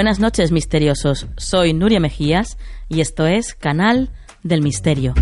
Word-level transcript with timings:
Buenas 0.00 0.18
noches, 0.18 0.50
misteriosos. 0.50 1.26
Soy 1.36 1.74
Nuria 1.74 2.00
Mejías 2.00 2.56
y 2.88 3.02
esto 3.02 3.26
es 3.26 3.54
Canal 3.54 4.08
del 4.42 4.62
Misterio. 4.62 5.12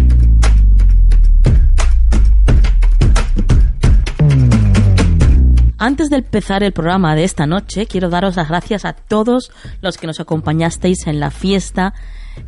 Antes 5.78 6.10
de 6.10 6.18
empezar 6.18 6.62
el 6.62 6.70
programa 6.70 7.16
de 7.16 7.24
esta 7.24 7.44
noche, 7.44 7.86
quiero 7.86 8.08
daros 8.08 8.36
las 8.36 8.48
gracias 8.48 8.84
a 8.84 8.92
todos 8.92 9.50
los 9.82 9.98
que 9.98 10.06
nos 10.06 10.20
acompañasteis 10.20 11.08
en 11.08 11.18
la 11.18 11.32
fiesta 11.32 11.92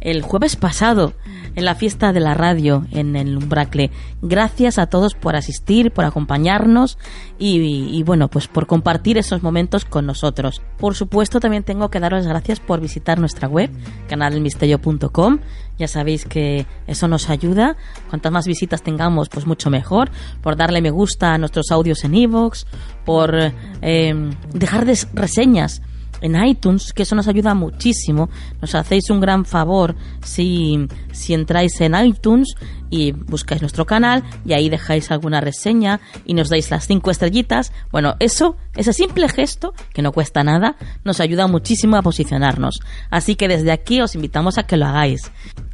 el 0.00 0.22
jueves 0.22 0.56
pasado 0.56 1.14
en 1.54 1.64
la 1.64 1.74
fiesta 1.74 2.12
de 2.12 2.20
la 2.20 2.34
radio 2.34 2.86
en 2.92 3.16
el 3.16 3.36
Umbracle. 3.36 3.90
Gracias 4.22 4.78
a 4.78 4.86
todos 4.86 5.14
por 5.14 5.36
asistir, 5.36 5.90
por 5.90 6.04
acompañarnos 6.04 6.98
y, 7.38 8.02
bueno, 8.04 8.28
pues 8.28 8.48
por 8.48 8.66
compartir 8.66 9.18
esos 9.18 9.42
momentos 9.42 9.84
con 9.84 10.06
nosotros. 10.06 10.62
Por 10.78 10.94
supuesto, 10.94 11.40
también 11.40 11.62
tengo 11.62 11.90
que 11.90 12.00
daros 12.00 12.26
gracias 12.26 12.60
por 12.60 12.80
visitar 12.80 13.18
nuestra 13.18 13.48
web, 13.48 13.70
canalelmisterio.com. 14.08 15.38
Ya 15.78 15.88
sabéis 15.88 16.26
que 16.26 16.66
eso 16.86 17.08
nos 17.08 17.30
ayuda. 17.30 17.76
Cuantas 18.10 18.32
más 18.32 18.46
visitas 18.46 18.82
tengamos, 18.82 19.28
pues 19.28 19.46
mucho 19.46 19.70
mejor. 19.70 20.10
Por 20.42 20.56
darle 20.56 20.82
me 20.82 20.90
gusta 20.90 21.34
a 21.34 21.38
nuestros 21.38 21.70
audios 21.70 22.04
en 22.04 22.14
iVoox, 22.14 22.64
por 23.04 23.34
eh, 23.82 24.30
dejar 24.52 24.86
reseñas 25.14 25.82
en 26.20 26.42
iTunes, 26.44 26.92
que 26.92 27.02
eso 27.02 27.14
nos 27.14 27.28
ayuda 27.28 27.54
muchísimo. 27.54 28.30
Nos 28.60 28.74
hacéis 28.74 29.10
un 29.10 29.20
gran 29.20 29.44
favor 29.44 29.96
si, 30.22 30.86
si 31.12 31.34
entráis 31.34 31.80
en 31.80 31.94
iTunes 31.94 32.54
y 32.90 33.12
buscáis 33.12 33.60
nuestro 33.60 33.86
canal 33.86 34.24
y 34.44 34.52
ahí 34.52 34.68
dejáis 34.68 35.10
alguna 35.10 35.40
reseña 35.40 36.00
y 36.24 36.34
nos 36.34 36.48
dais 36.48 36.70
las 36.70 36.86
cinco 36.86 37.10
estrellitas. 37.10 37.72
Bueno, 37.90 38.16
eso, 38.18 38.56
ese 38.76 38.92
simple 38.92 39.28
gesto, 39.28 39.72
que 39.92 40.02
no 40.02 40.12
cuesta 40.12 40.42
nada, 40.42 40.76
nos 41.04 41.20
ayuda 41.20 41.46
muchísimo 41.46 41.96
a 41.96 42.02
posicionarnos. 42.02 42.80
Así 43.10 43.36
que 43.36 43.48
desde 43.48 43.72
aquí 43.72 44.00
os 44.00 44.14
invitamos 44.14 44.58
a 44.58 44.64
que 44.64 44.76
lo 44.76 44.86
hagáis. 44.86 45.30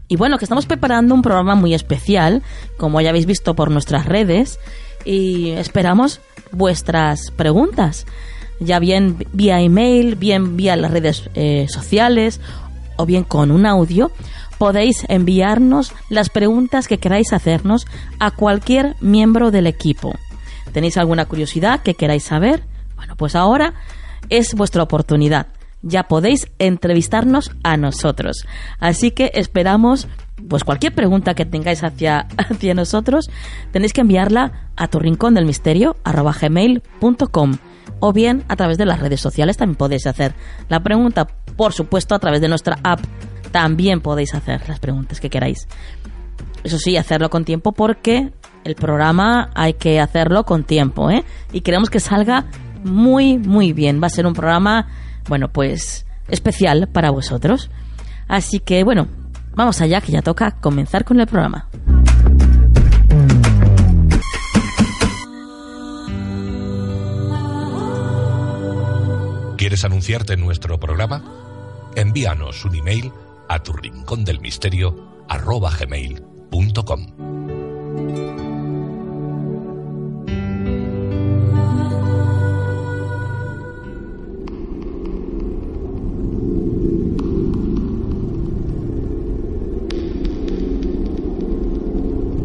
Y 0.09 0.17
bueno, 0.17 0.39
que 0.39 0.45
estamos 0.45 0.67
preparando 0.67 1.15
un 1.15 1.23
programa 1.23 1.57
muy 1.57 1.75
especial, 1.75 2.43
como 2.77 3.01
ya 3.01 3.11
habéis 3.11 3.27
visto 3.27 3.55
por 3.55 3.71
nuestras 3.71 4.07
redes, 4.07 4.61
y 5.05 5.51
esperamos 5.51 6.21
vuestras 6.53 7.31
preguntas 7.33 8.07
ya 8.61 8.78
bien 8.78 9.27
vía 9.33 9.61
email, 9.61 10.17
bien 10.17 10.56
vía 10.56 10.77
las 10.77 10.91
redes 10.91 11.31
eh, 11.34 11.67
sociales 11.69 12.41
o 12.97 13.06
bien 13.06 13.25
con 13.25 13.50
un 13.50 13.67
audio, 13.67 14.11
podéis 14.59 15.05
enviarnos 15.09 15.93
las 16.09 16.31
preguntas 16.31 16.89
que 16.89 16.99
queráis 16.99 17.33
hacernos 17.33 17.87
a 18.19 18.31
cualquier 18.31 18.97
miembro 19.00 19.50
del 19.50 19.66
equipo. 19.66 20.15
¿Tenéis 20.72 20.97
alguna 20.97 21.27
curiosidad 21.27 21.83
que 21.83 21.95
queráis 21.95 22.25
saber? 22.25 22.65
Bueno, 22.97 23.16
pues 23.16 23.34
ahora 23.34 23.75
es 24.28 24.55
vuestra 24.55 24.83
oportunidad. 24.83 25.49
Ya 25.83 26.05
podéis 26.05 26.49
entrevistarnos 26.59 27.53
a 27.62 27.77
nosotros. 27.77 28.47
Así 28.81 29.11
que 29.11 29.31
esperamos 29.34 30.09
pues 30.49 30.65
cualquier 30.65 30.95
pregunta 30.95 31.34
que 31.34 31.45
tengáis 31.45 31.83
hacia, 31.83 32.27
hacia 32.37 32.75
nosotros, 32.75 33.31
tenéis 33.72 33.93
que 33.93 34.00
enviarla 34.00 34.71
a 34.77 34.89
tu 34.89 34.99
rincón 34.99 35.34
del 35.34 35.47
misterio 35.47 35.97
gmail.com 36.05 37.59
o 38.01 38.13
bien 38.13 38.45
a 38.49 38.57
través 38.57 38.79
de 38.79 38.87
las 38.87 39.01
redes 39.01 39.21
sociales 39.21 39.57
también 39.57 39.77
podéis 39.77 40.07
hacer 40.07 40.35
la 40.69 40.81
pregunta. 40.81 41.27
Por 41.57 41.73
supuesto, 41.73 42.15
a 42.15 42.19
través 42.19 42.41
de 42.41 42.49
nuestra 42.49 42.79
app 42.83 43.01
también 43.53 44.01
podéis 44.01 44.35
hacer 44.35 44.69
las 44.69 44.81
preguntas 44.81 45.21
que 45.21 45.31
queráis. 45.31 45.67
Eso 46.65 46.79
sí, 46.79 46.97
hacerlo 46.97 47.31
con 47.31 47.45
tiempo 47.45 47.73
porque 47.73 48.33
el 48.65 48.75
programa 48.75 49.51
hay 49.55 49.75
que 49.75 50.01
hacerlo 50.01 50.45
con 50.45 50.65
tiempo, 50.65 51.11
¿eh? 51.11 51.25
Y 51.53 51.61
queremos 51.61 51.91
que 51.91 52.01
salga 52.01 52.47
muy, 52.83 53.39
muy 53.39 53.73
bien. 53.73 54.03
Va 54.03 54.09
a 54.09 54.11
ser 54.11 54.27
un 54.27 54.35
programa, 54.35 54.89
bueno, 55.29 55.49
pues 55.49 56.07
especial 56.29 56.89
para 56.93 57.11
vosotros. 57.11 57.71
Así 58.29 58.59
que, 58.59 58.83
bueno, 58.83 59.07
vamos 59.55 59.81
allá, 59.81 60.01
que 60.01 60.13
ya 60.13 60.23
toca 60.23 60.51
comenzar 60.61 61.05
con 61.05 61.21
el 61.21 61.27
programa. 61.27 61.69
¿Quieres 69.66 69.84
anunciarte 69.84 70.34
en 70.34 70.41
nuestro 70.43 70.78
programa? 70.78 71.25
Envíanos 71.97 72.65
un 72.65 72.77
email 72.77 73.10
a 73.49 73.65
tu 73.65 73.72
rincón 73.72 74.25
del 74.25 74.38
misterio 74.38 74.94
gmail.com. 75.28 77.06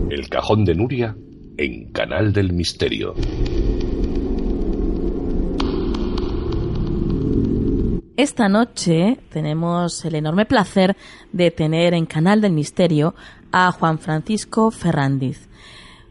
El 0.09 0.27
cajón 0.27 0.65
de 0.65 0.74
Nuria 0.74 1.15
en 1.57 1.91
Canal 1.91 2.33
del 2.33 2.51
Misterio. 2.51 3.13
Esta 8.21 8.47
noche 8.47 9.18
tenemos 9.31 10.06
el 10.06 10.13
enorme 10.13 10.45
placer 10.45 10.95
de 11.31 11.50
tener 11.50 11.95
en 11.95 12.06
Canal 12.06 12.39
del 12.39 12.51
Misterio 12.51 13.15
a 13.51 13.71
Juan 13.71 13.97
Francisco 13.97 14.69
Ferrandiz. 14.69 15.50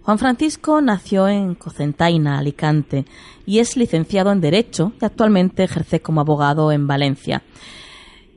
Juan 0.03 0.19
Francisco 0.19 0.81
nació 0.81 1.29
en 1.29 1.55
Cocentaina, 1.55 2.37
Alicante, 2.37 3.05
y 3.47 3.61
es 3.61 3.77
licenciado 3.77 4.33
en 4.33 4.41
Derecho 4.41 4.93
y 5.01 5.05
actualmente 5.05 5.63
ejerce 5.63 6.01
como 6.01 6.21
abogado 6.21 6.73
en 6.73 6.89
Valencia. 6.89 7.45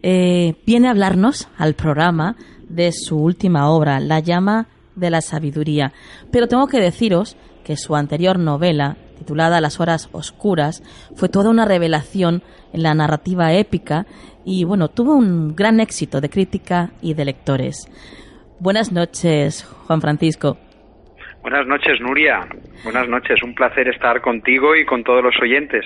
Eh, 0.04 0.54
viene 0.68 0.88
a 0.88 0.92
hablarnos 0.92 1.48
al 1.58 1.74
programa 1.74 2.36
de 2.70 2.92
su 2.92 3.18
última 3.18 3.72
obra, 3.72 4.00
La 4.00 4.20
llama 4.20 4.68
de 4.96 5.10
la 5.10 5.22
sabiduría. 5.22 5.94
Pero 6.32 6.48
tengo 6.48 6.68
que 6.68 6.80
deciros 6.80 7.38
que 7.64 7.76
su 7.76 7.96
anterior 7.96 8.38
novela, 8.38 8.98
titulada 9.24 9.62
Las 9.62 9.80
horas 9.80 10.10
oscuras, 10.12 10.84
fue 11.16 11.30
toda 11.30 11.50
una 11.50 11.66
revelación 11.66 12.44
en 12.74 12.84
la 12.84 12.94
narrativa 12.94 13.54
épica 13.54 14.06
y 14.46 14.66
bueno, 14.66 14.90
tuvo 14.90 15.16
un 15.16 15.56
gran 15.56 15.80
éxito 15.80 16.20
de 16.20 16.30
crítica 16.30 16.90
y 17.02 17.14
de 17.14 17.26
lectores. 17.26 17.88
Buenas 18.60 18.92
noches, 18.92 19.64
Juan 19.88 20.02
Francisco. 20.02 20.58
Buenas 21.42 21.68
noches, 21.68 22.00
Nuria. 22.00 22.48
Buenas 22.84 23.08
noches. 23.10 23.42
Un 23.44 23.54
placer 23.54 23.88
estar 23.90 24.22
contigo 24.22 24.76
y 24.76 24.86
con 24.86 25.04
todos 25.04 25.24
los 25.24 25.36
oyentes. 25.42 25.86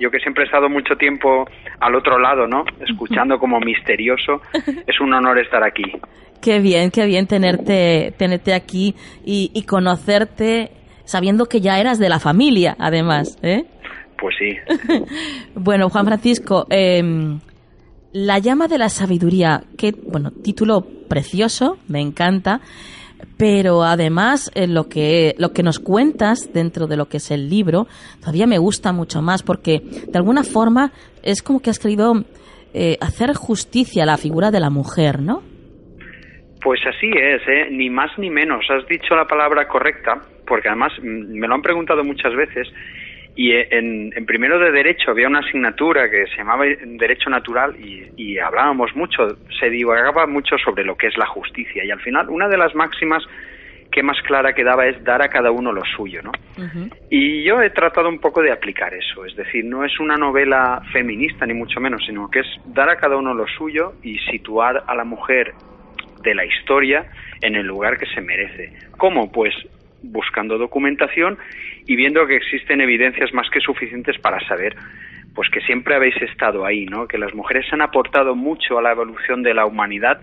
Yo 0.00 0.10
que 0.10 0.18
siempre 0.20 0.44
he 0.44 0.46
estado 0.46 0.68
mucho 0.68 0.96
tiempo 0.96 1.46
al 1.80 1.94
otro 1.94 2.18
lado, 2.18 2.46
¿no? 2.46 2.64
Escuchando 2.86 3.38
como 3.38 3.58
misterioso. 3.60 4.42
Es 4.86 5.00
un 5.00 5.12
honor 5.12 5.38
estar 5.38 5.64
aquí. 5.64 5.84
Qué 6.42 6.60
bien, 6.60 6.90
qué 6.90 7.06
bien 7.06 7.26
tenerte, 7.26 8.12
tenerte 8.16 8.54
aquí 8.54 8.94
y, 9.24 9.50
y 9.54 9.64
conocerte 9.64 10.70
sabiendo 11.08 11.46
que 11.46 11.62
ya 11.62 11.80
eras 11.80 11.98
de 11.98 12.10
la 12.10 12.20
familia, 12.20 12.76
además, 12.78 13.38
¿eh? 13.42 13.64
Pues 14.20 14.34
sí. 14.38 14.56
bueno, 15.54 15.88
Juan 15.88 16.04
Francisco, 16.04 16.66
em, 16.68 17.40
La 18.12 18.38
llama 18.38 18.68
de 18.68 18.76
la 18.76 18.90
sabiduría, 18.90 19.64
qué, 19.78 19.92
bueno, 19.92 20.30
título 20.30 20.86
precioso, 21.08 21.78
me 21.88 22.02
encanta, 22.02 22.60
pero 23.38 23.84
además 23.84 24.50
eh, 24.54 24.66
lo 24.66 24.88
que 24.88 25.34
lo 25.38 25.52
que 25.52 25.62
nos 25.62 25.78
cuentas 25.78 26.50
dentro 26.52 26.86
de 26.86 26.96
lo 26.96 27.08
que 27.08 27.16
es 27.16 27.30
el 27.30 27.48
libro 27.48 27.88
todavía 28.20 28.46
me 28.46 28.58
gusta 28.58 28.92
mucho 28.92 29.22
más 29.22 29.42
porque 29.42 29.80
de 29.80 30.16
alguna 30.18 30.44
forma 30.44 30.92
es 31.22 31.42
como 31.42 31.58
que 31.58 31.70
has 31.70 31.80
querido 31.80 32.24
eh, 32.74 32.96
hacer 33.00 33.34
justicia 33.34 34.04
a 34.04 34.06
la 34.06 34.18
figura 34.18 34.50
de 34.50 34.60
la 34.60 34.70
mujer, 34.70 35.20
¿no? 35.20 35.42
Pues 36.60 36.80
así 36.86 37.10
es, 37.14 37.42
¿eh? 37.46 37.68
ni 37.70 37.88
más 37.88 38.16
ni 38.18 38.30
menos. 38.30 38.68
Has 38.70 38.86
dicho 38.86 39.14
la 39.14 39.26
palabra 39.26 39.68
correcta, 39.68 40.20
porque 40.46 40.68
además 40.68 40.92
mm, 41.00 41.38
me 41.38 41.46
lo 41.46 41.54
han 41.54 41.62
preguntado 41.62 42.02
muchas 42.04 42.34
veces. 42.34 42.68
Y 43.36 43.52
en, 43.52 44.12
en, 44.16 44.26
primero 44.26 44.58
de 44.58 44.72
Derecho 44.72 45.12
había 45.12 45.28
una 45.28 45.38
asignatura 45.38 46.10
que 46.10 46.26
se 46.26 46.38
llamaba 46.38 46.64
Derecho 46.64 47.30
Natural 47.30 47.76
y, 47.78 48.10
y, 48.16 48.38
hablábamos 48.38 48.96
mucho, 48.96 49.36
se 49.60 49.70
divagaba 49.70 50.26
mucho 50.26 50.58
sobre 50.58 50.82
lo 50.82 50.96
que 50.96 51.06
es 51.06 51.16
la 51.16 51.26
justicia. 51.26 51.84
Y 51.84 51.90
al 51.92 52.00
final, 52.00 52.28
una 52.30 52.48
de 52.48 52.56
las 52.56 52.74
máximas 52.74 53.22
que 53.90 54.02
más 54.02 54.20
clara 54.22 54.52
quedaba 54.52 54.86
es 54.86 55.02
dar 55.04 55.22
a 55.22 55.28
cada 55.28 55.50
uno 55.50 55.72
lo 55.72 55.82
suyo, 55.84 56.20
¿no? 56.22 56.32
Y 57.10 57.42
yo 57.44 57.60
he 57.60 57.70
tratado 57.70 58.08
un 58.08 58.18
poco 58.18 58.42
de 58.42 58.52
aplicar 58.52 58.92
eso, 58.92 59.24
es 59.24 59.34
decir, 59.36 59.64
no 59.64 59.84
es 59.84 59.98
una 59.98 60.16
novela 60.16 60.82
feminista 60.92 61.46
ni 61.46 61.54
mucho 61.54 61.80
menos, 61.80 62.02
sino 62.04 62.30
que 62.30 62.40
es 62.40 62.46
dar 62.66 62.90
a 62.90 62.96
cada 62.96 63.16
uno 63.16 63.34
lo 63.34 63.46
suyo 63.46 63.94
y 64.02 64.18
situar 64.18 64.84
a 64.86 64.94
la 64.94 65.04
mujer 65.04 65.54
de 66.22 66.34
la 66.34 66.44
historia 66.44 67.06
en 67.40 67.56
el 67.56 67.66
lugar 67.66 67.98
que 67.98 68.06
se 68.06 68.20
merece. 68.20 68.72
¿Cómo? 68.96 69.30
Pues 69.30 69.54
buscando 70.02 70.58
documentación 70.58 71.38
y 71.86 71.96
viendo 71.96 72.26
que 72.26 72.36
existen 72.36 72.80
evidencias 72.80 73.32
más 73.32 73.50
que 73.50 73.60
suficientes 73.60 74.18
para 74.18 74.40
saber 74.46 74.76
pues 75.34 75.50
que 75.50 75.60
siempre 75.60 75.94
habéis 75.94 76.16
estado 76.16 76.64
ahí, 76.64 76.84
¿no? 76.86 77.06
Que 77.06 77.16
las 77.16 77.32
mujeres 77.32 77.64
han 77.72 77.80
aportado 77.80 78.34
mucho 78.34 78.76
a 78.78 78.82
la 78.82 78.90
evolución 78.90 79.42
de 79.44 79.54
la 79.54 79.66
humanidad 79.66 80.20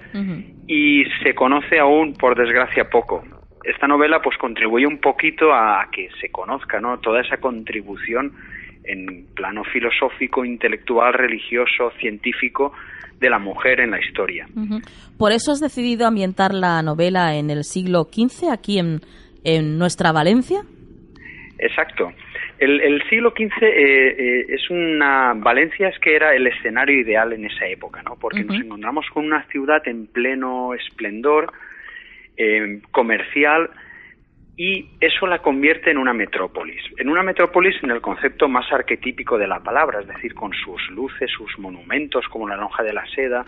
y 0.67 1.05
se 1.23 1.33
conoce 1.33 1.79
aún, 1.79 2.13
por 2.13 2.35
desgracia, 2.35 2.89
poco. 2.89 3.23
Esta 3.63 3.87
novela 3.87 4.21
pues 4.21 4.37
contribuye 4.37 4.85
un 4.85 4.99
poquito 4.99 5.53
a 5.53 5.87
que 5.89 6.09
se 6.19 6.29
conozca, 6.31 6.81
¿no? 6.81 6.99
Toda 6.99 7.21
esa 7.21 7.37
contribución 7.37 8.33
en 8.83 9.25
plano 9.33 9.63
filosófico, 9.63 10.43
intelectual, 10.43 11.13
religioso, 11.13 11.91
científico 11.97 12.73
de 13.19 13.29
la 13.29 13.39
mujer 13.39 13.79
en 13.79 13.91
la 13.91 13.99
historia. 13.99 14.47
Por 15.17 15.31
eso 15.31 15.51
has 15.51 15.59
decidido 15.59 16.07
ambientar 16.07 16.53
la 16.53 16.81
novela 16.81 17.35
en 17.35 17.49
el 17.49 17.63
siglo 17.63 18.03
XV 18.03 18.51
aquí 18.51 18.79
en, 18.79 19.01
en 19.43 19.77
nuestra 19.77 20.11
Valencia. 20.11 20.61
Exacto. 21.57 22.11
El, 22.57 22.79
el 22.81 23.01
siglo 23.09 23.31
XV 23.31 23.63
eh, 23.63 23.67
eh, 23.67 24.45
es 24.49 24.69
una 24.69 25.33
Valencia 25.35 25.89
es 25.89 25.99
que 25.99 26.15
era 26.15 26.33
el 26.33 26.47
escenario 26.47 26.99
ideal 26.99 27.33
en 27.33 27.45
esa 27.45 27.65
época, 27.67 28.01
¿no? 28.03 28.15
Porque 28.15 28.43
nos 28.43 28.57
encontramos 28.57 29.05
con 29.13 29.25
una 29.25 29.43
ciudad 29.47 29.85
en 29.87 30.07
pleno 30.07 30.73
esplendor 30.73 31.51
eh, 32.37 32.81
comercial 32.91 33.69
y 34.57 34.85
eso 35.01 35.27
la 35.27 35.39
convierte 35.39 35.91
en 35.91 35.97
una 35.97 36.13
metrópolis. 36.13 36.81
En 36.97 37.09
una 37.09 37.23
metrópolis 37.23 37.75
en 37.83 37.91
el 37.91 38.01
concepto 38.01 38.47
más 38.47 38.71
arquetípico 38.71 39.37
de 39.37 39.47
la 39.47 39.59
palabra, 39.59 39.99
es 39.99 40.07
decir, 40.07 40.33
con 40.33 40.53
sus 40.53 40.81
luces, 40.91 41.29
sus 41.31 41.59
monumentos 41.59 42.25
como 42.29 42.47
la 42.47 42.55
lonja 42.55 42.81
de 42.83 42.93
la 42.93 43.05
seda, 43.07 43.45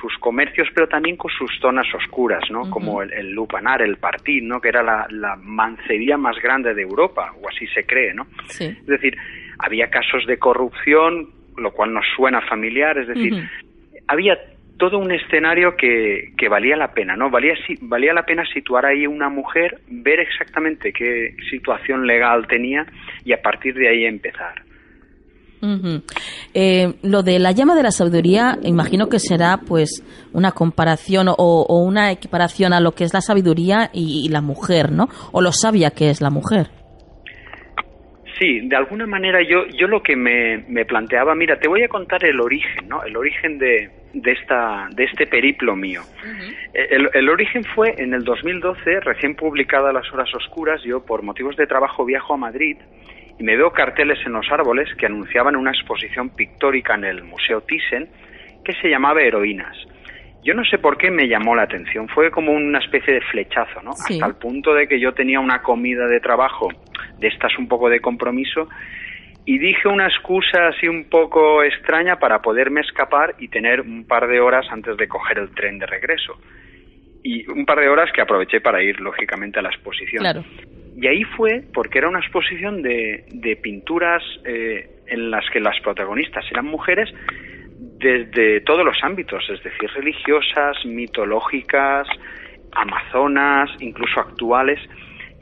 sus 0.00 0.18
comercios, 0.18 0.66
pero 0.74 0.88
también 0.88 1.16
con 1.16 1.30
sus 1.30 1.50
zonas 1.60 1.86
oscuras, 1.94 2.42
¿no? 2.50 2.62
Uh 2.62 2.64
-huh. 2.64 2.70
Como 2.70 3.02
el, 3.02 3.12
el, 3.12 3.30
Lupanar, 3.30 3.82
el 3.82 3.98
Partit, 3.98 4.42
¿no? 4.42 4.60
Que 4.60 4.68
era 4.68 4.82
la, 4.82 5.06
la, 5.10 5.36
mancería 5.36 6.16
más 6.16 6.36
grande 6.42 6.74
de 6.74 6.82
Europa, 6.82 7.32
o 7.40 7.48
así 7.48 7.66
se 7.68 7.84
cree, 7.84 8.12
¿no? 8.12 8.26
Sí. 8.48 8.64
Es 8.64 8.86
decir, 8.86 9.16
había 9.58 9.90
casos 9.90 10.26
de 10.26 10.38
corrupción, 10.38 11.28
lo 11.56 11.70
cual 11.70 11.92
nos 11.92 12.06
suena 12.16 12.40
familiar, 12.48 12.98
es 12.98 13.06
decir, 13.06 13.34
uh 13.34 13.36
-huh. 13.36 13.48
había 14.08 14.36
todo 14.78 14.98
un 14.98 15.12
escenario 15.12 15.76
que, 15.76 16.32
que, 16.36 16.48
valía 16.48 16.76
la 16.76 16.92
pena, 16.92 17.16
¿no? 17.16 17.30
Valía, 17.30 17.54
valía 17.82 18.12
la 18.12 18.24
pena 18.24 18.44
situar 18.52 18.86
ahí 18.86 19.06
una 19.06 19.28
mujer, 19.28 19.80
ver 19.88 20.20
exactamente 20.20 20.92
qué 20.92 21.36
situación 21.50 22.06
legal 22.06 22.46
tenía 22.48 22.86
y 23.24 23.32
a 23.32 23.40
partir 23.40 23.74
de 23.74 23.88
ahí 23.88 24.04
empezar. 24.04 24.62
Uh 25.60 25.78
-huh. 25.78 26.02
eh, 26.54 26.94
lo 27.04 27.22
de 27.22 27.38
la 27.38 27.52
llama 27.52 27.76
de 27.76 27.84
la 27.84 27.92
sabiduría, 27.92 28.58
imagino 28.64 29.08
que 29.08 29.20
será 29.20 29.58
pues 29.58 30.02
una 30.32 30.50
comparación 30.50 31.28
o, 31.28 31.34
o, 31.38 31.84
una 31.84 32.10
equiparación 32.10 32.72
a 32.72 32.80
lo 32.80 32.92
que 32.92 33.04
es 33.04 33.14
la 33.14 33.20
sabiduría 33.20 33.88
y, 33.92 34.24
y, 34.26 34.28
la 34.28 34.40
mujer, 34.40 34.90
¿no? 34.90 35.08
O 35.30 35.40
lo 35.40 35.52
sabia 35.52 35.90
que 35.90 36.10
es 36.10 36.20
la 36.20 36.30
mujer. 36.30 36.66
Sí, 38.40 38.66
de 38.66 38.74
alguna 38.74 39.06
manera 39.06 39.38
yo, 39.48 39.66
yo 39.78 39.86
lo 39.86 40.02
que 40.02 40.16
me, 40.16 40.64
me 40.66 40.84
planteaba, 40.84 41.36
mira, 41.36 41.60
te 41.60 41.68
voy 41.68 41.84
a 41.84 41.88
contar 41.88 42.24
el 42.24 42.40
origen, 42.40 42.88
¿no? 42.88 43.04
El 43.04 43.16
origen 43.16 43.58
de, 43.58 43.88
de, 44.12 44.32
esta, 44.32 44.88
de 44.94 45.04
este 45.04 45.26
periplo 45.26 45.76
mío. 45.76 46.02
Uh 46.02 46.26
-huh. 46.26 46.54
el, 46.74 47.10
el, 47.12 47.28
origen 47.28 47.64
fue 47.64 47.94
en 47.98 48.14
el 48.14 48.24
2012, 48.24 49.00
recién 49.00 49.34
publicada 49.34 49.92
Las 49.92 50.10
Horas 50.12 50.34
Oscuras, 50.34 50.82
yo 50.84 51.04
por 51.04 51.22
motivos 51.22 51.56
de 51.56 51.66
trabajo 51.66 52.04
viajo 52.04 52.34
a 52.34 52.36
Madrid 52.36 52.76
y 53.38 53.42
me 53.42 53.56
veo 53.56 53.72
carteles 53.72 54.18
en 54.26 54.32
los 54.32 54.50
árboles 54.50 54.88
que 54.96 55.06
anunciaban 55.06 55.56
una 55.56 55.70
exposición 55.70 56.30
pictórica 56.30 56.94
en 56.94 57.04
el 57.04 57.24
Museo 57.24 57.62
Thyssen 57.62 58.08
que 58.64 58.72
se 58.74 58.88
llamaba 58.88 59.22
Heroínas. 59.22 59.76
Yo 60.44 60.54
no 60.54 60.64
sé 60.64 60.78
por 60.78 60.96
qué 60.96 61.10
me 61.10 61.28
llamó 61.28 61.54
la 61.54 61.62
atención, 61.62 62.08
fue 62.08 62.30
como 62.30 62.52
una 62.52 62.80
especie 62.80 63.14
de 63.14 63.20
flechazo, 63.20 63.80
¿no? 63.82 63.92
Sí. 63.92 64.14
Hasta 64.14 64.26
el 64.26 64.34
punto 64.34 64.74
de 64.74 64.88
que 64.88 64.98
yo 64.98 65.12
tenía 65.12 65.38
una 65.38 65.62
comida 65.62 66.06
de 66.08 66.18
trabajo 66.18 66.68
de 67.18 67.28
estas 67.28 67.56
un 67.58 67.68
poco 67.68 67.88
de 67.88 68.00
compromiso 68.00 68.68
y 69.44 69.58
dije 69.58 69.88
una 69.88 70.06
excusa 70.06 70.68
así 70.68 70.86
un 70.86 71.08
poco 71.08 71.62
extraña 71.62 72.18
para 72.18 72.40
poderme 72.40 72.80
escapar 72.80 73.34
y 73.38 73.48
tener 73.48 73.80
un 73.80 74.06
par 74.06 74.28
de 74.28 74.40
horas 74.40 74.66
antes 74.70 74.96
de 74.96 75.08
coger 75.08 75.38
el 75.38 75.50
tren 75.50 75.78
de 75.78 75.86
regreso. 75.86 76.38
Y 77.24 77.48
un 77.48 77.64
par 77.64 77.80
de 77.80 77.88
horas 77.88 78.10
que 78.12 78.20
aproveché 78.20 78.60
para 78.60 78.82
ir, 78.82 79.00
lógicamente, 79.00 79.58
a 79.58 79.62
la 79.62 79.70
exposición. 79.70 80.22
Claro. 80.22 80.44
Y 80.96 81.06
ahí 81.06 81.24
fue 81.24 81.62
porque 81.72 81.98
era 81.98 82.08
una 82.08 82.20
exposición 82.20 82.82
de, 82.82 83.24
de 83.32 83.56
pinturas 83.56 84.22
eh, 84.44 84.90
en 85.06 85.30
las 85.30 85.48
que 85.50 85.60
las 85.60 85.78
protagonistas 85.80 86.44
eran 86.50 86.66
mujeres 86.66 87.12
desde 87.98 88.60
todos 88.60 88.84
los 88.84 88.96
ámbitos, 89.02 89.42
es 89.48 89.62
decir, 89.62 89.90
religiosas, 89.94 90.84
mitológicas, 90.84 92.06
amazonas, 92.72 93.70
incluso 93.80 94.20
actuales 94.20 94.80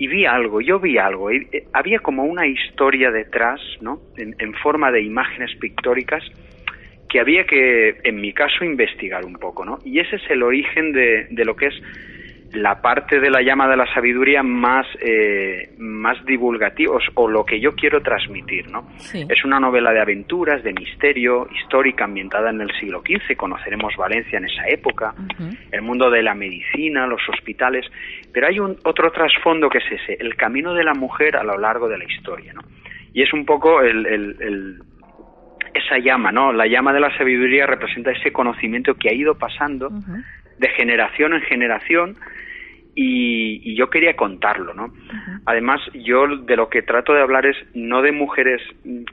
y 0.00 0.06
vi 0.06 0.24
algo, 0.24 0.62
yo 0.62 0.80
vi 0.80 0.96
algo, 0.96 1.30
y, 1.30 1.46
eh, 1.52 1.64
había 1.74 1.98
como 1.98 2.24
una 2.24 2.46
historia 2.46 3.10
detrás, 3.10 3.60
¿no? 3.82 4.00
En, 4.16 4.34
en, 4.38 4.54
forma 4.54 4.90
de 4.90 5.02
imágenes 5.02 5.54
pictóricas 5.56 6.24
que 7.06 7.20
había 7.20 7.44
que, 7.44 7.98
en 8.04 8.18
mi 8.18 8.32
caso, 8.32 8.64
investigar 8.64 9.26
un 9.26 9.34
poco, 9.34 9.62
¿no? 9.62 9.78
Y 9.84 10.00
ese 10.00 10.16
es 10.16 10.22
el 10.30 10.42
origen 10.42 10.92
de, 10.92 11.26
de 11.28 11.44
lo 11.44 11.54
que 11.54 11.66
es 11.66 11.74
la 12.52 12.80
parte 12.80 13.20
de 13.20 13.30
la 13.30 13.42
llama 13.42 13.68
de 13.68 13.76
la 13.76 13.86
sabiduría 13.94 14.42
más, 14.42 14.86
eh, 15.00 15.74
más 15.78 16.24
divulgativos 16.24 17.04
o 17.14 17.28
lo 17.28 17.44
que 17.44 17.60
yo 17.60 17.74
quiero 17.74 18.00
transmitir, 18.02 18.70
¿no? 18.70 18.88
Sí. 18.98 19.24
Es 19.28 19.44
una 19.44 19.60
novela 19.60 19.92
de 19.92 20.00
aventuras, 20.00 20.62
de 20.64 20.72
misterio, 20.72 21.48
histórica, 21.54 22.04
ambientada 22.04 22.50
en 22.50 22.60
el 22.60 22.70
siglo 22.80 23.02
XV, 23.02 23.36
conoceremos 23.36 23.94
Valencia 23.96 24.38
en 24.38 24.46
esa 24.46 24.66
época, 24.68 25.14
uh 25.16 25.22
-huh. 25.22 25.58
el 25.70 25.82
mundo 25.82 26.10
de 26.10 26.22
la 26.22 26.34
medicina, 26.34 27.06
los 27.06 27.22
hospitales, 27.28 27.86
pero 28.32 28.48
hay 28.48 28.58
un 28.58 28.76
otro 28.84 29.10
trasfondo 29.12 29.68
que 29.68 29.78
es 29.78 29.92
ese, 29.92 30.16
el 30.20 30.34
camino 30.36 30.74
de 30.74 30.84
la 30.84 30.94
mujer 30.94 31.36
a 31.36 31.44
lo 31.44 31.56
largo 31.58 31.88
de 31.88 31.98
la 31.98 32.04
historia, 32.04 32.52
¿no? 32.52 32.62
Y 33.12 33.22
es 33.22 33.32
un 33.32 33.44
poco 33.44 33.80
el, 33.82 34.06
el, 34.06 34.36
el 34.40 34.78
esa 35.74 35.98
llama, 35.98 36.32
¿no? 36.32 36.52
La 36.52 36.66
llama 36.66 36.92
de 36.92 37.00
la 37.00 37.16
sabiduría 37.16 37.66
representa 37.66 38.10
ese 38.10 38.32
conocimiento 38.32 38.94
que 38.94 39.08
ha 39.08 39.14
ido 39.14 39.36
pasando 39.36 39.88
uh 39.88 39.92
-huh. 39.92 40.24
de 40.58 40.68
generación 40.70 41.34
en 41.34 41.42
generación, 41.42 42.16
y, 43.02 43.62
y, 43.64 43.74
yo 43.76 43.88
quería 43.88 44.14
contarlo, 44.14 44.74
¿no? 44.74 44.84
Uh 44.84 44.88
-huh. 44.88 45.40
Además, 45.46 45.80
yo 45.94 46.26
de 46.36 46.54
lo 46.54 46.68
que 46.68 46.82
trato 46.82 47.14
de 47.14 47.22
hablar 47.22 47.46
es 47.46 47.56
no 47.72 48.02
de 48.02 48.12
mujeres 48.12 48.60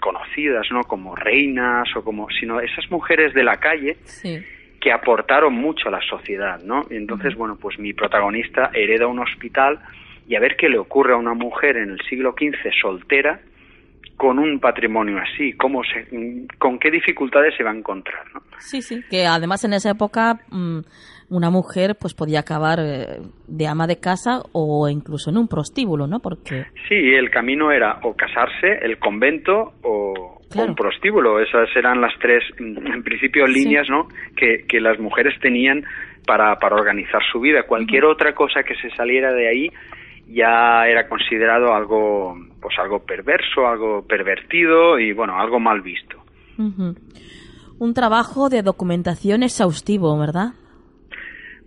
conocidas, 0.01 0.67
¿no? 0.71 0.81
Como 0.83 1.15
reinas 1.15 1.87
o 1.95 2.03
como, 2.03 2.27
sino 2.37 2.59
esas 2.59 2.91
mujeres 2.91 3.33
de 3.33 3.45
la 3.45 3.55
calle 3.55 3.95
sí. 4.03 4.39
que 4.81 4.91
aportaron 4.91 5.53
mucho 5.53 5.87
a 5.87 5.91
la 5.91 6.01
sociedad, 6.01 6.61
¿no? 6.63 6.85
Y 6.89 6.97
entonces, 6.97 7.35
bueno, 7.35 7.55
pues 7.55 7.79
mi 7.79 7.93
protagonista 7.93 8.71
hereda 8.73 9.07
un 9.07 9.19
hospital 9.19 9.79
y 10.27 10.35
a 10.35 10.41
ver 10.41 10.57
qué 10.57 10.67
le 10.67 10.79
ocurre 10.79 11.13
a 11.13 11.15
una 11.15 11.33
mujer 11.33 11.77
en 11.77 11.91
el 11.91 11.99
siglo 12.09 12.35
XV 12.37 12.69
soltera 12.81 13.39
con 14.17 14.37
un 14.37 14.59
patrimonio 14.59 15.17
así, 15.19 15.53
cómo 15.53 15.81
se, 15.83 16.07
con 16.57 16.77
qué 16.79 16.91
dificultades 16.91 17.55
se 17.55 17.63
va 17.63 17.71
a 17.71 17.77
encontrar, 17.77 18.25
¿no? 18.33 18.41
Sí, 18.57 18.81
sí, 18.81 19.01
que 19.09 19.25
además 19.27 19.63
en 19.63 19.73
esa 19.73 19.91
época 19.91 20.39
mmm, 20.49 20.79
una 21.29 21.49
mujer 21.49 21.97
pues 21.99 22.13
podía 22.13 22.39
acabar 22.39 22.79
eh, 22.79 23.19
de 23.47 23.67
ama 23.67 23.87
de 23.87 23.99
casa 23.99 24.41
o 24.53 24.87
incluso 24.87 25.29
en 25.29 25.37
un 25.37 25.47
prostíbulo, 25.47 26.07
¿no? 26.07 26.19
Porque 26.19 26.65
sí, 26.87 26.95
el 26.95 27.29
camino 27.29 27.71
era 27.71 27.99
o 28.03 28.15
casarse, 28.15 28.79
el 28.81 28.97
convento 28.97 29.73
o, 29.83 30.41
claro. 30.49 30.67
o 30.67 30.69
un 30.69 30.75
prostíbulo. 30.75 31.39
Esas 31.39 31.69
eran 31.75 31.99
las 31.99 32.13
tres, 32.19 32.43
en 32.59 33.03
principio, 33.03 33.45
líneas, 33.45 33.87
sí. 33.87 33.91
¿no? 33.91 34.07
Que, 34.35 34.65
que 34.67 34.79
las 34.79 34.99
mujeres 34.99 35.33
tenían 35.41 35.83
para, 36.25 36.55
para 36.55 36.75
organizar 36.75 37.21
su 37.31 37.39
vida. 37.39 37.63
Cualquier 37.63 38.05
uh 38.05 38.09
-huh. 38.09 38.13
otra 38.13 38.33
cosa 38.33 38.63
que 38.63 38.75
se 38.75 38.89
saliera 38.95 39.31
de 39.33 39.49
ahí 39.49 39.69
ya 40.29 40.85
era 40.87 41.07
considerado 41.07 41.73
algo 41.73 42.35
pues 42.61 42.77
algo 42.79 42.99
perverso, 43.05 43.67
algo 43.67 44.05
pervertido 44.05 44.99
y 44.99 45.13
bueno, 45.13 45.39
algo 45.39 45.59
mal 45.59 45.81
visto. 45.81 46.17
Uh 46.57 46.71
-huh. 46.71 46.95
Un 47.79 47.93
trabajo 47.93 48.49
de 48.49 48.61
documentación 48.61 49.43
exhaustivo, 49.43 50.17
¿verdad? 50.17 50.53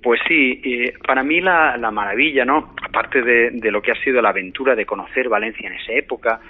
Pues 0.03 0.21
sí, 0.27 0.63
para 1.07 1.23
mí 1.23 1.41
la, 1.41 1.77
maravilla, 1.93 2.45
¿no? 2.45 2.75
Aparte 2.83 3.23
de, 3.23 3.51
de, 3.51 3.71
lo 3.71 3.83
que 3.83 3.93
ha 3.93 4.03
sido 4.03 4.23
la 4.23 4.31
aventura 4.31 4.75
de 4.75 4.87
conocer 4.87 5.29
Valencia 5.29 5.69
en 5.69 5.75
esa 5.75 5.93
época, 5.93 6.41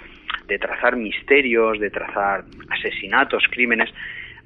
de 0.47 0.57
trazar 0.57 0.95
misterios, 0.95 1.79
de 1.79 1.89
trazar 1.89 2.45
asesinatos, 2.69 3.43
crímenes, 3.51 3.89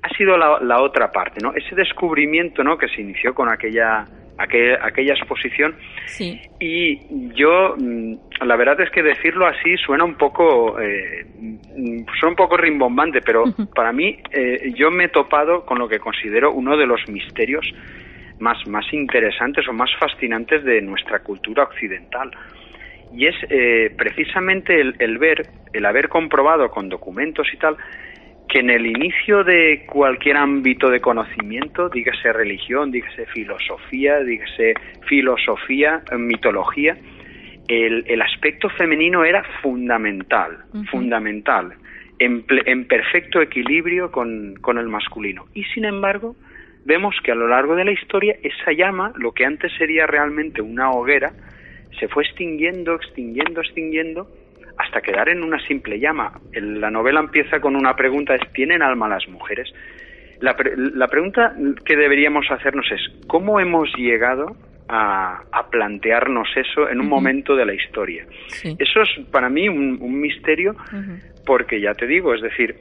ha 0.02 0.10
sido 0.16 0.38
la, 0.38 0.60
la 0.60 0.82
otra 0.82 1.12
parte, 1.12 1.40
¿no? 1.42 1.54
Ese 1.54 1.76
descubrimiento, 1.76 2.64
¿no? 2.64 2.78
Que 2.78 2.88
se 2.88 3.02
inició 3.02 3.34
con 3.34 3.52
aquella 3.52 4.06
aquella 4.38 5.14
exposición. 5.14 5.76
Sí. 6.06 6.40
Y 6.60 7.00
yo, 7.34 7.76
mm, 7.78 8.16
la 8.46 8.56
verdad 8.56 8.82
es 8.82 8.90
que 8.92 9.02
decirlo 9.02 9.48
así 9.48 9.78
suena 9.78 10.04
un 10.04 10.16
poco, 10.16 10.80
eh, 10.80 11.26
suena 12.20 12.30
un 12.30 12.36
poco 12.36 12.58
rimbombante, 12.58 13.22
pero 13.22 13.46
para 13.76 13.92
mí 13.92 14.18
eh, 14.32 14.74
yo 14.76 14.92
me 14.92 15.06
he 15.06 15.10
topado 15.10 15.66
con 15.66 15.80
lo 15.80 15.88
que 15.88 16.00
considero 16.00 16.52
uno 16.52 16.78
de 16.78 16.86
los 16.86 17.08
misterios 17.08 17.66
más, 18.40 18.68
más 18.68 18.86
interesantes 18.94 19.68
o 19.68 19.74
más 19.74 19.90
fascinantes 20.00 20.64
de 20.64 20.82
nuestra 20.82 21.20
cultura 21.20 21.64
occidental. 21.64 22.32
Y 23.14 23.28
es 23.28 23.36
eh, 23.50 23.94
precisamente 23.98 24.80
el, 24.80 24.96
el 25.00 25.18
ver, 25.18 25.48
el 25.74 25.86
haber 25.86 26.10
comprobado 26.10 26.70
con 26.70 26.90
documentos 26.90 27.48
y 27.54 27.58
tal, 27.58 27.78
que 28.48 28.60
en 28.60 28.70
el 28.70 28.86
inicio 28.86 29.44
de 29.44 29.86
cualquier 29.86 30.38
ámbito 30.38 30.90
de 30.90 31.00
conocimiento, 31.02 31.90
dígase 31.90 32.32
religión, 32.32 32.92
dígase 32.92 33.26
filosofía, 33.28 34.20
dígase 34.20 34.74
filosofía, 35.08 36.02
eh, 36.12 36.18
mitología, 36.18 36.98
el, 37.68 38.22
aspecto 38.22 38.70
femenino 38.70 39.24
era 39.24 39.44
fundamental, 39.62 40.58
fundamental, 40.92 41.74
en, 42.20 42.46
en, 42.48 42.88
perfecto 42.88 43.42
equilibrio 43.42 44.12
con, 44.12 44.56
con 44.62 44.78
el 44.78 44.88
masculino. 44.88 45.46
Y 45.56 45.64
sin 45.66 45.86
embargo, 45.86 46.36
vemos 46.86 47.16
que 47.24 47.32
a 47.32 47.36
lo 47.36 47.48
largo 47.48 47.76
de 47.76 47.84
la 47.84 47.92
historia 47.92 48.38
esa 48.42 48.72
llama, 48.72 49.12
lo 49.18 49.34
que 49.34 49.46
antes 49.46 49.72
sería 49.78 50.08
realmente 50.08 50.62
una 50.62 50.92
hoguera, 50.92 51.34
se 52.00 52.08
fue 52.08 52.24
extinguiendo, 52.24 52.96
extinguiendo, 52.96 53.62
extinguiendo, 53.62 54.28
hasta 54.78 55.02
quedar 55.02 55.30
en 55.30 55.44
una 55.44 55.60
simple 55.68 56.00
llama. 56.00 56.40
La 56.54 56.92
novela 56.92 57.20
empieza 57.20 57.60
con 57.60 57.76
una 57.76 57.96
pregunta, 57.96 58.36
es 58.36 58.42
¿tienen 58.54 58.82
alma 58.82 59.08
las 59.08 59.28
mujeres? 59.28 59.74
La, 60.42 60.56
la 60.76 61.08
pregunta 61.08 61.56
que 61.86 61.96
deberíamos 61.96 62.46
hacernos 62.52 62.86
es, 62.92 63.02
¿cómo 63.28 63.60
hemos 63.60 63.90
llegado 63.96 64.56
a, 64.88 65.68
plantearnos 65.72 66.48
eso 66.56 66.90
en 66.90 67.02
un 67.02 67.10
momento 67.10 67.56
de 67.56 67.66
la 67.66 67.74
historia? 67.74 68.26
Eso 68.48 69.02
es 69.02 69.10
para 69.32 69.50
mí 69.50 69.68
un, 69.68 70.20
misterio 70.20 70.76
porque 71.46 71.80
ya 71.80 71.94
te 71.94 72.08
digo, 72.08 72.34
es 72.34 72.42
decir, 72.42 72.76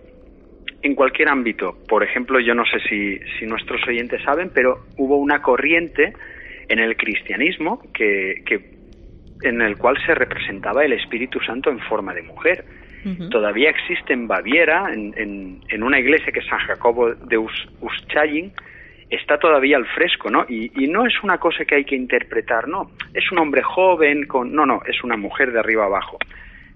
en 0.84 0.94
cualquier 0.94 1.28
ámbito, 1.28 1.78
por 1.88 2.02
ejemplo, 2.04 2.38
yo 2.40 2.54
no 2.54 2.64
sé 2.66 2.78
si, 2.88 3.18
si 3.38 3.46
nuestros 3.46 3.80
oyentes 3.88 4.22
saben, 4.22 4.50
pero 4.54 4.84
hubo 4.98 5.16
una 5.16 5.40
corriente 5.40 6.12
en 6.68 6.78
el 6.78 6.96
cristianismo 6.96 7.80
que, 7.92 8.42
que 8.44 8.74
en 9.42 9.62
el 9.62 9.76
cual 9.78 9.96
se 10.04 10.14
representaba 10.14 10.84
el 10.84 10.92
Espíritu 10.92 11.40
Santo 11.40 11.70
en 11.70 11.78
forma 11.80 12.14
de 12.14 12.22
mujer. 12.22 12.64
Todavía 13.30 13.68
existe 13.68 14.14
en 14.14 14.26
Baviera, 14.26 14.86
en, 14.90 15.60
en, 15.68 15.82
una 15.82 16.00
iglesia 16.00 16.32
que 16.32 16.40
es 16.40 16.46
San 16.46 16.60
Jacobo 16.60 17.14
de 17.14 17.36
Us, 17.36 17.68
está 19.10 19.36
todavía 19.36 19.76
al 19.76 19.86
fresco, 19.86 20.30
¿no? 20.30 20.46
Y, 20.48 20.72
y, 20.82 20.88
no 20.88 21.06
es 21.06 21.12
una 21.22 21.36
cosa 21.36 21.66
que 21.66 21.74
hay 21.74 21.84
que 21.84 21.96
interpretar, 21.96 22.66
no. 22.66 22.92
Es 23.12 23.30
un 23.30 23.38
hombre 23.38 23.62
joven 23.62 24.26
con... 24.26 24.54
No, 24.54 24.64
no, 24.64 24.80
es 24.86 25.04
una 25.04 25.18
mujer 25.18 25.52
de 25.52 25.60
arriba 25.60 25.84
abajo. 25.84 26.18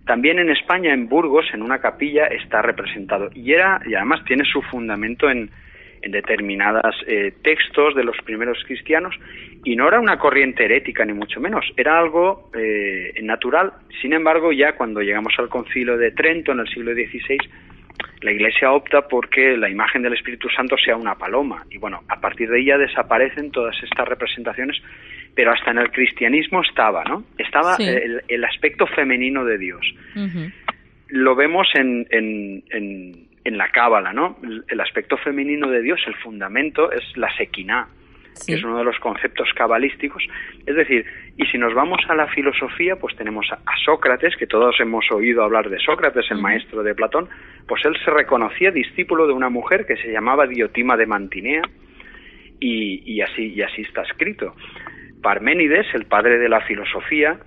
También 0.09 0.38
en 0.38 0.49
España, 0.49 0.95
en 0.95 1.07
Burgos, 1.07 1.45
en 1.53 1.61
una 1.61 1.81
capilla, 1.81 2.29
está 2.29 2.62
representado. 2.62 3.29
Y, 3.35 3.53
era, 3.53 3.79
y 3.85 3.95
además 3.95 4.25
tiene 4.25 4.43
su 4.50 4.62
fundamento 4.62 5.29
en, 5.29 5.50
determinados 6.00 6.95
eh, 7.07 7.35
textos 7.43 7.95
de 7.95 8.05
los 8.05 8.17
primeros 8.25 8.57
cristianos 8.65 9.15
y 9.65 9.77
no 9.77 9.87
era 9.87 10.00
una 10.00 10.17
corriente 10.17 10.65
herética 10.65 11.05
ni 11.05 11.12
mucho 11.12 11.41
menos, 11.41 11.67
era 11.77 11.99
algo 11.99 12.50
eh, 12.55 13.21
natural. 13.23 13.73
Sin 14.00 14.15
embargo, 14.15 14.50
ya 14.50 14.77
cuando 14.77 15.03
llegamos 15.03 15.35
al 15.38 15.50
concilio 15.50 15.99
de 15.99 16.12
Trento 16.12 16.53
en 16.53 16.61
el 16.61 16.69
siglo 16.69 16.95
XVI, 16.95 17.37
la 18.23 18.33
Iglesia 18.33 18.73
opta 18.73 19.09
porque 19.09 19.59
la 19.59 19.69
imagen 19.69 20.00
del 20.00 20.15
Espíritu 20.15 20.49
Santo 20.49 20.77
sea 20.79 20.97
una 20.97 21.17
paloma 21.17 21.67
y 21.71 21.77
bueno, 21.77 22.00
a 22.09 22.19
partir 22.19 22.49
de 22.49 22.61
ella 22.61 22.79
desaparecen 22.79 23.50
todas 23.50 23.77
estas 23.83 24.09
representaciones, 24.09 24.81
pero 25.38 25.52
hasta 25.52 25.71
en 25.71 25.78
el 25.78 25.92
cristianismo 25.92 26.62
estaba, 26.62 27.04
¿no? 27.04 27.23
Estaba 27.38 27.76
el, 27.76 28.45
aspecto 28.45 28.88
femenino 28.88 29.45
de 29.45 29.57
Dios. 29.57 29.87
Lo 31.11 31.37
vemos 31.37 31.68
en 31.75 32.09
en 33.49 33.57
la 33.57 33.68
cábala, 33.68 34.12
¿no? 34.12 34.37
El 34.68 34.80
aspecto 34.80 35.16
femenino 35.16 35.71
de 35.71 35.80
Dios, 35.80 36.00
el 36.07 36.14
fundamento, 36.16 36.90
es 36.92 37.02
la 37.16 37.35
sequiná, 37.37 37.88
que 38.47 38.54
es 38.54 38.62
uno 38.62 38.78
de 38.78 38.85
los 38.85 38.99
conceptos 38.99 39.49
cabalísticos. 39.54 40.23
Es 40.66 40.76
decir, 40.76 41.07
y 41.37 41.47
si 41.47 41.57
nos 41.57 41.73
vamos 41.73 42.00
a 42.09 42.14
la 42.14 42.26
filosofía, 42.26 42.97
pues 42.97 43.16
tenemos 43.16 43.47
a, 43.50 43.59
Sócrates, 43.85 44.37
que 44.37 44.47
todos 44.47 44.78
hemos 44.80 45.11
oído 45.11 45.42
hablar 45.42 45.71
de 45.71 45.78
Sócrates, 45.78 46.26
el 46.30 46.38
maestro 46.38 46.83
de 46.83 46.95
Platón, 46.95 47.28
pues 47.66 47.83
él 47.87 47.97
se 48.04 48.11
reconocía 48.11 48.71
discípulo 48.71 49.26
de 49.26 49.33
una 49.33 49.49
mujer 49.49 49.87
que 49.87 49.97
se 49.97 50.12
llamaba 50.12 50.47
Diotima 50.47 50.97
de 50.97 51.07
Mantinea, 51.07 51.62
y, 52.61 53.21
así, 53.21 53.54
y 53.54 53.62
así 53.62 53.83
está 53.83 54.02
escrito. 54.02 54.54
Parménides, 55.23 55.87
el 55.95 56.07
padre 56.07 56.39
de 56.39 56.49
la 56.49 56.61
filosofía, 56.63 57.39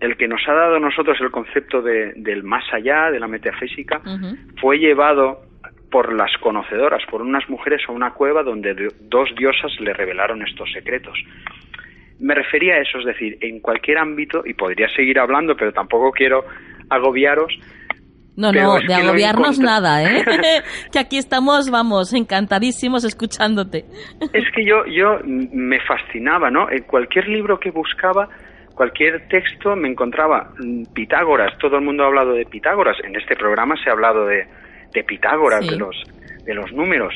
el 0.00 0.16
que 0.16 0.28
nos 0.28 0.40
ha 0.48 0.52
dado 0.52 0.76
a 0.76 0.80
nosotros 0.80 1.18
el 1.20 1.30
concepto 1.30 1.80
de, 1.82 2.12
del 2.16 2.42
más 2.42 2.64
allá, 2.72 3.10
de 3.10 3.20
la 3.20 3.28
metafísica, 3.28 4.00
fue 4.60 4.78
llevado 4.78 5.42
por 5.90 6.12
las 6.12 6.36
conocedoras, 6.38 7.02
por 7.10 7.22
unas 7.22 7.48
mujeres 7.48 7.82
a 7.88 7.92
una 7.92 8.12
cueva 8.12 8.42
donde 8.42 8.74
dos 9.00 9.34
diosas 9.36 9.72
le 9.80 9.92
revelaron 9.92 10.42
estos 10.42 10.70
secretos. 10.72 11.16
Me 12.18 12.34
refería 12.34 12.74
a 12.74 12.78
eso, 12.78 12.98
es 12.98 13.04
decir, 13.04 13.38
en 13.40 13.60
cualquier 13.60 13.98
ámbito, 13.98 14.42
y 14.44 14.54
podría 14.54 14.88
seguir 14.88 15.18
hablando, 15.18 15.56
pero 15.56 15.72
tampoco 15.72 16.10
quiero 16.10 16.44
agobiaros. 16.90 17.52
No, 18.36 18.50
no, 18.50 18.80
de 18.80 18.94
agobiarnos 18.94 19.58
nada, 19.58 20.02
¿eh? 20.02 20.24
que 20.92 20.98
aquí 20.98 21.18
estamos, 21.18 21.70
vamos, 21.70 22.12
encantadísimos 22.12 23.04
escuchándote. 23.04 23.84
es 24.32 24.44
que 24.54 24.64
yo, 24.64 24.84
yo 24.86 25.20
me 25.24 25.80
fascinaba, 25.80 26.50
¿no? 26.50 26.70
En 26.70 26.82
cualquier 26.82 27.28
libro 27.28 27.58
que 27.60 27.70
buscaba, 27.70 28.28
cualquier 28.74 29.28
texto 29.28 29.76
me 29.76 29.88
encontraba 29.88 30.50
mm, 30.58 30.92
Pitágoras, 30.92 31.56
todo 31.58 31.76
el 31.76 31.84
mundo 31.84 32.02
ha 32.02 32.06
hablado 32.06 32.32
de 32.32 32.44
Pitágoras, 32.44 32.96
en 33.04 33.14
este 33.16 33.36
programa 33.36 33.76
se 33.82 33.88
ha 33.88 33.92
hablado 33.92 34.26
de, 34.26 34.46
de 34.92 35.04
Pitágoras, 35.04 35.66
de 35.66 35.76
los 35.76 35.96
de 36.44 36.52
los 36.52 36.70
números, 36.72 37.14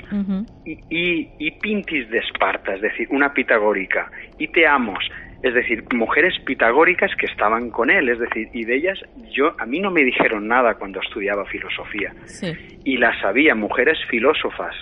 y, 0.64 0.72
y, 0.88 1.30
y, 1.38 1.50
Pintis 1.60 2.08
de 2.08 2.16
Esparta, 2.16 2.74
es 2.74 2.80
decir, 2.80 3.06
una 3.10 3.34
pitagórica, 3.34 4.10
y 4.38 4.48
Teamos, 4.48 5.00
es 5.42 5.54
decir, 5.54 5.84
mujeres 5.94 6.34
pitagóricas 6.44 7.14
que 7.14 7.26
estaban 7.26 7.70
con 7.70 7.90
él, 7.90 8.08
es 8.08 8.18
decir, 8.18 8.48
y 8.52 8.64
de 8.64 8.74
ellas 8.74 8.98
yo 9.30 9.54
a 9.58 9.66
mí 9.66 9.78
no 9.78 9.90
me 9.90 10.02
dijeron 10.02 10.48
nada 10.48 10.74
cuando 10.74 11.00
estudiaba 11.00 11.44
filosofía 11.46 12.12
y 12.84 12.96
las 12.96 13.20
sabía, 13.20 13.54
mujeres 13.54 13.98
filósofas. 14.10 14.74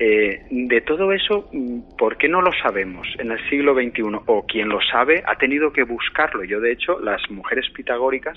Eh, 0.00 0.42
de 0.50 0.80
todo 0.80 1.12
eso, 1.12 1.48
¿por 1.96 2.16
qué 2.16 2.28
no 2.28 2.42
lo 2.42 2.50
sabemos 2.60 3.06
en 3.18 3.30
el 3.30 3.48
siglo 3.48 3.74
XXI? 3.74 4.02
O 4.26 4.44
quien 4.46 4.68
lo 4.68 4.80
sabe 4.80 5.22
ha 5.26 5.36
tenido 5.36 5.72
que 5.72 5.84
buscarlo. 5.84 6.42
Yo 6.42 6.60
de 6.60 6.72
hecho 6.72 6.98
las 6.98 7.20
mujeres 7.30 7.70
pitagóricas 7.70 8.36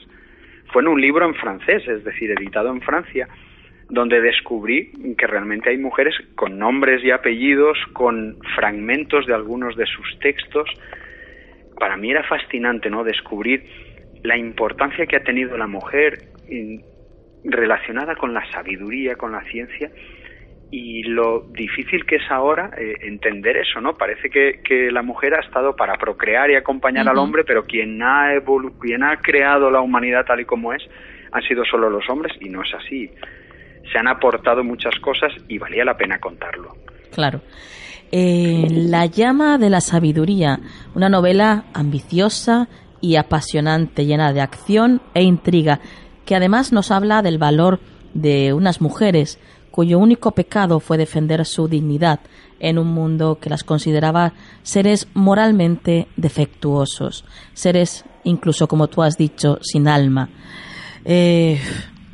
fue 0.72 0.84
en 0.84 0.90
un 0.90 1.02
libro 1.02 1.26
en 1.26 1.34
francés, 1.34 1.88
es 1.88 2.04
decir, 2.04 2.30
editado 2.32 2.70
en 2.70 2.82
Francia, 2.82 3.28
donde 3.90 4.22
descubrí 4.22 4.92
que 5.18 5.26
realmente 5.26 5.72
hay 5.72 5.78
mujeres 5.78 6.14
con 6.36 6.60
nombres 6.60 7.04
y 7.04 7.10
apellidos, 7.10 7.78
con 7.94 8.38
fragmentos 8.56 9.26
de 9.26 9.34
algunos 9.34 9.76
de 9.76 9.86
sus 9.88 10.20
textos 10.20 10.70
para 11.80 11.98
mí 11.98 12.12
era 12.12 12.24
fascinante, 12.24 12.90
¿no? 12.90 13.04
Descubrir 13.04 13.64
la 14.24 14.38
importancia 14.38 15.06
que 15.06 15.16
ha 15.16 15.24
tenido 15.24 15.58
la 15.58 15.68
mujer 15.68 16.30
relacionada 17.44 18.16
con 18.16 18.34
la 18.34 18.50
sabiduría, 18.52 19.16
con 19.16 19.32
la 19.32 19.44
ciencia 19.44 19.92
y 20.70 21.04
lo 21.04 21.42
difícil 21.52 22.06
que 22.06 22.18
es 22.18 22.30
ahora 22.30 22.72
eh, 22.78 22.96
entender 23.02 23.56
eso, 23.58 23.80
¿no? 23.80 23.98
Parece 23.98 24.30
que, 24.30 24.60
que, 24.64 24.92
la 24.92 25.02
mujer 25.02 25.34
ha 25.34 25.40
estado 25.40 25.76
para 25.76 25.96
procrear 25.96 26.52
y 26.52 26.56
acompañar 26.56 27.08
al 27.08 27.18
hombre, 27.18 27.44
pero 27.46 27.64
quien 27.64 28.02
ha, 28.04 28.32
quien 28.82 29.04
ha 29.04 29.18
creado 29.18 29.72
la 29.72 29.80
humanidad 29.80 30.26
tal 30.26 30.42
y 30.42 30.46
como 30.46 30.74
es 30.74 30.84
han 31.32 31.42
sido 31.44 31.64
solo 31.64 31.90
los 31.90 32.10
hombres 32.10 32.34
y 32.42 32.50
no 32.50 32.64
es 32.64 32.74
así. 32.74 33.10
Se 33.92 33.98
han 33.98 34.08
aportado 34.08 34.64
muchas 34.64 34.98
cosas 35.00 35.32
y 35.48 35.58
valía 35.58 35.86
la 35.86 35.96
pena 35.96 36.20
contarlo. 36.20 36.76
Claro. 37.14 37.42
La 38.12 39.06
llama 39.06 39.58
de 39.58 39.70
la 39.70 39.82
sabiduría, 39.82 40.60
una 40.96 41.10
novela 41.10 41.66
ambiciosa 41.74 42.70
y 43.02 43.16
apasionante, 43.16 44.06
llena 44.06 44.34
de 44.34 44.42
acción 44.42 45.02
e 45.14 45.24
intriga, 45.24 45.80
que 46.26 46.36
además 46.36 46.72
nos 46.72 46.92
habla 46.92 47.22
del 47.22 47.38
valor 47.38 47.80
de 48.14 48.54
unas 48.54 48.82
mujeres 48.82 49.40
cuyo 49.72 50.00
único 50.00 50.32
pecado 50.32 50.80
fue 50.80 50.98
defender 50.98 51.46
su 51.46 51.68
dignidad 51.68 52.22
en 52.60 52.80
un 52.80 52.88
mundo 52.88 53.38
que 53.40 53.50
las 53.50 53.64
consideraba 53.64 54.34
seres 54.64 55.08
moralmente 55.14 56.08
defectuosos, 56.16 57.26
seres 57.54 58.04
incluso 58.24 58.68
como 58.68 58.88
tú 58.88 59.04
has 59.04 59.18
dicho, 59.18 59.60
sin 59.62 59.88
alma. 59.88 60.30
Eh, 61.06 61.60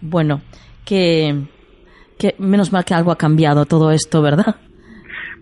bueno, 0.02 0.42
que 0.84 1.46
menos 2.38 2.72
mal 2.74 2.84
que 2.84 2.94
algo 2.94 3.12
ha 3.12 3.18
cambiado 3.18 3.66
todo 3.66 3.92
esto, 3.92 4.22
¿verdad? 4.22 4.58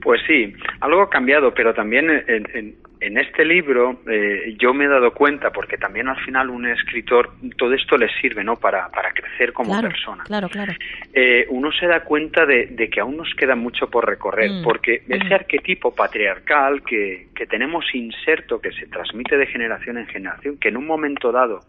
Pues 0.01 0.21
sí, 0.25 0.53
algo 0.79 1.03
ha 1.03 1.09
cambiado, 1.09 1.53
pero 1.53 1.73
también 1.73 2.09
en, 2.09 2.75
en, 2.99 3.17
este 3.17 3.45
libro 3.45 4.01
eh, 4.09 4.55
yo 4.57 4.73
me 4.73 4.85
he 4.85 4.87
dado 4.87 5.13
cuenta, 5.13 5.51
porque 5.51 5.77
también 5.77 6.07
al 6.07 6.19
final 6.23 6.49
un 6.49 6.65
escritor, 6.65 7.31
todo 7.57 7.73
esto 7.73 7.97
le 7.97 8.07
sirve, 8.19 8.43
¿no? 8.43 8.55
Para, 8.55 8.89
para 8.89 9.13
crecer 9.13 9.53
como 9.53 9.79
persona. 9.79 10.23
Claro, 10.23 10.49
claro. 10.49 10.73
Eh, 11.13 11.45
uno 11.49 11.71
se 11.71 11.85
da 11.85 12.03
cuenta 12.03 12.45
de, 12.45 12.89
que 12.91 12.99
aún 12.99 13.17
nos 13.17 13.33
queda 13.35 13.55
mucho 13.55 13.89
por 13.89 14.07
recorrer, 14.07 14.49
mm, 14.49 14.63
porque 14.63 15.03
ese 15.07 15.29
mm. 15.29 15.33
arquetipo 15.33 15.93
patriarcal 15.93 16.83
que, 16.83 17.27
que 17.35 17.45
tenemos 17.45 17.85
inserto, 17.93 18.59
que 18.59 18.71
se 18.71 18.87
transmite 18.87 19.37
de 19.37 19.45
generación 19.45 19.99
en 19.99 20.07
generación, 20.07 20.57
que 20.57 20.69
en 20.69 20.77
un 20.77 20.87
momento 20.87 21.31
dado 21.31 21.59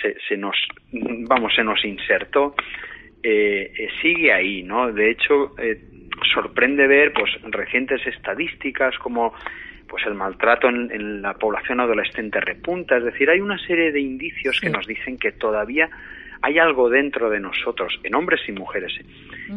se, 0.00 0.16
se 0.28 0.36
nos, 0.36 0.56
vamos, 0.92 1.54
se 1.54 1.62
nos 1.62 1.84
insertó, 1.84 2.54
eh, 3.22 3.88
sigue 4.02 4.32
ahí, 4.32 4.62
¿no? 4.62 4.92
De 4.92 5.10
hecho, 5.10 5.54
sorprende 6.32 6.86
ver 6.86 7.12
pues 7.12 7.30
recientes 7.50 8.06
estadísticas 8.06 8.96
como 8.98 9.34
pues 9.88 10.06
el 10.06 10.14
maltrato 10.14 10.68
en, 10.68 11.22
la 11.22 11.34
población 11.34 11.80
adolescente 11.80 12.40
repunta, 12.40 12.96
es 12.96 13.04
decir, 13.04 13.30
hay 13.30 13.40
una 13.40 13.58
serie 13.58 13.92
de 13.92 14.00
indicios 14.00 14.60
que 14.60 14.70
nos 14.70 14.86
dicen 14.86 15.18
que 15.18 15.32
todavía 15.32 15.88
hay 16.42 16.58
algo 16.58 16.90
dentro 16.90 17.30
de 17.30 17.40
nosotros, 17.40 17.98
en 18.02 18.14
hombres 18.14 18.40
y 18.48 18.52
mujeres, 18.52 18.92
¿eh? 18.98 19.04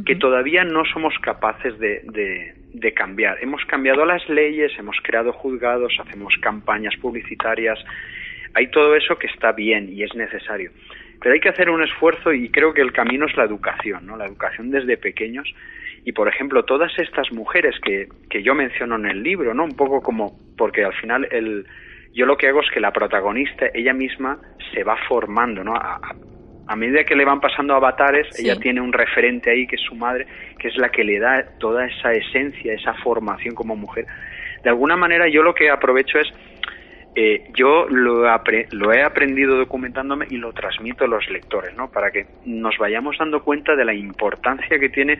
que 0.06 0.16
todavía 0.16 0.64
no 0.64 0.86
somos 0.86 1.18
capaces 1.20 1.78
de, 1.80 2.54
de, 2.74 2.94
cambiar. 2.94 3.40
Hemos 3.42 3.66
cambiado 3.66 4.06
las 4.06 4.28
leyes, 4.30 4.72
hemos 4.78 4.98
creado 5.02 5.34
juzgados, 5.34 5.98
hacemos 6.00 6.36
campañas 6.40 6.96
publicitarias, 6.98 7.80
hay 8.54 8.68
todo 8.68 8.96
eso 8.96 9.18
que 9.18 9.28
está 9.28 9.52
bien 9.52 9.90
y 9.92 10.04
es 10.04 10.14
necesario. 10.16 10.72
Pero 11.20 11.34
hay 11.34 11.40
que 11.40 11.50
hacer 11.50 11.70
un 11.70 11.84
esfuerzo 11.84 12.32
y 12.32 12.50
creo 12.50 12.74
que 12.74 12.82
el 12.82 12.94
camino 12.94 13.26
es 13.26 13.36
la 13.36 13.44
educación, 13.44 14.06
¿no? 14.06 14.16
La 14.16 14.26
educación 14.26 14.70
desde 14.70 14.98
pequeños 14.98 15.52
y 16.06 16.12
por 16.13 16.27
ejemplo, 16.27 16.63
todas 16.63 16.92
estas 16.98 17.32
mujeres 17.32 17.75
que, 17.84 18.08
que 18.30 18.44
yo 18.44 18.56
menciono 18.56 18.96
en 18.96 19.06
el 19.06 19.24
libro, 19.24 19.54
¿no? 19.54 19.63
Un 19.63 19.75
poco 19.75 20.01
como, 20.01 20.38
porque 20.58 20.84
al 20.84 20.94
final 20.94 21.27
el, 21.32 21.66
yo 22.13 22.25
lo 22.25 22.38
que 22.38 22.48
hago 22.48 22.62
es 22.62 22.72
que 22.72 22.80
la 22.80 22.92
protagonista, 22.92 23.68
ella 23.74 23.94
misma, 23.94 24.39
se 24.74 24.84
va 24.84 24.98
formando, 25.08 25.63
¿no? 25.63 25.75
A, 25.75 26.00
a 26.68 26.75
medida 26.75 27.04
que 27.04 27.16
le 27.16 27.25
van 27.25 27.39
pasando 27.39 27.74
avatares, 27.74 28.27
ella 28.38 28.58
tiene 28.58 28.82
un 28.82 28.92
referente 28.92 29.50
ahí 29.50 29.66
que 29.68 29.75
es 29.75 29.82
su 29.82 29.96
madre, 29.96 30.27
que 30.60 30.68
es 30.68 30.77
la 30.77 30.89
que 30.89 31.04
le 31.04 31.18
da 31.18 31.46
toda 31.60 31.86
esa 31.86 32.12
esencia, 32.12 32.74
esa 32.74 32.94
formación 32.96 33.56
como 33.56 33.75
mujer. 33.75 34.06
De 34.63 34.70
alguna 34.70 34.98
manera 34.98 35.30
yo 35.30 35.44
lo 35.44 35.54
que 35.54 35.70
aprovecho 35.70 36.20
es, 36.20 36.27
eh, 37.16 37.46
yo 37.56 37.88
lo, 37.89 38.24
lo, 38.72 38.94
he 38.94 39.01
aprendido 39.01 39.56
documentándome 39.56 40.27
y 40.30 40.38
lo 40.38 40.51
transmito 40.51 41.06
a 41.06 41.08
los 41.08 41.27
lectores, 41.30 41.74
¿no? 41.75 41.89
Para 41.89 42.12
que 42.12 42.25
nos 42.46 42.77
vayamos 42.77 43.18
dando 43.18 43.44
cuenta 43.44 43.75
de 43.75 43.86
la 43.86 43.94
importancia 43.94 44.77
que 44.77 44.89
tiene 44.89 45.18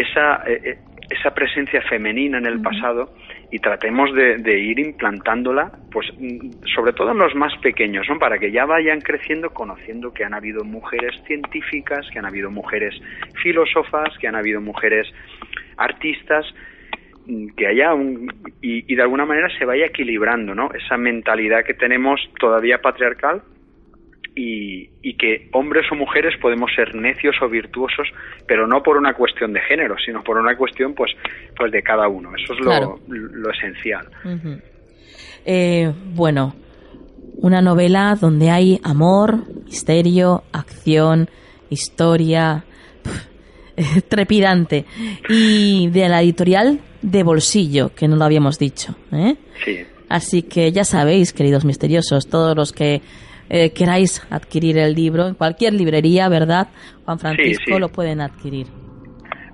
esa, 0.00 0.42
eh, 0.46 0.60
eh, 0.64 0.78
esa 1.10 1.34
presencia 1.34 1.82
femenina 1.82 2.38
en 2.38 2.46
el 2.46 2.60
pasado 2.60 3.10
y 3.50 3.58
tratemos 3.58 4.12
de, 4.14 4.58
ir 4.58 4.78
implantándola, 4.78 5.72
pues 5.90 6.06
mm, 6.18 6.64
sobre 6.74 6.92
todo 6.92 7.12
en 7.12 7.18
los 7.18 7.34
más 7.34 7.56
pequeños, 7.58 8.06
¿no? 8.08 8.18
para 8.18 8.38
que 8.38 8.52
ya 8.52 8.66
vayan 8.66 9.00
creciendo 9.00 9.50
conociendo 9.50 10.12
que 10.12 10.24
han 10.24 10.34
habido 10.34 10.64
mujeres 10.64 11.14
científicas, 11.26 12.06
que 12.12 12.18
han 12.18 12.26
habido 12.26 12.50
mujeres 12.50 12.94
filósofas, 13.42 14.16
que 14.18 14.28
han 14.28 14.36
habido 14.36 14.60
mujeres 14.60 15.06
artistas, 15.76 16.46
mm, 17.26 17.48
que 17.56 17.66
haya 17.66 17.94
un 17.94 18.28
y, 18.60 18.92
y 18.92 18.96
de 18.96 19.02
alguna 19.02 19.24
manera 19.24 19.48
se 19.58 19.64
vaya 19.64 19.86
equilibrando, 19.86 20.54
¿no? 20.54 20.70
Esa 20.72 20.96
mentalidad 20.96 21.64
que 21.64 21.74
tenemos 21.74 22.20
todavía 22.38 22.82
patriarcal 22.82 23.42
y, 24.38 25.14
que 25.14 25.48
hombres 25.52 25.84
o 25.90 25.96
mujeres 25.96 26.34
podemos 26.40 26.70
ser 26.74 26.94
necios 26.94 27.34
o 27.42 27.48
virtuosos, 27.48 28.06
pero 28.46 28.68
no 28.68 28.82
por 28.82 28.96
una 28.96 29.12
cuestión 29.14 29.52
de 29.52 29.60
género, 29.60 29.96
sino 30.04 30.22
por 30.22 30.36
una 30.36 30.56
cuestión 30.56 30.94
pues, 30.94 31.10
pues 31.56 31.72
de 31.72 31.82
cada 31.82 32.06
uno. 32.06 32.30
Eso 32.36 32.54
es 32.54 32.60
lo, 32.60 33.50
esencial. 33.50 34.06
Eh, 35.44 35.92
bueno, 36.14 36.54
una 37.38 37.60
novela 37.60 38.16
donde 38.20 38.50
hay 38.50 38.78
amor, 38.84 39.44
misterio, 39.64 40.44
acción, 40.52 41.28
historia, 41.68 42.64
trepidante. 44.08 44.84
Y 45.28 45.88
de 45.88 46.08
la 46.08 46.22
editorial 46.22 46.78
de 47.02 47.22
bolsillo, 47.24 47.92
que 47.92 48.06
no 48.06 48.14
lo 48.14 48.24
habíamos 48.24 48.56
dicho. 48.56 48.94
¿eh? 49.10 49.34
Sí. 49.64 49.78
Así 50.08 50.42
que 50.42 50.70
ya 50.70 50.84
sabéis, 50.84 51.32
queridos 51.32 51.64
misteriosos, 51.64 52.28
todos 52.28 52.56
los 52.56 52.72
que 52.72 53.02
eh, 53.48 53.72
queráis 53.72 54.26
adquirir 54.30 54.78
el 54.78 54.94
libro 54.94 55.26
en 55.26 55.34
cualquier 55.34 55.72
librería, 55.74 56.28
¿verdad? 56.28 56.68
Juan 57.04 57.18
Francisco 57.18 57.78
lo 57.78 57.88
pueden 57.88 58.20
adquirir. 58.20 58.66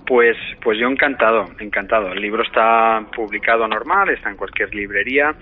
Pues, 0.07 0.37
pues 0.63 0.79
yo 0.79 0.89
encantado, 0.89 1.47
encantado. 1.61 2.13
El 2.13 2.21
libro 2.21 2.43
está 2.43 3.07
publicado 3.17 3.67
normal, 3.67 4.11
está 4.11 4.31
en 4.31 4.37
cualquier 4.37 4.75
librería 4.75 5.35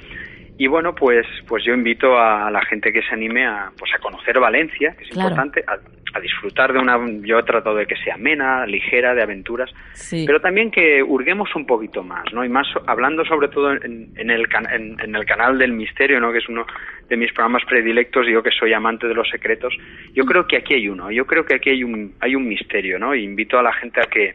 y 0.59 0.67
bueno, 0.67 0.95
pues, 0.95 1.27
pues 1.49 1.65
yo 1.65 1.73
invito 1.73 2.19
a 2.19 2.51
la 2.51 2.63
gente 2.67 2.93
que 2.93 3.03
se 3.03 3.15
anime 3.15 3.47
a, 3.47 3.73
pues 3.79 3.91
a 3.95 3.99
conocer 3.99 4.39
Valencia, 4.39 4.95
que 4.97 5.05
es 5.05 5.11
importante, 5.17 5.65
a, 5.67 5.79
disfrutar 6.21 6.75
de 6.75 6.79
una, 6.79 6.99
yo 7.23 7.39
he 7.39 7.43
tratado 7.43 7.75
de 7.75 7.87
que 7.87 7.97
sea 7.97 8.17
amena, 8.17 8.67
ligera, 8.67 9.15
de 9.15 9.23
aventuras, 9.23 9.71
pero 10.27 10.43
también 10.43 10.71
que 10.71 11.03
hurguemos 11.03 11.49
un 11.57 11.65
poquito 11.65 12.03
más, 12.03 12.25
¿no? 12.35 12.45
Y 12.45 12.51
más 12.51 12.67
hablando 12.87 13.25
sobre 13.25 13.49
todo 13.49 13.73
en, 13.73 14.13
en 14.15 14.31
el, 14.31 14.47
en, 14.71 15.15
el 15.15 15.25
canal 15.25 15.57
del 15.57 15.73
misterio, 15.73 16.21
¿no? 16.21 16.31
Que 16.31 16.39
es 16.39 16.49
uno 16.51 16.67
de 17.09 17.17
mis 17.17 17.33
programas 17.33 17.65
predilectos, 17.65 18.27
yo 18.27 18.43
que 18.43 18.51
soy 18.51 18.75
amante 18.75 19.09
de 19.09 19.15
los 19.15 19.27
secretos, 19.31 19.75
yo 20.13 20.25
creo 20.27 20.47
que 20.47 20.59
aquí 20.59 20.75
hay 20.75 20.87
uno, 20.87 21.11
yo 21.11 21.27
creo 21.27 21.47
que 21.47 21.55
aquí 21.55 21.71
hay 21.71 21.83
un, 21.83 22.15
hay 22.21 22.37
un 22.37 22.47
misterio, 22.47 22.99
¿no? 22.99 23.15
Y 23.15 23.25
invito 23.25 23.59
a 23.59 23.63
la 23.63 23.73
gente 23.73 24.01
a 24.03 24.05
que, 24.05 24.35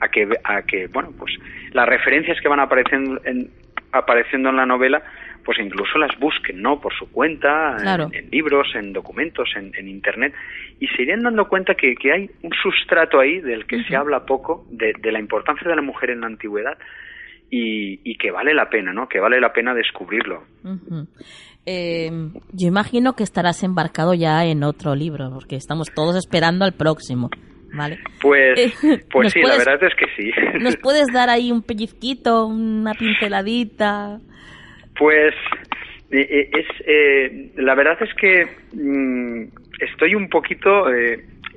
a 0.00 0.08
que, 0.08 0.28
a 0.44 0.62
que, 0.62 0.86
bueno, 0.86 1.12
pues 1.18 1.34
las 1.72 1.86
referencias 1.86 2.40
que 2.40 2.48
van 2.48 2.60
apareciendo 2.60 3.20
en, 3.24 3.50
apareciendo 3.92 4.50
en 4.50 4.56
la 4.56 4.66
novela, 4.66 5.02
pues 5.46 5.60
incluso 5.60 5.96
las 5.96 6.10
busquen, 6.18 6.60
¿no? 6.60 6.80
Por 6.80 6.92
su 6.92 7.08
cuenta, 7.12 7.76
en, 8.12 8.30
libros, 8.30 8.66
en 8.74 8.92
documentos, 8.92 9.48
en, 9.54 9.88
Internet, 9.88 10.34
y 10.80 10.88
se 10.88 11.02
irían 11.02 11.22
dando 11.22 11.46
cuenta 11.46 11.76
que, 11.76 11.94
que 11.94 12.12
hay 12.12 12.28
un 12.42 12.50
sustrato 12.60 13.20
ahí 13.20 13.38
del 13.40 13.64
que 13.64 13.84
se 13.84 13.94
habla 13.94 14.26
poco, 14.26 14.66
de, 14.70 14.92
la 15.12 15.20
importancia 15.20 15.68
de 15.68 15.76
la 15.76 15.82
mujer 15.82 16.10
en 16.10 16.22
la 16.22 16.26
antigüedad, 16.26 16.76
y, 17.48 18.18
que 18.18 18.32
vale 18.32 18.54
la 18.54 18.68
pena, 18.68 18.92
¿no? 18.92 19.08
Que 19.08 19.20
vale 19.20 19.40
la 19.40 19.52
pena 19.52 19.72
descubrirlo. 19.72 20.42
Eh, 21.64 22.10
yo 22.52 22.66
imagino 22.66 23.12
que 23.12 23.22
estarás 23.22 23.62
embarcado 23.62 24.14
ya 24.14 24.44
en 24.44 24.64
otro 24.64 24.96
libro, 24.96 25.30
porque 25.32 25.54
estamos 25.54 25.94
todos 25.94 26.16
esperando 26.16 26.64
al 26.64 26.72
próximo. 26.72 27.30
¿Vale? 27.72 27.98
Pues, 28.20 28.58
eh, 28.58 29.04
pues 29.12 29.32
sí, 29.32 29.42
la 29.42 29.58
verdad 29.58 29.78
es 29.84 29.94
que 29.94 30.06
sí. 30.16 30.30
¿Nos 30.60 30.76
puedes 30.82 31.06
dar 31.12 31.30
ahí 31.30 31.52
un 31.52 31.62
pellizquito, 31.62 32.46
una 32.46 32.94
pinceladita? 32.94 34.18
Pues 34.98 35.34
eh, 36.10 36.20
eh, 36.20 36.50
es 36.52 36.66
eh, 36.86 37.50
la 37.56 37.74
verdad 37.74 37.98
es 38.00 38.14
que 38.14 38.46
mm, 38.72 39.44
estoy 39.80 40.14
un 40.14 40.28
poquito 40.28 40.86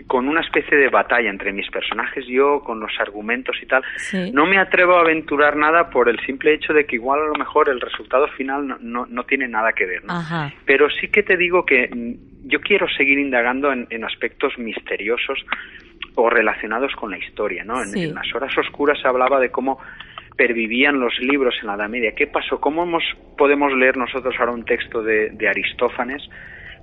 con 0.07 0.27
una 0.27 0.41
especie 0.41 0.75
de 0.75 0.89
batalla 0.89 1.29
entre 1.29 1.53
mis 1.53 1.69
personajes, 1.69 2.25
yo 2.25 2.61
con 2.61 2.79
los 2.79 2.91
argumentos 2.99 3.55
y 3.61 3.67
tal. 3.67 3.83
No 4.33 4.47
me 4.47 4.57
atrevo 4.57 4.95
a 4.95 5.01
aventurar 5.01 5.55
nada 5.55 5.91
por 5.91 6.09
el 6.09 6.19
simple 6.25 6.55
hecho 6.55 6.73
de 6.73 6.85
que 6.85 6.95
igual 6.95 7.21
a 7.21 7.27
lo 7.27 7.35
mejor 7.35 7.69
el 7.69 7.79
resultado 7.79 8.27
final 8.29 8.75
no, 8.81 9.05
no, 9.05 9.23
tiene 9.25 9.47
nada 9.47 9.71
que 9.73 9.85
ver. 9.85 10.01
Pero 10.65 10.89
sí 10.89 11.09
que 11.09 11.21
te 11.21 11.37
digo 11.37 11.63
que 11.63 11.87
mm, 11.87 12.47
yo 12.47 12.59
quiero 12.61 12.87
seguir 12.89 13.19
indagando 13.19 13.71
en, 13.71 13.85
en 13.91 14.03
aspectos 14.03 14.57
misteriosos 14.57 15.45
o 16.15 16.29
relacionados 16.29 16.93
con 16.95 17.11
la 17.11 17.17
historia. 17.17 17.63
¿no? 17.63 17.81
en 17.83 18.13
las 18.13 18.33
horas 18.33 18.57
oscuras 18.57 18.99
se 18.99 19.07
hablaba 19.07 19.39
de 19.39 19.51
cómo 19.51 19.79
pervivían 20.39 21.01
los 21.01 21.19
libros 21.19 21.53
en 21.59 21.67
la 21.67 21.73
Edad 21.73 21.89
Media. 21.89 22.13
¿Qué 22.15 22.25
pasó? 22.25 22.61
¿Cómo 22.61 22.83
hemos, 22.83 23.03
podemos 23.37 23.73
leer 23.73 23.97
nosotros 23.97 24.33
ahora 24.39 24.53
un 24.53 24.63
texto 24.63 25.03
de, 25.03 25.35
Aristófanes 25.49 26.23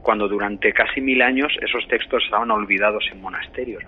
cuando 0.02 0.28
durante 0.28 0.74
casi 0.74 1.00
mil 1.00 1.22
años 1.22 1.50
esos 1.62 1.88
textos 1.88 2.22
estaban 2.22 2.50
olvidados 2.50 3.02
en 3.10 3.22
monasterios? 3.22 3.82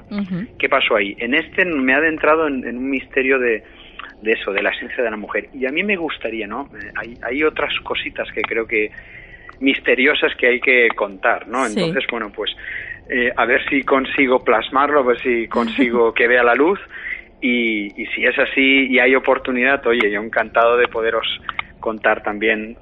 ¿Qué 0.58 0.70
pasó 0.70 0.96
ahí? 0.96 1.14
En 1.18 1.34
este 1.34 1.66
me 1.66 1.92
ha 1.92 1.98
adentrado 1.98 2.46
en, 2.46 2.64
un 2.64 2.88
misterio 2.88 3.38
de, 3.38 3.62
eso, 4.22 4.52
de 4.52 4.62
la 4.62 4.70
esencia 4.70 5.04
de 5.04 5.10
la 5.10 5.18
mujer. 5.18 5.50
Y 5.52 5.66
a 5.66 5.70
mí 5.70 5.82
me 5.82 5.96
gustaría, 5.96 6.46
¿no? 6.46 6.70
Eh, 6.74 6.90
hay, 6.96 7.14
hay 7.22 7.44
otras 7.44 7.78
cositas 7.80 8.26
que 8.32 8.40
creo 8.40 8.66
que 8.66 8.90
misteriosas 9.60 10.34
que 10.36 10.46
hay 10.46 10.60
que 10.60 10.88
contar, 10.96 11.46
¿no? 11.46 11.66
Entonces, 11.66 12.04
bueno, 12.10 12.32
pues 12.34 12.50
eh, 13.10 13.30
a 13.36 13.44
ver 13.44 13.68
si 13.68 13.82
consigo 13.82 14.42
plasmarlo, 14.42 15.00
a 15.00 15.02
ver 15.02 15.20
si 15.20 15.46
consigo 15.46 16.14
que 16.14 16.26
vea 16.26 16.42
la 16.42 16.54
luz 16.54 16.80
y, 17.40 17.90
si 18.14 18.24
es 18.24 18.38
así 18.38 18.86
y 18.88 18.98
hay 18.98 19.14
oportunidad, 19.14 19.86
oye, 19.86 20.10
yo 20.10 20.20
encantado 20.20 20.76
de 20.76 20.88
poderos 20.88 21.26
contar 21.80 22.22
también 22.22 22.76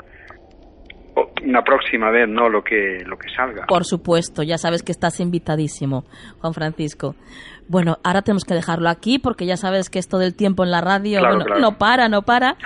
una 1.42 1.62
próxima 1.62 2.10
vez, 2.10 2.28
¿no? 2.28 2.48
Lo 2.48 2.62
que, 2.62 3.02
lo 3.06 3.16
que 3.16 3.28
salga. 3.34 3.66
Por 3.66 3.84
supuesto, 3.84 4.42
ya 4.42 4.58
sabes 4.58 4.82
que 4.82 4.92
estás 4.92 5.20
invitadísimo, 5.20 6.04
Juan 6.40 6.52
Francisco. 6.52 7.14
Bueno, 7.68 7.96
ahora 8.04 8.22
tenemos 8.22 8.44
que 8.44 8.54
dejarlo 8.54 8.88
aquí 8.88 9.18
porque 9.18 9.46
ya 9.46 9.56
sabes 9.56 9.90
que 9.90 9.98
esto 9.98 10.18
del 10.18 10.36
tiempo 10.36 10.62
en 10.62 10.70
la 10.70 10.80
radio 10.80 11.20
no 11.60 11.78
para, 11.78 12.08
no 12.08 12.22
para. 12.22 12.56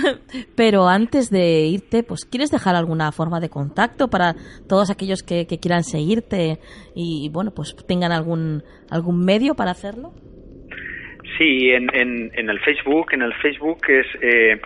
Pero 0.56 0.86
antes 0.86 1.30
de 1.30 1.66
irte, 1.66 2.02
pues 2.02 2.24
¿quieres 2.24 2.50
dejar 2.50 2.76
alguna 2.76 3.10
forma 3.10 3.40
de 3.40 3.48
contacto 3.48 4.08
para 4.08 4.36
todos 4.68 4.90
aquellos 4.90 5.22
que, 5.22 5.46
que 5.46 5.58
quieran 5.58 5.82
seguirte 5.82 6.60
y, 6.94 7.30
bueno, 7.30 7.50
pues 7.52 7.74
tengan 7.88 8.12
algún, 8.12 8.62
algún 8.90 9.24
medio 9.24 9.54
para 9.54 9.72
hacerlo? 9.72 10.12
Sí, 11.38 11.70
en, 11.70 11.88
en, 11.92 12.50
el 12.50 12.60
Facebook, 12.60 13.12
en 13.12 13.22
el 13.22 13.34
Facebook 13.34 13.78
es, 13.88 14.06
eh, 14.20 14.60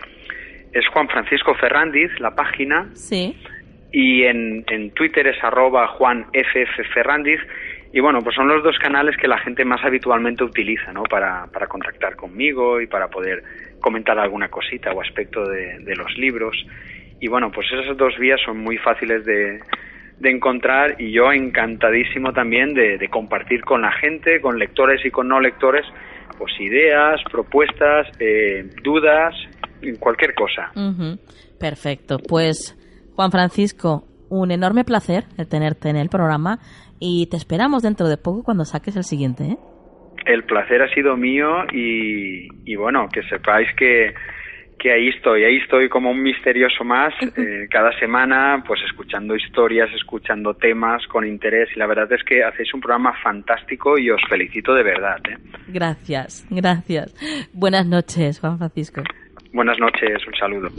es 0.71 0.87
Juan 0.87 1.07
Francisco 1.07 1.55
Ferrandiz, 1.55 2.11
la 2.19 2.35
página. 2.35 2.89
Sí. 2.93 3.35
Y 3.91 4.23
en, 4.23 4.63
en 4.67 4.91
Twitter 4.91 5.25
es 5.27 5.43
arroba 5.43 5.87
Juan 5.87 6.27
FF 6.31 6.93
Ferrandiz. 6.93 7.39
Y 7.91 8.01
bueno, 8.01 8.19
pues 8.21 8.35
son 8.35 8.47
los 8.47 8.63
dos 8.63 8.77
canales 8.77 9.17
que 9.17 9.27
la 9.27 9.39
gente 9.39 9.65
más 9.65 9.83
habitualmente 9.83 10.43
utiliza, 10.43 10.93
¿no? 10.93 11.03
Para, 11.03 11.47
para 11.47 11.65
contactar 11.65 12.15
conmigo 12.15 12.79
y 12.79 12.85
para 12.85 13.07
poder 13.07 13.41
comentar 13.79 14.19
alguna 14.19 14.49
cosita 14.49 14.91
o 14.91 15.01
aspecto 15.01 15.43
de, 15.49 15.79
de 15.79 15.95
los 15.95 16.15
libros. 16.17 16.55
Y 17.19 17.27
bueno, 17.27 17.51
pues 17.51 17.67
esas 17.71 17.97
dos 17.97 18.17
vías 18.19 18.39
son 18.45 18.59
muy 18.59 18.77
fáciles 18.77 19.25
de, 19.25 19.59
de 20.19 20.29
encontrar 20.29 20.95
y 20.99 21.11
yo 21.11 21.31
encantadísimo 21.31 22.33
también 22.33 22.73
de, 22.73 23.07
compartir 23.09 23.63
con 23.63 23.81
la 23.81 23.91
gente, 23.93 24.41
con 24.41 24.59
lectores 24.59 25.03
y 25.05 25.11
con 25.11 25.27
no 25.27 25.39
lectores, 25.39 25.85
pues 26.37 26.51
ideas, 26.59 27.21
propuestas, 27.31 28.07
eh, 28.19 28.69
dudas, 28.83 29.35
cualquier 29.99 30.33
cosa. 30.33 30.71
Perfecto. 31.59 32.17
Pues 32.19 32.77
Juan 33.15 33.31
Francisco, 33.31 34.05
un 34.29 34.51
enorme 34.51 34.83
placer 34.83 35.25
tenerte 35.49 35.89
en 35.89 35.95
el 35.95 36.09
programa 36.09 36.59
y 36.99 37.27
te 37.27 37.37
esperamos 37.37 37.83
dentro 37.83 38.07
de 38.07 38.17
poco 38.17 38.43
cuando 38.43 38.65
saques 38.65 38.95
el 38.95 39.03
siguiente. 39.03 39.43
¿eh? 39.43 39.57
El 40.25 40.43
placer 40.43 40.81
ha 40.81 40.93
sido 40.93 41.15
mío 41.17 41.65
y, 41.73 42.47
y 42.65 42.75
bueno, 42.75 43.07
que 43.11 43.23
sepáis 43.23 43.67
que 43.75 44.13
que 44.79 44.91
ahí 44.91 45.09
estoy, 45.09 45.43
ahí 45.43 45.57
estoy 45.57 45.89
como 45.89 46.09
un 46.09 46.23
misterioso 46.23 46.83
más, 46.83 47.13
eh, 47.21 47.67
cada 47.69 47.91
semana, 47.99 48.63
pues 48.65 48.79
escuchando 48.87 49.35
historias, 49.35 49.89
escuchando 49.93 50.53
temas 50.53 51.05
con 51.07 51.27
interés 51.27 51.69
y 51.75 51.79
la 51.79 51.85
verdad 51.85 52.11
es 52.13 52.23
que 52.23 52.43
hacéis 52.43 52.73
un 52.73 52.79
programa 52.79 53.13
fantástico 53.21 53.97
y 53.97 54.09
os 54.09 54.21
felicito 54.29 54.73
de 54.73 54.83
verdad. 54.83 55.17
¿eh? 55.29 55.37
Gracias, 55.67 56.47
gracias. 56.49 57.13
Buenas 57.53 57.85
noches, 57.85 58.39
Juan 58.39 58.57
Francisco. 58.57 59.03
Buenas 59.51 59.77
noches, 59.79 60.25
un 60.25 60.35
saludo. 60.35 60.69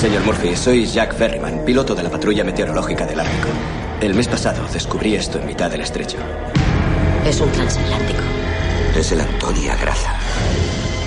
Señor 0.00 0.24
Murphy, 0.24 0.56
soy 0.56 0.86
Jack 0.86 1.14
Ferryman, 1.14 1.62
piloto 1.62 1.94
de 1.94 2.02
la 2.02 2.08
patrulla 2.08 2.42
meteorológica 2.42 3.04
del 3.04 3.20
Ártico. 3.20 3.48
El 4.00 4.14
mes 4.14 4.28
pasado 4.28 4.66
descubrí 4.72 5.14
esto 5.14 5.38
en 5.38 5.46
mitad 5.46 5.70
del 5.70 5.82
estrecho. 5.82 6.16
Es 7.26 7.38
un 7.38 7.52
transatlántico. 7.52 8.22
Es 8.96 9.12
el 9.12 9.20
Antonia 9.20 9.76
Graza. 9.76 10.14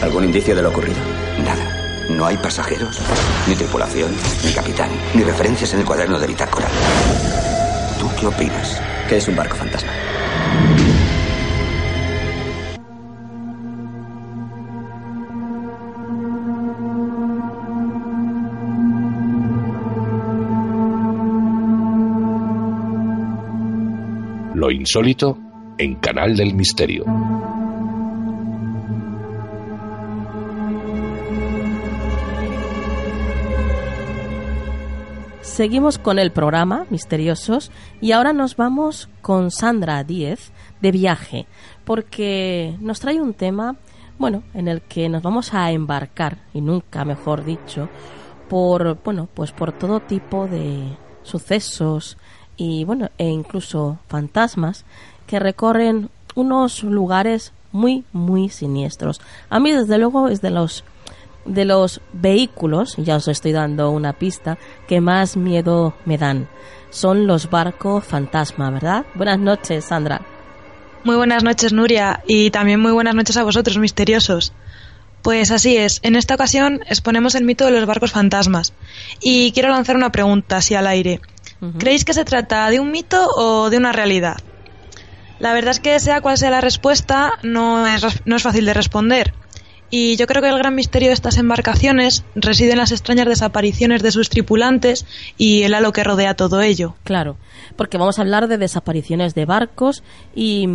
¿Algún 0.04 0.26
indicio 0.26 0.56
de 0.56 0.62
lo 0.62 0.70
ocurrido? 0.70 1.00
Nada. 1.44 2.08
No 2.12 2.28
hay 2.28 2.38
pasajeros, 2.38 3.02
ni 3.48 3.56
tripulación, 3.56 4.12
ni 4.46 4.52
capitán, 4.52 4.92
ni 5.16 5.24
referencias 5.24 5.74
en 5.74 5.80
el 5.80 5.86
cuaderno 5.86 6.20
de 6.20 6.28
bitácora. 6.28 6.68
¿Tú 8.00 8.08
qué 8.20 8.28
opinas? 8.28 8.80
Que 9.10 9.18
es 9.18 9.28
un 9.28 9.36
barco 9.36 9.56
fantasma. 9.56 10.03
Insólito 24.74 25.38
en 25.78 25.96
Canal 25.96 26.36
del 26.36 26.54
Misterio. 26.54 27.06
Seguimos 35.42 36.00
con 36.00 36.18
el 36.18 36.32
programa 36.32 36.88
Misteriosos 36.90 37.72
y 38.02 38.12
ahora 38.12 38.34
nos 38.34 38.56
vamos 38.56 39.08
con 39.22 39.52
Sandra 39.52 40.04
Díez 40.04 40.52
de 40.82 40.92
viaje 40.92 41.46
porque 41.86 42.76
nos 42.80 43.00
trae 43.00 43.22
un 43.22 43.36
tema, 43.36 43.76
bueno, 44.18 44.42
en 44.56 44.68
el 44.68 44.82
que 44.82 45.10
nos 45.10 45.22
vamos 45.22 45.54
a 45.54 45.72
embarcar 45.72 46.40
y 46.56 46.62
nunca 46.62 47.06
mejor 47.06 47.46
dicho 47.46 47.88
por, 48.50 49.04
bueno, 49.04 49.30
pues 49.32 49.52
por 49.52 49.72
todo 49.74 50.00
tipo 50.00 50.48
de 50.48 50.98
sucesos, 51.22 52.18
y 52.58 52.84
bueno, 52.84 53.10
e 53.18 53.28
incluso 53.28 53.98
fantasmas 54.08 54.86
que 55.28 55.40
recorren 55.40 56.10
unos 56.36 56.84
lugares 56.84 57.54
muy 57.72 58.04
muy 58.14 58.50
siniestros. 58.50 59.22
A 59.50 59.60
mí 59.60 59.72
desde 59.72 59.98
luego 59.98 60.30
es 60.30 60.42
de 60.42 60.50
los 60.50 60.84
de 61.46 61.66
los 61.66 62.02
vehículos, 62.14 62.96
ya 62.98 63.18
os 63.18 63.28
estoy 63.28 63.52
dando 63.52 63.92
una 63.92 64.14
pista, 64.14 64.58
que 64.88 65.02
más 65.02 65.36
miedo 65.36 65.94
me 66.06 66.18
dan. 66.18 66.48
Son 66.90 67.28
los 67.28 67.50
barcos 67.50 68.06
fantasma, 68.06 68.70
¿verdad? 68.70 69.06
Buenas 69.16 69.40
noches, 69.40 69.86
Sandra. 69.86 70.22
Muy 71.04 71.18
buenas 71.18 71.44
noches, 71.44 71.74
Nuria, 71.74 72.22
y 72.26 72.50
también 72.52 72.80
muy 72.80 72.94
buenas 72.94 73.16
noches 73.16 73.36
a 73.36 73.44
vosotros, 73.44 73.78
misteriosos. 73.78 74.54
Pues 75.22 75.52
así 75.52 75.76
es, 75.76 76.00
en 76.04 76.16
esta 76.16 76.36
ocasión 76.36 76.82
exponemos 76.88 77.36
el 77.36 77.46
mito 77.46 77.66
de 77.66 77.72
los 77.72 77.86
barcos 77.86 78.12
fantasmas. 78.12 78.74
Y 79.22 79.52
quiero 79.52 79.70
lanzar 79.70 79.96
una 79.96 80.12
pregunta 80.12 80.58
así 80.58 80.76
al 80.76 80.88
aire. 80.88 81.20
¿Creéis 81.78 82.04
que 82.06 82.14
se 82.14 82.26
trata 82.26 82.70
de 82.70 82.80
un 82.80 82.92
mito 82.92 83.26
o 83.36 83.70
de 83.70 83.78
una 83.78 83.92
realidad? 83.92 84.38
La 85.40 85.54
verdad 85.54 85.72
es 85.72 85.80
que 85.80 86.00
sea 86.00 86.22
cual 86.22 86.38
sea 86.38 86.50
la 86.50 86.62
respuesta, 86.62 87.34
no 87.44 87.86
es, 87.88 88.06
no 88.26 88.36
es 88.36 88.44
fácil 88.44 88.66
de 88.66 88.74
responder. 88.74 89.34
Y 89.96 90.16
yo 90.16 90.26
creo 90.26 90.42
que 90.42 90.50
el 90.50 90.58
gran 90.58 90.74
misterio 90.74 91.10
de 91.10 91.14
estas 91.14 91.38
embarcaciones 91.38 92.26
reside 92.34 92.72
en 92.72 92.80
las 92.80 92.92
extrañas 92.92 93.28
desapariciones 93.28 94.02
de 94.02 94.12
sus 94.12 94.28
tripulantes 94.28 95.06
y 95.38 95.62
el 95.62 95.76
halo 95.76 95.92
que 95.92 96.04
rodea 96.04 96.34
todo 96.34 96.64
ello. 96.64 96.96
Claro, 97.04 97.38
porque 97.76 98.00
vamos 98.00 98.18
a 98.18 98.24
hablar 98.24 98.48
de 98.48 98.58
desapariciones 98.58 99.36
de 99.36 99.46
barcos 99.46 100.02
y, 100.34 100.68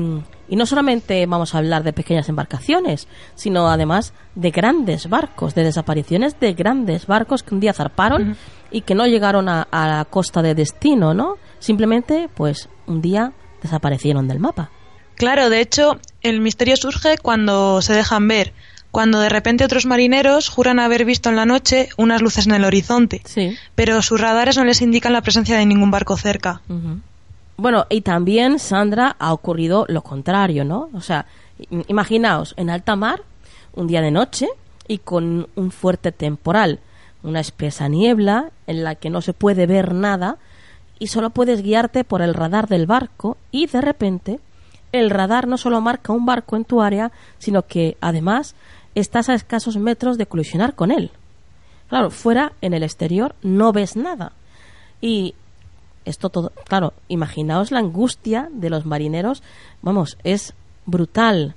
y 0.49 0.55
no 0.55 0.67
solamente 0.67 1.27
vamos 1.27 1.53
a 1.53 1.59
hablar 1.59 1.83
de 1.83 1.93
pequeñas 1.93 2.29
embarcaciones, 2.29 3.09
sino 3.35 3.69
además 3.69 4.13
de 4.37 4.53
grandes 4.53 5.09
barcos, 5.09 5.57
de 5.57 5.65
desapariciones 5.65 6.39
de 6.39 6.53
grandes 6.53 7.09
barcos 7.09 7.43
que 7.43 7.55
un 7.55 7.61
día 7.61 7.73
zarparon 7.73 8.37
y 8.71 8.83
que 8.83 8.95
no 8.95 9.07
llegaron 9.07 9.49
a, 9.49 9.67
la 9.71 10.07
costa 10.09 10.43
de 10.43 10.55
destino, 10.55 11.15
¿no? 11.15 11.37
Simplemente, 11.59 12.29
pues, 12.35 12.69
un 12.87 13.03
día 13.03 13.33
desaparecieron 13.63 14.29
del 14.29 14.39
mapa. 14.39 14.71
Claro, 15.17 15.51
de 15.51 15.61
hecho, 15.61 15.99
el 16.23 16.41
misterio 16.41 16.77
surge 16.77 17.19
cuando 17.19 17.83
se 17.83 17.93
dejan 17.93 18.29
ver, 18.29 18.53
cuando 18.91 19.21
de 19.21 19.29
repente 19.29 19.65
otros 19.65 19.85
marineros 19.85 20.49
juran 20.49 20.79
haber 20.79 21.05
visto 21.05 21.29
en 21.29 21.37
la 21.37 21.45
noche 21.45 21.89
unas 21.97 22.23
luces 22.23 22.47
en 22.47 22.55
el 22.55 22.65
horizonte, 22.65 23.23
sí. 23.25 23.57
pero 23.75 24.01
sus 24.03 24.21
radares 24.21 24.57
no 24.57 24.65
les 24.65 24.81
indican 24.81 25.13
la 25.13 25.23
presencia 25.23 25.59
de 25.59 25.67
ningún 25.67 25.91
barco 25.91 26.17
cerca. 26.17 26.63
Bueno, 27.57 27.87
y 27.91 28.03
también, 28.03 28.61
Sandra, 28.61 29.17
ha 29.19 29.33
ocurrido 29.33 29.85
lo 29.89 30.03
contrario, 30.03 30.65
¿no? 30.65 30.89
O 30.95 31.01
sea, 31.01 31.27
imaginaos, 31.89 32.55
en 32.57 32.71
alta 32.71 32.95
mar, 32.95 33.23
un 33.75 33.89
día 33.89 34.01
de 34.01 34.13
noche 34.13 34.47
y 34.87 34.99
con 34.99 35.49
un 35.57 35.71
fuerte 35.73 36.13
temporal 36.13 36.79
una 37.23 37.41
espesa 37.41 37.89
niebla 37.89 38.51
en 38.67 38.85
la 38.85 38.95
que 38.95 39.11
no 39.11 39.21
se 39.21 39.33
puede 39.33 39.67
ver 39.67 39.95
nada 39.95 40.37
y 40.99 41.09
solo 41.09 41.31
puedes 41.31 41.63
guiarte 41.63 42.05
por 42.05 42.23
el 42.23 42.35
radar 42.35 42.69
del 42.69 42.87
barco 42.87 43.37
y 43.51 43.67
de 43.67 43.81
repente 43.81 44.41
el 44.93 45.11
radar 45.11 45.47
no 45.47 45.59
solo 45.59 45.81
marca 45.81 46.13
un 46.13 46.27
barco 46.27 46.57
en 46.57 46.65
tu 46.65 46.81
área, 46.81 47.13
sino 47.39 47.63
que 47.67 47.97
además 48.01 48.55
estás 48.95 49.29
a 49.29 49.35
escasos 49.35 49.77
metros 49.77 50.19
de 50.19 50.27
colisionar 50.27 50.75
con 50.75 50.91
él. 50.91 51.11
Claro, 51.89 52.11
fuera 52.11 52.53
en 52.61 52.75
el 52.75 52.83
exterior 52.83 53.35
no 53.43 53.73
ves 53.73 53.97
nada. 53.97 54.33
Y 55.01 55.35
esto 56.05 56.31
todo, 56.31 56.53
claro, 56.65 56.95
imaginaos 57.09 57.71
la 57.71 57.79
angustia 57.81 58.49
de 58.53 58.71
los 58.71 58.87
marineros, 58.87 59.43
vamos, 59.83 60.17
es 60.25 60.55
brutal 60.87 61.55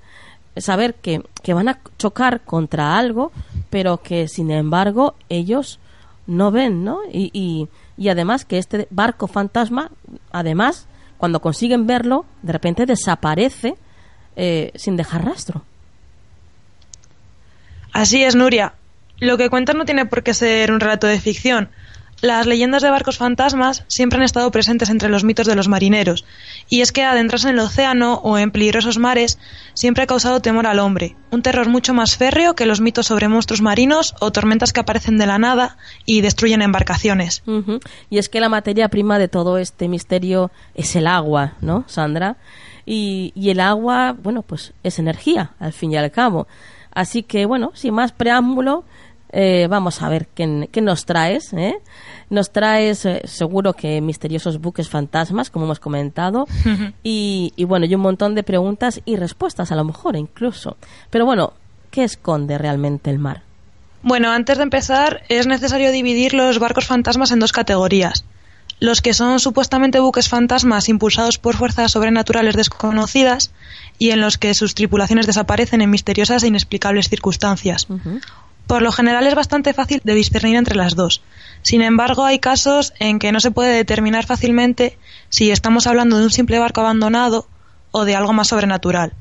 saber 0.58 0.96
que, 0.96 1.24
que 1.44 1.54
van 1.54 1.70
a 1.70 1.80
chocar 1.98 2.42
contra 2.42 2.98
algo 2.98 3.32
pero 3.72 4.04
que 4.04 4.28
sin 4.28 4.52
embargo 4.52 5.16
ellos 5.30 5.80
no 6.28 6.52
ven, 6.52 6.84
¿no? 6.84 7.00
Y, 7.12 7.32
y, 7.34 7.68
y, 7.98 8.10
además 8.10 8.46
que 8.46 8.60
este 8.60 8.88
barco 8.92 9.28
fantasma, 9.28 9.90
además, 10.32 10.88
cuando 11.18 11.42
consiguen 11.42 11.88
verlo, 11.88 12.26
de 12.44 12.54
repente 12.54 12.86
desaparece 12.86 13.76
eh, 14.36 14.72
sin 14.76 14.98
dejar 14.98 15.26
rastro. 15.26 15.64
Así 17.94 18.24
es, 18.24 18.36
Nuria. 18.36 18.74
Lo 19.20 19.38
que 19.38 19.50
cuentas 19.50 19.76
no 19.76 19.86
tiene 19.86 20.06
por 20.06 20.22
qué 20.22 20.34
ser 20.34 20.72
un 20.72 20.80
relato 20.80 21.08
de 21.08 21.20
ficción. 21.20 21.70
Las 22.22 22.46
leyendas 22.46 22.84
de 22.84 22.92
barcos 22.92 23.18
fantasmas 23.18 23.84
siempre 23.88 24.18
han 24.18 24.24
estado 24.24 24.52
presentes 24.52 24.92
entre 24.92 25.10
los 25.10 25.24
mitos 25.24 25.48
de 25.48 25.56
los 25.56 25.68
marineros, 25.68 26.24
y 26.70 26.82
es 26.82 26.92
que 26.92 27.04
adentrarse 27.04 27.50
en 27.50 27.56
el 27.56 27.62
océano 27.62 28.22
o 28.24 28.38
en 28.38 28.52
peligrosos 28.52 29.00
mares 29.00 29.40
siempre 29.74 30.04
ha 30.04 30.08
causado 30.08 30.40
temor 30.40 30.68
al 30.68 30.78
hombre, 30.78 31.16
un 31.32 31.42
terror 31.42 31.68
mucho 31.68 31.96
más 31.96 32.18
férreo 32.18 32.54
que 32.54 32.68
los 32.68 32.80
mitos 32.80 33.08
sobre 33.08 33.28
monstruos 33.28 33.62
marinos 33.62 34.14
o 34.20 34.32
tormentas 34.32 34.72
que 34.72 34.82
aparecen 34.82 35.18
de 35.18 35.26
la 35.26 35.40
nada 35.40 35.78
y 36.06 36.22
destruyen 36.22 36.62
embarcaciones. 36.62 37.42
Y 38.12 38.20
es 38.20 38.30
que 38.30 38.40
la 38.40 38.50
materia 38.50 38.90
prima 38.90 39.18
de 39.18 39.28
todo 39.28 39.58
este 39.58 39.88
misterio 39.88 40.52
es 40.76 40.96
el 40.96 41.08
agua, 41.08 41.54
¿no, 41.60 41.86
Sandra? 41.88 42.38
Y, 42.86 43.32
y 43.36 43.50
el 43.50 43.60
agua, 43.60 44.16
bueno, 44.22 44.44
pues 44.44 44.74
es 44.84 45.00
energía, 45.00 45.52
al 45.60 45.74
fin 45.74 45.92
y 45.92 45.98
al 45.98 46.12
cabo. 46.12 46.48
Así 46.94 47.24
que, 47.24 47.46
bueno, 47.46 47.72
sin 47.74 47.94
más 47.94 48.12
preámbulo, 48.12 48.84
Eh, 49.32 49.68
vamos 49.70 50.02
a 50.02 50.10
ver 50.10 50.28
qué, 50.28 50.70
qué 50.72 50.82
nos 50.82 51.06
traes. 51.06 51.54
¿eh? 51.54 51.76
Nos 52.30 52.52
traes 52.52 53.06
eh, 53.06 53.22
seguro 53.26 53.74
que 53.74 54.02
misteriosos 54.02 54.60
buques 54.60 54.90
fantasmas, 54.90 55.50
como 55.50 55.66
hemos 55.66 55.80
comentado, 55.80 56.46
y, 57.04 57.54
y 57.56 57.64
bueno, 57.64 57.86
y 57.86 57.96
un 57.96 58.02
montón 58.02 58.36
de 58.36 58.44
preguntas 58.44 59.02
y 59.06 59.16
respuestas 59.16 59.72
a 59.72 59.76
lo 59.76 59.84
mejor 59.84 60.16
incluso. 60.16 60.78
Pero 61.10 61.26
bueno, 61.26 61.54
¿qué 61.90 62.04
esconde 62.04 62.58
realmente 62.58 63.10
el 63.10 63.20
mar? 63.20 63.44
Bueno, 64.04 64.32
antes 64.32 64.58
de 64.58 64.64
empezar, 64.64 65.22
es 65.30 65.46
necesario 65.46 65.92
dividir 65.92 66.34
los 66.34 66.58
barcos 66.60 66.88
fantasmas 66.88 67.32
en 67.32 67.40
dos 67.40 67.52
categorías. 67.52 68.26
Los 68.80 69.02
que 69.02 69.14
son 69.14 69.40
supuestamente 69.40 70.00
buques 70.00 70.28
fantasmas 70.28 70.90
impulsados 70.90 71.38
por 71.38 71.56
fuerzas 71.56 71.92
sobrenaturales 71.92 72.56
desconocidas 72.56 73.52
y 74.00 74.10
en 74.10 74.22
los 74.22 74.40
que 74.40 74.56
sus 74.56 74.74
tripulaciones 74.74 75.28
desaparecen 75.28 75.82
en 75.82 75.92
misteriosas 75.92 76.42
e 76.42 76.48
inexplicables 76.48 77.08
circunstancias. 77.08 77.88
Por 78.68 78.82
lo 78.82 78.92
general 78.92 79.28
es 79.28 79.36
bastante 79.36 79.74
fácil 79.74 80.02
de 80.04 80.14
discernir 80.14 80.56
entre 80.56 80.76
las 80.76 80.96
dos. 80.96 81.22
Sin 81.62 81.82
embargo, 81.82 82.26
hay 82.26 82.40
casos 82.40 82.94
en 83.00 83.20
que 83.20 83.32
no 83.32 83.40
se 83.40 83.52
puede 83.52 83.74
determinar 83.74 84.26
fácilmente 84.26 84.98
si 85.30 85.52
estamos 85.52 85.88
hablando 85.88 86.18
de 86.18 86.24
un 86.24 86.32
simple 86.32 86.60
barco 86.60 86.82
abandonado 86.82 87.48
o 87.92 88.06
de 88.06 88.16
algo 88.16 88.34
más 88.34 88.48
sobrenatural. 88.48 89.14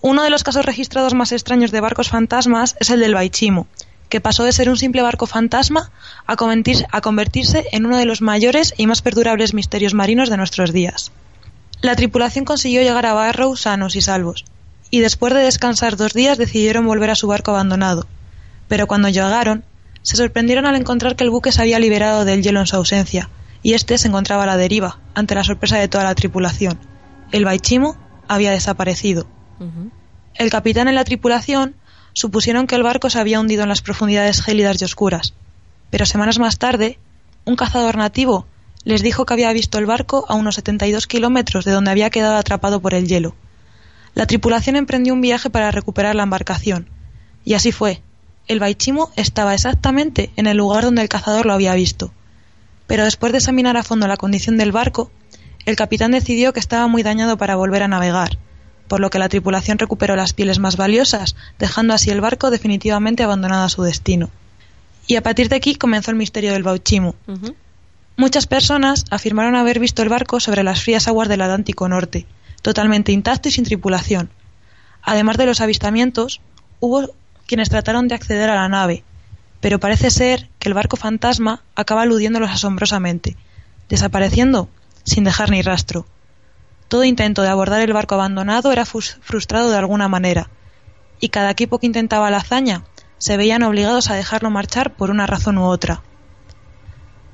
Uno 0.00 0.22
de 0.22 0.30
los 0.30 0.44
casos 0.44 0.64
registrados 0.64 1.14
más 1.14 1.32
extraños 1.32 1.70
de 1.70 1.80
barcos 1.80 2.08
fantasmas 2.08 2.74
es 2.80 2.88
el 2.88 3.00
del 3.00 3.14
Baichimo, 3.14 3.66
que 4.08 4.20
pasó 4.20 4.44
de 4.44 4.52
ser 4.52 4.70
un 4.70 4.78
simple 4.78 5.02
barco 5.02 5.26
fantasma 5.26 5.90
a 6.26 6.36
convertirse, 6.36 6.86
a 6.90 7.00
convertirse 7.00 7.66
en 7.72 7.86
uno 7.86 7.98
de 7.98 8.06
los 8.06 8.22
mayores 8.22 8.74
y 8.76 8.86
más 8.86 9.02
perdurables 9.02 9.54
misterios 9.54 9.94
marinos 9.94 10.30
de 10.30 10.38
nuestros 10.38 10.72
días. 10.72 11.12
La 11.82 11.96
tripulación 11.96 12.44
consiguió 12.44 12.82
llegar 12.82 13.06
a 13.06 13.14
Barrow 13.14 13.56
sanos 13.56 13.94
y 13.94 14.00
salvos, 14.00 14.44
y 14.90 15.00
después 15.00 15.32
de 15.32 15.40
descansar 15.40 15.96
dos 15.96 16.12
días 16.12 16.38
decidieron 16.38 16.86
volver 16.86 17.10
a 17.10 17.14
su 17.14 17.26
barco 17.26 17.52
abandonado. 17.52 18.06
Pero 18.70 18.86
cuando 18.86 19.08
llegaron, 19.08 19.64
se 20.02 20.16
sorprendieron 20.16 20.64
al 20.64 20.76
encontrar 20.76 21.16
que 21.16 21.24
el 21.24 21.30
buque 21.30 21.50
se 21.50 21.60
había 21.60 21.80
liberado 21.80 22.24
del 22.24 22.40
hielo 22.40 22.60
en 22.60 22.68
su 22.68 22.76
ausencia, 22.76 23.28
y 23.64 23.74
éste 23.74 23.98
se 23.98 24.06
encontraba 24.06 24.44
a 24.44 24.46
la 24.46 24.56
deriva, 24.56 25.00
ante 25.12 25.34
la 25.34 25.42
sorpresa 25.42 25.76
de 25.76 25.88
toda 25.88 26.04
la 26.04 26.14
tripulación. 26.14 26.78
El 27.32 27.44
Baichimo 27.44 27.96
había 28.28 28.52
desaparecido. 28.52 29.26
El 30.36 30.50
capitán 30.50 30.86
y 30.86 30.92
la 30.92 31.02
tripulación 31.02 31.74
supusieron 32.12 32.68
que 32.68 32.76
el 32.76 32.84
barco 32.84 33.10
se 33.10 33.18
había 33.18 33.40
hundido 33.40 33.64
en 33.64 33.70
las 33.70 33.82
profundidades 33.82 34.40
gélidas 34.40 34.80
y 34.80 34.84
oscuras. 34.84 35.34
Pero 35.90 36.06
semanas 36.06 36.38
más 36.38 36.58
tarde, 36.58 37.00
un 37.44 37.56
cazador 37.56 37.96
nativo 37.96 38.46
les 38.84 39.02
dijo 39.02 39.26
que 39.26 39.34
había 39.34 39.52
visto 39.52 39.78
el 39.78 39.86
barco 39.86 40.26
a 40.28 40.34
unos 40.34 40.54
72 40.54 41.08
kilómetros 41.08 41.64
de 41.64 41.72
donde 41.72 41.90
había 41.90 42.10
quedado 42.10 42.36
atrapado 42.36 42.80
por 42.80 42.94
el 42.94 43.08
hielo. 43.08 43.34
La 44.14 44.26
tripulación 44.26 44.76
emprendió 44.76 45.12
un 45.12 45.20
viaje 45.20 45.50
para 45.50 45.72
recuperar 45.72 46.14
la 46.14 46.22
embarcación. 46.22 46.88
Y 47.44 47.54
así 47.54 47.72
fue. 47.72 48.00
El 48.48 48.60
Baichimo 48.60 49.10
estaba 49.16 49.54
exactamente 49.54 50.30
en 50.36 50.46
el 50.46 50.56
lugar 50.56 50.84
donde 50.84 51.02
el 51.02 51.08
cazador 51.08 51.46
lo 51.46 51.52
había 51.52 51.74
visto. 51.74 52.12
Pero 52.86 53.04
después 53.04 53.32
de 53.32 53.38
examinar 53.38 53.76
a 53.76 53.84
fondo 53.84 54.08
la 54.08 54.16
condición 54.16 54.56
del 54.56 54.72
barco, 54.72 55.10
el 55.66 55.76
capitán 55.76 56.10
decidió 56.10 56.52
que 56.52 56.60
estaba 56.60 56.86
muy 56.88 57.02
dañado 57.02 57.36
para 57.36 57.56
volver 57.56 57.82
a 57.82 57.88
navegar 57.88 58.38
por 58.90 58.98
lo 58.98 59.08
que 59.08 59.20
la 59.20 59.28
tripulación 59.28 59.78
recuperó 59.78 60.16
las 60.16 60.32
pieles 60.32 60.58
más 60.58 60.76
valiosas, 60.76 61.36
dejando 61.60 61.94
así 61.94 62.10
el 62.10 62.20
barco 62.20 62.50
definitivamente 62.50 63.22
abandonado 63.22 63.64
a 63.64 63.68
su 63.68 63.84
destino. 63.84 64.30
Y 65.06 65.14
a 65.14 65.22
partir 65.22 65.48
de 65.48 65.54
aquí 65.54 65.76
comenzó 65.76 66.10
el 66.10 66.16
misterio 66.16 66.52
del 66.52 66.64
Bauchimu. 66.64 67.12
Muchas 68.16 68.48
personas 68.48 69.04
afirmaron 69.10 69.54
haber 69.54 69.78
visto 69.78 70.02
el 70.02 70.08
barco 70.08 70.40
sobre 70.40 70.64
las 70.64 70.82
frías 70.82 71.06
aguas 71.06 71.28
del 71.28 71.40
Atlántico 71.40 71.88
Norte, 71.88 72.26
totalmente 72.62 73.12
intacto 73.12 73.48
y 73.48 73.52
sin 73.52 73.62
tripulación. 73.62 74.28
Además 75.02 75.36
de 75.36 75.46
los 75.46 75.60
avistamientos, 75.60 76.40
hubo 76.80 77.14
quienes 77.50 77.68
trataron 77.68 78.06
de 78.06 78.14
acceder 78.14 78.48
a 78.48 78.54
la 78.54 78.68
nave, 78.68 79.02
pero 79.60 79.80
parece 79.80 80.12
ser 80.12 80.48
que 80.60 80.68
el 80.68 80.74
barco 80.74 80.96
fantasma 80.96 81.64
acaba 81.74 82.04
eludiéndolos 82.04 82.48
asombrosamente, 82.48 83.36
desapareciendo 83.88 84.68
sin 85.02 85.24
dejar 85.24 85.50
ni 85.50 85.60
rastro. 85.60 86.06
Todo 86.86 87.02
intento 87.02 87.42
de 87.42 87.48
abordar 87.48 87.80
el 87.80 87.92
barco 87.92 88.14
abandonado 88.14 88.70
era 88.70 88.84
frustrado 88.86 89.68
de 89.68 89.76
alguna 89.76 90.06
manera, 90.06 90.48
y 91.18 91.30
cada 91.30 91.50
equipo 91.50 91.80
que 91.80 91.88
intentaba 91.88 92.30
la 92.30 92.36
hazaña 92.36 92.84
se 93.18 93.36
veían 93.36 93.64
obligados 93.64 94.10
a 94.10 94.14
dejarlo 94.14 94.50
marchar 94.50 94.94
por 94.94 95.10
una 95.10 95.26
razón 95.26 95.58
u 95.58 95.64
otra. 95.64 96.02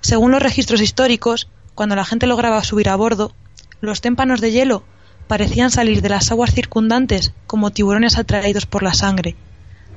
Según 0.00 0.30
los 0.30 0.42
registros 0.42 0.80
históricos, 0.80 1.46
cuando 1.74 1.94
la 1.94 2.06
gente 2.06 2.26
lograba 2.26 2.64
subir 2.64 2.88
a 2.88 2.96
bordo, 2.96 3.34
los 3.82 4.00
témpanos 4.00 4.40
de 4.40 4.50
hielo 4.50 4.82
parecían 5.28 5.70
salir 5.70 6.00
de 6.00 6.08
las 6.08 6.30
aguas 6.30 6.54
circundantes 6.54 7.34
como 7.46 7.70
tiburones 7.70 8.16
atraídos 8.16 8.64
por 8.64 8.82
la 8.82 8.94
sangre. 8.94 9.36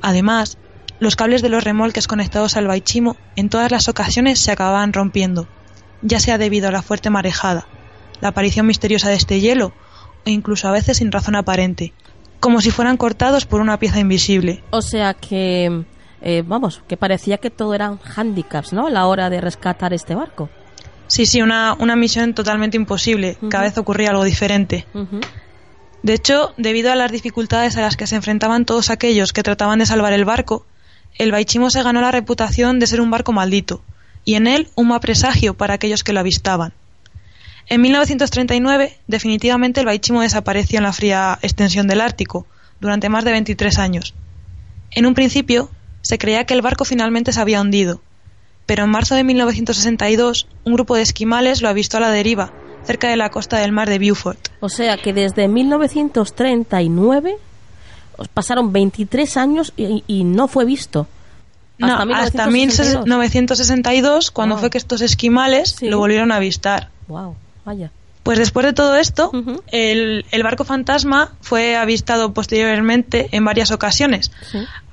Además, 0.02 0.58
los 1.00 1.16
cables 1.16 1.42
de 1.42 1.50
los 1.50 1.64
remolques 1.64 2.08
conectados 2.08 2.58
al 2.58 2.68
Baichimo 2.68 3.16
en 3.36 3.50
todas 3.50 3.72
las 3.72 3.88
ocasiones 3.88 4.40
se 4.40 4.52
acababan 4.52 4.94
rompiendo, 4.94 5.48
ya 6.02 6.20
sea 6.20 6.38
debido 6.38 6.68
a 6.68 6.72
la 6.72 6.82
fuerte 6.82 7.10
marejada, 7.10 7.68
la 8.22 8.30
aparición 8.30 8.66
misteriosa 8.66 9.10
de 9.10 9.16
este 9.16 9.40
hielo, 9.40 9.74
o 10.26 10.30
incluso 10.30 10.68
a 10.68 10.72
veces 10.72 10.98
sin 10.98 11.12
razón 11.12 11.36
aparente, 11.36 11.94
como 12.40 12.62
si 12.62 12.72
fueran 12.72 12.98
cortados 12.98 13.46
por 13.46 13.62
una 13.62 13.80
pieza 13.80 14.00
invisible. 14.00 14.64
O 14.72 14.82
sea 14.82 15.14
que, 15.14 15.86
eh, 16.22 16.44
vamos, 16.46 16.82
que 16.88 16.98
parecía 16.98 17.38
que 17.38 17.50
todo 17.50 17.74
eran 17.74 18.00
handicaps, 18.16 18.74
¿no? 18.74 18.88
A 18.88 18.90
la 18.90 19.08
hora 19.08 19.30
de 19.30 19.42
rescatar 19.42 19.94
este 19.94 20.16
barco. 20.16 20.50
Sí, 21.08 21.26
sí, 21.26 21.42
una, 21.42 21.76
una 21.80 21.96
misión 21.96 22.36
totalmente 22.36 22.78
imposible. 22.78 23.38
Cada 23.50 23.64
vez 23.64 23.78
ocurría 23.80 24.12
algo 24.12 24.24
diferente. 24.24 24.86
De 26.02 26.14
hecho, 26.14 26.54
debido 26.58 26.92
a 26.92 26.96
las 26.96 27.12
dificultades 27.12 27.76
a 27.76 27.82
las 27.82 27.98
que 27.98 28.08
se 28.08 28.16
enfrentaban 28.16 28.66
todos 28.66 28.90
aquellos 28.90 29.34
que 29.34 29.44
trataban 29.44 29.80
de 29.80 29.86
salvar 29.86 30.14
el 30.14 30.26
barco, 30.26 30.66
el 31.18 31.32
Baichimo 31.32 31.70
se 31.70 31.84
ganó 31.84 32.00
la 32.00 32.12
reputación 32.12 32.80
de 32.80 32.88
ser 32.88 33.02
un 33.02 33.12
barco 33.12 33.34
maldito, 33.34 33.82
y 34.24 34.36
en 34.36 34.48
él 34.48 34.70
un 34.76 34.88
mal 34.88 35.02
presagio 35.02 35.56
para 35.56 35.74
aquellos 35.74 36.04
que 36.04 36.14
lo 36.14 36.22
avistaban. 36.22 36.74
En 37.68 37.82
1939, 37.82 38.98
definitivamente 39.08 39.82
el 39.82 39.86
Baichimo 39.86 40.22
desapareció 40.22 40.78
en 40.78 40.84
la 40.84 40.94
fría 40.94 41.38
extensión 41.42 41.88
del 41.88 42.02
Ártico, 42.02 42.48
durante 42.80 43.10
más 43.10 43.26
de 43.26 43.32
23 43.32 43.78
años. 43.78 44.14
En 44.92 45.06
un 45.06 45.14
principio, 45.14 45.70
se 46.02 46.18
creía 46.18 46.46
que 46.46 46.54
el 46.54 46.62
barco 46.62 46.86
finalmente 46.86 47.34
se 47.34 47.42
había 47.42 47.62
hundido, 47.62 48.02
pero 48.66 48.86
en 48.86 48.90
marzo 48.90 49.16
de 49.16 49.24
1962, 49.26 50.48
un 50.64 50.74
grupo 50.74 50.96
de 50.96 51.02
esquimales 51.02 51.62
lo 51.62 51.70
avistó 51.70 51.98
a 51.98 52.00
la 52.00 52.10
deriva, 52.10 52.54
cerca 52.90 53.08
de 53.08 53.18
la 53.18 53.30
costa 53.30 53.60
del 53.60 53.72
mar 53.72 53.88
de 53.88 54.00
Beaufort. 54.00 54.48
O 54.62 54.68
sea 54.68 54.98
que 54.98 55.14
desde 55.14 55.48
1939 55.48 57.38
pasaron 58.34 58.74
23 58.74 59.38
años 59.38 59.74
y, 59.78 60.24
no 60.24 60.48
fue 60.48 60.66
visto. 60.66 61.06
Hasta 61.80 62.06
no, 62.06 62.16
hasta 62.16 62.48
1962, 62.48 64.32
cuando 64.32 64.58
fue 64.58 64.72
que 64.72 64.80
estos 64.80 65.02
esquimales 65.02 65.80
lo 65.84 66.00
volvieron 66.00 66.32
a 66.32 66.38
avistar. 66.38 66.90
Wow. 67.08 67.36
Pues 68.24 68.40
después 68.40 68.66
de 68.66 68.74
todo 68.74 68.96
esto, 68.96 69.32
el, 69.68 70.26
barco 70.42 70.66
fantasma 70.66 71.34
fue 71.42 71.78
avistado 71.78 72.34
posteriormente 72.34 73.30
en 73.34 73.46
varias 73.46 73.70
ocasiones, 73.70 74.32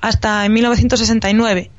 hasta 0.02 0.44
en 0.44 0.52
1969, 0.52 1.70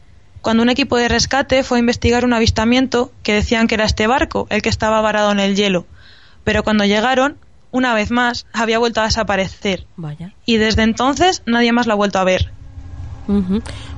cuando 0.41 0.63
un 0.63 0.69
equipo 0.69 0.97
de 0.97 1.09
rescate 1.09 1.61
fue 1.61 1.77
a 1.77 1.79
investigar 1.79 2.25
un 2.25 2.33
avistamiento 2.33 3.11
que 3.21 3.33
decían 3.33 3.67
que 3.67 3.75
era 3.75 3.85
este 3.85 4.07
barco, 4.07 4.47
el 4.49 4.63
que 4.63 4.69
estaba 4.69 4.99
varado 4.99 5.31
en 5.31 5.39
el 5.39 5.55
hielo. 5.55 5.85
Pero 6.47 6.63
cuando 6.63 6.85
llegaron, 6.85 7.35
una 7.71 7.93
vez 7.93 8.09
más, 8.09 8.45
había 8.53 8.79
vuelto 8.79 9.01
a 9.01 9.03
desaparecer. 9.03 9.85
Vaya. 9.97 10.33
Y 10.45 10.55
desde 10.55 10.83
entonces 10.83 11.43
nadie 11.45 11.73
más 11.73 11.87
lo 11.87 11.91
ha 11.91 11.97
vuelto 11.97 12.19
a 12.19 12.23
ver 12.23 12.51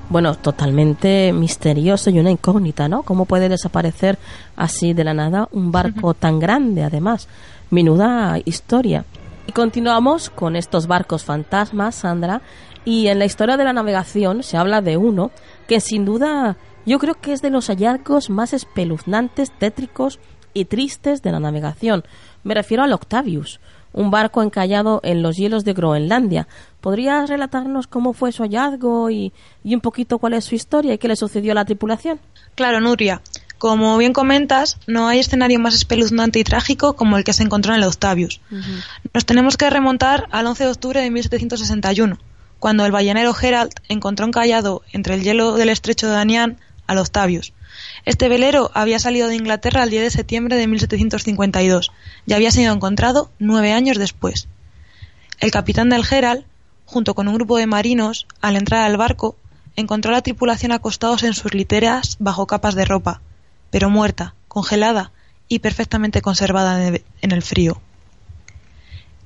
bueno, 0.09 0.35
totalmente 0.35 1.31
misterioso 1.33 2.09
y 2.09 2.19
una 2.19 2.31
incógnita, 2.31 2.89
¿no? 2.89 3.03
¿Cómo 3.03 3.25
puede 3.25 3.47
desaparecer 3.47 4.17
así 4.55 4.93
de 4.93 5.03
la 5.03 5.13
nada 5.13 5.47
un 5.51 5.71
barco 5.71 6.15
tan 6.15 6.39
grande, 6.39 6.83
además? 6.83 7.27
Minuda 7.69 8.39
historia. 8.43 9.05
Y 9.45 9.51
continuamos 9.51 10.31
con 10.31 10.55
estos 10.55 10.87
barcos 10.87 11.23
fantasmas, 11.23 11.95
Sandra, 11.95 12.41
y 12.85 13.07
en 13.07 13.19
la 13.19 13.25
historia 13.25 13.55
de 13.55 13.63
la 13.63 13.73
navegación 13.73 14.41
se 14.41 14.57
habla 14.57 14.81
de 14.81 14.97
uno 14.97 15.31
que 15.67 15.79
sin 15.79 16.05
duda 16.05 16.57
yo 16.85 16.97
creo 16.97 17.13
que 17.13 17.33
es 17.33 17.41
de 17.43 17.51
los 17.51 17.67
hallazgos 17.67 18.31
más 18.31 18.53
espeluznantes, 18.53 19.51
tétricos 19.51 20.19
y 20.53 20.65
tristes 20.65 21.21
de 21.21 21.31
la 21.31 21.39
navegación. 21.39 22.03
Me 22.43 22.53
refiero 22.53 22.83
al 22.83 22.93
Octavius, 22.93 23.59
un 23.93 24.11
barco 24.11 24.43
encallado 24.43 24.99
en 25.03 25.21
los 25.21 25.37
hielos 25.37 25.65
de 25.65 25.73
Groenlandia. 25.73 26.47
¿Podrías 26.81 27.29
relatarnos 27.29 27.87
cómo 27.87 28.13
fue 28.13 28.31
su 28.31 28.43
hallazgo 28.43 29.09
y, 29.09 29.33
un 29.63 29.81
poquito 29.81 30.19
cuál 30.19 30.33
es 30.33 30.45
su 30.45 30.55
historia 30.55 30.93
y 30.93 30.97
qué 30.97 31.07
le 31.07 31.15
sucedió 31.15 31.51
a 31.51 31.55
la 31.55 31.65
tripulación? 31.65 32.19
Claro, 32.55 32.79
Nuria. 32.79 33.21
Como 33.57 33.97
bien 33.97 34.13
comentas, 34.13 34.77
no 34.87 35.09
hay 35.09 35.19
escenario 35.19 35.59
más 35.59 35.75
espeluznante 35.75 36.39
y 36.39 36.45
trágico 36.45 36.93
como 36.93 37.17
el 37.17 37.25
que 37.25 37.33
se 37.33 37.43
encontró 37.43 37.73
en 37.73 37.81
el 37.81 37.87
Octavius. 37.87 38.39
Nos 39.13 39.25
tenemos 39.25 39.57
que 39.57 39.69
remontar 39.69 40.27
al 40.31 40.47
11 40.47 40.63
de 40.63 40.69
octubre 40.69 41.01
de 41.01 41.11
1761, 41.11 42.17
cuando 42.59 42.85
el 42.85 42.93
ballenero 42.93 43.35
Herald 43.37 43.73
encontró 43.89 44.25
encallado 44.25 44.83
entre 44.93 45.15
el 45.15 45.23
hielo 45.23 45.55
del 45.55 45.67
estrecho 45.67 46.07
de 46.07 46.13
Danian 46.13 46.57
al 46.89 46.97
Octavius, 46.97 47.53
este 48.05 48.29
velero 48.29 48.71
había 48.73 48.97
salido 48.97 49.27
de 49.27 49.35
Inglaterra 49.35 49.83
el 49.83 49.89
10 49.89 50.03
de 50.03 50.09
septiembre 50.09 50.55
de 50.55 50.67
1752 50.67 51.91
y 52.25 52.33
había 52.33 52.51
sido 52.51 52.73
encontrado 52.73 53.29
nueve 53.37 53.73
años 53.73 53.97
después. 53.97 54.47
El 55.39 55.51
capitán 55.51 55.89
del 55.89 56.03
Herald, 56.09 56.45
junto 56.85 57.13
con 57.13 57.27
un 57.27 57.35
grupo 57.35 57.57
de 57.57 57.67
marinos, 57.67 58.25
al 58.41 58.55
entrar 58.55 58.81
al 58.81 58.97
barco, 58.97 59.35
encontró 59.75 60.09
a 60.11 60.15
la 60.15 60.21
tripulación 60.21 60.71
acostados 60.71 61.23
en 61.23 61.33
sus 61.33 61.53
literas 61.53 62.17
bajo 62.19 62.47
capas 62.47 62.73
de 62.73 62.85
ropa, 62.85 63.21
pero 63.69 63.89
muerta, 63.89 64.33
congelada 64.47 65.11
y 65.47 65.59
perfectamente 65.59 66.21
conservada 66.21 66.87
en 66.87 67.31
el 67.31 67.41
frío. 67.43 67.81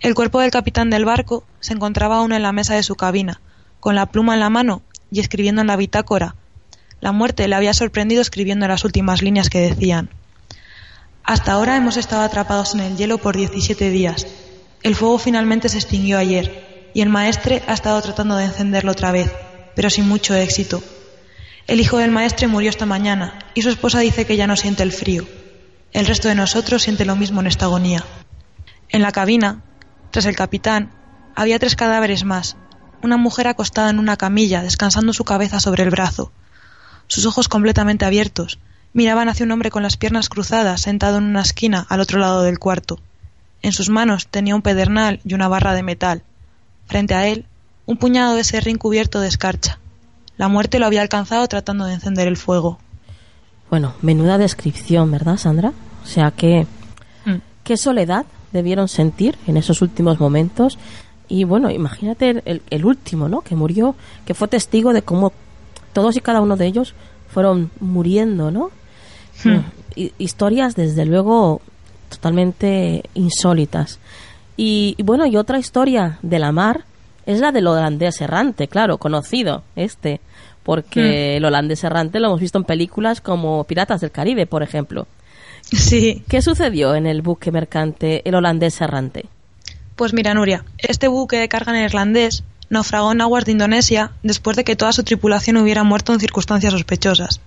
El 0.01 0.15
cuerpo 0.15 0.41
del 0.41 0.51
capitán 0.51 0.89
del 0.89 1.05
barco 1.05 1.45
se 1.61 1.71
encontraba 1.71 2.17
aún 2.17 2.33
en 2.33 2.43
la 2.43 2.51
mesa 2.51 2.75
de 2.75 2.83
su 2.83 2.95
cabina, 2.95 3.39
con 3.79 3.95
la 3.95 4.07
pluma 4.07 4.33
en 4.33 4.41
la 4.41 4.49
mano 4.49 4.81
y 5.11 5.21
escribiendo 5.21 5.61
en 5.61 5.67
la 5.67 5.77
bitácora. 5.77 6.35
La 7.03 7.11
muerte 7.11 7.49
le 7.49 7.55
había 7.55 7.73
sorprendido 7.73 8.21
escribiendo 8.21 8.65
las 8.65 8.85
últimas 8.85 9.21
líneas 9.21 9.49
que 9.49 9.59
decían 9.59 10.09
Hasta 11.25 11.51
ahora 11.51 11.75
hemos 11.75 11.97
estado 11.97 12.21
atrapados 12.21 12.75
en 12.75 12.79
el 12.79 12.95
hielo 12.95 13.17
por 13.17 13.35
17 13.35 13.89
días. 13.89 14.25
El 14.83 14.95
fuego 14.95 15.17
finalmente 15.17 15.67
se 15.67 15.79
extinguió 15.79 16.17
ayer 16.17 16.89
y 16.93 17.01
el 17.01 17.09
maestre 17.09 17.61
ha 17.67 17.73
estado 17.73 18.01
tratando 18.01 18.37
de 18.37 18.45
encenderlo 18.45 18.93
otra 18.93 19.11
vez, 19.11 19.29
pero 19.75 19.89
sin 19.89 20.07
mucho 20.07 20.33
éxito. 20.33 20.81
El 21.67 21.81
hijo 21.81 21.97
del 21.97 22.09
maestre 22.09 22.47
murió 22.47 22.69
esta 22.69 22.85
mañana 22.85 23.37
y 23.53 23.63
su 23.63 23.69
esposa 23.69 23.99
dice 23.99 24.25
que 24.25 24.37
ya 24.37 24.47
no 24.47 24.55
siente 24.55 24.83
el 24.83 24.93
frío. 24.93 25.27
El 25.91 26.05
resto 26.05 26.29
de 26.29 26.35
nosotros 26.35 26.83
siente 26.83 27.03
lo 27.03 27.17
mismo 27.17 27.41
en 27.41 27.47
esta 27.47 27.65
agonía. 27.65 28.05
En 28.87 29.01
la 29.01 29.11
cabina, 29.11 29.61
tras 30.11 30.25
el 30.25 30.37
capitán, 30.37 30.93
había 31.35 31.59
tres 31.59 31.75
cadáveres 31.75 32.23
más. 32.23 32.55
Una 33.01 33.17
mujer 33.17 33.49
acostada 33.49 33.89
en 33.89 33.99
una 33.99 34.15
camilla, 34.15 34.63
descansando 34.63 35.11
su 35.11 35.25
cabeza 35.25 35.59
sobre 35.59 35.83
el 35.83 35.89
brazo. 35.89 36.31
Sus 37.13 37.27
ojos 37.27 37.47
completamente 37.47 38.05
abiertos 38.05 38.57
miraban 38.91 39.29
hacia 39.29 39.45
un 39.45 39.51
hombre 39.51 39.69
con 39.69 39.83
las 39.83 39.97
piernas 39.97 40.29
cruzadas, 40.29 40.81
sentado 40.81 41.19
en 41.19 41.25
una 41.25 41.41
esquina 41.41 41.85
al 41.87 41.99
otro 41.99 42.17
lado 42.17 42.41
del 42.41 42.57
cuarto. 42.57 42.97
En 43.61 43.71
sus 43.71 43.89
manos 43.89 44.25
tenía 44.25 44.55
un 44.55 44.63
pedernal 44.63 45.19
y 45.23 45.35
una 45.35 45.47
barra 45.47 45.75
de 45.75 45.83
metal. 45.83 46.23
Frente 46.87 47.13
a 47.13 47.27
él, 47.27 47.45
un 47.85 47.97
puñado 47.97 48.33
de 48.33 48.43
serrín 48.43 48.79
cubierto 48.79 49.19
de 49.19 49.27
escarcha. 49.27 49.77
La 50.37 50.47
muerte 50.47 50.79
lo 50.79 50.87
había 50.87 51.03
alcanzado 51.03 51.47
tratando 51.47 51.85
de 51.85 51.93
encender 51.93 52.27
el 52.27 52.35
fuego. 52.35 52.79
Bueno, 53.69 53.93
menuda 54.01 54.39
descripción, 54.39 55.11
¿verdad, 55.11 55.37
Sandra? 55.37 55.71
O 56.03 56.07
sea, 56.07 56.31
que 56.31 56.65
mm. 57.25 57.35
qué 57.63 57.77
soledad 57.77 58.25
debieron 58.53 58.87
sentir 58.87 59.37
en 59.45 59.57
esos 59.57 59.83
últimos 59.83 60.19
momentos. 60.19 60.79
Y 61.27 61.43
bueno, 61.43 61.69
imagínate 61.69 62.41
el, 62.43 62.63
el, 62.67 62.85
último, 62.85 63.29
¿no? 63.29 63.41
Que 63.41 63.55
murió, 63.55 63.93
que 64.25 64.33
fue 64.33 64.47
testigo 64.47 64.93
de 64.93 65.03
cómo 65.03 65.31
todos 65.93 66.15
y 66.17 66.21
cada 66.21 66.41
uno 66.41 66.57
de 66.57 66.65
ellos 66.65 66.93
fueron 67.29 67.71
muriendo, 67.79 68.51
¿no? 68.51 68.71
Hmm. 69.43 69.61
historias, 69.95 70.75
desde 70.75 71.05
luego, 71.05 71.61
totalmente 72.09 73.03
insólitas. 73.13 73.99
Y, 74.55 74.95
y, 74.97 75.03
bueno, 75.03 75.25
y 75.25 75.35
otra 75.35 75.59
historia 75.59 76.19
de 76.21 76.39
la 76.39 76.51
mar 76.51 76.85
es 77.25 77.39
la 77.39 77.51
del 77.51 77.67
holandés 77.67 78.21
errante, 78.21 78.67
claro, 78.67 78.97
conocido 78.97 79.63
este, 79.75 80.19
porque 80.63 81.01
mm. 81.01 81.37
el 81.37 81.45
holandés 81.45 81.83
errante 81.83 82.19
lo 82.19 82.27
hemos 82.27 82.39
visto 82.39 82.57
en 82.57 82.63
películas 82.63 83.21
como 83.21 83.63
Piratas 83.65 84.01
del 84.01 84.11
Caribe, 84.11 84.45
por 84.45 84.63
ejemplo. 84.63 85.07
Sí. 85.61 86.23
¿Qué 86.27 86.41
sucedió 86.41 86.95
en 86.95 87.07
el 87.07 87.21
buque 87.21 87.51
mercante 87.51 88.21
el 88.27 88.35
holandés 88.35 88.79
errante? 88.81 89.25
Pues 89.95 90.13
mira, 90.13 90.33
Nuria, 90.33 90.65
este 90.77 91.07
buque 91.07 91.37
de 91.37 91.47
carga 91.47 91.71
neerlandés 91.71 92.43
naufragó 92.73 93.11
en 93.11 93.21
aguas 93.21 93.45
de 93.45 93.53
Indonesia 93.53 94.11
después 94.23 94.57
de 94.57 94.63
que 94.63 94.75
toda 94.75 94.91
su 94.91 95.03
tripulación 95.03 95.57
hubiera 95.57 95.83
muerto 95.83 96.13
en 96.13 96.19
circunstancias 96.19 96.73
sospechosas. 96.73 97.39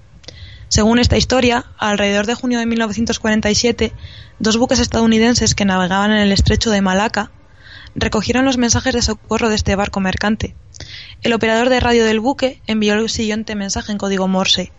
Según 0.69 0.99
esta 0.99 1.17
historia, 1.17 1.67
alrededor 1.79 2.27
de 2.27 2.35
junio 2.35 2.59
de 2.59 2.67
1947, 2.67 3.93
dos 4.41 4.57
buques 4.57 4.81
estadounidenses 4.81 5.55
que 5.55 5.65
navegaban 5.65 6.11
en 6.11 6.19
el 6.19 6.33
estrecho 6.33 6.71
de 6.71 6.81
Malaca 6.81 7.31
recogieron 7.95 8.45
los 8.45 8.59
mensajes 8.59 8.93
de 8.95 9.03
socorro 9.03 9.49
de 9.49 9.55
este 9.55 9.77
barco 9.77 10.01
mercante. 10.01 10.55
El 11.23 11.33
operador 11.33 11.71
de 11.71 11.81
radio 11.81 12.05
del 12.05 12.21
buque 12.21 12.61
envió 12.67 12.95
el 12.95 13.09
siguiente 13.09 13.55
mensaje 13.55 13.93
en 13.93 13.99
código 13.99 14.29
Morse. 14.29 14.73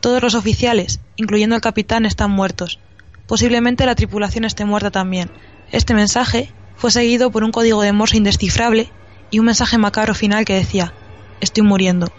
Todos 0.00 0.22
los 0.22 0.34
oficiales, 0.34 1.00
incluyendo 1.16 1.56
el 1.56 1.62
capitán, 1.62 2.06
están 2.06 2.30
muertos. 2.30 2.80
Posiblemente 3.26 3.86
la 3.86 3.94
tripulación 3.94 4.44
esté 4.44 4.64
muerta 4.64 4.90
también. 4.90 5.30
Este 5.70 5.94
mensaje 5.94 6.52
fue 6.76 6.90
seguido 6.90 7.30
por 7.30 7.44
un 7.44 7.52
código 7.52 7.82
de 7.82 7.92
Morse 7.92 8.16
indescifrable 8.16 8.90
y 9.30 9.38
un 9.38 9.46
mensaje 9.46 9.78
macabro 9.78 10.14
final 10.14 10.44
que 10.44 10.54
decía 10.54 10.92
Estoy 11.40 11.62
muriendo. 11.62 12.10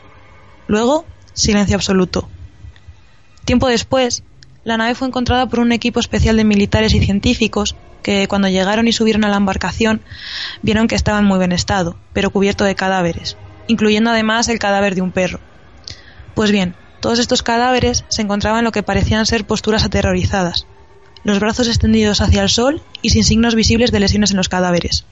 Luego, 0.67 1.05
silencio 1.33 1.75
absoluto. 1.75 2.29
Tiempo 3.43 3.67
después, 3.67 4.23
la 4.63 4.77
nave 4.77 4.95
fue 4.95 5.07
encontrada 5.07 5.47
por 5.47 5.59
un 5.59 5.71
equipo 5.71 5.99
especial 5.99 6.37
de 6.37 6.43
militares 6.43 6.93
y 6.93 6.99
científicos 6.99 7.75
que 8.03 8.27
cuando 8.27 8.47
llegaron 8.47 8.87
y 8.87 8.93
subieron 8.93 9.25
a 9.25 9.29
la 9.29 9.37
embarcación 9.37 10.01
vieron 10.61 10.87
que 10.87 10.95
estaba 10.95 11.19
en 11.19 11.25
muy 11.25 11.37
buen 11.37 11.51
estado, 11.51 11.97
pero 12.13 12.29
cubierto 12.29 12.63
de 12.63 12.75
cadáveres, 12.75 13.35
incluyendo 13.67 14.09
además 14.09 14.47
el 14.47 14.59
cadáver 14.59 14.95
de 14.95 15.01
un 15.01 15.11
perro. 15.11 15.39
Pues 16.35 16.51
bien, 16.51 16.75
todos 17.01 17.19
estos 17.19 17.43
cadáveres 17.43 18.05
se 18.07 18.21
encontraban 18.21 18.59
en 18.59 18.65
lo 18.65 18.71
que 18.71 18.83
parecían 18.83 19.25
ser 19.25 19.45
posturas 19.45 19.83
aterrorizadas, 19.83 20.65
los 21.23 21.39
brazos 21.39 21.67
extendidos 21.67 22.21
hacia 22.21 22.41
el 22.41 22.49
sol 22.49 22.81
y 23.01 23.09
sin 23.09 23.23
signos 23.23 23.55
visibles 23.55 23.91
de 23.91 23.99
lesiones 23.99 24.31
en 24.31 24.37
los 24.37 24.49
cadáveres. 24.49 25.05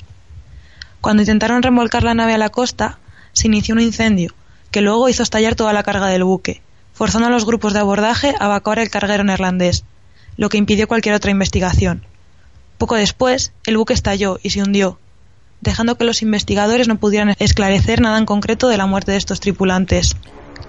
Cuando 1.02 1.22
intentaron 1.22 1.64
remolcar 1.64 2.04
la 2.04 2.14
nave 2.14 2.34
a 2.34 2.38
la 2.38 2.50
costa, 2.50 3.00
se 3.34 3.48
inició 3.48 3.76
un 3.76 3.82
incendio, 3.82 4.34
que 4.72 4.82
luego 4.82 5.10
hizo 5.10 5.24
estallar 5.24 5.56
toda 5.56 5.74
la 5.74 5.84
carga 5.84 6.08
del 6.08 6.24
buque, 6.24 6.62
forzando 6.94 7.28
a 7.28 7.32
los 7.32 7.46
grupos 7.46 7.74
de 7.74 7.80
abordaje 7.80 8.34
a 8.40 8.46
evacuar 8.46 8.80
el 8.80 8.90
carguero 8.90 9.24
neerlandés, 9.24 9.84
lo 10.38 10.50
que 10.50 10.58
impidió 10.58 10.88
cualquier 10.88 11.16
otra 11.16 11.32
investigación. 11.32 12.04
Poco 12.78 12.96
después, 12.96 13.54
el 13.66 13.78
buque 13.78 13.94
estalló 13.94 14.40
y 14.42 14.52
se 14.52 14.62
hundió, 14.62 15.00
dejando 15.62 15.96
que 15.96 16.06
los 16.06 16.22
investigadores 16.22 16.88
no 16.88 16.98
pudieran 16.98 17.36
esclarecer 17.40 18.02
nada 18.02 18.18
en 18.18 18.26
concreto 18.26 18.68
de 18.68 18.78
la 18.78 18.86
muerte 18.86 19.12
de 19.12 19.18
estos 19.18 19.40
tripulantes. 19.40 20.16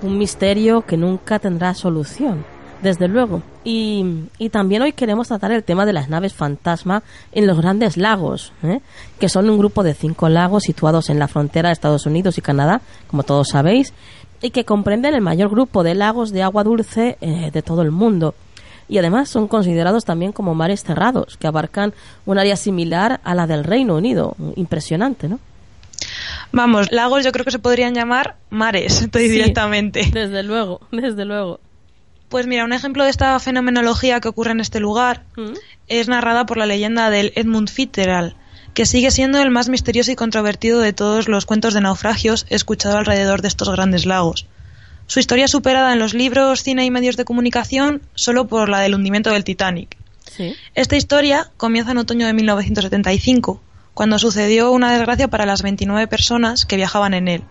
Un 0.03 0.19
misterio 0.19 0.87
que 0.87 0.97
nunca 0.97 1.38
tendrá 1.38 1.75
solución, 1.75 2.45
desde 2.83 3.09
luego. 3.09 3.43
Y, 3.64 4.29
también 4.51 4.83
hoy 4.83 4.93
queremos 4.93 5.29
tratar 5.29 5.53
el 5.53 5.64
tema 5.64 5.87
de 5.87 5.93
las 5.93 6.09
naves 6.09 6.35
fantasma 6.35 7.03
en 7.33 7.47
los 7.47 7.59
grandes 7.59 7.97
lagos, 7.97 8.53
¿eh? 8.62 8.81
que 9.19 9.29
son 9.29 9.49
un 9.51 9.59
grupo 9.59 9.83
de 9.83 9.95
cinco 9.95 10.29
lagos 10.29 10.64
situados 10.64 11.11
en 11.11 11.19
la 11.19 11.29
frontera 11.29 11.69
de 11.69 11.75
Estados 11.75 12.07
Unidos 12.07 12.38
y 12.38 12.43
Canadá, 12.43 12.81
como 13.09 13.23
todos 13.23 13.49
sabéis, 13.49 13.93
y 14.41 14.51
que 14.51 14.64
comprenden 14.64 15.14
el 15.14 15.21
mayor 15.21 15.51
grupo 15.51 15.83
de 15.83 15.95
lagos 15.95 16.31
de 16.31 16.43
agua 16.43 16.64
dulce 16.64 17.19
eh, 17.21 17.51
de 17.53 17.62
todo 17.62 17.83
el 17.83 17.91
mundo 17.91 18.35
y 18.88 18.99
además 18.99 19.29
son 19.29 19.49
considerados 19.49 20.05
también 20.05 20.33
como 20.33 20.55
mares 20.55 20.83
cerrados, 20.83 21.37
que 21.37 21.47
abarcan 21.47 21.93
un 22.25 22.38
área 22.38 22.57
similar 22.57 23.21
a 23.23 23.35
la 23.35 23.47
del 23.47 23.64
Reino 23.64 23.97
Unido. 23.97 24.35
Impresionante, 24.57 25.29
¿no? 25.29 25.38
Vamos, 26.53 26.91
lagos 26.91 27.25
yo 27.25 27.33
creo 27.33 27.45
que 27.45 27.51
se 27.51 27.59
podrían 27.59 27.95
llamar 27.95 28.37
mares, 28.51 29.03
estoy 29.03 29.29
directamente. 29.29 30.09
Desde 30.12 30.43
luego, 30.43 30.81
desde 30.91 31.25
luego. 31.25 31.61
Pues 32.29 32.47
mira, 32.47 32.64
un 32.64 32.73
ejemplo 32.73 33.05
de 33.05 33.11
esta 33.11 33.38
fenomenología 33.38 34.21
que 34.21 34.29
ocurre 34.29 34.53
en 34.53 34.61
este 34.61 34.81
lugar 34.81 35.25
mm. 35.37 35.53
es 35.88 36.09
narrada 36.09 36.45
por 36.47 36.59
la 36.59 36.67
leyenda 36.67 37.09
del 37.11 37.33
Edmund 37.37 37.71
Fitzgerald, 37.71 38.35
que 38.75 38.87
sigue 38.87 39.11
siendo 39.11 39.41
el 39.41 39.51
más 39.51 39.69
misterioso 39.69 40.11
y 40.12 40.17
controvertido 40.17 40.81
de 40.81 40.93
todos 40.93 41.29
los 41.29 41.47
cuentos 41.47 41.75
de 41.75 41.81
naufragios 41.81 42.47
escuchado 42.51 42.99
alrededor 42.99 43.43
de 43.43 43.49
estos 43.49 43.71
grandes 43.71 44.05
lagos. 44.05 44.47
Su 45.07 45.21
historia 45.21 45.46
es 45.46 45.50
superada 45.50 45.94
en 45.94 45.98
los 45.98 46.13
libros, 46.13 46.63
cine 46.63 46.85
y 46.85 46.90
medios 46.90 47.17
de 47.17 47.25
comunicación 47.25 48.02
solo 48.15 48.46
por 48.46 48.69
la 48.69 48.81
del 48.81 48.94
hundimiento 48.94 49.31
del 49.31 49.44
Titanic. 49.44 49.96
Esta 50.75 50.96
historia 50.96 51.50
comienza 51.57 51.90
en 51.92 51.98
otoño 51.98 52.27
de 52.27 52.35
1975, 52.35 53.63
cuando 53.94 54.19
sucedió 54.19 54.71
una 54.71 54.92
desgracia 54.92 55.29
para 55.29 55.46
las 55.46 55.63
29 55.63 56.07
personas 56.07 56.67
que 56.67 56.77
viajaban 56.77 57.15
en 57.15 57.27
él. 57.27 57.44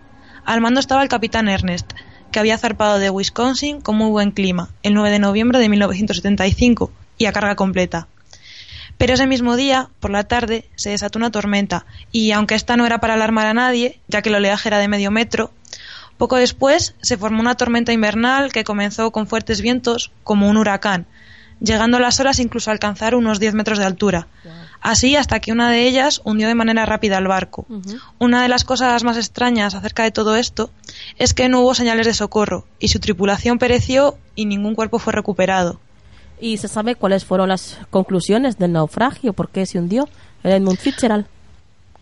Al 0.46 0.62
mando 0.62 0.80
estaba 0.80 1.02
el 1.02 1.08
capitán 1.08 1.48
Ernest, 1.48 1.92
que 2.30 2.38
había 2.38 2.58
zarpado 2.58 2.98
de 2.98 3.10
Wisconsin 3.10 3.80
con 3.80 3.96
muy 3.96 4.10
buen 4.10 4.30
clima, 4.30 4.68
el 4.82 4.94
9 4.94 5.10
de 5.10 5.18
noviembre 5.18 5.58
de 5.58 5.68
1975, 5.68 6.90
y 7.18 7.26
a 7.26 7.32
carga 7.32 7.56
completa. 7.56 8.08
Pero 8.96 9.14
ese 9.14 9.26
mismo 9.26 9.56
día, 9.56 9.88
por 10.00 10.10
la 10.10 10.24
tarde, 10.24 10.68
se 10.74 10.90
desató 10.90 11.18
una 11.18 11.30
tormenta, 11.30 11.86
y 12.10 12.32
aunque 12.32 12.54
esta 12.54 12.76
no 12.76 12.84
era 12.84 12.98
para 12.98 13.14
alarmar 13.14 13.46
a 13.46 13.54
nadie, 13.54 14.00
ya 14.08 14.22
que 14.22 14.28
el 14.28 14.34
oleaje 14.34 14.68
era 14.68 14.78
de 14.78 14.88
medio 14.88 15.10
metro, 15.10 15.52
poco 16.16 16.36
después 16.36 16.94
se 17.00 17.16
formó 17.16 17.40
una 17.40 17.54
tormenta 17.54 17.92
invernal 17.92 18.52
que 18.52 18.64
comenzó 18.64 19.12
con 19.12 19.28
fuertes 19.28 19.60
vientos 19.60 20.10
como 20.24 20.48
un 20.48 20.56
huracán, 20.56 21.06
llegando 21.60 22.00
las 22.00 22.18
horas 22.18 22.40
incluso 22.40 22.70
a 22.70 22.72
alcanzar 22.72 23.14
unos 23.14 23.38
10 23.38 23.54
metros 23.54 23.78
de 23.78 23.84
altura. 23.84 24.26
Así 24.80 25.16
hasta 25.16 25.40
que 25.40 25.52
una 25.52 25.70
de 25.70 25.88
ellas 25.88 26.20
hundió 26.24 26.46
de 26.48 26.54
manera 26.54 26.86
rápida 26.86 27.18
el 27.18 27.26
barco. 27.26 27.66
Una 28.18 28.42
de 28.42 28.48
las 28.48 28.64
cosas 28.64 29.02
más 29.04 29.16
extrañas 29.16 29.74
acerca 29.74 30.04
de 30.04 30.12
todo 30.12 30.36
esto 30.36 30.70
es 31.18 31.34
que 31.34 31.48
no 31.48 31.60
hubo 31.60 31.74
señales 31.74 32.06
de 32.06 32.14
socorro 32.14 32.64
y 32.78 32.88
su 32.88 33.00
tripulación 33.00 33.58
pereció 33.58 34.16
y 34.34 34.46
ningún 34.46 34.74
cuerpo 34.74 34.98
fue 34.98 35.12
recuperado. 35.12 35.80
¿Y 36.40 36.58
se 36.58 36.68
sabe 36.68 36.94
cuáles 36.94 37.24
fueron 37.24 37.48
las 37.48 37.78
conclusiones 37.90 38.58
del 38.58 38.72
naufragio? 38.72 39.32
¿Por 39.32 39.48
qué 39.48 39.66
se 39.66 39.78
hundió 39.78 40.08
el 40.44 40.52
Edmund 40.52 40.78
Fitzgerald? 40.78 41.26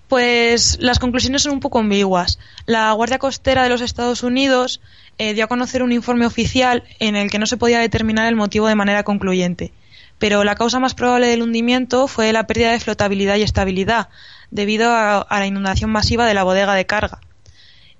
Pues 0.08 0.78
las 0.80 0.98
conclusiones 0.98 1.42
son 1.42 1.52
un 1.54 1.60
poco 1.60 1.78
ambiguas. 1.78 2.38
La 2.66 2.92
Guardia 2.92 3.18
Costera 3.18 3.64
de 3.64 3.70
los 3.70 3.80
Estados 3.80 4.22
Unidos 4.22 4.80
eh, 5.18 5.34
dio 5.34 5.44
a 5.44 5.48
conocer 5.48 5.82
un 5.82 5.90
informe 5.90 6.26
oficial 6.26 6.84
en 7.00 7.16
el 7.16 7.30
que 7.30 7.38
no 7.38 7.46
se 7.46 7.56
podía 7.56 7.80
determinar 7.80 8.28
el 8.28 8.36
motivo 8.36 8.68
de 8.68 8.76
manera 8.76 9.02
concluyente. 9.02 9.72
Pero 10.18 10.44
la 10.44 10.54
causa 10.54 10.80
más 10.80 10.94
probable 10.94 11.26
del 11.26 11.42
hundimiento 11.42 12.08
fue 12.08 12.32
la 12.32 12.46
pérdida 12.46 12.72
de 12.72 12.80
flotabilidad 12.80 13.36
y 13.36 13.42
estabilidad, 13.42 14.08
debido 14.50 14.90
a, 14.92 15.26
la 15.28 15.46
inundación 15.46 15.90
masiva 15.90 16.26
de 16.26 16.34
la 16.34 16.44
bodega 16.44 16.74
de 16.74 16.86
carga. 16.86 17.20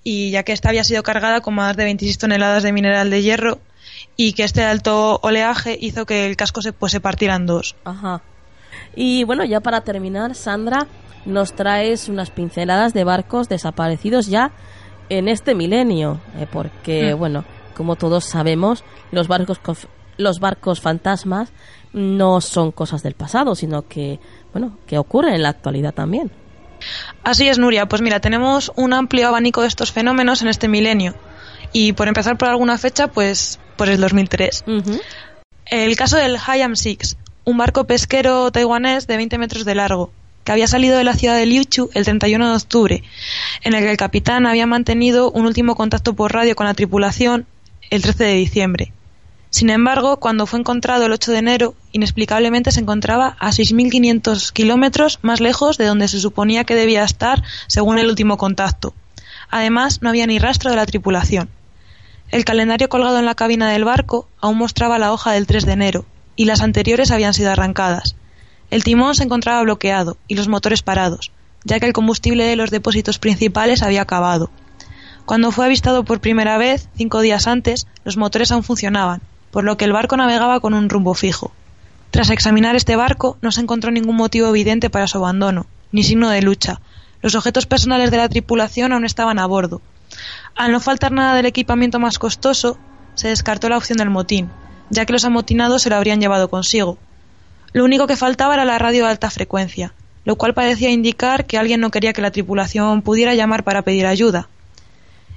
y 0.03 0.31
ya 0.31 0.45
que 0.45 0.53
esta 0.53 0.69
había 0.69 0.85
sido 0.85 1.03
cargada 1.03 1.41
con 1.41 1.55
más 1.55 1.77
de 1.77 1.83
26 1.83 2.19
toneladas 2.19 2.63
de 2.63 2.73
mineral 2.73 3.11
de 3.11 3.23
hierro 3.23 3.59
y 4.17 4.35
que 4.35 4.45
este 4.45 4.63
alto 4.63 5.19
oleaje 5.23 5.77
hizo 5.81 6.07
que 6.07 6.27
el 6.27 6.37
casco 6.37 6.63
se, 6.63 6.73
pues, 6.73 6.93
se 6.93 7.01
partiera 7.01 7.35
en 7.35 7.47
dos. 7.47 7.75
Ajá. 7.85 8.23
Y 8.95 9.25
bueno, 9.25 9.45
ya 9.45 9.59
para 9.61 9.81
terminar, 9.81 10.37
Sandra, 10.37 10.87
nos 11.25 11.55
traes 11.57 12.09
unas 12.09 12.31
pinceladas 12.31 12.95
de 12.95 13.03
barcos 13.03 13.49
desaparecidos 13.49 14.29
ya 14.29 14.53
en 15.09 15.27
este 15.27 15.57
milenio, 15.57 16.21
eh, 16.39 16.47
porque 16.53 17.13
Mm. 17.15 17.19
bueno, 17.19 17.45
como 17.77 17.97
todos 17.97 18.25
sabemos, 18.27 18.85
los 19.11 19.27
barcos 19.27 19.59
los 20.19 20.39
barcos 20.41 20.81
fantasmas 20.81 21.51
no 21.97 22.43
son 22.43 22.73
cosas 22.73 23.03
del 23.03 23.15
pasado, 23.15 23.55
sino 23.55 23.89
que 23.89 24.21
bueno, 24.53 24.79
que 24.87 24.99
ocurren 24.99 25.35
en 25.35 25.43
la 25.43 25.49
actualidad 25.49 25.95
también. 25.95 26.31
Así 27.25 27.49
es, 27.49 27.59
Nuria. 27.59 27.87
Pues 27.87 28.03
mira, 28.03 28.21
tenemos 28.21 28.71
un 28.77 28.93
amplio 28.93 29.29
abanico 29.29 29.63
de 29.63 29.69
estos 29.69 29.93
fenómenos 29.93 30.43
en 30.43 30.49
este 30.49 30.69
milenio. 30.69 31.15
Y 31.73 31.95
por 31.95 32.09
empezar 32.09 32.39
por 32.39 32.49
alguna 32.49 32.79
fecha, 32.79 33.09
pues 33.09 33.59
por 33.77 33.89
el 33.89 34.01
2003. 34.01 34.65
Ujú. 34.67 35.01
El 35.67 35.97
caso 35.97 36.17
del 36.17 36.37
Hayam 36.37 36.77
Six, 36.77 37.17
un 37.45 37.59
barco 37.59 37.85
pesquero 37.85 38.51
taiwanés 38.53 39.07
de 39.07 39.17
20 39.17 39.39
metros 39.39 39.65
de 39.65 39.75
largo, 39.75 40.11
que 40.45 40.53
había 40.53 40.69
salido 40.69 40.97
de 40.97 41.05
la 41.05 41.15
ciudad 41.15 41.37
de 41.37 41.47
Liuchu 41.47 41.91
el 41.95 42.05
31 42.05 42.51
de 42.51 42.57
octubre, 42.57 43.03
en 43.63 43.75
el 43.75 43.83
que 43.83 43.91
el 43.91 43.97
capitán 43.97 44.47
había 44.47 44.67
mantenido 44.67 45.31
un 45.31 45.47
último 45.47 45.75
contacto 45.75 46.15
por 46.15 46.33
radio 46.33 46.55
con 46.57 46.67
la 46.67 46.75
tripulación 46.75 47.47
el 47.91 48.03
13 48.03 48.25
de 48.25 48.35
diciembre. 48.35 48.93
Sin 49.57 49.71
embargo, 49.71 50.19
cuando 50.19 50.45
fue 50.45 50.59
encontrado 50.59 51.07
el 51.07 51.13
8 51.13 51.33
de 51.33 51.39
enero, 51.39 51.75
inexplicablemente 51.93 52.73
se 52.73 52.81
encontraba 52.81 53.39
a 53.41 53.53
6.500 53.53 54.53
kilómetros 54.53 55.19
más 55.23 55.41
lejos 55.41 55.79
de 55.79 55.87
donde 55.87 56.09
se 56.09 56.21
suponía 56.21 56.65
que 56.65 56.75
debía 56.75 57.03
estar 57.03 57.43
según 57.67 57.99
el 57.99 58.11
último 58.11 58.37
contacto. 58.37 58.93
Además, 59.49 60.03
no 60.03 60.11
había 60.11 60.27
ni 60.27 60.39
rastro 60.39 60.69
de 60.69 60.77
la 60.77 60.85
tripulación. 60.85 61.49
El 62.31 62.45
calendario 62.45 62.91
colgado 62.91 63.19
en 63.19 63.25
la 63.25 63.35
cabina 63.35 63.71
del 63.71 63.87
barco 63.87 64.29
aún 64.43 64.59
mostraba 64.59 64.99
la 64.99 65.11
hoja 65.11 65.33
del 65.33 65.47
3 65.47 65.65
de 65.65 65.73
enero, 65.73 66.05
y 66.37 66.45
las 66.45 66.61
anteriores 66.61 67.11
habían 67.11 67.33
sido 67.33 67.51
arrancadas. 67.51 68.15
El 68.71 68.85
timón 68.85 69.15
se 69.15 69.23
encontraba 69.23 69.63
bloqueado 69.63 70.19
y 70.29 70.35
los 70.35 70.49
motores 70.49 70.83
parados, 70.83 71.33
ya 71.65 71.81
que 71.81 71.87
el 71.87 71.95
combustible 71.95 72.45
de 72.45 72.57
los 72.57 72.71
depósitos 72.71 73.19
principales 73.19 73.83
había 73.83 74.03
acabado. 74.03 74.51
Cuando 75.25 75.51
fue 75.51 75.65
avistado 75.65 76.05
por 76.05 76.21
primera 76.21 76.59
vez, 76.59 76.91
cinco 76.95 77.23
días 77.23 77.47
antes, 77.47 77.87
los 78.05 78.19
motores 78.19 78.53
aún 78.53 78.63
funcionaban, 78.63 79.23
por 79.57 79.65
lo 79.65 79.79
que 79.79 79.87
el 79.87 79.95
barco 79.95 80.19
navegaba 80.19 80.61
con 80.61 80.75
un 80.75 80.91
rumbo 80.91 81.15
fijo. 81.15 81.51
Tras 82.11 82.29
examinar 82.29 82.77
este 82.77 82.95
barco, 82.95 83.39
no 83.41 83.51
se 83.51 83.63
encontró 83.63 83.91
ningún 83.91 84.15
motivo 84.15 84.49
evidente 84.49 84.91
para 84.91 85.07
su 85.07 85.17
abandono, 85.17 85.65
ni 85.93 86.05
signo 86.05 86.29
de 86.29 86.43
lucha. 86.43 86.83
Los 87.23 87.35
objetos 87.35 87.65
personales 87.65 88.11
de 88.11 88.19
la 88.19 88.29
tripulación 88.29 88.93
aún 88.93 89.07
estaban 89.07 89.39
a 89.39 89.47
bordo. 89.47 89.81
Al 90.57 90.73
no 90.73 90.81
faltar 90.81 91.11
nada 91.13 91.35
del 91.35 91.47
equipamiento 91.47 91.99
más 91.99 92.19
costoso, 92.19 92.77
se 93.15 93.29
descartó 93.29 93.71
la 93.71 93.79
opción 93.79 93.97
del 93.97 94.11
motín, 94.11 94.51
ya 94.91 95.07
que 95.07 95.15
los 95.15 95.25
amotinados 95.25 95.81
se 95.81 95.89
lo 95.89 95.97
habrían 95.97 96.21
llevado 96.21 96.51
consigo. 96.51 96.99
Lo 97.73 97.83
único 97.83 98.07
que 98.07 98.17
faltaba 98.17 98.53
era 98.53 98.67
la 98.67 98.79
radio 98.79 99.05
de 99.05 99.11
alta 99.11 99.31
frecuencia, 99.31 99.95
lo 100.27 100.37
cual 100.37 100.53
parecía 100.53 100.91
indicar 100.91 101.47
que 101.47 101.57
alguien 101.57 101.81
no 101.81 101.91
quería 101.91 102.13
que 102.13 102.21
la 102.21 102.31
tripulación 102.31 103.01
pudiera 103.01 103.35
llamar 103.35 103.65
para 103.65 103.81
pedir 103.81 104.05
ayuda. 104.05 104.51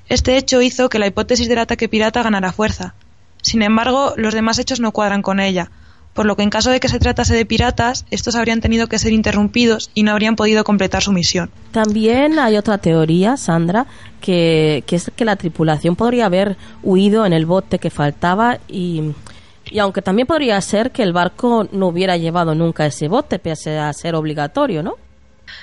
Este 0.09 0.35
hecho 0.35 0.61
hizo 0.61 0.89
que 0.89 0.99
la 0.99 1.07
hipótesis 1.07 1.47
del 1.47 1.59
ataque 1.59 1.87
pirata 1.87 2.21
ganara 2.21 2.51
fuerza. 2.51 2.95
Sin 3.41 3.61
embargo, 3.61 4.13
los 4.17 4.33
demás 4.33 4.59
hechos 4.59 4.79
no 4.79 4.91
cuadran 4.91 5.21
con 5.21 5.39
ella, 5.39 5.71
por 6.13 6.25
lo 6.25 6.35
que 6.35 6.43
en 6.43 6.49
caso 6.49 6.71
de 6.71 6.79
que 6.79 6.89
se 6.89 6.99
tratase 6.99 7.35
de 7.35 7.45
piratas, 7.45 8.05
estos 8.11 8.35
habrían 8.35 8.61
tenido 8.61 8.87
que 8.87 8.99
ser 8.99 9.13
interrumpidos 9.13 9.89
y 9.93 10.03
no 10.03 10.11
habrían 10.11 10.35
podido 10.35 10.63
completar 10.63 11.01
su 11.01 11.11
misión. 11.11 11.49
También 11.71 12.39
hay 12.39 12.57
otra 12.57 12.77
teoría, 12.77 13.37
Sandra, 13.37 13.85
que, 14.19 14.83
que 14.85 14.97
es 14.97 15.11
que 15.15 15.25
la 15.25 15.35
tripulación 15.35 15.95
podría 15.95 16.25
haber 16.25 16.57
huido 16.83 17.25
en 17.25 17.33
el 17.33 17.45
bote 17.45 17.79
que 17.79 17.89
faltaba 17.89 18.59
y, 18.67 19.13
y 19.71 19.79
aunque 19.79 20.01
también 20.01 20.27
podría 20.27 20.59
ser 20.61 20.91
que 20.91 21.03
el 21.03 21.13
barco 21.13 21.67
no 21.71 21.87
hubiera 21.87 22.17
llevado 22.17 22.55
nunca 22.55 22.85
ese 22.85 23.07
bote, 23.07 23.39
pese 23.39 23.77
a 23.77 23.93
ser 23.93 24.15
obligatorio, 24.15 24.83
¿no? 24.83 24.95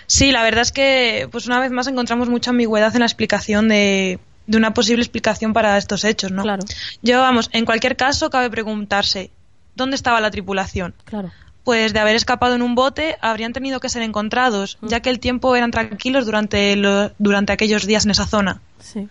Sí, 0.07 0.33
la 0.33 0.43
verdad 0.43 0.63
es 0.63 0.73
que, 0.73 1.29
pues 1.31 1.47
una 1.47 1.61
vez 1.61 1.71
más 1.71 1.87
encontramos 1.87 2.29
mucha 2.29 2.51
ambigüedad 2.51 2.95
en 2.95 3.01
la 3.01 3.07
explicación 3.07 3.69
de, 3.69 4.19
de 4.47 4.57
una 4.59 4.73
posible 4.75 5.03
explicación 5.03 5.53
para 5.53 5.77
estos 5.79 6.05
hechos, 6.05 6.31
¿no? 6.33 6.43
Claro. 6.43 6.63
Yo, 7.03 7.21
vamos, 7.21 7.49
en 7.53 7.65
cualquier 7.65 7.97
caso, 7.97 8.31
cabe 8.31 8.49
preguntarse, 8.51 9.31
¿dónde 9.75 9.97
estaba 9.97 10.21
la 10.21 10.31
tripulación? 10.31 10.95
Claro. 11.05 11.31
Pues 11.65 11.93
de 11.93 11.99
haber 11.99 12.15
escapado 12.15 12.55
en 12.55 12.63
un 12.63 12.77
bote, 12.77 13.17
habrían 13.21 13.53
tenido 13.53 13.81
que 13.81 13.89
ser 13.89 14.03
encontrados, 14.03 14.79
ya 14.83 15.01
que 15.01 15.11
el 15.11 15.19
tiempo 15.19 15.57
eran 15.57 15.73
tranquilos 15.73 16.25
durante, 16.25 16.77
lo- 16.77 17.11
durante 17.19 17.53
aquellos 17.53 17.87
días 17.87 18.05
en 18.05 18.13
esa 18.13 18.27
zona. 18.27 18.61
Sí. 18.79 19.09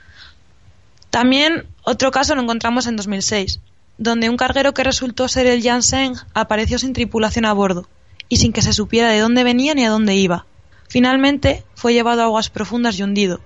También 1.10 1.66
otro 1.84 2.12
caso 2.12 2.36
lo 2.36 2.42
encontramos 2.42 2.88
en 2.88 2.96
2006, 2.96 3.60
donde 3.98 4.30
un 4.30 4.38
carguero 4.38 4.74
que 4.74 4.84
resultó 4.84 5.28
ser 5.28 5.46
el 5.48 5.64
Janssen 5.64 6.14
apareció 6.34 6.80
sin 6.80 6.94
tripulación 6.94 7.46
a 7.46 7.54
bordo 7.54 7.88
y 8.28 8.38
sin 8.38 8.52
que 8.54 8.62
se 8.62 8.74
supiera 8.74 9.10
de 9.10 9.20
dónde 9.20 9.44
venía 9.44 9.74
ni 9.76 9.86
a 9.86 9.90
dónde 9.90 10.16
iba. 10.16 10.46
Finalmente 10.88 11.64
fue 11.76 11.94
llevado 11.94 12.22
a 12.22 12.26
aguas 12.26 12.50
profundas 12.50 12.98
y 13.00 13.04
hundido. 13.04 13.42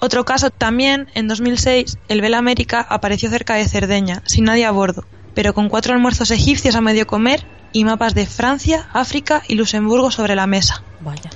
Otro 0.00 0.24
caso 0.24 0.50
también, 0.50 1.08
en 1.14 1.28
2006, 1.28 1.98
el 2.08 2.22
Bell 2.22 2.34
América 2.34 2.84
apareció 2.88 3.28
cerca 3.28 3.54
de 3.54 3.68
Cerdeña, 3.68 4.22
sin 4.24 4.44
nadie 4.44 4.64
a 4.64 4.70
bordo, 4.70 5.04
pero 5.34 5.52
con 5.52 5.68
cuatro 5.68 5.92
almuerzos 5.92 6.30
egipcios 6.30 6.74
a 6.74 6.80
medio 6.80 7.06
comer 7.06 7.46
y 7.72 7.84
mapas 7.84 8.14
de 8.14 8.26
Francia, 8.26 8.88
África 8.94 9.42
y 9.46 9.56
Luxemburgo 9.56 10.10
sobre 10.10 10.34
la 10.34 10.46
mesa. 10.46 10.82
Vaya. 11.00 11.30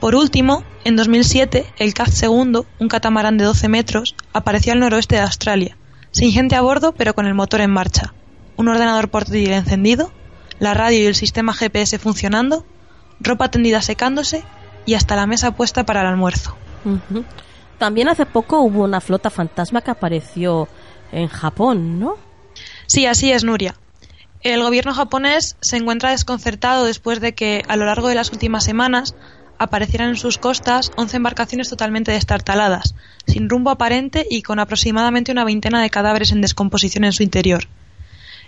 Por 0.00 0.16
último, 0.16 0.64
en 0.84 0.96
2007, 0.96 1.66
el 1.78 1.94
Caz 1.94 2.20
II, 2.22 2.62
un 2.78 2.88
catamarán 2.88 3.38
de 3.38 3.44
12 3.44 3.68
metros, 3.68 4.16
apareció 4.32 4.72
al 4.72 4.80
noroeste 4.80 5.14
de 5.14 5.22
Australia, 5.22 5.76
sin 6.10 6.32
gente 6.32 6.56
a 6.56 6.60
bordo 6.60 6.92
pero 6.92 7.14
con 7.14 7.26
el 7.26 7.34
motor 7.34 7.60
en 7.60 7.70
marcha, 7.70 8.14
un 8.56 8.68
ordenador 8.68 9.10
portátil 9.10 9.52
encendido, 9.52 10.12
la 10.58 10.74
radio 10.74 11.00
y 11.00 11.06
el 11.06 11.14
sistema 11.14 11.54
GPS 11.54 11.98
funcionando, 11.98 12.66
ropa 13.20 13.50
tendida 13.50 13.80
secándose 13.80 14.42
y 14.86 14.94
hasta 14.94 15.14
la 15.14 15.26
mesa 15.26 15.52
puesta 15.52 15.84
para 15.86 16.00
el 16.00 16.08
almuerzo. 16.08 16.56
También 17.78 18.08
hace 18.08 18.26
poco 18.26 18.60
hubo 18.60 18.84
una 18.84 19.00
flota 19.00 19.30
fantasma 19.30 19.82
que 19.82 19.90
apareció 19.90 20.68
en 21.12 21.28
Japón, 21.28 22.00
¿no? 22.00 22.16
Sí, 22.86 23.06
así 23.06 23.32
es, 23.32 23.44
Nuria. 23.44 23.74
El 24.40 24.62
gobierno 24.62 24.94
japonés 24.94 25.56
se 25.60 25.76
encuentra 25.76 26.10
desconcertado 26.10 26.84
después 26.84 27.20
de 27.20 27.34
que, 27.34 27.62
a 27.68 27.76
lo 27.76 27.86
largo 27.86 28.08
de 28.08 28.14
las 28.14 28.30
últimas 28.32 28.64
semanas, 28.64 29.14
aparecieran 29.58 30.10
en 30.10 30.16
sus 30.16 30.38
costas 30.38 30.92
11 30.96 31.16
embarcaciones 31.16 31.68
totalmente 31.68 32.12
destartaladas, 32.12 32.94
sin 33.26 33.48
rumbo 33.48 33.70
aparente 33.70 34.26
y 34.30 34.42
con 34.42 34.60
aproximadamente 34.60 35.32
una 35.32 35.44
veintena 35.44 35.82
de 35.82 35.90
cadáveres 35.90 36.32
en 36.32 36.40
descomposición 36.40 37.04
en 37.04 37.12
su 37.12 37.22
interior. 37.22 37.64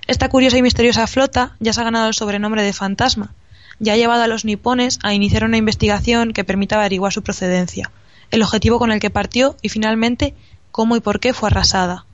Esta 0.06 0.28
curiosa 0.28 0.58
y 0.58 0.62
misteriosa 0.62 1.06
flota 1.06 1.56
ya 1.58 1.72
se 1.72 1.80
ha 1.80 1.84
ganado 1.84 2.08
el 2.08 2.14
sobrenombre 2.14 2.62
de 2.62 2.72
fantasma, 2.72 3.34
y 3.80 3.90
ha 3.90 3.96
llevado 3.96 4.22
a 4.22 4.28
los 4.28 4.44
nipones 4.44 4.98
a 5.02 5.14
iniciar 5.14 5.44
una 5.44 5.56
investigación 5.56 6.32
que 6.32 6.44
permita 6.44 6.76
averiguar 6.76 7.12
su 7.12 7.22
procedencia, 7.22 7.90
el 8.30 8.42
objetivo 8.42 8.78
con 8.78 8.92
el 8.92 9.00
que 9.00 9.10
partió 9.10 9.56
y 9.62 9.68
finalmente 9.68 10.34
cómo 10.70 10.96
y 10.96 11.00
por 11.00 11.20
qué 11.20 11.32
fue 11.34 11.48
arrasada. 11.48 12.06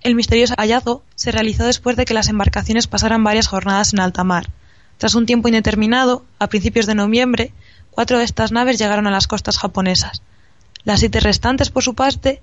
El 0.00 0.14
misterioso 0.14 0.54
hallazgo 0.56 1.02
se 1.16 1.32
realizó 1.32 1.64
después 1.64 1.96
de 1.96 2.04
que 2.04 2.14
las 2.14 2.28
embarcaciones 2.28 2.86
pasaran 2.86 3.24
varias 3.24 3.48
jornadas 3.48 3.92
en 3.92 4.00
alta 4.00 4.24
mar. 4.24 4.48
Tras 4.96 5.14
un 5.14 5.26
tiempo 5.26 5.48
indeterminado, 5.48 6.24
a 6.38 6.48
principios 6.48 6.86
de 6.86 6.94
noviembre, 6.94 7.52
cuatro 7.90 8.18
de 8.18 8.24
estas 8.24 8.52
naves 8.52 8.78
llegaron 8.78 9.06
a 9.06 9.10
las 9.10 9.26
costas 9.26 9.58
japonesas. 9.58 10.22
Las 10.84 11.00
siete 11.00 11.20
restantes, 11.20 11.70
por 11.70 11.82
su 11.82 11.94
parte, 11.94 12.42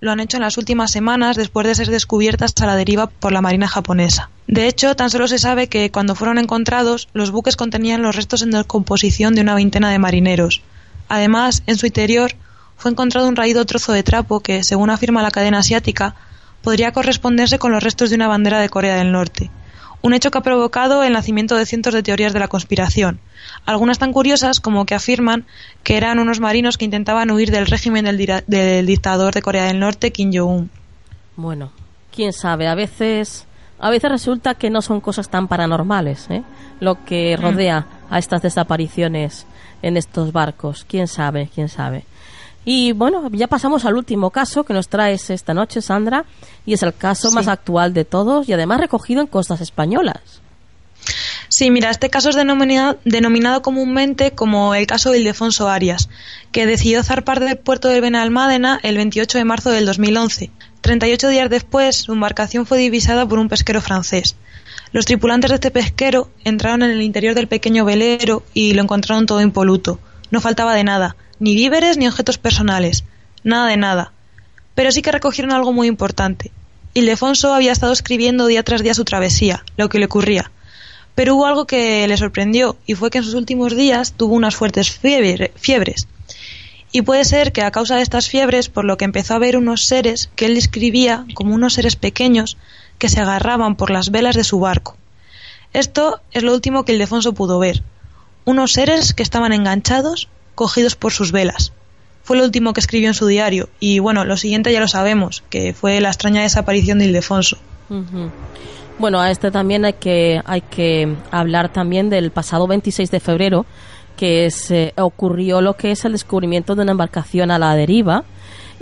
lo 0.00 0.12
han 0.12 0.20
hecho 0.20 0.36
en 0.36 0.42
las 0.42 0.58
últimas 0.58 0.90
semanas 0.90 1.36
después 1.36 1.66
de 1.66 1.74
ser 1.74 1.88
descubiertas 1.88 2.54
a 2.60 2.66
la 2.66 2.76
deriva 2.76 3.06
por 3.06 3.32
la 3.32 3.40
Marina 3.40 3.66
japonesa. 3.66 4.30
De 4.46 4.68
hecho, 4.68 4.94
tan 4.94 5.10
solo 5.10 5.26
se 5.26 5.38
sabe 5.38 5.68
que 5.68 5.90
cuando 5.90 6.14
fueron 6.14 6.38
encontrados, 6.38 7.08
los 7.12 7.30
buques 7.30 7.56
contenían 7.56 8.02
los 8.02 8.14
restos 8.14 8.42
en 8.42 8.50
descomposición 8.50 9.34
de 9.34 9.40
una 9.40 9.54
veintena 9.54 9.90
de 9.90 9.98
marineros. 9.98 10.62
Además, 11.08 11.62
en 11.66 11.76
su 11.76 11.86
interior 11.86 12.32
fue 12.76 12.90
encontrado 12.90 13.28
un 13.28 13.36
raído 13.36 13.64
trozo 13.64 13.92
de 13.92 14.02
trapo 14.02 14.40
que, 14.40 14.64
según 14.64 14.90
afirma 14.90 15.22
la 15.22 15.30
cadena 15.30 15.58
asiática, 15.58 16.14
podría 16.62 16.92
corresponderse 16.92 17.58
con 17.58 17.72
los 17.72 17.82
restos 17.82 18.10
de 18.10 18.16
una 18.16 18.28
bandera 18.28 18.60
de 18.60 18.68
Corea 18.68 18.96
del 18.96 19.12
Norte. 19.12 19.50
Un 20.02 20.12
hecho 20.12 20.30
que 20.30 20.38
ha 20.38 20.42
provocado 20.42 21.02
el 21.02 21.12
nacimiento 21.12 21.56
de 21.56 21.66
cientos 21.66 21.94
de 21.94 22.02
teorías 22.02 22.32
de 22.32 22.38
la 22.38 22.48
conspiración, 22.48 23.18
algunas 23.64 23.98
tan 23.98 24.12
curiosas 24.12 24.60
como 24.60 24.84
que 24.84 24.94
afirman 24.94 25.46
que 25.82 25.96
eran 25.96 26.18
unos 26.18 26.38
marinos 26.38 26.76
que 26.76 26.84
intentaban 26.84 27.30
huir 27.30 27.50
del 27.50 27.66
régimen 27.66 28.04
del, 28.04 28.86
dictador 28.86 29.34
de 29.34 29.42
Corea 29.42 29.64
del 29.64 29.80
Norte, 29.80 30.12
Kim 30.12 30.30
Jong-un. 30.32 30.70
Bueno, 31.36 31.72
quién 32.14 32.32
sabe, 32.32 32.68
a 32.68 32.74
veces 32.74 33.46
a 33.78 33.90
veces 33.90 34.10
resulta 34.10 34.54
que 34.54 34.70
no 34.70 34.80
son 34.80 35.00
cosas 35.00 35.28
tan 35.28 35.48
paranormales, 35.48 36.30
¿eh? 36.30 36.42
Lo 36.80 37.04
que 37.04 37.36
rodea 37.36 37.86
a 38.10 38.18
estas 38.18 38.42
desapariciones 38.42 39.46
en 39.82 39.96
estos 39.96 40.32
barcos, 40.32 40.84
quién 40.88 41.06
sabe, 41.08 41.50
quién 41.54 41.68
sabe. 41.68 42.04
Y 42.64 42.92
bueno, 42.92 43.28
ya 43.30 43.46
pasamos 43.46 43.84
al 43.84 43.94
último 43.96 44.30
caso 44.30 44.64
que 44.64 44.72
nos 44.74 44.88
traes 44.88 45.30
esta 45.30 45.54
noche, 45.54 45.80
Sandra, 45.80 46.24
y 46.64 46.72
es 46.74 46.82
el 46.82 46.94
caso 46.94 47.28
Sí. 47.30 47.34
más 47.34 47.46
actual 47.46 47.94
de 47.94 48.04
todos 48.04 48.48
y 48.48 48.52
además 48.52 48.80
recogido 48.80 49.20
en 49.20 49.28
costas 49.28 49.60
españolas. 49.60 50.40
Sí, 51.48 51.70
mira, 51.70 51.90
este 51.90 52.10
caso 52.10 52.30
es 52.30 52.34
denominado, 52.36 52.98
denominado 53.04 53.62
comúnmente 53.62 54.32
como 54.32 54.74
el 54.74 54.86
caso 54.88 55.12
de 55.12 55.20
Ildefonso 55.20 55.68
Arias, 55.68 56.08
que 56.50 56.66
decidió 56.66 57.04
zarpar 57.04 57.38
del 57.38 57.56
puerto 57.58 57.86
de 57.88 58.00
Benalmádena 58.00 58.80
el 58.82 58.96
28 58.96 59.38
de 59.38 59.44
marzo 59.44 59.70
del 59.70 59.86
2011. 59.86 60.50
38 60.80 61.28
días 61.28 61.48
después, 61.50 61.96
su 61.96 62.12
embarcación 62.12 62.66
fue 62.66 62.78
divisada 62.78 63.26
por 63.26 63.38
un 63.38 63.48
pesquero 63.48 63.80
francés. 63.80 64.34
Los 64.92 65.04
tripulantes 65.04 65.50
de 65.50 65.56
este 65.56 65.70
pesquero 65.70 66.30
entraron 66.44 66.82
en 66.82 66.90
el 66.90 67.02
interior 67.02 67.34
del 67.34 67.48
pequeño 67.48 67.84
velero 67.84 68.44
y 68.54 68.72
lo 68.74 68.82
encontraron 68.82 69.26
todo 69.26 69.40
impoluto. 69.40 69.98
No 70.30 70.40
faltaba 70.40 70.74
de 70.74 70.84
nada, 70.84 71.16
ni 71.38 71.54
víveres 71.54 71.96
ni 71.96 72.06
objetos 72.06 72.38
personales, 72.38 73.04
nada 73.42 73.68
de 73.68 73.76
nada. 73.76 74.12
Pero 74.74 74.92
sí 74.92 75.02
que 75.02 75.12
recogieron 75.12 75.52
algo 75.52 75.72
muy 75.72 75.88
importante. 75.88 76.52
Ildefonso 76.94 77.52
había 77.52 77.72
estado 77.72 77.92
escribiendo 77.92 78.46
día 78.46 78.62
tras 78.62 78.82
día 78.82 78.94
su 78.94 79.04
travesía, 79.04 79.64
lo 79.76 79.88
que 79.88 79.98
le 79.98 80.06
ocurría. 80.06 80.50
Pero 81.14 81.34
hubo 81.34 81.46
algo 81.46 81.66
que 81.66 82.06
le 82.06 82.16
sorprendió 82.16 82.76
y 82.86 82.94
fue 82.94 83.10
que 83.10 83.18
en 83.18 83.24
sus 83.24 83.34
últimos 83.34 83.76
días 83.76 84.12
tuvo 84.12 84.34
unas 84.34 84.56
fuertes 84.56 84.90
fiebres. 84.90 86.08
Y 86.92 87.02
puede 87.02 87.24
ser 87.24 87.52
que 87.52 87.62
a 87.62 87.70
causa 87.70 87.96
de 87.96 88.02
estas 88.02 88.28
fiebres, 88.28 88.68
por 88.68 88.84
lo 88.84 88.96
que 88.96 89.04
empezó 89.04 89.34
a 89.34 89.38
ver 89.38 89.56
unos 89.56 89.84
seres 89.84 90.30
que 90.36 90.46
él 90.46 90.54
describía 90.54 91.26
como 91.34 91.54
unos 91.54 91.74
seres 91.74 91.96
pequeños 91.96 92.56
que 92.98 93.08
se 93.08 93.20
agarraban 93.20 93.76
por 93.76 93.90
las 93.90 94.10
velas 94.10 94.36
de 94.36 94.44
su 94.44 94.60
barco. 94.60 94.96
Esto 95.72 96.20
es 96.32 96.42
lo 96.42 96.54
último 96.54 96.84
que 96.84 96.92
Ildefonso 96.92 97.32
pudo 97.32 97.58
ver. 97.58 97.82
Unos 98.44 98.72
seres 98.72 99.12
que 99.12 99.22
estaban 99.22 99.52
enganchados, 99.52 100.28
cogidos 100.54 100.96
por 100.96 101.12
sus 101.12 101.32
velas. 101.32 101.72
Fue 102.22 102.36
lo 102.36 102.44
último 102.44 102.72
que 102.72 102.80
escribió 102.80 103.08
en 103.08 103.14
su 103.14 103.26
diario. 103.26 103.68
Y 103.78 103.98
bueno, 103.98 104.24
lo 104.24 104.36
siguiente 104.36 104.72
ya 104.72 104.80
lo 104.80 104.88
sabemos, 104.88 105.42
que 105.50 105.74
fue 105.74 106.00
la 106.00 106.08
extraña 106.08 106.42
desaparición 106.42 106.98
de 106.98 107.06
Ildefonso. 107.06 107.58
Bueno, 108.98 109.20
a 109.20 109.30
este 109.30 109.50
también 109.50 109.84
hay 109.84 109.92
que, 109.92 110.40
hay 110.44 110.62
que 110.62 111.14
hablar 111.30 111.72
también 111.72 112.08
del 112.08 112.30
pasado 112.30 112.66
26 112.66 113.10
de 113.10 113.20
febrero, 113.20 113.66
que 114.16 114.50
se 114.50 114.94
ocurrió 114.96 115.60
lo 115.60 115.74
que 115.74 115.90
es 115.90 116.04
el 116.04 116.12
descubrimiento 116.12 116.74
de 116.74 116.82
una 116.82 116.92
embarcación 116.92 117.50
a 117.50 117.58
la 117.58 117.74
deriva 117.74 118.24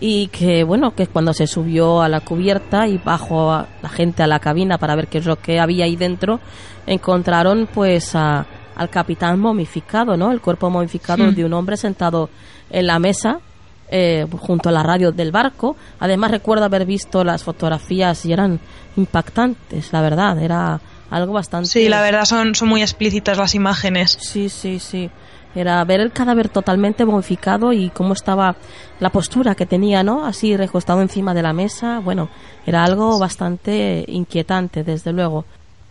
y 0.06 0.26
que 0.26 0.64
bueno 0.64 0.94
que 0.94 1.06
cuando 1.06 1.32
se 1.32 1.46
subió 1.46 2.02
a 2.02 2.10
la 2.10 2.20
cubierta 2.20 2.86
y 2.86 2.98
bajó 2.98 3.64
la 3.82 3.88
gente 3.88 4.22
a 4.22 4.26
la 4.26 4.38
cabina 4.38 4.76
para 4.76 4.94
ver 4.96 5.06
qué 5.06 5.16
es 5.16 5.24
lo 5.24 5.36
que 5.36 5.58
había 5.58 5.86
ahí 5.86 5.96
dentro 5.96 6.40
encontraron 6.86 7.66
pues 7.72 8.14
a, 8.14 8.44
al 8.76 8.90
capitán 8.90 9.40
momificado 9.40 10.14
no 10.18 10.30
el 10.30 10.42
cuerpo 10.42 10.68
momificado 10.68 11.32
de 11.32 11.42
un 11.42 11.54
hombre 11.54 11.78
sentado 11.78 12.28
en 12.68 12.86
la 12.86 12.98
mesa 12.98 13.40
eh, 13.88 14.26
junto 14.40 14.70
a 14.70 14.72
la 14.72 14.82
radio 14.82 15.12
del 15.12 15.30
barco. 15.30 15.76
Además 16.00 16.30
recuerdo 16.30 16.64
haber 16.64 16.86
visto 16.86 17.22
las 17.22 17.44
fotografías 17.44 18.24
y 18.24 18.32
eran 18.32 18.58
impactantes, 18.96 19.92
la 19.92 20.00
verdad, 20.00 20.42
era 20.42 20.80
algo 21.10 21.34
bastante... 21.34 21.68
Sí, 21.68 21.88
la 21.88 22.00
verdad 22.00 22.24
son, 22.24 22.54
son 22.54 22.68
muy 22.68 22.80
explícitas 22.80 23.36
las 23.36 23.54
imágenes. 23.54 24.16
Sí, 24.20 24.48
sí, 24.48 24.78
sí. 24.78 25.10
Era 25.54 25.84
ver 25.84 26.00
el 26.00 26.12
cadáver 26.12 26.48
totalmente 26.48 27.04
momificado 27.04 27.72
y 27.72 27.90
cómo 27.90 28.12
estaba 28.12 28.56
la 29.00 29.10
postura 29.10 29.54
que 29.54 29.66
tenía, 29.66 30.02
¿no? 30.02 30.24
Así 30.24 30.56
recostado 30.56 31.00
encima 31.00 31.34
de 31.34 31.42
la 31.42 31.52
mesa. 31.52 32.00
Bueno, 32.00 32.28
era 32.66 32.84
algo 32.84 33.18
bastante 33.18 34.04
inquietante, 34.08 34.82
desde 34.82 35.12
luego. 35.12 35.44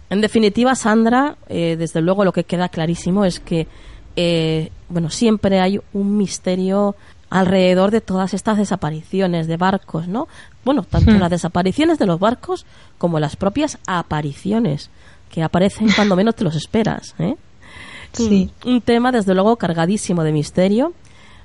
En 0.09 0.21
definitiva, 0.21 0.75
Sandra, 0.75 1.37
eh, 1.49 1.75
desde 1.77 2.01
luego 2.01 2.25
lo 2.25 2.33
que 2.33 2.43
queda 2.43 2.69
clarísimo 2.69 3.25
es 3.25 3.39
que, 3.39 3.67
eh, 4.15 4.69
bueno, 4.89 5.09
siempre 5.09 5.59
hay 5.59 5.79
un 5.93 6.17
misterio 6.17 6.95
alrededor 7.29 7.89
de 7.89 7.99
todas 7.99 8.35
estas 8.35 8.59
desapariciones 8.59 9.47
de 9.47 9.57
barcos, 9.57 10.07
¿no? 10.07 10.27
Bueno, 10.63 10.83
tanto 10.83 11.11
hmm. 11.11 11.19
las 11.19 11.31
desapariciones 11.31 11.97
de 11.97 12.05
los 12.05 12.19
barcos 12.19 12.65
como 12.99 13.19
las 13.19 13.35
propias 13.35 13.79
apariciones 13.87 14.91
que 15.31 15.41
aparecen 15.41 15.89
cuando 15.95 16.15
menos 16.15 16.35
te 16.35 16.43
los 16.43 16.55
esperas, 16.55 17.15
¿eh? 17.17 17.35
Sí. 18.13 18.51
Un, 18.65 18.81
tema, 18.81 19.11
desde 19.11 19.33
luego, 19.33 19.57
cargadísimo 19.57 20.23
de 20.23 20.31
misterio. 20.31 20.93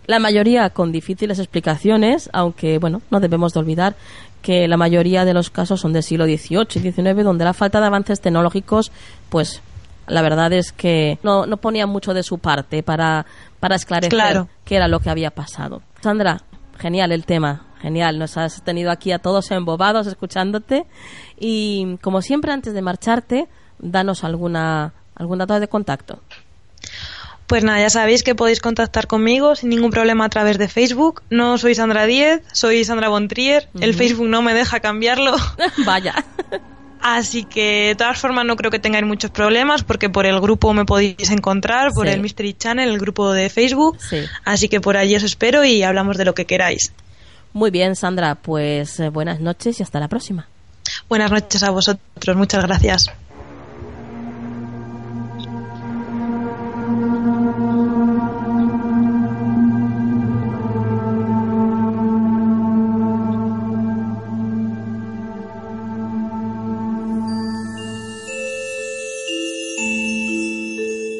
La 0.06 0.18
mayoría 0.18 0.70
con 0.70 0.92
difíciles 0.92 1.38
explicaciones, 1.38 2.30
aunque, 2.32 2.78
bueno, 2.78 3.02
no 3.10 3.20
debemos 3.20 3.52
de 3.52 3.60
olvidar 3.60 3.96
que 4.42 4.68
la 4.68 4.76
mayoría 4.76 5.24
de 5.24 5.34
los 5.34 5.50
casos 5.50 5.80
son 5.80 5.92
del 5.92 6.02
siglo 6.02 6.24
XVIII 6.24 6.66
y 6.74 6.92
XIX, 6.92 7.24
donde 7.24 7.44
la 7.44 7.52
falta 7.52 7.80
de 7.80 7.86
avances 7.86 8.20
tecnológicos, 8.20 8.92
pues, 9.28 9.60
la 10.06 10.22
verdad 10.22 10.52
es 10.52 10.72
que 10.72 11.18
no, 11.22 11.44
no 11.46 11.58
ponía 11.58 11.86
mucho 11.86 12.14
de 12.14 12.22
su 12.22 12.38
parte 12.38 12.82
para, 12.82 13.26
para 13.60 13.76
esclarecer 13.76 14.46
qué 14.64 14.76
era 14.76 14.88
lo 14.88 15.00
que 15.00 15.10
había 15.10 15.30
pasado. 15.30 15.82
Sandra, 16.00 16.42
genial 16.78 17.12
el 17.12 17.24
tema, 17.24 17.66
genial. 17.80 18.18
Nos 18.18 18.36
has 18.36 18.62
tenido 18.62 18.90
aquí 18.90 19.12
a 19.12 19.18
todos 19.18 19.50
embobados 19.50 20.06
escuchándote. 20.06 20.86
Y 21.38 21.96
como 22.00 22.22
siempre, 22.22 22.52
antes 22.52 22.74
de 22.74 22.82
marcharte, 22.82 23.48
danos 23.78 24.24
alguna, 24.24 24.92
algún 25.14 25.38
dato 25.38 25.58
de 25.58 25.68
contacto. 25.68 26.20
Pues 27.48 27.64
nada, 27.64 27.80
ya 27.80 27.88
sabéis 27.88 28.22
que 28.22 28.34
podéis 28.34 28.60
contactar 28.60 29.06
conmigo 29.06 29.56
sin 29.56 29.70
ningún 29.70 29.90
problema 29.90 30.26
a 30.26 30.28
través 30.28 30.58
de 30.58 30.68
Facebook. 30.68 31.22
No 31.30 31.56
soy 31.56 31.74
Sandra 31.74 32.04
Díez, 32.04 32.42
soy 32.52 32.84
Sandra 32.84 33.08
Bontrier. 33.08 33.70
El 33.80 33.94
Facebook 33.94 34.28
no 34.28 34.42
me 34.42 34.52
deja 34.52 34.80
cambiarlo. 34.80 35.34
Vaya. 35.86 36.14
Así 37.00 37.44
que 37.44 37.88
de 37.88 37.94
todas 37.94 38.18
formas 38.18 38.44
no 38.44 38.56
creo 38.56 38.70
que 38.70 38.78
tengáis 38.78 39.06
muchos 39.06 39.30
problemas 39.30 39.82
porque 39.82 40.10
por 40.10 40.26
el 40.26 40.38
grupo 40.40 40.74
me 40.74 40.84
podéis 40.84 41.30
encontrar, 41.30 41.92
por 41.94 42.06
el 42.06 42.20
Mystery 42.20 42.52
Channel, 42.52 42.90
el 42.90 42.98
grupo 42.98 43.32
de 43.32 43.48
Facebook. 43.48 43.96
Así 44.44 44.68
que 44.68 44.82
por 44.82 44.98
allí 44.98 45.16
os 45.16 45.22
espero 45.22 45.64
y 45.64 45.82
hablamos 45.82 46.18
de 46.18 46.26
lo 46.26 46.34
que 46.34 46.44
queráis. 46.44 46.92
Muy 47.54 47.70
bien, 47.70 47.96
Sandra, 47.96 48.34
pues 48.34 49.00
eh, 49.00 49.08
buenas 49.08 49.40
noches 49.40 49.80
y 49.80 49.82
hasta 49.82 50.00
la 50.00 50.08
próxima. 50.08 50.48
Buenas 51.08 51.30
noches 51.30 51.62
a 51.62 51.70
vosotros, 51.70 52.36
muchas 52.36 52.64
gracias. 52.64 53.10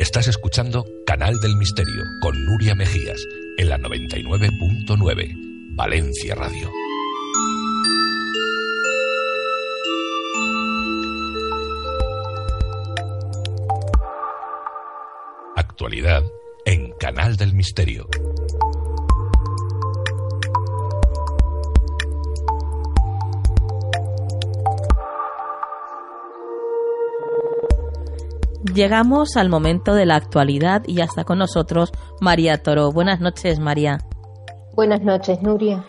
Estás 0.09 0.27
escuchando 0.27 0.87
Canal 1.05 1.39
del 1.39 1.55
Misterio 1.57 2.03
con 2.23 2.47
Nuria 2.47 2.75
Mejías 2.75 3.23
en 3.59 3.69
la 3.69 3.77
99.9 3.77 5.35
Valencia 5.77 6.35
Radio. 6.35 6.71
Actualidad 15.55 16.23
en 16.65 16.93
Canal 16.93 17.37
del 17.37 17.53
Misterio. 17.53 18.09
Llegamos 28.75 29.37
al 29.37 29.49
momento 29.49 29.95
de 29.95 30.05
la 30.05 30.17
actualidad 30.17 30.83
y 30.87 30.95
ya 30.95 31.05
está 31.05 31.25
con 31.25 31.39
nosotros 31.39 31.91
María 32.21 32.63
Toro. 32.63 32.93
Buenas 32.93 33.21
noches, 33.21 33.59
María. 33.61 33.99
Buenas 34.75 35.01
noches, 35.03 35.41
Nuria. 35.43 35.85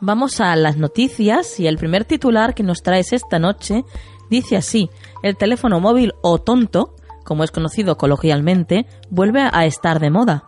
Vamos 0.00 0.40
a 0.40 0.54
las 0.56 0.76
noticias 0.76 1.58
y 1.60 1.66
el 1.66 1.78
primer 1.78 2.04
titular 2.04 2.54
que 2.54 2.62
nos 2.62 2.82
traes 2.82 3.12
esta 3.12 3.38
noche 3.38 3.84
dice 4.28 4.56
así, 4.56 4.90
el 5.22 5.36
teléfono 5.36 5.80
móvil 5.80 6.12
o 6.22 6.38
tonto, 6.38 6.94
como 7.24 7.44
es 7.44 7.50
conocido 7.50 7.96
coloquialmente, 7.96 8.86
vuelve 9.08 9.48
a 9.50 9.64
estar 9.64 10.00
de 10.00 10.10
moda. 10.10 10.44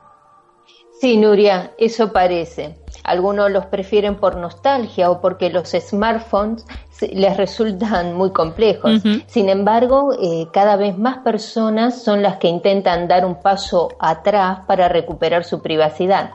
Sí, 1.01 1.17
Nuria, 1.17 1.75
eso 1.79 2.13
parece. 2.13 2.77
Algunos 3.09 3.51
los 3.51 3.65
prefieren 3.67 4.17
por 4.17 4.37
nostalgia 4.37 5.11
o 5.11 5.21
porque 5.21 5.49
los 5.49 5.71
smartphones 5.71 6.67
les 7.01 7.37
resultan 7.37 8.15
muy 8.15 8.33
complejos. 8.33 9.03
Sin 9.27 9.49
embargo, 9.49 10.13
eh, 10.21 10.49
cada 10.53 10.77
vez 10.77 10.99
más 10.99 11.19
personas 11.19 12.03
son 12.03 12.23
las 12.23 12.37
que 12.37 12.49
intentan 12.49 13.09
dar 13.09 13.25
un 13.25 13.41
paso 13.41 13.89
atrás 13.99 14.61
para 14.67 14.89
recuperar 14.89 15.45
su 15.45 15.63
privacidad. 15.63 16.33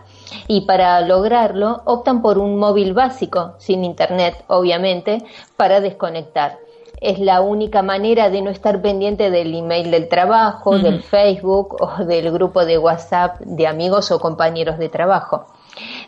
Y 0.48 0.62
para 0.62 1.00
lograrlo 1.02 1.84
optan 1.86 2.24
por 2.24 2.40
un 2.40 2.58
móvil 2.58 2.94
básico, 2.94 3.54
sin 3.60 3.84
internet, 3.84 4.44
obviamente, 4.48 5.24
para 5.56 5.80
desconectar 5.80 6.58
es 7.04 7.20
la 7.20 7.42
única 7.42 7.82
manera 7.82 8.30
de 8.30 8.42
no 8.42 8.50
estar 8.50 8.82
pendiente 8.82 9.30
del 9.30 9.54
email 9.54 9.92
del 9.92 10.08
trabajo, 10.08 10.80
del 10.80 11.04
Facebook 11.04 11.76
o 11.82 12.06
del 12.06 12.32
grupo 12.32 12.66
de 12.66 12.78
WhatsApp 12.78 13.42
de 13.42 13.68
amigos 13.68 14.10
o 14.12 14.20
compañeros 14.20 14.78
de 14.78 14.88
trabajo. 14.88 15.48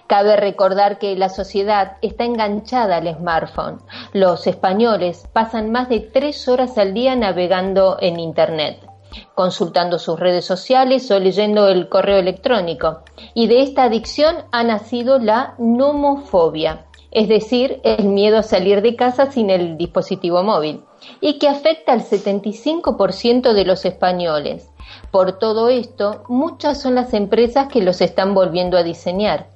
Cabe 0.08 0.36
recordar 0.36 0.99
que 0.99 1.16
la 1.16 1.30
sociedad 1.30 1.97
está 2.01 2.26
enganchada 2.26 2.97
al 2.97 3.16
smartphone. 3.16 3.82
Los 4.14 4.45
españoles 4.47 5.28
pasan 5.34 5.72
más 5.72 5.89
de 5.89 5.99
tres 5.99 6.47
horas 6.47 6.78
al 6.78 6.93
día 6.93 7.16
navegando 7.16 7.97
en 7.99 8.20
Internet 8.20 8.86
consultando 9.34 9.99
sus 9.99 10.20
redes 10.20 10.45
sociales 10.45 11.10
o 11.12 11.20
leyendo 11.20 11.68
el 11.68 11.89
correo 11.89 12.18
electrónico. 12.18 13.01
Y 13.34 13.47
de 13.47 13.62
esta 13.62 13.84
adicción 13.84 14.36
ha 14.51 14.64
nacido 14.64 15.20
la 15.20 15.56
nomofobia, 15.58 16.86
es 17.12 17.28
decir, 17.28 17.80
el 17.84 18.06
miedo 18.06 18.38
a 18.38 18.43
salir 18.43 18.82
de 18.82 18.95
casa 18.95 19.32
sin 19.32 19.49
el 19.49 19.78
dispositivo 19.78 20.43
móvil. 20.43 20.84
y 21.22 21.38
que 21.38 21.47
afecta 21.47 21.93
al 21.93 22.01
75% 22.01 23.53
de 23.53 23.64
los 23.64 23.86
españoles. 23.86 24.72
Por 25.12 25.38
todo 25.38 25.70
esto, 25.70 26.24
muchas 26.30 26.82
son 26.82 26.95
las 26.95 27.14
empresas 27.14 27.68
que 27.68 27.84
los 27.84 28.01
están 28.01 28.34
volviendo 28.34 28.76
a 28.76 28.82
diseñar. 28.82 29.55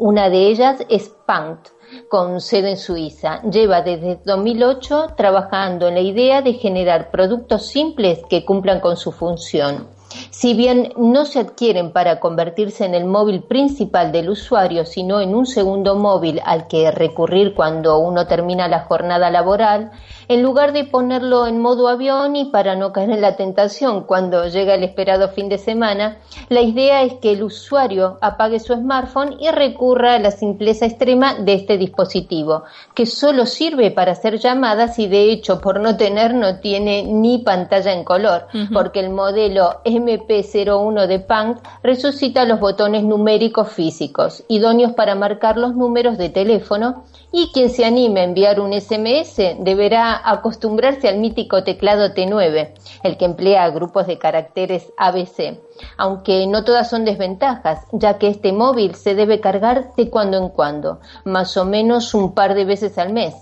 Una 0.00 0.30
de 0.30 0.46
ellas 0.46 0.82
es 0.88 1.10
Paint, 1.26 1.68
con 2.08 2.40
sede 2.40 2.70
en 2.70 2.78
Suiza. 2.78 3.42
Lleva 3.42 3.82
desde 3.82 4.18
2008 4.24 5.08
trabajando 5.14 5.88
en 5.88 5.94
la 5.96 6.00
idea 6.00 6.40
de 6.40 6.54
generar 6.54 7.10
productos 7.10 7.66
simples 7.66 8.22
que 8.30 8.46
cumplan 8.46 8.80
con 8.80 8.96
su 8.96 9.12
función. 9.12 9.88
Si 10.30 10.54
bien 10.54 10.92
no 10.96 11.24
se 11.24 11.38
adquieren 11.38 11.92
para 11.92 12.18
convertirse 12.18 12.84
en 12.84 12.94
el 12.94 13.04
móvil 13.04 13.42
principal 13.42 14.10
del 14.10 14.30
usuario, 14.30 14.84
sino 14.84 15.20
en 15.20 15.34
un 15.34 15.46
segundo 15.46 15.94
móvil 15.96 16.40
al 16.44 16.66
que 16.66 16.90
recurrir 16.90 17.54
cuando 17.54 17.98
uno 17.98 18.26
termina 18.26 18.68
la 18.68 18.80
jornada 18.80 19.30
laboral, 19.30 19.92
en 20.28 20.42
lugar 20.42 20.72
de 20.72 20.84
ponerlo 20.84 21.46
en 21.46 21.60
modo 21.60 21.88
avión 21.88 22.36
y 22.36 22.46
para 22.46 22.76
no 22.76 22.92
caer 22.92 23.10
en 23.10 23.20
la 23.20 23.36
tentación 23.36 24.04
cuando 24.04 24.46
llega 24.46 24.74
el 24.74 24.84
esperado 24.84 25.28
fin 25.30 25.48
de 25.48 25.58
semana, 25.58 26.18
la 26.48 26.60
idea 26.60 27.02
es 27.02 27.14
que 27.14 27.32
el 27.32 27.42
usuario 27.42 28.18
apague 28.20 28.60
su 28.60 28.74
smartphone 28.74 29.36
y 29.40 29.50
recurra 29.50 30.14
a 30.14 30.18
la 30.18 30.30
simpleza 30.30 30.86
extrema 30.86 31.34
de 31.34 31.54
este 31.54 31.78
dispositivo, 31.78 32.64
que 32.94 33.06
solo 33.06 33.46
sirve 33.46 33.90
para 33.90 34.12
hacer 34.12 34.38
llamadas 34.38 34.98
y 34.98 35.08
de 35.08 35.30
hecho 35.30 35.60
por 35.60 35.80
no 35.80 35.96
tener 35.96 36.34
no 36.34 36.60
tiene 36.60 37.02
ni 37.02 37.38
pantalla 37.38 37.92
en 37.92 38.04
color, 38.04 38.46
porque 38.72 39.00
el 39.00 39.10
modelo 39.10 39.80
MP01 40.06 41.06
de 41.06 41.18
Punk 41.20 41.58
resucita 41.82 42.44
los 42.44 42.60
botones 42.60 43.04
numéricos 43.04 43.72
físicos, 43.72 44.44
idóneos 44.48 44.92
para 44.92 45.14
marcar 45.14 45.56
los 45.56 45.74
números 45.74 46.18
de 46.18 46.28
teléfono 46.28 47.04
y 47.32 47.50
quien 47.52 47.70
se 47.70 47.84
anime 47.84 48.20
a 48.20 48.24
enviar 48.24 48.60
un 48.60 48.72
SMS 48.72 49.36
deberá 49.60 50.20
acostumbrarse 50.24 51.08
al 51.08 51.18
mítico 51.18 51.62
teclado 51.62 52.08
T9, 52.14 52.72
el 53.02 53.16
que 53.16 53.24
emplea 53.24 53.70
grupos 53.70 54.06
de 54.06 54.18
caracteres 54.18 54.92
ABC, 54.96 55.58
aunque 55.96 56.46
no 56.46 56.64
todas 56.64 56.90
son 56.90 57.04
desventajas, 57.04 57.86
ya 57.92 58.18
que 58.18 58.28
este 58.28 58.52
móvil 58.52 58.94
se 58.94 59.14
debe 59.14 59.40
cargar 59.40 59.94
de 59.96 60.10
cuando 60.10 60.38
en 60.38 60.48
cuando, 60.48 61.00
más 61.24 61.56
o 61.56 61.64
menos 61.64 62.14
un 62.14 62.34
par 62.34 62.54
de 62.54 62.64
veces 62.64 62.98
al 62.98 63.12
mes. 63.12 63.34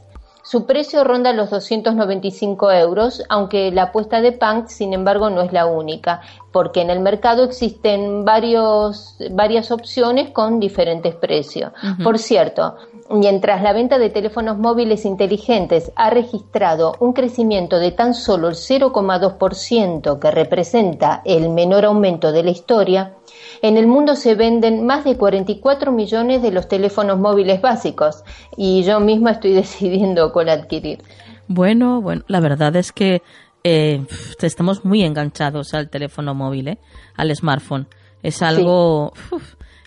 Su 0.51 0.64
precio 0.64 1.05
ronda 1.05 1.34
los 1.34 1.51
295 1.51 2.72
euros, 2.72 3.22
aunque 3.28 3.70
la 3.70 3.82
apuesta 3.82 4.22
de 4.22 4.32
Punk, 4.32 4.68
sin 4.68 4.94
embargo, 4.94 5.28
no 5.28 5.42
es 5.42 5.53
la 5.53 5.66
única, 5.66 6.22
porque 6.53 6.80
en 6.80 6.88
el 6.88 7.01
mercado 7.01 7.44
existen 7.44 8.24
varios, 8.24 9.18
varias 9.30 9.70
opciones 9.70 10.30
con 10.30 10.59
diferentes 10.59 11.14
precios. 11.14 11.72
Por 12.03 12.18
cierto, 12.18 12.76
mientras 13.11 13.61
la 13.62 13.74
venta 13.74 13.99
de 13.99 14.09
teléfonos 14.09 14.57
móviles 14.57 15.05
inteligentes 15.05 15.92
ha 15.96 16.09
registrado 16.09 16.94
un 16.99 17.12
crecimiento 17.12 17.78
de 17.78 17.92
tan 17.92 18.14
solo 18.14 18.49
el 18.49 18.55
0,2%, 18.55 20.18
que 20.18 20.30
representa 20.30 21.20
el 21.26 21.51
menor 21.51 21.84
aumento 21.84 22.32
de 22.32 22.44
la 22.44 22.53
historia, 22.53 23.17
en 23.62 23.76
el 23.76 23.86
mundo 23.86 24.16
se 24.16 24.34
venden 24.34 24.86
más 24.86 25.04
de 25.04 25.16
44 25.16 25.92
millones 25.92 26.42
de 26.42 26.50
los 26.50 26.68
teléfonos 26.68 27.18
móviles 27.18 27.61
básicos 27.61 28.24
y 28.56 28.82
yo 28.84 29.00
misma 29.00 29.32
estoy 29.32 29.52
decidiendo 29.54 30.32
cuál 30.32 30.48
adquirir. 30.48 31.02
Bueno, 31.46 32.00
bueno, 32.00 32.24
la 32.28 32.40
verdad 32.40 32.76
es 32.76 32.92
que 32.92 33.22
eh, 33.64 34.04
estamos 34.40 34.84
muy 34.84 35.02
enganchados 35.02 35.74
al 35.74 35.88
teléfono 35.88 36.34
móvil, 36.34 36.68
¿eh? 36.68 36.78
al 37.16 37.34
smartphone. 37.34 37.88
Es 38.22 38.42
algo 38.42 39.12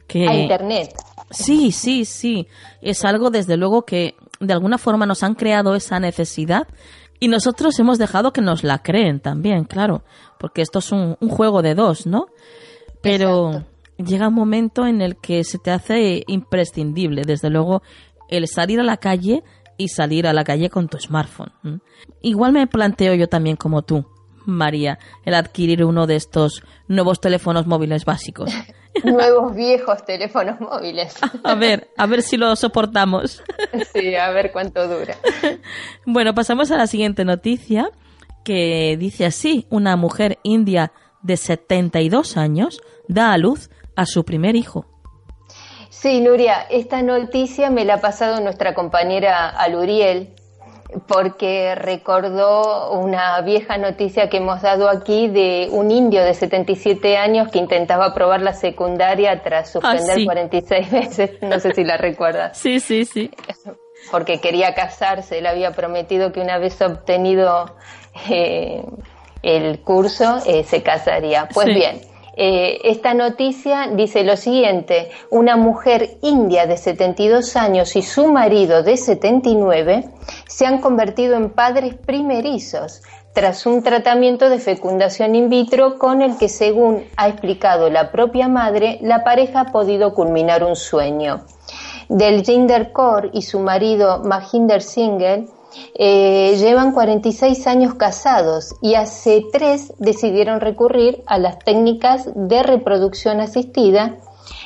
que... 0.07 0.27
A 0.27 0.33
Internet. 0.33 0.93
Sí, 1.29 1.71
sí, 1.71 2.05
sí. 2.05 2.47
Es 2.81 3.05
algo, 3.05 3.29
desde 3.29 3.57
luego, 3.57 3.83
que 3.83 4.15
de 4.39 4.53
alguna 4.53 4.77
forma 4.77 5.05
nos 5.05 5.23
han 5.23 5.35
creado 5.35 5.75
esa 5.75 5.99
necesidad 5.99 6.67
y 7.19 7.27
nosotros 7.27 7.79
hemos 7.79 7.99
dejado 7.99 8.33
que 8.33 8.41
nos 8.41 8.63
la 8.63 8.79
creen 8.79 9.19
también, 9.19 9.65
claro, 9.65 10.03
porque 10.39 10.63
esto 10.63 10.79
es 10.79 10.91
un, 10.91 11.15
juego 11.29 11.61
de 11.61 11.75
dos, 11.75 12.07
¿no? 12.07 12.25
Pero 13.01 13.63
llega 13.97 14.27
un 14.27 14.33
momento 14.33 14.85
en 14.85 15.01
el 15.01 15.17
que 15.17 15.43
se 15.43 15.57
te 15.57 15.71
hace 15.71 16.23
imprescindible, 16.27 17.23
desde 17.23 17.49
luego, 17.49 17.81
el 18.29 18.47
salir 18.47 18.79
a 18.79 18.83
la 18.83 18.97
calle 18.97 19.43
y 19.77 19.89
salir 19.89 20.27
a 20.27 20.33
la 20.33 20.43
calle 20.43 20.69
con 20.69 20.87
tu 20.87 20.99
smartphone. 20.99 21.81
Igual 22.21 22.53
me 22.53 22.67
planteo 22.67 23.13
yo 23.15 23.27
también 23.27 23.55
como 23.55 23.81
tú, 23.81 24.05
María, 24.45 24.99
el 25.25 25.33
adquirir 25.33 25.83
uno 25.83 26.07
de 26.07 26.15
estos 26.15 26.63
nuevos 26.87 27.19
teléfonos 27.19 27.67
móviles 27.67 28.05
básicos. 28.05 28.51
nuevos 29.03 29.55
viejos 29.55 30.05
teléfonos 30.05 30.59
móviles. 30.59 31.15
A 31.43 31.55
ver, 31.55 31.89
a 31.97 32.05
ver 32.05 32.21
si 32.21 32.37
lo 32.37 32.55
soportamos. 32.55 33.43
Sí, 33.93 34.15
a 34.15 34.31
ver 34.31 34.51
cuánto 34.51 34.87
dura. 34.87 35.15
Bueno, 36.05 36.33
pasamos 36.33 36.71
a 36.71 36.77
la 36.77 36.87
siguiente 36.87 37.25
noticia 37.25 37.89
que 38.43 38.97
dice 38.97 39.25
así, 39.25 39.65
una 39.69 39.95
mujer 39.95 40.39
india 40.43 40.91
de 41.21 41.37
72 41.37 42.37
años 42.37 42.81
da 43.07 43.33
a 43.33 43.37
luz 43.37 43.69
a 43.95 44.05
su 44.05 44.23
primer 44.23 44.55
hijo. 44.55 44.85
Sí, 45.89 46.21
Nuria, 46.21 46.65
esta 46.69 47.03
noticia 47.03 47.69
me 47.69 47.85
la 47.85 47.95
ha 47.95 48.01
pasado 48.01 48.39
nuestra 48.41 48.73
compañera 48.73 49.49
Aluriel, 49.49 50.33
porque 51.07 51.75
recordó 51.75 52.91
una 52.91 53.39
vieja 53.41 53.77
noticia 53.77 54.29
que 54.29 54.37
hemos 54.37 54.61
dado 54.61 54.89
aquí 54.89 55.27
de 55.27 55.69
un 55.71 55.91
indio 55.91 56.23
de 56.23 56.33
77 56.33 57.17
años 57.17 57.49
que 57.51 57.59
intentaba 57.59 58.07
aprobar 58.07 58.41
la 58.41 58.53
secundaria 58.53 59.41
tras 59.41 59.69
ah, 59.69 59.71
suspender 59.79 60.25
46 60.25 60.91
veces. 60.91 61.31
No 61.41 61.59
sé 61.59 61.73
si 61.73 61.83
la 61.83 61.97
recuerdas. 61.97 62.57
Sí, 62.61 62.79
sí, 62.79 63.05
sí. 63.05 63.31
Porque 64.11 64.39
quería 64.39 64.73
casarse, 64.73 65.39
él 65.39 65.47
había 65.47 65.71
prometido 65.71 66.31
que 66.31 66.41
una 66.41 66.57
vez 66.57 66.81
obtenido 66.81 67.75
eh, 68.29 68.83
el 69.41 69.79
curso 69.81 70.37
eh, 70.45 70.63
se 70.63 70.83
casaría. 70.83 71.47
Pues 71.53 71.67
bien, 71.67 72.01
eh, 72.43 72.81
esta 72.85 73.13
noticia 73.13 73.91
dice 73.93 74.23
lo 74.23 74.35
siguiente, 74.35 75.11
una 75.29 75.57
mujer 75.57 76.17
india 76.23 76.65
de 76.65 76.75
72 76.75 77.55
años 77.55 77.95
y 77.95 78.01
su 78.01 78.29
marido 78.31 78.81
de 78.81 78.97
79 78.97 80.09
se 80.47 80.65
han 80.65 80.81
convertido 80.81 81.35
en 81.35 81.51
padres 81.51 81.93
primerizos 81.93 83.03
tras 83.33 83.67
un 83.67 83.83
tratamiento 83.83 84.49
de 84.49 84.57
fecundación 84.57 85.35
in 85.35 85.49
vitro 85.49 85.99
con 85.99 86.23
el 86.23 86.39
que, 86.39 86.49
según 86.49 87.03
ha 87.15 87.29
explicado 87.29 87.91
la 87.91 88.11
propia 88.11 88.47
madre, 88.47 88.97
la 89.03 89.23
pareja 89.23 89.59
ha 89.59 89.71
podido 89.71 90.15
culminar 90.15 90.63
un 90.63 90.75
sueño. 90.75 91.45
Del 92.09 92.43
Jinder 92.43 92.91
Kaur 92.91 93.29
y 93.33 93.43
su 93.43 93.59
marido 93.59 94.23
Mahinder 94.23 94.81
Singhal 94.81 95.45
eh, 95.95 96.55
llevan 96.57 96.91
46 96.91 97.67
años 97.67 97.95
casados 97.95 98.75
y 98.81 98.95
hace 98.95 99.43
tres 99.51 99.93
decidieron 99.99 100.59
recurrir 100.59 101.23
a 101.25 101.37
las 101.37 101.59
técnicas 101.59 102.29
de 102.35 102.63
reproducción 102.63 103.39
asistida 103.39 104.17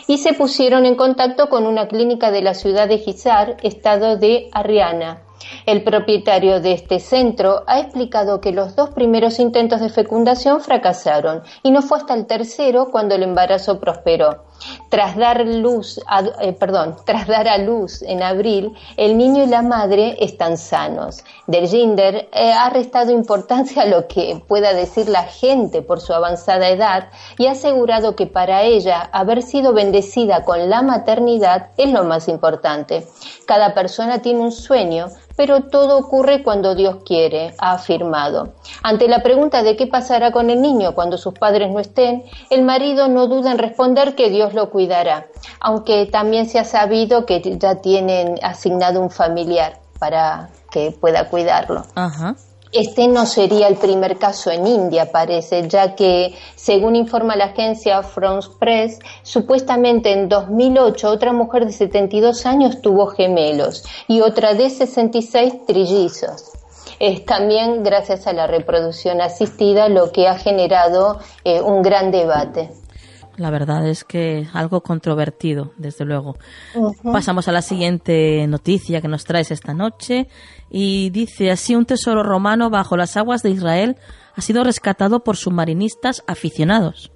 y 0.08 0.18
se 0.18 0.34
pusieron 0.34 0.86
en 0.86 0.96
contacto 0.96 1.50
con 1.50 1.66
una 1.66 1.88
clínica 1.88 2.32
de 2.32 2.42
la 2.42 2.54
ciudad 2.54 2.88
de 2.88 2.96
Hisar, 3.06 3.58
estado 3.64 4.18
de 4.18 4.50
Haryana. 4.52 5.22
El 5.66 5.84
propietario 5.84 6.62
de 6.62 6.74
este 6.74 7.00
centro 7.00 7.64
ha 7.68 7.80
explicado 7.80 8.42
que 8.42 8.52
los 8.52 8.76
dos 8.76 8.92
primeros 8.92 9.40
intentos 9.40 9.82
de 9.82 9.90
fecundación 9.90 10.62
fracasaron 10.62 11.44
y 11.64 11.72
no 11.72 11.82
fue 11.82 11.98
hasta 11.98 12.14
el 12.14 12.26
tercero 12.26 12.90
cuando 12.92 13.16
el 13.16 13.24
embarazo 13.24 13.80
prosperó. 13.80 14.46
Tras 14.90 15.18
dar 15.18 15.46
luz, 15.46 16.00
a, 16.08 16.22
eh, 16.42 16.54
perdón, 16.54 16.96
tras 17.06 17.28
dar 17.28 17.48
a 17.48 17.58
luz 17.58 18.02
en 18.02 18.24
abril, 18.24 18.74
el 18.98 19.18
niño 19.18 19.44
y 19.44 19.48
la 19.48 19.62
madre 19.62 20.18
están 20.20 20.58
sanos. 20.58 21.24
Del 21.48 21.68
Ginder 21.68 22.30
eh, 22.32 22.52
ha 22.54 22.70
restado 22.70 23.12
importancia 23.12 23.84
a 23.84 23.86
lo 23.86 24.08
que 24.08 24.42
pueda 24.48 24.74
decir 24.74 25.10
la 25.10 25.24
gente 25.24 25.82
por 25.82 26.00
su 26.00 26.14
avanzada 26.14 26.70
edad 26.70 27.10
y 27.38 27.48
ha 27.48 27.52
asegurado 27.52 28.16
que 28.16 28.28
para 28.28 28.64
ella 28.64 29.10
haber 29.12 29.42
sido 29.42 29.74
bendecida 29.74 30.44
con 30.44 30.70
la 30.70 30.82
maternidad 30.82 31.70
es 31.78 31.92
lo 31.92 32.04
más 32.04 32.28
importante. 32.28 33.06
Cada 33.46 33.74
persona 33.74 34.22
tiene 34.22 34.40
un 34.40 34.52
sueño, 34.52 35.08
pero 35.36 35.64
todo 35.64 35.98
ocurre 35.98 36.44
cuando 36.44 36.76
Dios 36.76 36.98
quiere, 37.06 37.54
ha 37.58 37.74
afirmado. 37.74 38.54
Ante 38.84 39.08
la 39.08 39.22
pregunta 39.22 39.64
de 39.64 39.76
qué 39.76 39.88
pasará 39.88 40.32
con 40.32 40.50
el 40.50 40.62
niño 40.62 40.94
cuando 40.94 41.18
sus 41.18 41.34
padres 41.34 41.72
no 41.72 41.80
estén, 41.80 42.24
el 42.50 42.64
marido 42.64 43.08
no 43.08 43.28
duda 43.28 43.52
en 43.52 43.58
responder 43.58 44.16
que 44.16 44.30
Dios 44.30 44.54
lo 44.54 44.70
cuidará, 44.70 45.28
aunque 45.60 46.06
también 46.06 46.48
se 46.48 46.60
ha 46.60 46.66
sabido 46.66 47.26
que 47.26 47.42
ya 47.58 47.76
tienen 47.76 48.40
asignado 48.44 49.02
un 49.02 49.10
familiar 49.10 49.80
para 50.00 50.50
que 50.72 50.92
pueda 50.92 51.30
cuidarlo. 51.30 51.86
Este 52.72 53.08
no 53.08 53.26
sería 53.26 53.68
el 53.68 53.76
primer 53.76 54.18
caso 54.18 54.52
en 54.52 54.68
India, 54.68 55.12
parece, 55.12 55.68
ya 55.68 55.96
que, 55.96 56.36
según 56.56 56.96
informa 56.96 57.36
la 57.36 57.46
agencia 57.46 58.04
France 58.04 58.50
Press, 58.60 59.00
supuestamente 59.24 60.12
en 60.12 60.28
2008 60.28 61.10
otra 61.10 61.32
mujer 61.32 61.66
de 61.66 61.72
72 61.72 62.46
años 62.46 62.82
tuvo 62.82 63.08
gemelos 63.08 63.84
y 64.08 64.22
otra 64.22 64.54
de 64.54 64.70
66 64.70 65.66
trillizos. 65.66 66.52
Es 67.00 67.26
también 67.26 67.84
gracias 67.84 68.26
a 68.28 68.34
la 68.34 68.48
reproducción 68.48 69.22
asistida 69.22 69.90
lo 69.90 70.12
que 70.12 70.28
ha 70.28 70.38
generado 70.38 71.20
eh, 71.44 71.62
un 71.62 71.82
gran 71.82 72.12
debate. 72.12 72.72
La 73.38 73.50
verdad 73.50 73.88
es 73.88 74.04
que 74.04 74.48
algo 74.54 74.82
controvertido, 74.82 75.74
desde 75.78 76.06
luego. 76.06 76.38
Pasamos 77.04 77.48
a 77.48 77.52
la 77.52 77.62
siguiente 77.62 78.46
noticia 78.48 79.02
que 79.02 79.08
nos 79.08 79.26
traes 79.26 79.52
esta 79.52 79.74
noche 79.74 80.28
y 80.70 81.10
dice 81.10 81.52
así 81.52 81.76
un 81.76 81.86
tesoro 81.86 82.24
romano 82.24 82.70
bajo 82.70 82.96
las 82.96 83.18
aguas 83.18 83.44
de 83.44 83.52
Israel 83.52 83.98
ha 84.36 84.42
sido 84.42 84.64
rescatado 84.64 85.24
por 85.24 85.38
submarinistas 85.38 86.24
aficionados. 86.28 87.12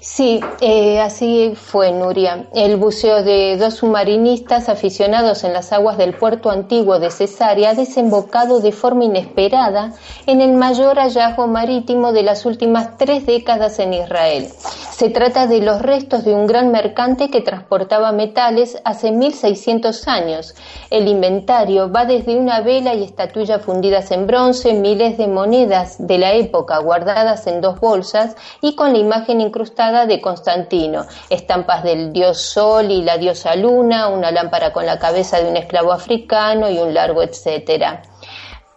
Sí, 0.00 0.40
eh, 0.60 1.00
así 1.00 1.54
fue, 1.56 1.90
Nuria. 1.90 2.46
El 2.54 2.76
buceo 2.76 3.24
de 3.24 3.56
dos 3.56 3.74
submarinistas 3.74 4.68
aficionados 4.68 5.42
en 5.42 5.52
las 5.52 5.72
aguas 5.72 5.98
del 5.98 6.14
puerto 6.14 6.50
antiguo 6.50 7.00
de 7.00 7.10
Cesárea 7.10 7.70
ha 7.70 7.74
desembocado 7.74 8.60
de 8.60 8.70
forma 8.70 9.04
inesperada 9.04 9.92
en 10.26 10.40
el 10.40 10.52
mayor 10.52 10.98
hallazgo 10.98 11.48
marítimo 11.48 12.12
de 12.12 12.22
las 12.22 12.46
últimas 12.46 12.96
tres 12.96 13.26
décadas 13.26 13.80
en 13.80 13.94
Israel. 13.94 14.48
Se 14.92 15.10
trata 15.10 15.48
de 15.48 15.60
los 15.60 15.82
restos 15.82 16.24
de 16.24 16.34
un 16.34 16.46
gran 16.46 16.70
mercante 16.70 17.28
que 17.28 17.40
transportaba 17.40 18.12
metales 18.12 18.80
hace 18.84 19.10
1600 19.10 20.06
años. 20.06 20.54
El 20.90 21.08
inventario 21.08 21.90
va 21.90 22.04
desde 22.04 22.36
una 22.36 22.60
vela 22.60 22.94
y 22.94 23.02
estatuilla 23.02 23.58
fundidas 23.58 24.12
en 24.12 24.28
bronce, 24.28 24.72
miles 24.74 25.18
de 25.18 25.26
monedas 25.26 25.96
de 25.98 26.18
la 26.18 26.34
época 26.34 26.78
guardadas 26.78 27.48
en 27.48 27.60
dos 27.60 27.80
bolsas 27.80 28.36
y 28.60 28.76
con 28.76 28.92
la 28.92 28.98
imagen 28.98 29.40
incrustada 29.40 29.63
de 29.64 30.20
Constantino, 30.20 31.06
estampas 31.30 31.82
del 31.82 32.12
dios 32.12 32.40
Sol 32.40 32.90
y 32.90 33.02
la 33.02 33.18
diosa 33.18 33.56
Luna, 33.56 34.08
una 34.08 34.30
lámpara 34.30 34.72
con 34.72 34.84
la 34.84 34.98
cabeza 34.98 35.38
de 35.40 35.48
un 35.48 35.56
esclavo 35.56 35.92
africano 35.92 36.68
y 36.68 36.78
un 36.78 36.92
largo 36.92 37.22
etcétera. 37.22 38.02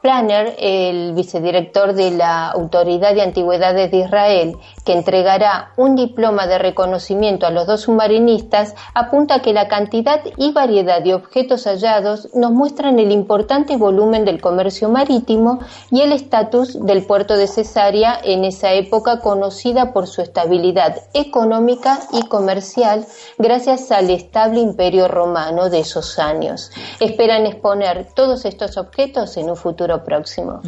Planner, 0.07 0.55
el 0.57 1.11
vicedirector 1.11 1.91
de 1.91 2.11
la 2.11 2.47
Autoridad 2.47 3.13
de 3.13 3.21
Antigüedades 3.21 3.91
de 3.91 3.97
Israel, 3.97 4.55
que 4.85 4.93
entregará 4.93 5.73
un 5.75 5.97
diploma 5.97 6.47
de 6.47 6.57
reconocimiento 6.57 7.45
a 7.45 7.51
los 7.51 7.67
dos 7.67 7.81
submarinistas, 7.81 8.73
apunta 8.93 9.41
que 9.41 9.51
la 9.51 9.67
cantidad 9.67 10.21
y 10.37 10.53
variedad 10.53 11.01
de 11.01 11.13
objetos 11.13 11.65
hallados 11.65 12.33
nos 12.33 12.53
muestran 12.53 12.99
el 12.99 13.11
importante 13.11 13.75
volumen 13.75 14.23
del 14.23 14.39
comercio 14.39 14.87
marítimo 14.87 15.59
y 15.91 15.99
el 15.99 16.13
estatus 16.13 16.85
del 16.85 17.05
puerto 17.05 17.35
de 17.35 17.47
Cesarea 17.47 18.17
en 18.23 18.45
esa 18.45 18.71
época 18.71 19.19
conocida 19.19 19.91
por 19.91 20.07
su 20.07 20.21
estabilidad 20.21 20.95
económica 21.13 21.99
y 22.13 22.29
comercial 22.29 23.05
gracias 23.37 23.91
al 23.91 24.09
estable 24.09 24.61
imperio 24.61 25.09
romano 25.09 25.69
de 25.69 25.79
esos 25.79 26.17
años. 26.17 26.71
Esperan 27.01 27.45
exponer 27.45 28.07
todos 28.15 28.45
estos 28.45 28.77
objetos 28.77 29.35
en 29.35 29.49
un 29.49 29.57
futuro 29.57 29.96
próximo. 30.03 30.61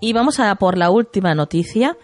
Y 0.00 0.12
vamos 0.12 0.40
a 0.40 0.54
por 0.56 0.78
la 0.78 0.90
última 0.90 1.34
noticia, 1.34 1.96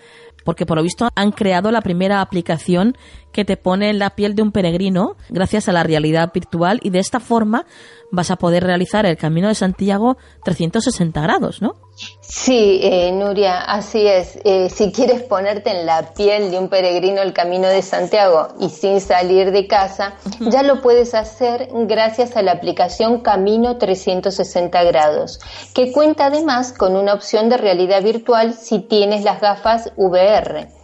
porque 0.45 0.67
por 0.67 0.77
lo 0.77 0.83
visto 0.83 1.09
han 1.15 1.33
creado 1.33 1.71
la 1.71 1.81
primera 1.81 2.21
aplicación 2.21 2.97
que 3.37 3.45
te 3.45 3.59
pone 3.59 3.91
en 3.91 3.99
la 3.99 4.17
piel 4.17 4.35
de 4.35 4.41
un 4.41 4.51
peregrino 4.51 5.15
gracias 5.29 5.69
a 5.69 5.73
la 5.73 5.83
realidad 5.83 6.31
virtual 6.33 6.81
y 6.83 6.89
de 6.89 7.01
esta 7.01 7.21
forma 7.21 7.67
vas 8.11 8.31
a 8.31 8.37
poder 8.37 8.65
realizar 8.65 9.05
el 9.05 9.19
Camino 9.19 9.49
de 9.49 9.55
Santiago 9.55 10.17
360 10.45 11.21
grados, 11.21 11.61
¿no? 11.61 11.75
Sí, 12.23 12.81
eh, 12.83 13.13
Nuria, 13.13 13.61
así 13.61 14.07
es. 14.07 14.39
Eh, 14.45 14.71
si 14.71 14.91
quieres 14.91 15.23
ponerte 15.23 15.71
en 15.71 15.85
la 15.85 16.15
piel 16.15 16.51
de 16.51 16.59
un 16.59 16.71
peregrino 16.71 17.21
el 17.21 17.35
Camino 17.35 17.69
de 17.69 17.83
Santiago 17.83 18.49
y 18.59 18.71
sin 18.71 19.03
salir 19.03 19.51
de 19.51 19.67
casa, 19.67 20.15
ya 20.41 20.63
lo 20.63 20.81
puedes 20.81 21.13
hacer 21.13 21.69
gracias 21.87 22.39
a 22.39 22.43
la 22.43 22.53
aplicación 22.53 23.21
Camino 23.21 23.77
360 23.77 24.83
grados, 24.85 25.41
que 25.75 25.93
cuenta 25.93 26.27
además 26.27 26.73
con 26.73 26.97
una 26.97 27.13
opción 27.13 27.51
de 27.51 27.59
realidad 27.59 28.03
virtual 28.03 28.55
si 28.55 28.79
tienes 28.79 29.25
las 29.25 29.43
gafas 29.43 29.93
VR. 29.97 30.76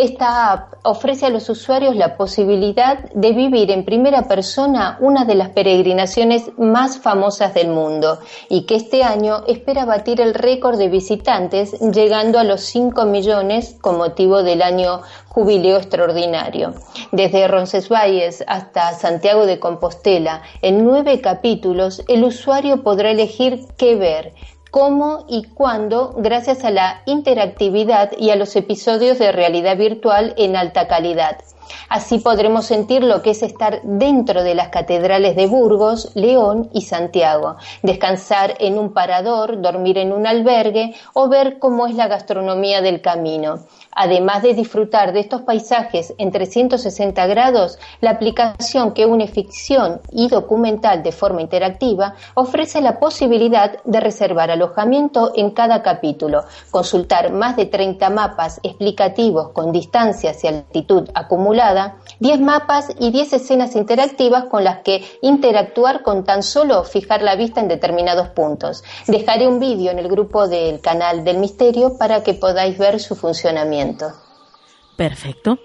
Esta 0.00 0.50
app 0.50 0.72
ofrece 0.82 1.26
a 1.26 1.28
los 1.28 1.50
usuarios 1.50 1.94
la 1.94 2.16
posibilidad 2.16 3.10
de 3.12 3.32
vivir 3.32 3.70
en 3.70 3.84
primera 3.84 4.22
persona 4.22 4.96
una 4.98 5.26
de 5.26 5.34
las 5.34 5.50
peregrinaciones 5.50 6.52
más 6.56 6.98
famosas 6.98 7.52
del 7.52 7.68
mundo 7.68 8.18
y 8.48 8.62
que 8.64 8.76
este 8.76 9.02
año 9.02 9.44
espera 9.46 9.84
batir 9.84 10.22
el 10.22 10.32
récord 10.32 10.78
de 10.78 10.88
visitantes 10.88 11.78
llegando 11.80 12.38
a 12.38 12.44
los 12.44 12.62
5 12.62 13.04
millones 13.04 13.76
con 13.82 13.98
motivo 13.98 14.42
del 14.42 14.62
año 14.62 15.02
jubileo 15.28 15.76
extraordinario. 15.76 16.72
Desde 17.12 17.46
Roncesvalles 17.46 18.42
hasta 18.46 18.94
Santiago 18.94 19.44
de 19.44 19.60
Compostela, 19.60 20.40
en 20.62 20.82
nueve 20.82 21.20
capítulos, 21.20 22.02
el 22.08 22.24
usuario 22.24 22.82
podrá 22.82 23.10
elegir 23.10 23.66
qué 23.76 23.96
ver, 23.96 24.32
cómo 24.70 25.24
y 25.28 25.44
cuándo 25.44 26.14
gracias 26.16 26.64
a 26.64 26.70
la 26.70 27.02
interactividad 27.06 28.12
y 28.18 28.30
a 28.30 28.36
los 28.36 28.54
episodios 28.56 29.18
de 29.18 29.32
realidad 29.32 29.76
virtual 29.76 30.34
en 30.36 30.56
alta 30.56 30.88
calidad. 30.88 31.38
Así 31.88 32.18
podremos 32.18 32.66
sentir 32.66 33.02
lo 33.02 33.22
que 33.22 33.30
es 33.30 33.42
estar 33.42 33.80
dentro 33.82 34.42
de 34.42 34.54
las 34.54 34.68
catedrales 34.68 35.36
de 35.36 35.46
Burgos, 35.46 36.10
León 36.14 36.68
y 36.72 36.82
Santiago, 36.82 37.56
descansar 37.82 38.56
en 38.58 38.78
un 38.78 38.92
parador, 38.92 39.60
dormir 39.60 39.98
en 39.98 40.12
un 40.12 40.26
albergue 40.26 40.94
o 41.14 41.28
ver 41.28 41.58
cómo 41.58 41.86
es 41.86 41.94
la 41.94 42.08
gastronomía 42.08 42.80
del 42.80 43.00
camino. 43.00 43.60
Además 43.92 44.42
de 44.42 44.54
disfrutar 44.54 45.12
de 45.12 45.20
estos 45.20 45.42
paisajes 45.42 46.14
en 46.16 46.30
360 46.30 47.26
grados, 47.26 47.78
la 48.00 48.10
aplicación 48.10 48.92
que 48.92 49.04
une 49.04 49.26
ficción 49.26 50.00
y 50.12 50.28
documental 50.28 51.02
de 51.02 51.10
forma 51.10 51.42
interactiva 51.42 52.14
ofrece 52.34 52.80
la 52.80 53.00
posibilidad 53.00 53.82
de 53.84 54.00
reservar 54.00 54.50
alojamiento 54.50 55.32
en 55.34 55.50
cada 55.50 55.82
capítulo, 55.82 56.44
consultar 56.70 57.32
más 57.32 57.56
de 57.56 57.66
30 57.66 58.10
mapas 58.10 58.60
explicativos 58.62 59.50
con 59.50 59.72
distancias 59.72 60.44
y 60.44 60.46
altitud 60.46 61.08
acumulada, 61.14 61.96
10 62.20 62.40
mapas 62.40 62.90
y 62.98 63.10
10 63.10 63.32
escenas 63.32 63.74
interactivas 63.74 64.44
con 64.44 64.62
las 64.62 64.78
que 64.80 65.04
interactuar 65.20 66.02
con 66.02 66.24
tan 66.24 66.44
solo 66.44 66.84
fijar 66.84 67.22
la 67.22 67.34
vista 67.34 67.60
en 67.60 67.68
determinados 67.68 68.28
puntos. 68.28 68.84
Dejaré 69.08 69.48
un 69.48 69.58
vídeo 69.58 69.90
en 69.90 69.98
el 69.98 70.08
grupo 70.08 70.46
del 70.46 70.80
canal 70.80 71.24
del 71.24 71.38
misterio 71.38 71.98
para 71.98 72.22
que 72.22 72.34
podáis 72.34 72.78
ver 72.78 73.00
su 73.00 73.16
funcionamiento. 73.16 73.79
Perfecto. 74.96 75.58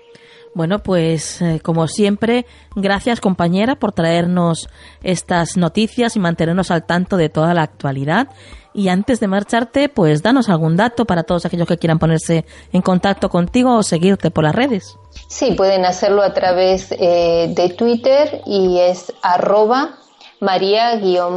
Bueno, 0.56 0.80
pues 0.80 1.42
eh, 1.42 1.60
como 1.62 1.88
siempre, 1.90 2.46
gracias 2.76 3.20
compañera 3.20 3.76
por 3.76 3.92
traernos 3.92 4.70
estas 5.04 5.58
noticias 5.58 6.16
y 6.16 6.20
mantenernos 6.20 6.72
al 6.72 6.86
tanto 6.86 7.18
de 7.18 7.28
toda 7.28 7.54
la 7.54 7.64
actualidad. 7.64 8.30
Y 8.74 8.88
antes 8.88 9.20
de 9.20 9.28
marcharte, 9.28 9.90
pues 9.90 10.24
danos 10.24 10.48
algún 10.48 10.78
dato 10.78 11.04
para 11.04 11.24
todos 11.24 11.46
aquellos 11.46 11.68
que 11.68 11.78
quieran 11.78 12.00
ponerse 12.00 12.46
en 12.72 12.82
contacto 12.82 13.28
contigo 13.28 13.76
o 13.76 13.84
seguirte 13.84 14.32
por 14.32 14.46
las 14.46 14.56
redes. 14.56 14.98
Sí, 15.28 15.52
pueden 15.58 15.84
hacerlo 15.84 16.24
a 16.24 16.34
través 16.34 16.90
eh, 16.94 17.52
de 17.54 17.70
Twitter 17.70 18.42
y 18.46 18.80
es 18.80 19.12
arroba 19.22 19.98
maría-bcn. 20.40 21.36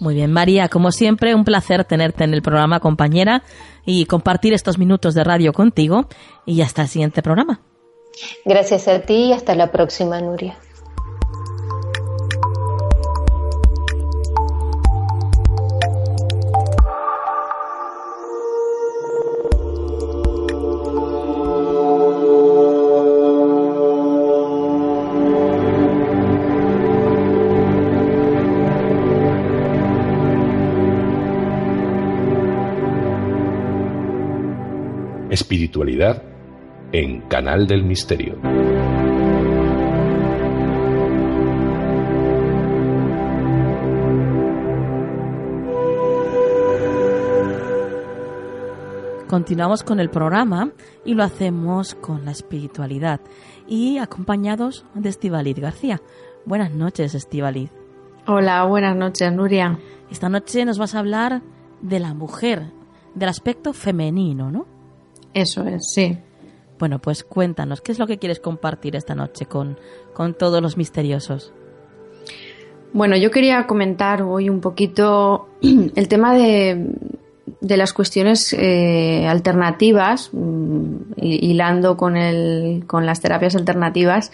Muy 0.00 0.14
bien, 0.14 0.32
María, 0.32 0.68
como 0.68 0.92
siempre, 0.92 1.34
un 1.34 1.42
placer 1.42 1.84
tenerte 1.84 2.22
en 2.22 2.32
el 2.32 2.42
programa, 2.42 2.78
compañera 2.78 3.42
y 3.90 4.04
compartir 4.04 4.52
estos 4.52 4.76
minutos 4.76 5.14
de 5.14 5.24
radio 5.24 5.54
contigo 5.54 6.08
y 6.44 6.60
hasta 6.60 6.82
el 6.82 6.88
siguiente 6.88 7.22
programa. 7.22 7.62
Gracias 8.44 8.86
a 8.86 9.00
ti 9.00 9.28
y 9.28 9.32
hasta 9.32 9.54
la 9.54 9.72
próxima, 9.72 10.20
Nuria. 10.20 10.58
Canal 37.28 37.66
del 37.66 37.84
Misterio. 37.84 38.38
Continuamos 49.28 49.82
con 49.82 50.00
el 50.00 50.08
programa 50.08 50.72
y 51.04 51.12
lo 51.12 51.22
hacemos 51.22 51.94
con 51.94 52.24
la 52.24 52.30
espiritualidad 52.30 53.20
y 53.66 53.98
acompañados 53.98 54.86
de 54.94 55.10
Estivalid 55.10 55.60
García. 55.60 56.00
Buenas 56.46 56.72
noches, 56.72 57.14
Estivalid. 57.14 57.68
Hola, 58.26 58.64
buenas 58.64 58.96
noches, 58.96 59.30
Nuria. 59.30 59.78
Esta 60.10 60.30
noche 60.30 60.64
nos 60.64 60.78
vas 60.78 60.94
a 60.94 61.00
hablar 61.00 61.42
de 61.82 62.00
la 62.00 62.14
mujer, 62.14 62.72
del 63.14 63.28
aspecto 63.28 63.74
femenino, 63.74 64.50
¿no? 64.50 64.66
Eso 65.34 65.64
es, 65.64 65.90
sí. 65.92 66.18
Bueno, 66.78 66.98
pues 66.98 67.24
cuéntanos, 67.24 67.80
¿qué 67.80 67.92
es 67.92 67.98
lo 67.98 68.06
que 68.06 68.18
quieres 68.18 68.40
compartir 68.40 68.96
esta 68.96 69.14
noche 69.14 69.46
con, 69.46 69.78
con 70.14 70.34
todos 70.34 70.62
los 70.62 70.76
misteriosos? 70.76 71.52
Bueno, 72.92 73.16
yo 73.16 73.30
quería 73.30 73.66
comentar 73.66 74.22
hoy 74.22 74.48
un 74.48 74.60
poquito 74.60 75.48
el 75.62 76.08
tema 76.08 76.34
de 76.34 76.94
de 77.60 77.76
las 77.76 77.92
cuestiones 77.92 78.52
eh, 78.52 79.26
alternativas, 79.26 80.30
mm, 80.32 80.96
hilando 81.16 81.96
con, 81.96 82.16
el, 82.16 82.84
con 82.86 83.06
las 83.06 83.20
terapias 83.20 83.56
alternativas, 83.56 84.30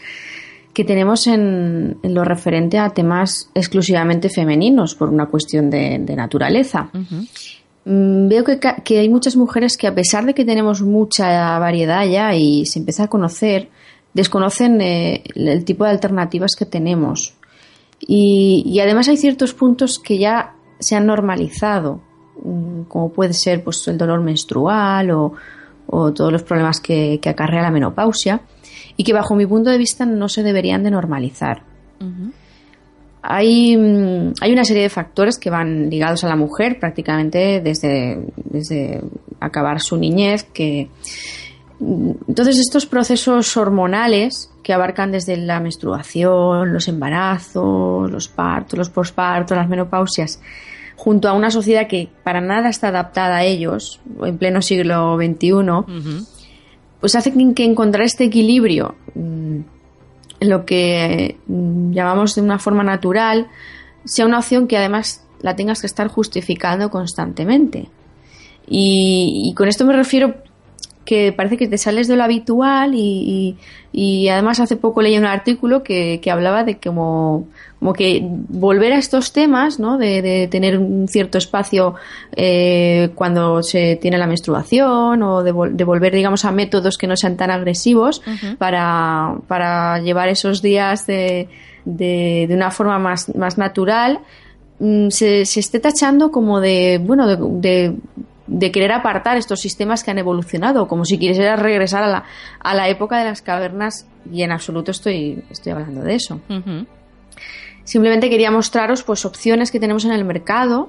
que 0.72 0.84
tenemos 0.84 1.26
en, 1.26 1.98
lo 2.02 2.24
referente 2.24 2.78
a 2.78 2.90
temas 2.90 3.50
exclusivamente 3.54 4.28
femeninos 4.28 4.94
por 4.94 5.08
una 5.08 5.26
cuestión 5.26 5.70
de, 5.70 5.98
naturaleza. 5.98 6.90
Veo 7.84 8.44
que, 8.44 8.98
hay 8.98 9.08
muchas 9.08 9.36
mujeres 9.36 9.76
que 9.76 9.86
a 9.86 9.94
pesar 9.94 10.24
de 10.24 10.34
que 10.34 10.44
tenemos 10.44 10.82
mucha 10.82 11.58
variedad 11.58 12.06
ya 12.06 12.34
y 12.34 12.66
se 12.66 12.78
empieza 12.78 13.04
a 13.04 13.08
conocer, 13.08 13.68
desconocen 14.14 14.80
eh, 14.80 15.22
el 15.34 15.64
tipo 15.64 15.84
de 15.84 15.90
alternativas 15.90 16.52
que 16.56 16.64
tenemos. 16.64 17.34
Y, 18.00 18.78
además 18.80 19.08
hay 19.08 19.16
ciertos 19.16 19.54
puntos 19.54 19.98
que 19.98 20.18
ya 20.18 20.54
se 20.78 20.96
han 20.96 21.06
normalizado, 21.06 22.00
mm, 22.42 22.82
como 22.82 23.12
puede 23.12 23.32
ser 23.32 23.62
pues, 23.62 23.86
el 23.88 23.98
dolor 23.98 24.20
menstrual 24.20 25.10
o, 25.10 25.32
todos 25.86 26.32
los 26.32 26.42
problemas 26.42 26.80
que, 26.80 27.20
acarrea 27.24 27.62
la 27.62 27.70
menopausia 27.70 28.40
y 28.96 29.04
que 29.04 29.12
bajo 29.12 29.36
mi 29.36 29.46
punto 29.46 29.70
de 29.70 29.78
vista 29.78 30.06
no 30.06 30.28
se 30.28 30.42
deberían 30.42 30.82
de 30.82 30.90
normalizar. 30.90 31.62
mm, 32.00 32.30
hay, 33.26 33.74
una 33.76 34.64
serie 34.64 34.82
de 34.82 34.90
factores 34.90 35.38
que 35.38 35.48
van 35.48 35.88
ligados 35.88 36.24
a 36.24 36.28
la 36.28 36.36
mujer 36.36 36.78
prácticamente 36.78 37.60
desde, 37.62 38.18
desde 38.36 39.00
acabar 39.40 39.80
su 39.80 39.96
niñez 39.96 40.44
que 40.44 40.90
mm, 41.80 42.10
entonces 42.28 42.58
estos 42.58 42.84
procesos 42.84 43.56
hormonales 43.56 44.50
que 44.62 44.74
abarcan 44.74 45.10
desde 45.10 45.38
la 45.38 45.58
menstruación, 45.58 46.72
los 46.72 46.86
embarazos, 46.88 48.10
los 48.10 48.28
partos, 48.28 48.78
los 48.78 48.90
pospartos, 48.90 49.56
las 49.56 49.68
menopausias, 49.68 50.40
junto 50.96 51.28
a 51.28 51.32
una 51.32 51.50
sociedad 51.50 51.86
que 51.86 52.08
para 52.22 52.40
nada 52.40 52.68
está 52.68 52.88
adaptada 52.88 53.36
a 53.36 53.44
ellos, 53.44 54.00
en 54.22 54.38
pleno 54.38 54.62
siglo 54.62 55.16
XXI, 55.16 56.26
pues 57.00 57.14
hace 57.14 57.32
que 57.54 57.64
encontrar 57.64 58.04
este 58.04 58.24
equilibrio, 58.24 58.94
mm, 59.14 59.60
lo 60.46 60.64
que 60.64 61.36
mm, 61.46 61.92
llamamos 61.92 62.34
de 62.34 62.42
una 62.42 62.58
forma 62.58 62.84
natural, 62.84 63.48
sea 64.04 64.26
una 64.26 64.38
opción 64.38 64.66
que 64.66 64.76
además 64.76 65.24
la 65.40 65.56
tengas 65.56 65.80
que 65.80 65.86
estar 65.86 66.08
justificando 66.08 66.90
constantemente. 66.90 67.88
Y, 68.66 69.42
y 69.44 69.54
con 69.54 69.68
esto 69.68 69.84
me 69.84 69.92
refiero 69.92 70.34
que 71.04 71.32
parece 71.32 71.56
que 71.56 71.68
te 71.68 71.78
sales 71.78 72.08
de 72.08 72.16
lo 72.16 72.24
habitual 72.24 72.92
y, 72.94 73.56
además 74.30 74.60
hace 74.60 74.76
poco 74.76 75.02
leí 75.02 75.16
un 75.18 75.26
artículo 75.26 75.82
que, 75.82 76.20
hablaba 76.30 76.64
de 76.64 76.78
como, 76.78 77.46
como, 77.84 77.92
que 77.92 78.22
volver 78.22 78.94
a 78.94 78.98
estos 78.98 79.32
temas, 79.34 79.78
¿no? 79.78 79.98
de, 79.98 80.48
tener 80.50 80.78
un 80.78 81.06
cierto 81.06 81.36
espacio 81.36 81.96
eh, 82.34 83.10
cuando 83.14 83.62
se 83.62 83.96
tiene 83.96 84.16
la 84.16 84.26
menstruación 84.26 85.22
o 85.22 85.42
de, 85.42 85.52
volver, 85.52 86.14
digamos, 86.14 86.46
a 86.46 86.50
métodos 86.50 86.96
que 86.96 87.06
no 87.06 87.14
sean 87.14 87.36
tan 87.36 87.50
agresivos 87.50 88.22
para, 88.56 89.34
para 89.48 89.98
llevar 89.98 90.30
esos 90.30 90.62
días 90.62 91.06
de, 91.06 91.50
de, 91.84 92.48
una 92.50 92.70
forma 92.70 92.98
más, 92.98 93.34
más 93.34 93.58
natural, 93.58 94.20
mm, 94.78 95.10
se, 95.10 95.44
se 95.44 95.60
esté 95.60 95.78
tachando 95.78 96.30
como 96.30 96.60
de, 96.60 96.98
bueno, 97.04 97.26
de 97.26 97.94
de 98.46 98.70
querer 98.70 98.92
apartar 98.92 99.36
estos 99.36 99.60
sistemas 99.60 100.04
que 100.04 100.10
han 100.10 100.18
evolucionado, 100.18 100.86
como 100.86 101.04
si 101.04 101.18
quisiera 101.18 101.56
regresar 101.56 102.02
a 102.02 102.08
la, 102.08 102.24
a 102.60 102.74
la 102.74 102.88
época 102.88 103.18
de 103.18 103.24
las 103.24 103.42
cavernas, 103.42 104.06
y 104.30 104.42
en 104.42 104.52
absoluto 104.52 104.90
estoy, 104.90 105.42
estoy 105.50 105.72
hablando 105.72 106.02
de 106.02 106.14
eso. 106.14 106.40
Simplemente 107.84 108.30
quería 108.30 108.50
mostraros 108.50 109.02
pues 109.02 109.24
opciones 109.24 109.70
que 109.70 109.78
tenemos 109.78 110.04
en 110.04 110.12
el 110.12 110.24
mercado 110.24 110.88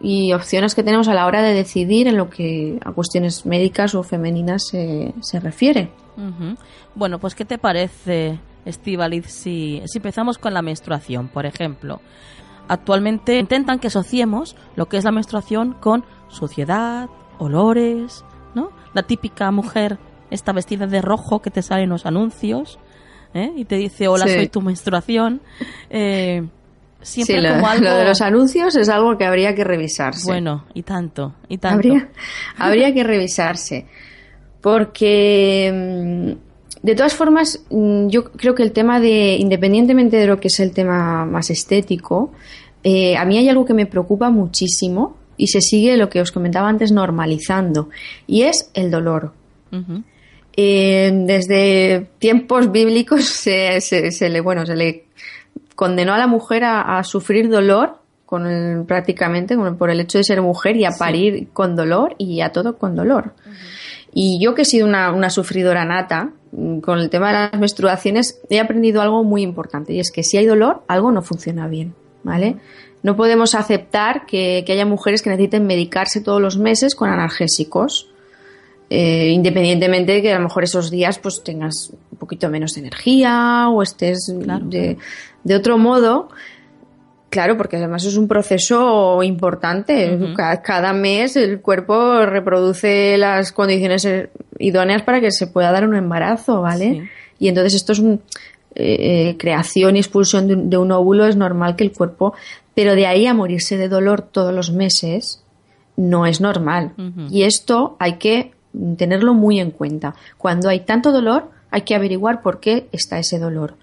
y 0.00 0.32
opciones 0.32 0.74
que 0.74 0.82
tenemos 0.82 1.08
a 1.08 1.14
la 1.14 1.26
hora 1.26 1.42
de 1.42 1.54
decidir 1.54 2.08
en 2.08 2.16
lo 2.16 2.28
que 2.28 2.78
a 2.84 2.92
cuestiones 2.92 3.46
médicas 3.46 3.94
o 3.94 4.02
femeninas 4.02 4.66
se, 4.68 5.14
se 5.20 5.40
refiere. 5.40 5.90
Bueno, 6.94 7.18
pues 7.18 7.34
¿qué 7.34 7.44
te 7.44 7.58
parece, 7.58 8.38
Estivaliz, 8.64 9.26
si, 9.26 9.82
si 9.86 9.98
empezamos 9.98 10.38
con 10.38 10.54
la 10.54 10.62
menstruación, 10.62 11.28
por 11.28 11.46
ejemplo? 11.46 12.00
Actualmente 12.68 13.38
intentan 13.38 13.78
que 13.78 13.88
asociemos 13.88 14.56
lo 14.76 14.86
que 14.86 14.96
es 14.96 15.04
la 15.04 15.10
menstruación 15.10 15.72
con 15.72 16.04
suciedad, 16.28 17.08
olores, 17.38 18.24
¿no? 18.54 18.70
La 18.94 19.02
típica 19.02 19.50
mujer 19.50 19.98
está 20.30 20.52
vestida 20.52 20.86
de 20.86 21.02
rojo 21.02 21.40
que 21.40 21.50
te 21.50 21.62
sale 21.62 21.84
en 21.84 21.90
los 21.90 22.06
anuncios 22.06 22.78
¿eh? 23.34 23.52
y 23.56 23.64
te 23.64 23.76
dice 23.76 24.08
hola 24.08 24.26
soy 24.26 24.48
tu 24.48 24.60
menstruación. 24.62 25.40
Eh, 25.90 26.42
siempre 27.02 27.42
lo, 27.42 27.54
como 27.54 27.66
algo... 27.66 27.84
lo 27.84 27.94
de 27.96 28.04
los 28.04 28.20
anuncios 28.20 28.76
es 28.76 28.88
algo 28.88 29.18
que 29.18 29.24
habría 29.26 29.54
que 29.54 29.64
revisarse. 29.64 30.26
Bueno, 30.26 30.64
y 30.72 30.82
tanto, 30.82 31.34
y 31.48 31.58
tanto. 31.58 31.76
Habría, 31.76 32.08
habría 32.56 32.94
que 32.94 33.04
revisarse. 33.04 33.86
Porque 34.60 35.70
mm, 35.70 36.84
de 36.84 36.94
todas 36.94 37.14
formas, 37.14 37.64
mm, 37.70 38.08
yo 38.08 38.24
creo 38.24 38.54
que 38.54 38.62
el 38.62 38.72
tema 38.72 39.00
de, 39.00 39.36
independientemente 39.36 40.16
de 40.16 40.26
lo 40.26 40.38
que 40.38 40.48
es 40.48 40.60
el 40.60 40.72
tema 40.72 41.24
más 41.24 41.50
estético, 41.50 42.32
eh, 42.82 43.16
a 43.16 43.24
mí 43.24 43.38
hay 43.38 43.48
algo 43.48 43.64
que 43.64 43.72
me 43.72 43.86
preocupa 43.86 44.30
muchísimo 44.30 45.16
y 45.38 45.46
se 45.46 45.62
sigue 45.62 45.96
lo 45.96 46.10
que 46.10 46.20
os 46.20 46.30
comentaba 46.30 46.68
antes 46.68 46.92
normalizando 46.92 47.88
y 48.26 48.42
es 48.42 48.70
el 48.74 48.90
dolor. 48.90 49.32
Eh, 50.56 51.10
desde 51.12 52.06
tiempos 52.18 52.70
bíblicos 52.70 53.24
se, 53.24 53.80
se, 53.80 54.28
le 54.28 54.40
bueno 54.40 54.64
se 54.66 54.76
le 54.76 55.04
condenó 55.74 56.14
a 56.14 56.18
la 56.18 56.26
mujer 56.26 56.62
a, 56.64 57.02
sufrir 57.02 57.48
dolor 57.48 57.98
con 58.26 58.84
prácticamente 58.86 59.56
por 59.56 59.90
el 59.90 60.00
hecho 60.00 60.18
de 60.18 60.24
ser 60.24 60.40
mujer 60.40 60.76
y 60.76 60.84
a 60.84 60.92
parir 60.92 61.48
con 61.52 61.76
dolor 61.76 62.14
y 62.18 62.40
a 62.40 62.52
todo 62.52 62.78
con 62.78 62.94
dolor. 62.94 63.34
Y 64.12 64.38
yo 64.42 64.54
que 64.54 64.62
he 64.62 64.64
sido 64.64 64.86
una, 64.86 65.12
una, 65.12 65.28
sufridora 65.28 65.84
nata, 65.84 66.30
mm, 66.52 66.78
con 66.78 67.00
el 67.00 67.10
tema 67.10 67.28
de 67.28 67.32
las 67.32 67.60
menstruaciones, 67.60 68.40
he 68.48 68.60
aprendido 68.60 69.02
algo 69.02 69.24
muy 69.24 69.42
importante 69.42 69.92
y 69.92 69.98
es 69.98 70.12
que 70.12 70.22
si 70.22 70.36
hay 70.36 70.46
dolor, 70.46 70.84
algo 70.86 71.10
no 71.10 71.20
funciona 71.22 71.66
bien, 71.66 71.94
¿vale? 72.22 72.56
No 73.04 73.16
podemos 73.16 73.54
aceptar 73.54 74.24
que, 74.24 74.64
haya 74.66 74.86
mujeres 74.86 75.20
que 75.20 75.28
necesiten 75.28 75.66
medicarse 75.66 76.22
todos 76.22 76.40
los 76.40 76.56
meses 76.56 76.94
con 76.94 77.10
analgésicos. 77.10 78.08
Eh, 78.96 79.30
independientemente 79.30 80.12
de 80.12 80.22
que 80.22 80.32
a 80.32 80.38
lo 80.38 80.44
mejor 80.44 80.62
esos 80.62 80.88
días 80.88 81.18
pues 81.18 81.42
tengas 81.42 81.90
un 82.12 82.18
poquito 82.18 82.48
menos 82.48 82.76
energía 82.76 83.68
o 83.68 83.82
estés 83.82 84.32
de, 84.62 85.54
otro 85.54 85.78
modo. 85.78 86.28
Claro, 87.28 87.56
porque 87.56 87.78
además 87.78 88.04
es 88.04 88.16
un 88.16 88.28
proceso 88.28 89.20
importante. 89.24 90.16
cada, 90.36 90.92
mes 90.92 91.34
el 91.34 91.60
cuerpo 91.60 92.24
reproduce 92.24 93.18
las 93.18 93.50
condiciones 93.50 94.04
eh, 94.04 94.30
idóneas 94.58 95.02
para 95.02 95.20
que 95.20 95.32
se 95.32 95.48
pueda 95.48 95.72
dar 95.72 95.88
un 95.88 95.96
embarazo, 95.96 96.60
¿vale? 96.60 97.10
Y 97.40 97.48
entonces 97.48 97.74
esto 97.74 97.92
es 97.92 97.98
un, 97.98 98.22
eh, 98.76 99.34
creación 99.38 99.96
y 99.96 99.98
expulsión 99.98 100.46
de 100.46 100.54
un, 100.54 100.70
de 100.70 100.76
un, 100.76 100.92
óvulo, 100.92 101.26
es 101.26 101.34
normal 101.34 101.74
que 101.74 101.82
el 101.82 101.92
cuerpo 101.92 102.34
pero 102.74 102.94
de 102.94 103.06
ahí 103.06 103.26
a 103.26 103.34
morirse 103.34 103.76
de 103.76 103.88
dolor 103.88 104.22
todos 104.22 104.52
los 104.52 104.72
meses 104.72 105.42
no 105.96 106.26
es 106.26 106.40
normal. 106.40 106.92
Y 107.30 107.44
esto 107.44 107.96
hay 108.00 108.14
que 108.14 108.53
tenerlo 108.96 109.34
muy 109.34 109.60
en 109.60 109.70
cuenta. 109.70 110.14
Cuando 110.38 110.68
hay 110.68 110.80
tanto 110.80 111.12
dolor, 111.12 111.50
hay 111.70 111.82
que 111.82 111.94
averiguar 111.94 112.42
por 112.42 112.60
qué 112.60 112.88
está 112.92 113.18
ese 113.18 113.38
dolor. 113.38 113.76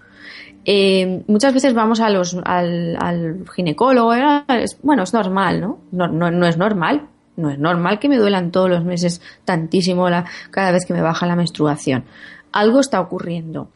Eh, 0.64 1.24
muchas 1.26 1.52
veces 1.52 1.74
vamos 1.74 2.00
a 2.00 2.08
los, 2.10 2.36
al, 2.44 3.44
ginecólogo, 3.54 4.14
eh, 4.14 4.44
bueno, 4.82 5.02
es 5.02 5.12
normal, 5.12 5.60
¿no? 5.60 5.78
No, 5.90 6.08
¿no? 6.08 6.46
es 6.46 6.56
normal. 6.56 7.08
No 7.34 7.48
es 7.48 7.58
normal 7.58 7.98
que 7.98 8.10
me 8.10 8.18
duelan 8.18 8.50
todos 8.50 8.68
los 8.68 8.84
meses 8.84 9.22
tantísimo 9.46 10.10
la, 10.10 10.26
cada 10.50 10.70
vez 10.70 10.84
que 10.84 10.92
me 10.92 11.00
baja 11.00 11.26
la 11.26 11.34
menstruación. 11.34 12.04
Algo 12.52 12.80
está 12.80 13.00
ocurriendo. 13.00 13.68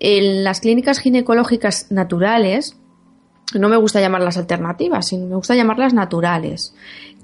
En 0.00 0.42
las 0.42 0.60
clínicas 0.60 0.98
ginecológicas 0.98 1.90
naturales, 1.90 2.76
no 3.54 3.68
me 3.68 3.76
gusta 3.76 4.00
llamarlas 4.00 4.36
alternativas, 4.36 5.06
sino 5.06 5.26
me 5.26 5.36
gusta 5.36 5.54
llamarlas 5.54 5.94
naturales, 5.94 6.74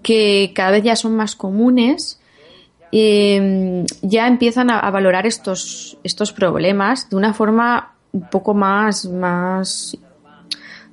que 0.03 0.53
cada 0.55 0.71
vez 0.71 0.85
ya 0.85 0.97
son 0.97 1.17
más 1.17 1.35
comunes, 1.37 2.21
eh, 2.97 3.85
ya 4.03 4.29
empiezan 4.29 4.71
a, 4.71 4.89
valorar 4.91 5.27
estos, 5.27 5.99
estos 6.05 6.33
problemas 6.33 7.11
de 7.11 7.17
una 7.17 7.35
forma 7.35 7.95
un 8.13 8.29
poco 8.31 8.55
más, 8.55 9.07
más 9.07 9.99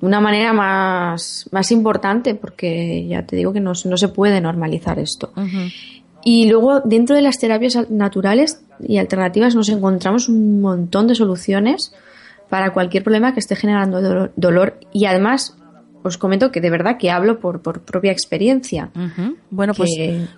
de 0.00 0.06
una 0.06 0.20
manera 0.20 0.52
más, 0.52 1.48
más 1.52 1.70
importante, 1.70 2.34
porque 2.34 3.06
ya 3.06 3.24
te 3.24 3.36
digo 3.36 3.52
que 3.52 3.60
no, 3.60 3.76
se 3.76 4.08
puede 4.08 4.40
normalizar 4.40 4.98
esto. 4.98 5.32
Y 6.24 6.50
luego, 6.50 6.80
dentro 6.80 7.14
de 7.14 7.22
las 7.22 7.38
terapias 7.38 7.88
naturales 7.88 8.64
y 8.80 8.98
alternativas, 8.98 9.54
nos 9.54 9.68
encontramos 9.68 10.28
un 10.28 10.60
montón 10.60 11.06
de 11.06 11.14
soluciones 11.14 11.94
para 12.48 12.72
cualquier 12.72 13.04
problema 13.04 13.32
que 13.32 13.38
esté 13.38 13.54
generando 13.54 14.28
dolor, 14.34 14.80
y 14.92 15.06
además 15.06 15.56
os 16.02 16.18
comento 16.18 16.50
que 16.50 16.60
de 16.60 16.70
verdad 16.70 16.96
que 16.98 17.10
hablo 17.10 17.38
por, 17.38 17.60
propia 17.60 18.12
experiencia. 18.12 18.90
Bueno, 19.50 19.74
pues 19.74 19.90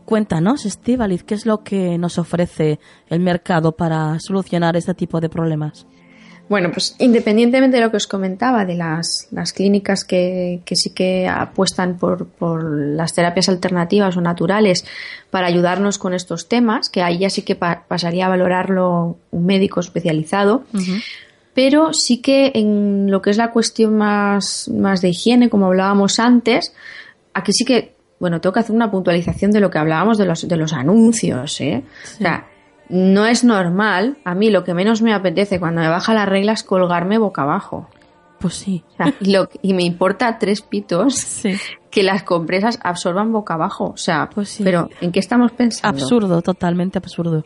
cuéntanos, 0.04 0.66
Estivaliz, 0.66 1.24
¿qué 1.24 1.34
es 1.34 1.46
lo 1.46 1.62
que 1.62 1.98
nos 1.98 2.18
ofrece 2.18 2.78
el 3.08 3.20
mercado 3.20 3.72
para 3.72 4.18
solucionar 4.20 4.76
este 4.76 4.94
tipo 4.94 5.20
de 5.20 5.28
problemas? 5.28 5.86
Bueno, 6.46 6.70
pues 6.70 6.94
independientemente 6.98 7.78
de 7.78 7.82
lo 7.82 7.90
que 7.90 7.96
os 7.96 8.06
comentaba, 8.06 8.66
de 8.66 8.74
las, 8.74 9.28
las 9.30 9.54
clínicas 9.54 10.04
que, 10.04 10.60
que, 10.66 10.76
sí 10.76 10.90
que 10.90 11.26
apuestan 11.26 11.96
por, 11.96 12.26
por, 12.26 12.62
las 12.64 13.14
terapias 13.14 13.48
alternativas 13.48 14.16
o 14.18 14.20
naturales 14.20 14.84
para 15.30 15.46
ayudarnos 15.46 15.96
con 15.96 16.12
estos 16.12 16.48
temas, 16.48 16.90
que 16.90 17.02
ahí 17.02 17.18
ya 17.18 17.30
sí 17.30 17.42
que 17.42 17.54
pa 17.56 17.84
pasaría 17.88 18.26
a 18.26 18.28
valorarlo 18.28 19.16
un 19.30 19.46
médico 19.46 19.80
especializado, 19.80 20.64
uh 20.74 20.78
-huh. 20.78 21.02
Pero 21.54 21.92
sí 21.92 22.20
que 22.20 22.52
en 22.54 23.10
lo 23.10 23.22
que 23.22 23.30
es 23.30 23.36
la 23.36 23.52
cuestión 23.52 23.96
más, 23.96 24.68
más 24.68 25.00
de 25.00 25.10
higiene, 25.10 25.48
como 25.48 25.66
hablábamos 25.66 26.18
antes, 26.18 26.74
aquí 27.32 27.52
sí 27.52 27.64
que, 27.64 27.94
bueno, 28.18 28.40
tengo 28.40 28.52
que 28.52 28.60
hacer 28.60 28.74
una 28.74 28.90
puntualización 28.90 29.52
de 29.52 29.60
lo 29.60 29.70
que 29.70 29.78
hablábamos 29.78 30.18
de 30.18 30.26
los, 30.26 30.46
de 30.46 30.56
los 30.56 30.72
anuncios, 30.72 31.60
¿eh? 31.60 31.84
Sí. 32.02 32.14
O 32.14 32.26
sea, 32.26 32.48
no 32.88 33.26
es 33.26 33.44
normal, 33.44 34.18
a 34.24 34.34
mí 34.34 34.50
lo 34.50 34.64
que 34.64 34.74
menos 34.74 35.00
me 35.00 35.14
apetece 35.14 35.58
cuando 35.58 35.80
me 35.80 35.88
baja 35.88 36.12
la 36.12 36.26
regla 36.26 36.52
es 36.52 36.64
colgarme 36.64 37.18
boca 37.18 37.42
abajo. 37.42 37.88
Pues 38.40 38.54
sí. 38.54 38.84
O 38.92 38.96
sea, 38.96 39.14
y, 39.20 39.32
lo, 39.32 39.48
y, 39.62 39.72
me 39.72 39.84
importa 39.84 40.38
tres 40.38 40.60
pitos 40.60 41.14
sí. 41.14 41.54
que 41.90 42.02
las 42.02 42.24
compresas 42.24 42.78
absorban 42.82 43.32
boca 43.32 43.54
abajo. 43.54 43.92
O 43.94 43.96
sea, 43.96 44.28
pues 44.28 44.50
sí. 44.50 44.64
pero 44.64 44.90
¿en 45.00 45.12
qué 45.12 45.20
estamos 45.20 45.52
pensando? 45.52 46.02
Absurdo, 46.02 46.42
totalmente 46.42 46.98
absurdo. 46.98 47.44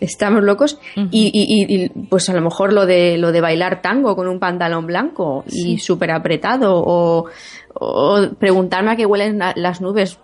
Estamos 0.00 0.42
locos 0.42 0.78
uh 0.96 1.00
-huh. 1.00 1.08
y, 1.10 1.30
y, 1.32 1.84
y, 1.84 1.88
pues 2.08 2.28
a 2.28 2.32
lo 2.32 2.40
mejor 2.40 2.72
lo 2.72 2.86
de 2.86 3.18
lo 3.18 3.32
de 3.32 3.40
bailar 3.40 3.82
tango 3.82 4.14
con 4.14 4.28
un 4.28 4.38
pantalón 4.38 4.86
blanco 4.86 5.44
sí. 5.46 5.72
y 5.72 5.78
súper 5.78 6.10
apretado 6.10 6.74
o, 6.76 7.26
o, 7.74 8.28
preguntarme 8.38 8.92
a 8.92 8.96
qué 8.96 9.06
huelen 9.06 9.38
las 9.56 9.80
nubes. 9.80 10.18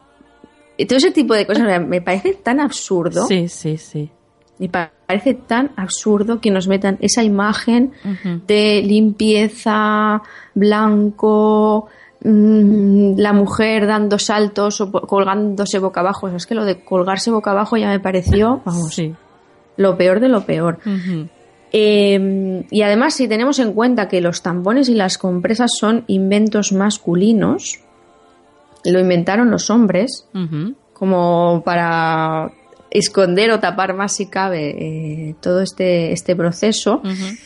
Todo 0.89 0.97
ese 0.97 1.13
tipo 1.13 1.35
de 1.35 1.47
cosas 1.47 1.81
me 1.87 2.01
parece 2.01 2.35
tan 2.35 2.61
absurdo. 2.61 3.27
Sí, 3.27 3.49
sí, 3.49 3.77
sí. 3.77 4.11
Me 4.59 4.69
parece 4.69 5.35
tan 5.35 5.73
absurdo 5.77 6.41
que 6.41 6.51
nos 6.51 6.69
metan 6.69 6.97
esa 7.01 7.23
imagen 7.23 7.93
uh 8.05 8.09
-huh. 8.09 8.47
de 8.47 8.83
limpieza, 8.85 10.23
blanco, 10.55 11.89
mmm, 12.23 13.19
la 13.19 13.33
mujer 13.33 13.87
dando 13.87 14.19
saltos 14.19 14.81
o 14.81 14.91
colgándose 14.91 15.79
boca 15.79 16.01
abajo. 16.01 16.27
O 16.27 16.29
sea, 16.29 16.37
es 16.37 16.47
que 16.47 16.55
lo 16.55 16.65
de 16.65 16.85
colgarse 16.85 17.31
boca 17.31 17.51
abajo 17.51 17.77
ya 17.77 17.89
me 17.89 18.01
pareció, 18.01 18.63
vamos, 18.65 18.95
sí. 18.95 19.15
Lo 19.77 19.97
peor 19.97 20.21
de 20.21 20.29
lo 20.29 20.45
peor. 20.45 20.79
Uh 20.85 20.91
-huh. 20.91 21.29
eh, 21.73 22.65
y 22.71 22.83
además, 22.83 23.15
si 23.15 23.29
tenemos 23.29 23.59
en 23.59 23.73
cuenta 23.73 24.09
que 24.09 24.21
los 24.21 24.43
tampones 24.43 24.89
y 24.89 24.95
las 24.95 25.19
compresas 25.19 25.71
son 25.79 26.05
inventos 26.07 26.73
masculinos, 26.73 27.81
lo 28.85 29.01
inventaron 29.01 29.51
los 29.51 29.71
hombres, 29.71 30.27
uh 30.35 30.39
-huh. 30.39 30.75
como 30.93 31.63
para 31.65 32.53
esconder 32.91 33.51
o 33.51 33.59
tapar 33.59 33.95
más 33.95 34.13
si 34.13 34.27
cabe 34.27 34.71
eh, 34.71 35.35
todo 35.41 35.61
este, 35.61 36.13
este 36.13 36.37
proceso. 36.37 37.01
Uh 37.03 37.09
-huh. 37.09 37.39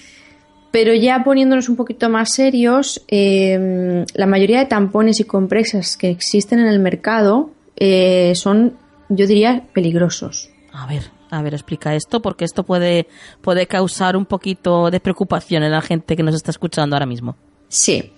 Pero 0.71 0.93
ya 0.93 1.25
poniéndonos 1.25 1.71
un 1.71 1.77
poquito 1.77 2.11
más 2.11 2.35
serios, 2.35 3.03
eh, 3.09 4.05
la 4.15 4.27
mayoría 4.27 4.59
de 4.59 4.67
tampones 4.67 5.19
y 5.19 5.25
compresas 5.25 5.97
que 5.97 6.11
existen 6.11 6.59
en 6.59 6.67
el 6.67 6.79
mercado 6.79 7.51
eh, 7.77 8.33
son, 8.35 8.75
yo 9.09 9.27
diría, 9.27 9.65
peligrosos. 9.73 10.51
A 10.73 10.87
ver, 10.87 11.05
a 11.31 11.43
ver, 11.43 11.55
explica 11.55 11.95
esto, 11.95 12.21
porque 12.21 12.45
esto 12.45 12.65
puede, 12.65 13.09
puede 13.41 13.67
causar 13.67 14.17
un 14.17 14.27
poquito 14.27 14.91
de 14.91 15.01
preocupación 15.01 15.63
en 15.63 15.73
la 15.73 15.83
gente 15.83 16.17
que 16.17 16.23
nos 16.23 16.35
está 16.35 16.51
escuchando 16.51 16.97
ahora 16.97 17.07
mismo. 17.07 17.37
Sí. 17.69 18.13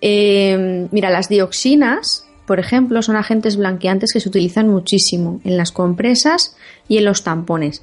Eh, 0.00 0.88
mira, 0.90 1.10
las 1.10 1.28
dioxinas 1.28 2.26
por 2.46 2.60
ejemplo, 2.60 3.02
son 3.02 3.16
agentes 3.16 3.56
blanqueantes 3.56 4.12
que 4.12 4.20
se 4.20 4.28
utilizan 4.28 4.68
muchísimo 4.68 5.40
en 5.44 5.56
las 5.56 5.72
compresas 5.72 6.56
y 6.88 6.96
en 6.98 7.04
los 7.04 7.24
tampones. 7.24 7.82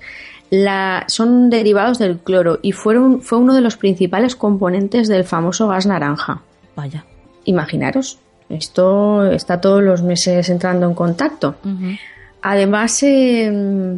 La, 0.50 1.04
son 1.08 1.50
derivados 1.50 2.00
del 2.00 2.20
cloro 2.20 2.60
y 2.62 2.72
fueron, 2.72 3.22
fue 3.22 3.38
uno 3.38 3.54
de 3.54 3.62
los 3.62 3.76
principales 3.76 4.36
componentes 4.36 5.08
del 5.08 5.26
famoso 5.26 5.68
gas 5.68 5.86
naranja. 5.86 6.42
Vaya. 6.76 7.06
Imaginaros, 7.44 8.20
esto 8.50 9.26
está 9.26 9.60
todos 9.60 9.84
los 9.84 10.02
meses 10.02 10.50
entrando 10.50 10.88
en 10.88 10.94
contacto. 10.94 11.56
Uh 11.66 11.68
-huh. 11.68 12.00
Además, 12.46 13.02
eh, 13.04 13.50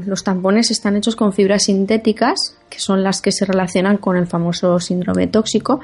los 0.05 0.23
tampones 0.23 0.69
están 0.69 0.95
hechos 0.95 1.15
con 1.15 1.33
fibras 1.33 1.63
sintéticas, 1.63 2.55
que 2.69 2.79
son 2.79 3.01
las 3.01 3.19
que 3.19 3.31
se 3.31 3.43
relacionan 3.43 3.97
con 3.97 4.17
el 4.17 4.27
famoso 4.27 4.79
síndrome 4.79 5.25
tóxico, 5.25 5.79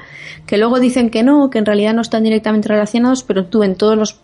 que 0.46 0.58
luego 0.58 0.78
dicen 0.78 1.10
que 1.10 1.24
no, 1.24 1.50
que 1.50 1.58
en 1.58 1.66
realidad 1.66 1.92
no 1.92 2.02
están 2.02 2.22
directamente 2.22 2.68
relacionados, 2.68 3.24
pero 3.24 3.46
tú 3.46 3.64
en 3.64 3.74
todas 3.74 4.14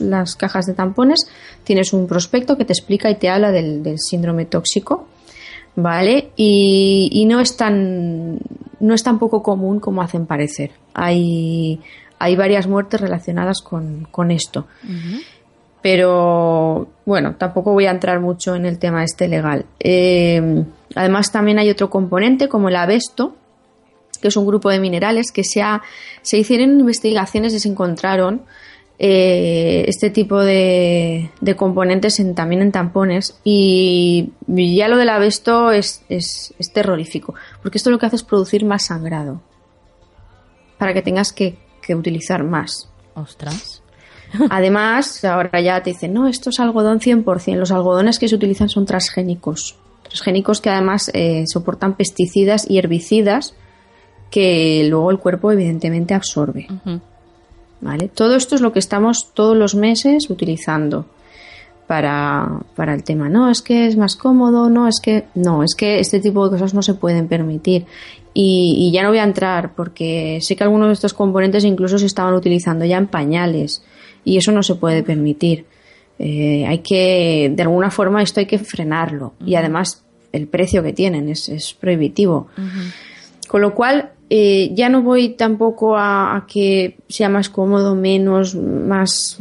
las 0.00 0.34
cajas 0.34 0.66
de 0.66 0.74
tampones 0.74 1.30
tienes 1.62 1.92
un 1.92 2.08
prospecto 2.08 2.56
que 2.56 2.64
te 2.64 2.72
explica 2.72 3.10
y 3.10 3.14
te 3.14 3.28
habla 3.28 3.52
del, 3.52 3.96
síndrome 3.96 4.44
tóxico, 4.44 5.06
¿vale? 5.76 6.30
Y, 6.34 7.24
no, 7.28 7.38
es 7.38 7.56
tan, 7.56 8.40
no 8.80 8.92
es 8.92 9.04
tan 9.04 9.20
poco 9.20 9.40
común 9.40 9.78
como 9.78 10.02
hacen 10.02 10.26
parecer. 10.26 10.72
Hay, 10.94 11.80
hay 12.18 12.34
varias 12.34 12.66
muertes 12.66 13.00
relacionadas 13.00 13.62
con, 13.62 14.08
con 14.10 14.32
esto. 14.32 14.66
Pero 15.82 16.88
bueno, 17.04 17.36
tampoco 17.36 17.72
voy 17.72 17.86
a 17.86 17.90
entrar 17.90 18.20
mucho 18.20 18.54
en 18.54 18.66
el 18.66 18.78
tema 18.78 19.04
este 19.04 19.28
legal. 19.28 19.64
Eh, 19.80 20.64
además, 20.94 21.30
también 21.30 21.58
hay 21.58 21.70
otro 21.70 21.90
componente 21.90 22.48
como 22.48 22.68
el 22.68 22.76
abesto, 22.76 23.36
que 24.20 24.28
es 24.28 24.36
un 24.36 24.46
grupo 24.46 24.70
de 24.70 24.80
minerales 24.80 25.30
que 25.30 25.44
se, 25.44 25.62
ha, 25.62 25.82
se 26.22 26.38
hicieron 26.38 26.80
investigaciones 26.80 27.54
y 27.54 27.60
se 27.60 27.68
encontraron 27.68 28.42
eh, 28.98 29.84
este 29.86 30.10
tipo 30.10 30.40
de, 30.40 31.30
de 31.40 31.56
componentes 31.56 32.18
en, 32.18 32.34
también 32.34 32.62
en 32.62 32.72
tampones 32.72 33.38
y 33.44 34.32
ya 34.48 34.88
lo 34.88 34.96
del 34.96 35.10
abesto 35.10 35.70
es, 35.70 36.02
es, 36.08 36.52
es 36.58 36.72
terrorífico, 36.72 37.34
porque 37.62 37.78
esto 37.78 37.90
lo 37.90 37.98
que 38.00 38.06
hace 38.06 38.16
es 38.16 38.24
producir 38.24 38.64
más 38.64 38.86
sangrado 38.86 39.40
para 40.78 40.92
que 40.94 41.02
tengas 41.02 41.32
que, 41.32 41.56
que 41.80 41.94
utilizar 41.94 42.42
más. 42.42 42.88
Ostras. 43.14 43.77
Además, 44.50 45.24
ahora 45.24 45.60
ya 45.60 45.82
te 45.82 45.90
dicen, 45.90 46.12
no, 46.12 46.28
esto 46.28 46.50
es 46.50 46.60
algodón 46.60 47.00
100%. 47.00 47.56
Los 47.56 47.72
algodones 47.72 48.18
que 48.18 48.28
se 48.28 48.34
utilizan 48.34 48.68
son 48.68 48.86
transgénicos. 48.86 49.76
Transgénicos 50.02 50.60
que 50.60 50.70
además 50.70 51.10
eh, 51.14 51.44
soportan 51.46 51.94
pesticidas 51.94 52.68
y 52.68 52.78
herbicidas 52.78 53.54
que 54.30 54.86
luego 54.88 55.10
el 55.10 55.18
cuerpo 55.18 55.52
evidentemente 55.52 56.14
absorbe. 56.14 56.66
Uh 56.70 56.88
-huh. 56.88 57.00
¿Vale? 57.80 58.08
Todo 58.08 58.34
esto 58.34 58.54
es 58.54 58.60
lo 58.60 58.72
que 58.72 58.80
estamos 58.80 59.32
todos 59.34 59.56
los 59.56 59.74
meses 59.74 60.30
utilizando 60.30 61.06
para, 61.86 62.60
para 62.76 62.94
el 62.94 63.02
tema. 63.02 63.28
No, 63.28 63.50
es 63.50 63.62
que 63.62 63.86
es 63.86 63.96
más 63.96 64.16
cómodo, 64.16 64.68
no, 64.68 64.88
es 64.88 65.00
que 65.00 65.24
no, 65.34 65.62
es 65.62 65.74
que 65.74 66.00
este 66.00 66.20
tipo 66.20 66.44
de 66.44 66.50
cosas 66.50 66.74
no 66.74 66.82
se 66.82 66.94
pueden 66.94 67.28
permitir. 67.28 67.86
Y, 68.34 68.74
y, 68.76 68.92
ya 68.92 69.02
no 69.02 69.08
voy 69.08 69.18
a 69.18 69.24
entrar 69.24 69.74
porque 69.74 70.38
sé 70.42 70.54
que 70.54 70.62
algunos 70.62 70.88
de 70.88 70.92
estos 70.92 71.14
componentes 71.14 71.64
incluso 71.64 71.98
se 71.98 72.06
estaban 72.06 72.34
utilizando 72.34 72.84
ya 72.84 72.98
en 72.98 73.06
pañales 73.06 73.82
y 74.28 74.36
eso 74.36 74.52
no 74.52 74.62
se 74.62 74.74
puede 74.74 75.02
permitir. 75.02 75.64
Eh, 76.18 76.66
hay 76.66 76.78
que, 76.78 77.50
de 77.54 77.62
alguna 77.62 77.90
forma, 77.90 78.22
esto 78.22 78.40
hay 78.40 78.46
que 78.46 78.58
frenarlo 78.58 79.34
uh 79.40 79.44
-huh. 79.44 79.48
y 79.48 79.54
además 79.54 80.04
el 80.32 80.46
precio 80.48 80.82
que 80.82 80.92
tienen 80.92 81.28
es, 81.28 81.48
es 81.48 81.74
prohibitivo. 81.74 82.48
Uh 82.56 82.60
-huh. 82.60 83.48
Con 83.48 83.62
lo 83.62 83.74
cual, 83.74 84.10
eh, 84.28 84.70
ya 84.74 84.88
no 84.90 85.02
voy 85.02 85.30
tampoco 85.30 85.96
a, 85.96 86.36
a, 86.36 86.46
que 86.46 86.96
sea 87.08 87.30
más 87.30 87.48
cómodo, 87.48 87.94
menos, 87.94 88.54
más, 88.54 89.38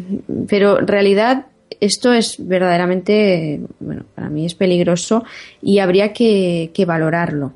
pero 0.48 0.80
en 0.80 0.88
realidad 0.88 1.48
esto 1.82 2.14
es 2.14 2.36
verdaderamente, 2.40 3.60
bueno, 3.80 4.04
para 4.16 4.30
mí 4.30 4.46
es 4.46 4.56
peligroso 4.56 5.26
y 5.62 5.80
habría 5.80 6.14
que, 6.14 6.72
que 6.74 6.86
valorarlo. 6.86 7.52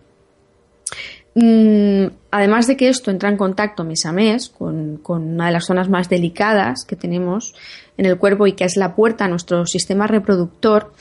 Mm, 1.33 2.07
además 2.29 2.67
de 2.67 2.75
que 2.75 2.89
esto 2.89 3.09
entra 3.09 3.29
en 3.29 3.37
contacto 3.37 3.85
mes 3.85 4.05
a 4.05 4.11
mes 4.11 4.49
con, 4.49 4.97
con, 4.97 5.35
una 5.35 5.45
de 5.45 5.53
las 5.53 5.65
zonas 5.65 5.87
más 5.87 6.09
delicadas 6.09 6.83
que 6.83 6.97
tenemos 6.97 7.55
en 7.97 8.05
el 8.05 8.17
cuerpo 8.17 8.47
y 8.47 8.53
que 8.53 8.65
es 8.65 8.75
la 8.75 8.95
puerta 8.95 9.25
a 9.25 9.27
nuestro 9.29 9.65
sistema 9.65 10.07
reproductor, 10.07 10.91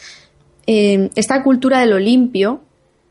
eh, 0.66 1.10
esta 1.16 1.42
cultura 1.42 1.80
de 1.80 1.86
lo 1.86 1.98
limpio 1.98 2.60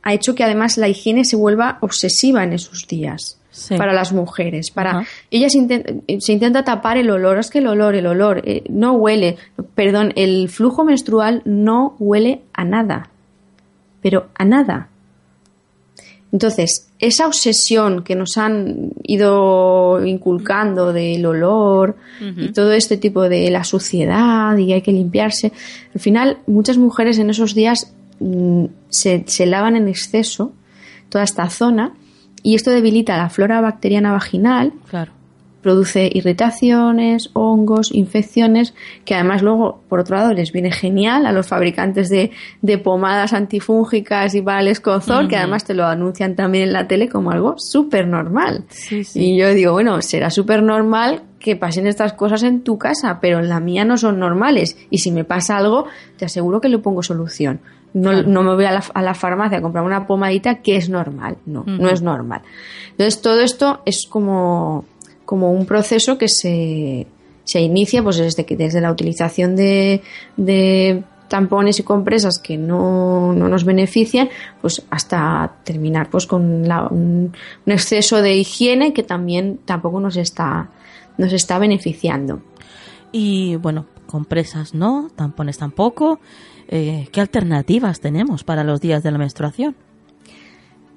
ha 0.01 0.13
hecho 0.13 0.33
que 0.33 0.45
además 0.45 0.77
la 0.77 0.87
higiene 0.87 1.25
se 1.25 1.35
vuelva 1.35 1.77
obsesiva 1.81 2.43
en 2.43 2.53
esos 2.53 2.87
días. 2.87 3.35
Sí. 3.51 3.75
para 3.75 3.91
las 3.91 4.13
mujeres. 4.13 4.69
Para 4.71 5.05
ellas 5.31 5.53
intent 5.55 6.03
se 6.19 6.31
intenta 6.31 6.63
tapar 6.63 6.97
el 6.97 7.09
olor. 7.09 7.39
Es 7.39 7.49
que 7.49 7.57
el 7.57 7.67
olor, 7.67 7.95
el 7.95 8.05
olor 8.05 8.41
eh, 8.45 8.63
no 8.69 8.93
huele. 8.93 9.37
Perdón, 9.75 10.13
el 10.15 10.47
flujo 10.47 10.85
menstrual 10.85 11.41
no 11.43 11.95
huele 11.99 12.43
a 12.53 12.63
nada, 12.63 13.09
pero 14.01 14.29
a 14.35 14.45
nada. 14.45 14.89
Entonces, 16.31 16.87
esa 16.99 17.25
obsesión 17.25 18.03
que 18.03 18.15
nos 18.15 18.37
han 18.37 18.91
ido 19.03 20.05
inculcando 20.05 20.93
del 20.93 21.25
olor 21.25 21.95
uh 22.21 22.23
-huh. 22.23 22.45
y 22.45 22.51
todo 22.51 22.71
este 22.73 22.97
tipo 22.97 23.27
de 23.27 23.49
la 23.49 23.63
suciedad 23.63 24.55
y 24.57 24.73
hay 24.73 24.81
que 24.81 24.91
limpiarse, 24.91 25.51
al 25.93 26.01
final 26.01 26.37
muchas 26.45 26.77
mujeres 26.77 27.17
en 27.17 27.29
esos 27.31 27.55
días 27.55 27.93
mmm, 28.19 28.65
se, 28.89 29.23
se 29.25 29.45
lavan 29.47 29.75
en 29.75 29.87
exceso 29.87 30.51
toda 31.09 31.23
esta 31.23 31.49
zona 31.49 31.93
y 32.43 32.55
esto 32.55 32.71
debilita 32.71 33.17
la 33.17 33.29
flora 33.29 33.59
bacteriana 33.61 34.11
vaginal 34.11 34.73
claro. 34.87 35.11
Produce 35.61 36.09
irritaciones, 36.13 37.29
hongos, 37.33 37.93
infecciones, 37.93 38.73
que 39.05 39.15
además 39.15 39.41
luego, 39.41 39.81
por 39.89 39.99
otro 39.99 40.15
lado, 40.15 40.33
les 40.33 40.51
viene 40.51 40.71
genial 40.71 41.25
a 41.25 41.31
los 41.31 41.47
fabricantes 41.47 42.09
de, 42.09 42.31
de 42.61 42.77
pomadas 42.77 43.33
antifúngicas 43.33 44.35
y 44.35 44.41
para 44.41 44.61
el 44.61 44.67
escozor, 44.67 45.27
que 45.27 45.35
además 45.35 45.65
te 45.65 45.73
lo 45.73 45.85
anuncian 45.85 46.35
también 46.35 46.65
en 46.65 46.73
la 46.73 46.87
tele 46.87 47.09
como 47.09 47.31
algo 47.31 47.55
súper 47.57 48.07
normal. 48.07 48.65
Y 49.13 49.37
yo 49.37 49.53
digo, 49.53 49.73
bueno, 49.73 50.01
será 50.01 50.29
súper 50.29 50.63
normal 50.63 51.23
que 51.39 51.55
pasen 51.55 51.87
estas 51.87 52.13
cosas 52.13 52.43
en 52.43 52.61
tu 52.63 52.77
casa, 52.77 53.19
pero 53.21 53.39
en 53.39 53.49
la 53.49 53.59
mía 53.59 53.85
no 53.85 53.97
son 53.97 54.19
normales. 54.19 54.77
Y 54.89 54.99
si 54.99 55.11
me 55.11 55.23
pasa 55.23 55.57
algo, 55.57 55.85
te 56.17 56.25
aseguro 56.25 56.61
que 56.61 56.69
le 56.69 56.79
pongo 56.79 57.03
solución. 57.03 57.59
No, 57.93 58.21
no 58.21 58.43
me 58.43 58.53
voy 58.53 58.65
a 58.65 58.71
la, 58.71 58.83
a 58.93 59.01
la, 59.01 59.15
farmacia 59.15 59.57
a 59.57 59.61
comprar 59.61 59.83
una 59.83 60.05
pomadita 60.05 60.61
que 60.61 60.75
es 60.75 60.89
normal. 60.89 61.37
No, 61.47 61.63
no 61.65 61.89
es 61.89 62.03
normal. 62.03 62.41
Entonces, 62.91 63.21
todo 63.21 63.41
esto 63.41 63.81
es 63.85 64.05
como 64.07 64.85
como 65.29 65.51
un 65.51 65.67
proceso 65.67 66.17
que 66.17 66.27
se, 66.27 67.05
se 67.43 67.61
inicia 67.61 68.01
pues 68.01 68.17
desde, 68.17 68.43
desde 68.55 68.81
la 68.81 68.91
utilización 68.91 69.55
de, 69.55 70.01
de 70.37 71.03
tampones 71.27 71.79
y 71.79 71.83
compresas 71.83 72.39
que 72.39 72.57
no, 72.57 73.31
no, 73.33 73.47
nos 73.47 73.63
benefician, 73.63 74.27
pues 74.59 74.81
hasta 74.89 75.57
terminar 75.63 76.09
pues 76.09 76.25
con 76.25 76.67
la, 76.67 76.87
un, 76.87 77.31
un, 77.63 77.71
exceso 77.71 78.23
de 78.23 78.37
higiene 78.37 78.91
que 78.91 79.03
también 79.03 79.59
tampoco 79.65 79.99
nos 79.99 80.17
está, 80.17 80.71
nos 81.19 81.31
está 81.31 81.59
beneficiando. 81.59 82.41
Y 83.11 83.55
bueno, 83.57 83.85
compresas 84.07 84.73
no, 84.73 85.11
tampones 85.15 85.59
tampoco. 85.59 86.19
Eh, 86.69 87.07
¿Qué 87.11 87.21
alternativas 87.21 87.99
tenemos 87.99 88.43
para 88.43 88.63
los 88.63 88.81
días 88.81 89.03
de 89.03 89.11
la 89.11 89.19
menstruación? 89.19 89.75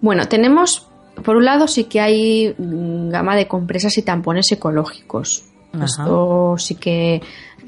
Bueno, 0.01 0.27
tenemos 0.27 0.91
por 1.23 1.37
un 1.37 1.45
lado 1.45 1.69
sí 1.69 1.85
que 1.85 2.01
hay 2.01 2.55
mm, 2.57 3.11
gama 3.11 3.37
de 3.37 3.49
compresas 3.49 3.97
y 3.99 4.03
tampones 4.03 4.51
ecológicos. 4.53 5.45
Esto 5.83 6.57
sí 6.59 6.75
que 6.75 7.23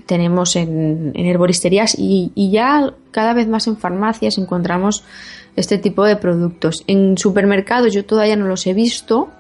tenemos 0.04 0.56
en, 0.56 1.12
en 1.14 1.26
herboristerías 1.26 1.94
y, 1.98 2.32
y, 2.34 2.50
ya 2.50 2.92
cada 3.10 3.32
vez 3.32 3.48
más 3.48 3.66
en 3.66 3.78
farmacias 3.78 4.36
encontramos 4.36 5.04
este 5.56 5.78
tipo 5.78 6.04
de 6.04 6.16
productos. 6.16 6.84
En 6.86 7.16
supermercados 7.16 7.94
yo 7.94 8.04
todavía 8.04 8.36
no 8.36 8.46
los 8.46 8.66
he 8.66 8.74
visto, 8.74 9.30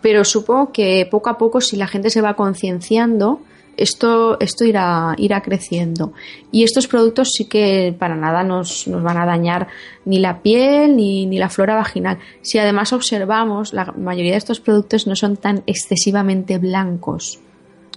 pero 0.00 0.24
supongo 0.24 0.72
que 0.72 1.06
poco 1.10 1.28
a 1.28 1.36
poco 1.36 1.60
si 1.60 1.76
la 1.76 1.86
gente 1.86 2.08
se 2.08 2.22
va 2.22 2.34
concienciando, 2.34 3.40
esto, 3.76 4.38
esto 4.40 4.64
irá, 4.64 5.14
irá 5.18 5.42
creciendo. 5.42 6.12
Y 6.50 6.64
estos 6.64 6.86
productos 6.86 7.30
sí 7.32 7.44
que 7.46 7.94
para 7.98 8.16
nada 8.16 8.42
nos, 8.42 8.88
nos 8.88 9.02
van 9.02 9.18
a 9.18 9.26
dañar 9.26 9.68
ni 10.04 10.18
la 10.18 10.40
piel 10.42 10.96
ni, 10.96 11.26
ni, 11.26 11.38
la 11.38 11.48
flora 11.48 11.74
vaginal. 11.74 12.18
Si 12.42 12.58
además 12.58 12.92
observamos, 12.92 13.72
la 13.72 13.92
mayoría 13.92 14.32
de 14.32 14.38
estos 14.38 14.60
productos 14.60 15.06
no 15.06 15.16
son 15.16 15.36
tan 15.36 15.62
excesivamente 15.66 16.58
blancos. 16.58 17.38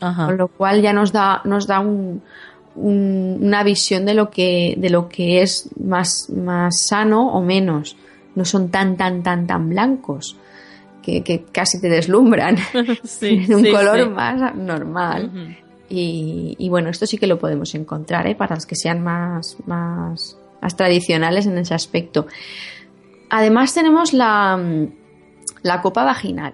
Ajá. 0.02 0.28
Con 0.28 0.38
lo 0.38 0.48
cual 0.48 0.82
ya 0.82 0.94
nos 0.94 1.12
da, 1.12 1.42
nos 1.46 1.68
da 1.68 1.80
un, 1.80 2.22
un, 2.76 3.38
una 3.42 3.64
visión 3.64 4.06
de 4.06 4.14
lo 4.14 4.30
que, 4.30 4.76
de 4.78 4.90
lo 4.90 5.10
que 5.10 5.42
es 5.42 5.70
más, 5.80 6.30
más 6.30 6.88
sano 6.88 7.32
o 7.32 7.42
menos. 7.42 7.96
No 8.36 8.46
son 8.46 8.70
tan, 8.70 8.98
tan, 8.98 9.24
tan, 9.24 9.48
tan 9.48 9.70
blancos. 9.70 10.38
Que, 11.02 11.24
que 11.24 11.46
casi 11.52 11.80
te 11.80 11.90
deslumbran. 11.90 12.58
Sí, 13.04 13.46
un 13.50 13.64
sí, 13.64 13.72
color 13.72 14.04
sí. 14.04 14.10
más 14.10 14.56
normal. 14.56 15.32
Uh 15.34 15.38
-huh. 15.38 15.69
Y, 15.90 16.56
y, 16.60 16.70
bueno, 16.70 16.90
esto 16.90 17.06
sí 17.06 17.18
que 17.18 17.28
lo 17.28 17.40
podemos 17.40 17.74
encontrar 17.74 18.28
¿eh? 18.28 18.36
para 18.36 18.56
los 18.56 18.66
que 18.66 18.76
sean 18.76 19.04
más, 19.04 19.58
más, 19.66 20.38
más, 20.62 20.76
tradicionales 20.76 21.48
en 21.48 21.58
ese 21.58 21.74
aspecto. 21.74 22.28
Además 23.30 23.74
tenemos 23.74 24.14
la, 24.14 24.60
la, 25.64 25.82
copa 25.82 26.04
vaginal, 26.04 26.54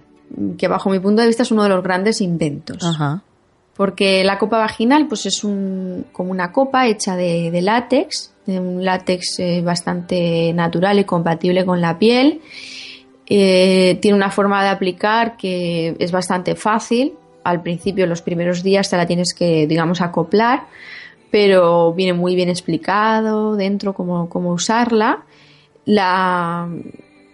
que 0.58 0.68
bajo 0.68 0.90
mi 0.90 1.00
punto 1.00 1.22
de 1.22 1.28
vista 1.28 1.44
es 1.44 1.52
uno 1.52 1.64
de 1.64 1.70
los 1.70 1.84
grandes 1.84 2.22
inventos. 2.22 2.84
Ajá. 2.84 3.24
Porque 3.76 4.24
la 4.24 4.38
copa 4.38 4.58
vaginal 4.58 5.08
pues 5.08 5.26
es 5.26 5.44
un, 5.44 6.06
como 6.14 6.32
una 6.32 6.54
copa 6.54 6.88
hecha 6.88 7.18
de, 7.18 7.52
de 7.52 7.62
látex, 7.62 8.32
de 8.46 8.60
un 8.60 8.86
látex 8.86 9.40
eh, 9.40 9.62
bastante 9.62 10.54
natural 10.54 11.00
y 11.00 11.04
compatible 11.04 11.66
con 11.66 11.82
la 11.82 12.00
piel. 12.00 12.42
Eh, 13.28 13.98
tiene 14.02 14.16
una 14.16 14.30
forma 14.30 14.64
de 14.64 14.70
aplicar 14.70 15.36
que 15.36 15.96
es 16.00 16.12
bastante 16.12 16.56
fácil, 16.56 17.14
al 17.46 17.62
principio, 17.62 18.08
los 18.08 18.22
primeros 18.22 18.64
días, 18.64 18.89
te 18.89 18.98
la 18.98 19.06
tienes 19.06 19.34
que, 19.34 19.68
digamos, 19.68 20.02
acoplar, 20.02 20.64
pero 21.32 21.93
viene 21.93 22.14
muy 22.14 22.36
bien 22.36 22.50
explicado 22.50 23.56
dentro 23.56 23.93
cómo, 23.93 24.28
cómo 24.30 24.52
usarla. 24.52 25.24
La, 25.86 26.68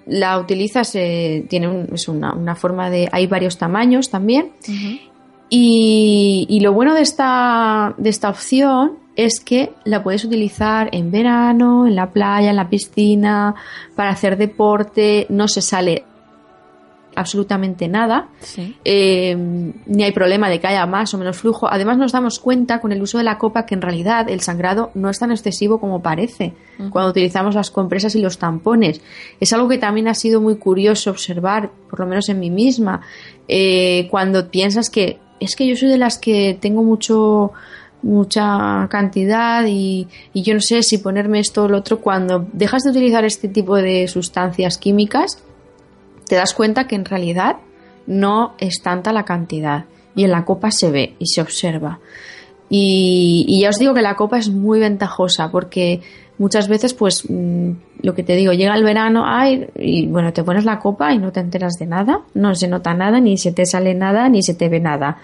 la 0.05 0.37
utilizas, 0.37 0.93
eh, 0.95 1.45
tiene 1.49 1.69
un, 1.69 1.87
es 1.93 2.09
una, 2.09 2.33
una, 2.33 2.55
forma 2.55 2.89
de. 2.89 3.07
Hay 3.11 3.27
varios 3.27 3.57
tamaños 3.57 4.09
también. 4.09 4.51
Uh 4.67 4.71
-huh. 4.71 4.99
y, 5.49 6.45
y, 6.49 6.59
lo 6.59 6.73
bueno 6.73 6.93
de 6.93 7.01
esta, 7.01 7.95
de 7.97 8.09
esta 8.09 8.29
opción 8.29 8.97
es 9.15 9.39
que 9.39 9.71
la 9.85 10.03
puedes 10.03 10.25
utilizar 10.25 10.89
en 10.91 11.09
verano, 11.09 11.87
en 11.87 11.95
la 11.95 12.11
playa, 12.11 12.49
en 12.49 12.57
la 12.57 12.69
piscina, 12.69 13.55
para 13.95 14.09
hacer 14.09 14.35
deporte, 14.37 15.25
no 15.29 15.47
se 15.47 15.61
sale 15.61 16.03
absolutamente 17.15 17.87
nada, 17.87 18.29
sí. 18.39 18.75
eh, 18.85 19.35
ni 19.85 20.03
hay 20.03 20.11
problema 20.11 20.49
de 20.49 20.59
que 20.59 20.67
haya 20.67 20.85
más 20.85 21.13
o 21.13 21.17
menos 21.17 21.37
flujo. 21.37 21.67
Además 21.69 21.97
nos 21.97 22.11
damos 22.11 22.39
cuenta 22.39 22.79
con 22.79 22.91
el 22.91 23.01
uso 23.01 23.17
de 23.17 23.23
la 23.23 23.37
copa 23.37 23.65
que 23.65 23.75
en 23.75 23.81
realidad 23.81 24.29
el 24.29 24.41
sangrado 24.41 24.91
no 24.93 25.09
es 25.09 25.19
tan 25.19 25.31
excesivo 25.31 25.79
como 25.79 26.01
parece 26.01 26.53
uh 26.79 26.83
-huh. 26.83 26.89
cuando 26.89 27.11
utilizamos 27.11 27.55
las 27.55 27.69
compresas 27.71 28.15
y 28.15 28.21
los 28.21 28.37
tampones. 28.37 29.01
Es 29.39 29.53
algo 29.53 29.67
que 29.67 29.77
también 29.77 30.07
ha 30.07 30.13
sido 30.13 30.41
muy 30.41 30.55
curioso 30.55 31.11
observar, 31.11 31.71
por 31.89 31.99
lo 31.99 32.05
menos 32.05 32.29
en 32.29 32.39
mí 32.39 32.49
misma, 32.49 33.01
eh, 33.47 34.07
cuando 34.09 34.49
piensas 34.49 34.89
que 34.89 35.19
es 35.39 35.55
que 35.55 35.67
yo 35.67 35.75
soy 35.75 35.89
de 35.89 35.97
las 35.97 36.17
que 36.17 36.57
tengo 36.59 36.83
mucho 36.83 37.51
mucha 38.03 38.87
cantidad 38.89 39.63
y, 39.67 40.07
y 40.33 40.41
yo 40.41 40.55
no 40.55 40.59
sé 40.59 40.81
si 40.81 40.97
ponerme 40.97 41.39
esto 41.39 41.65
o 41.65 41.67
lo 41.67 41.77
otro 41.77 41.99
cuando 41.99 42.47
dejas 42.51 42.81
de 42.83 42.89
utilizar 42.89 43.25
este 43.25 43.47
tipo 43.47 43.75
de 43.75 44.07
sustancias 44.07 44.79
químicas 44.79 45.43
te 46.31 46.37
das 46.37 46.53
cuenta 46.53 46.87
que 46.87 46.95
en 46.95 47.03
realidad 47.03 47.57
no 48.07 48.53
es 48.57 48.81
tanta 48.81 49.11
la 49.11 49.25
cantidad 49.25 49.83
y 50.15 50.23
en 50.23 50.31
la 50.31 50.45
copa 50.45 50.71
se 50.71 50.89
ve 50.89 51.15
y 51.19 51.25
se 51.25 51.41
observa. 51.41 51.99
Y, 52.69 53.43
y, 53.49 53.59
ya 53.59 53.67
os 53.67 53.79
digo 53.79 53.93
que 53.93 54.01
la 54.01 54.15
copa 54.15 54.37
es 54.37 54.49
muy 54.49 54.79
ventajosa 54.79 55.51
porque 55.51 55.99
muchas 56.37 56.69
veces, 56.69 56.93
pues, 56.93 57.29
mmm, 57.29 57.71
lo 58.01 58.15
que 58.15 58.23
te 58.23 58.37
digo, 58.37 58.53
llega 58.53 58.75
el 58.75 58.85
verano, 58.85 59.25
ay, 59.25 59.67
y 59.75 60.07
bueno, 60.07 60.31
te 60.31 60.41
pones 60.45 60.63
la 60.63 60.79
copa 60.79 61.11
y 61.11 61.17
no 61.17 61.33
te 61.33 61.41
enteras 61.41 61.73
de 61.77 61.85
nada, 61.85 62.21
no 62.33 62.55
se 62.55 62.69
nota 62.69 62.93
nada, 62.93 63.19
ni 63.19 63.37
se 63.37 63.51
te 63.51 63.65
sale 63.65 63.93
nada, 63.93 64.29
ni 64.29 64.41
se 64.41 64.53
te 64.53 64.69
ve 64.69 64.79
nada. 64.79 65.17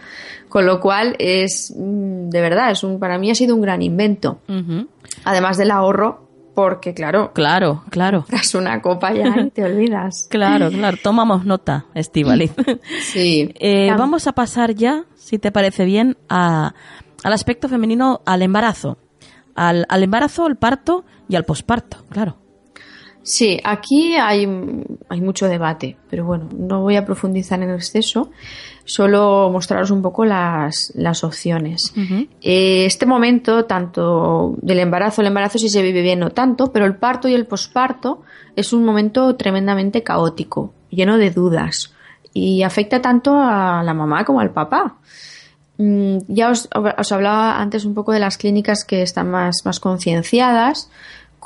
Con 0.49 0.65
lo 0.65 0.81
cual 0.81 1.15
es, 1.19 1.73
mmm, 1.73 2.27
de 2.27 2.41
verdad, 2.41 2.71
es 2.71 2.83
un, 2.83 2.99
para 2.99 3.17
mí 3.17 3.31
ha 3.31 3.35
sido 3.35 3.55
un 3.55 3.61
gran 3.61 3.81
invento. 3.81 4.39
Uh 4.49 4.55
-huh. 4.55 4.87
Además 5.23 5.55
del 5.55 5.71
ahorro 5.71 6.26
porque 6.57 6.95
claro, 6.95 7.33
claro, 7.35 7.83
claro. 7.91 8.25
Tras 8.27 8.55
una 8.55 8.81
copa 8.81 9.13
ya 9.13 9.41
y 9.41 9.51
te 9.51 9.63
olvidas. 9.63 10.25
claro, 10.31 10.71
claro, 10.71 10.97
tomamos 11.03 11.45
nota, 11.45 11.85
Estivali. 11.93 12.49
sí. 12.99 13.53
eh, 13.59 13.93
vamos 13.95 14.25
a 14.25 14.31
pasar 14.31 14.73
ya, 14.73 15.03
si 15.13 15.37
te 15.37 15.51
parece 15.51 15.85
bien, 15.85 16.17
a, 16.29 16.73
al 17.23 17.33
aspecto 17.33 17.69
femenino, 17.69 18.21
al 18.25 18.41
embarazo. 18.41 18.97
Al, 19.53 19.85
al 19.87 20.01
embarazo, 20.01 20.47
al 20.47 20.55
parto 20.55 21.05
y 21.29 21.35
al 21.35 21.45
posparto, 21.45 21.97
claro. 22.09 22.37
Sí, 23.27 23.59
aquí 23.61 24.15
hay, 24.15 24.47
hay 25.09 25.19
mucho 25.19 25.49
debate, 25.49 25.97
pero 26.09 26.23
bueno, 26.23 26.47
no 26.57 26.79
voy 26.79 26.95
a 26.95 27.03
profundizar 27.03 27.61
en 27.61 27.71
exceso, 27.71 28.31
solo 28.85 29.49
mostraros 29.51 29.91
un 29.91 30.01
poco 30.01 30.23
las, 30.23 30.93
las 30.95 31.25
opciones. 31.25 31.91
Uh 31.97 31.99
-huh. 31.99 32.29
eh, 32.41 32.85
este 32.85 33.05
momento, 33.05 33.65
tanto 33.65 34.55
del 34.61 34.79
embarazo, 34.79 35.19
el 35.19 35.27
embarazo 35.27 35.59
sí 35.59 35.67
se 35.67 35.81
vive 35.81 36.01
bien, 36.01 36.19
no 36.19 36.29
tanto, 36.29 36.71
pero 36.71 36.85
el 36.85 36.95
parto 36.95 37.27
y 37.27 37.33
el 37.33 37.45
posparto 37.45 38.21
es 38.55 38.71
un 38.71 38.85
momento 38.85 39.35
tremendamente 39.35 40.03
caótico, 40.03 40.71
lleno 40.89 41.17
de 41.17 41.29
dudas, 41.29 41.93
y 42.33 42.63
afecta 42.63 43.01
tanto 43.01 43.35
a 43.35 43.83
la 43.83 43.93
mamá 43.93 44.23
como 44.23 44.39
al 44.39 44.51
papá. 44.51 44.95
Mm, 45.77 46.19
ya 46.29 46.49
os, 46.49 46.69
os, 46.73 47.11
hablaba 47.11 47.59
antes 47.59 47.83
un 47.83 47.93
poco 47.93 48.13
de 48.13 48.19
las 48.19 48.37
clínicas 48.37 48.85
que 48.85 49.01
están 49.01 49.29
más, 49.29 49.57
más 49.65 49.81
concienciadas, 49.81 50.89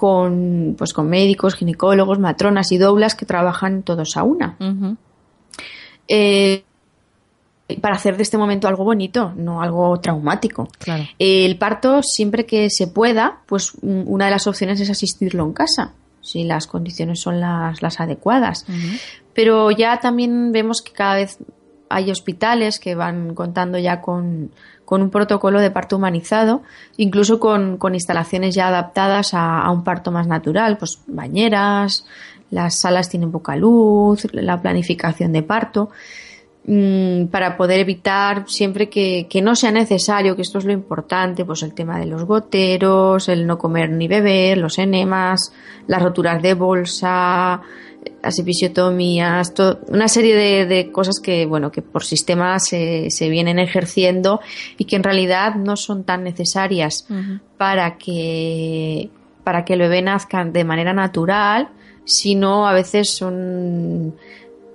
con, 0.02 0.74
pues, 0.80 0.94
con 0.94 1.08
médicos, 1.08 1.54
ginecólogos, 1.54 2.18
matronas 2.18 2.72
y 2.72 2.80
doblas 2.80 3.14
que 3.14 3.28
trabajan 3.28 3.84
todos 3.84 4.18
a 4.18 4.24
una. 4.24 4.56
Uh 4.60 4.64
-huh. 4.64 4.98
eh, 6.08 6.64
para 7.80 7.98
hacer 7.98 8.18
de 8.18 8.24
este 8.24 8.36
momento 8.36 8.68
algo 8.68 8.84
bonito, 8.84 9.32
no 9.36 9.62
algo 9.62 10.00
traumático. 10.00 10.68
Claro. 10.80 11.04
El 11.20 11.56
parto, 11.60 12.02
siempre 12.02 12.48
que 12.48 12.72
se 12.72 12.88
pueda, 12.88 13.42
pues 13.46 13.74
una 13.84 14.26
de 14.26 14.32
las 14.32 14.48
opciones 14.48 14.80
es 14.80 14.90
asistirlo 14.90 15.44
en 15.44 15.54
casa, 15.54 15.94
si 16.20 16.46
las 16.46 16.66
condiciones 16.66 17.22
son 17.22 17.40
las, 17.40 17.84
las 17.84 18.00
adecuadas. 18.00 18.66
Uh 18.68 18.72
-huh. 18.72 19.00
Pero 19.36 19.70
ya 19.70 20.00
también 20.00 20.52
vemos 20.52 20.82
que 20.82 20.94
cada 20.94 21.18
vez 21.18 21.38
hay 21.90 22.10
hospitales 22.10 22.80
que 22.80 22.96
van 22.96 23.36
contando 23.36 23.78
ya 23.78 24.02
con, 24.02 24.50
con 24.92 25.02
un 25.02 25.10
protocolo 25.10 25.62
de 25.62 25.72
parto 25.72 25.96
humanizado, 25.96 26.64
incluso 26.98 27.40
con, 27.40 27.78
con 27.78 27.94
instalaciones 27.94 28.54
ya 28.54 28.68
adaptadas 28.68 29.34
a, 29.34 29.72
un 29.72 29.86
parto 29.86 30.12
más 30.12 30.28
natural, 30.28 30.78
pues 30.78 31.00
bañeras, 31.08 32.06
las 32.50 32.76
salas 32.76 33.08
tienen 33.08 33.32
poca 33.32 33.56
luz, 33.56 34.28
la 34.34 34.62
planificación 34.62 35.32
de 35.32 35.44
parto. 35.44 35.92
mm, 36.66 37.28
para 37.28 37.56
poder 37.56 37.80
evitar 37.80 38.44
siempre 38.50 38.90
que, 38.90 39.28
que, 39.30 39.42
no 39.42 39.56
sea 39.56 39.72
necesario, 39.72 40.36
que 40.36 40.42
esto 40.42 40.58
es 40.58 40.66
lo 40.66 40.74
importante, 40.74 41.46
pues 41.46 41.64
el 41.64 41.74
tema 41.74 41.98
de 41.98 42.08
los 42.08 42.26
goteros, 42.26 43.30
el 43.30 43.48
no 43.48 43.58
comer 43.58 43.92
ni 43.92 44.10
beber, 44.10 44.58
los 44.58 44.78
enemas, 44.78 45.54
las 45.88 46.02
roturas 46.02 46.42
de 46.42 46.54
bolsa, 46.54 47.62
las 48.22 48.38
episiotomías, 48.40 49.54
una 49.88 50.08
serie 50.08 50.66
de, 50.66 50.92
cosas 50.92 51.20
que, 51.20 51.46
bueno, 51.46 51.72
que 51.72 51.82
por 51.82 52.04
sistema 52.04 52.60
se, 52.60 53.10
se, 53.10 53.30
vienen 53.30 53.60
ejerciendo 53.60 54.42
y 54.78 54.86
que 54.86 54.96
en 54.96 55.04
realidad 55.04 55.56
no 55.56 55.76
son 55.76 56.04
tan 56.04 56.24
necesarias 56.24 57.08
para 57.58 57.98
que 57.98 59.10
para 59.44 59.66
que 59.66 59.74
el 59.74 59.80
bebé 59.80 60.04
nazca 60.04 60.46
de 60.46 60.64
manera 60.64 60.94
natural, 60.94 61.70
sino 62.06 62.68
a 62.68 62.74
veces 62.74 63.10
son 63.10 64.16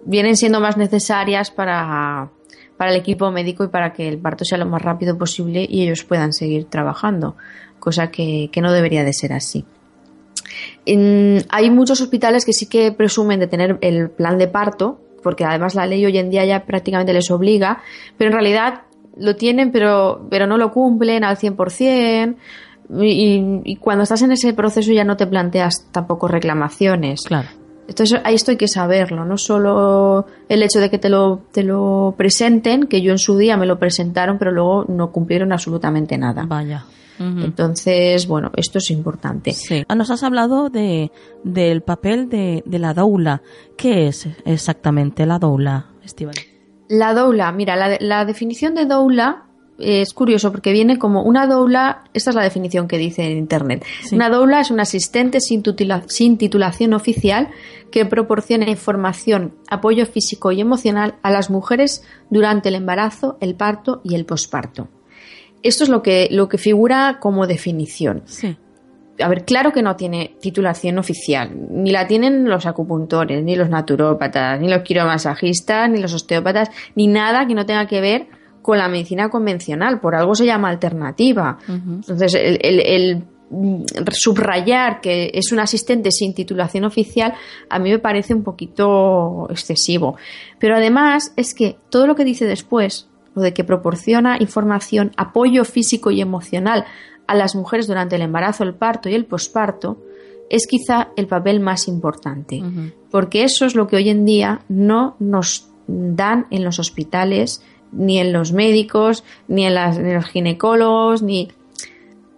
vienen 0.05 0.36
siendo 0.36 0.61
más 0.61 0.77
necesarias 0.77 1.53
para, 1.53 2.31
para 2.77 2.90
el 2.90 2.97
equipo 2.97 3.31
médico 3.31 3.65
y 3.65 3.69
para 3.69 3.93
que 3.93 4.09
el 4.09 4.19
parto 4.19 4.44
sea 4.44 4.59
lo 4.59 4.66
más 4.66 4.82
rápido 4.82 5.16
posible 5.16 5.66
y 5.69 5.82
ellos 5.82 6.05
puedan 6.05 6.32
seguir 6.32 6.65
trabajando, 6.65 7.36
cosa 7.78 8.11
que, 8.11 8.48
que 8.53 8.61
no 8.61 8.73
debería 8.73 9.05
de 9.05 9.12
ser 9.12 9.32
así 9.32 9.65
hay 10.86 11.70
muchos 11.70 12.01
hospitales 12.01 12.44
que 12.44 12.52
sí 12.52 12.68
que 12.68 12.93
presumen 12.93 13.40
de 13.40 13.47
tener 13.47 13.78
el 13.81 14.10
plan 14.10 14.39
de 14.39 14.48
parto, 14.48 15.01
porque 15.23 15.44
además 15.44 15.74
la 15.74 15.86
ley 15.86 16.05
hoy 16.05 16.18
en 16.18 16.31
día 16.31 16.44
ya 16.44 16.64
prácticamente 16.64 17.12
les 17.12 17.31
obliga, 17.31 17.82
pero 18.16 18.31
en 18.31 18.35
realidad 18.35 18.82
lo 19.16 19.36
tienen, 19.36 19.73
pero, 19.73 20.27
pero 20.31 20.47
no 20.47 20.59
lo 20.59 20.73
cumplen 20.73 21.24
al 21.24 21.36
100%. 21.36 22.36
Y, 23.01 23.62
y 23.64 23.77
cuando 23.77 24.05
estás 24.05 24.23
en 24.23 24.31
ese 24.31 24.52
proceso 24.55 24.93
ya 24.93 25.02
no 25.02 25.16
te 25.16 25.27
planteas 25.27 25.89
tampoco 25.90 26.28
reclamaciones. 26.28 27.23
Claro. 27.23 27.48
Entonces, 27.89 28.20
ahí 28.24 28.35
esto 28.35 28.51
hay 28.51 28.56
que 28.56 28.68
saberlo, 28.68 29.24
no 29.24 29.39
solo 29.39 30.27
el 30.48 30.62
hecho 30.62 30.81
de 30.81 30.90
que 30.90 30.98
te 30.98 31.09
lo, 31.09 31.43
te 31.52 31.62
lo 31.62 32.14
presenten, 32.16 32.86
que 32.86 33.01
yo 33.01 33.12
en 33.12 33.18
su 33.18 33.36
día 33.36 33.56
me 33.56 33.66
lo 33.66 33.78
presentaron, 33.78 34.39
pero 34.39 34.51
luego 34.51 34.85
no 34.89 35.12
cumplieron 35.12 35.52
absolutamente 35.52 36.18
nada. 36.18 36.44
Vaya. 36.47 36.85
Entonces, 37.18 38.26
bueno, 38.26 38.51
esto 38.56 38.78
es 38.78 38.90
importante. 38.90 39.55
Ah, 39.88 39.94
nos 39.94 40.10
has 40.10 40.22
hablado 40.22 40.70
de, 40.70 41.10
del 41.44 41.82
papel 41.82 42.28
de, 42.28 42.62
de 42.66 42.78
la 42.78 42.94
doula. 42.94 43.43
¿Qué 43.76 44.09
es 44.09 44.28
exactamente 44.44 45.26
la 45.26 45.38
doula, 45.38 45.86
Estival? 46.05 46.34
La 46.88 47.14
doula, 47.14 47.51
mira, 47.52 47.76
la, 47.76 47.97
la 48.01 48.24
definición 48.24 48.74
de 48.74 48.86
doula 48.86 49.47
es 49.78 50.14
curioso 50.14 50.51
porque 50.52 50.72
viene 50.72 50.98
como 50.98 51.22
una 51.22 51.47
doula, 51.47 52.05
esta 52.14 52.30
es 52.30 52.36
la 52.36 52.43
definición 52.43 52.88
que 52.88 52.98
dice 52.98 53.24
en 53.24 53.38
internet. 53.38 53.84
Una 54.12 54.28
doula 54.28 54.60
es 54.60 54.70
un 54.70 54.80
asistente 54.80 55.40
sin, 55.40 55.62
sin, 56.06 56.38
titulación 56.38 56.94
oficial 56.94 57.48
que 57.90 58.06
proporciona 58.06 58.68
información, 58.68 59.55
apoyo 59.68 60.06
físico 60.06 60.52
y 60.52 60.60
emocional 60.60 61.16
a 61.22 61.30
las 61.30 61.51
mujeres 61.51 62.05
durante 62.30 62.68
el 62.68 62.76
embarazo, 62.76 63.36
el 63.40 63.55
parto 63.55 64.01
y 64.05 64.14
el 64.14 64.24
posparto. 64.24 64.88
Esto 65.66 65.84
es 65.84 65.90
lo 65.90 66.02
que, 66.02 66.28
lo 66.30 66.48
que 66.48 66.59
figura 66.59 67.18
como 67.20 67.47
definición. 67.47 68.22
Sí. 68.26 68.56
A 69.20 69.28
ver, 69.28 69.44
claro 69.44 69.72
que 69.72 69.82
no 69.82 69.97
tiene 69.97 70.36
titulación 70.40 70.98
oficial, 70.98 71.51
ni 71.70 71.90
la 71.90 72.06
tienen 72.06 72.48
los 72.48 72.66
acupuntores, 72.66 73.43
ni 73.43 73.56
los 73.56 73.70
naturópatas, 73.70 74.60
ni 74.60 74.68
los 74.68 74.82
quiromasajistas, 74.82 75.88
ni 75.90 76.01
los 76.01 76.12
osteópatas, 76.12 76.70
ni 76.94 77.06
nada 77.06 77.47
que 77.47 77.55
no 77.55 77.64
tenga 77.64 77.86
que 77.86 78.01
ver 78.01 78.26
con 78.60 78.78
la 78.78 78.88
medicina 78.88 79.30
convencional, 79.30 80.01
por 80.01 80.14
algo 80.14 80.34
se 80.34 80.44
llama 80.44 80.68
alternativa. 80.68 81.59
Entonces, 81.68 82.34
el, 82.34 83.22
subrayar 84.10 85.01
que 85.01 85.30
es 85.32 85.52
un 85.52 85.60
asistente 85.60 86.10
sin 86.10 86.34
titulación 86.34 86.84
oficial 86.84 87.32
a 87.70 87.78
mí 87.78 87.90
me 87.90 88.01
parece 88.01 88.34
un 88.34 88.43
poquito 88.43 89.47
excesivo. 89.51 90.16
Pero 90.59 90.76
además 90.76 91.32
es 91.36 91.55
que 91.55 91.76
todo 91.90 92.09
lo 92.09 92.16
que 92.16 92.24
dice 92.24 92.44
después 92.44 93.09
lo 93.37 93.43
de 93.43 93.55
que 93.55 93.63
proporciona 93.63 94.39
información, 94.41 95.13
apoyo 95.17 95.65
físico 95.65 96.11
y 96.11 96.21
emocional 96.21 96.87
a 97.29 97.35
las 97.35 97.55
mujeres 97.55 97.87
durante 97.87 98.17
el 98.17 98.23
embarazo, 98.23 98.65
el 98.65 98.75
parto 98.75 99.09
y 99.09 99.15
el 99.15 99.27
posparto, 99.27 99.99
es 100.49 100.67
quizá 100.67 101.11
el 101.17 101.27
papel 101.27 101.61
más 101.61 101.87
importante, 101.87 102.63
porque 103.11 103.45
eso 103.45 103.67
es 103.67 103.75
lo 103.75 103.87
que 103.87 103.97
hoy 103.97 104.09
en 104.09 104.25
día 104.25 104.61
no 104.69 105.17
nos 105.19 105.69
dan 105.87 106.47
en 106.51 106.65
los 106.65 106.79
hospitales, 106.79 107.63
ni 107.93 108.19
en 108.19 108.33
los 108.33 108.53
médicos, 108.53 109.23
ni 109.49 109.67
en, 109.67 109.75
los 109.75 110.25
ginecólogos, 110.27 111.23
ni 111.23 111.49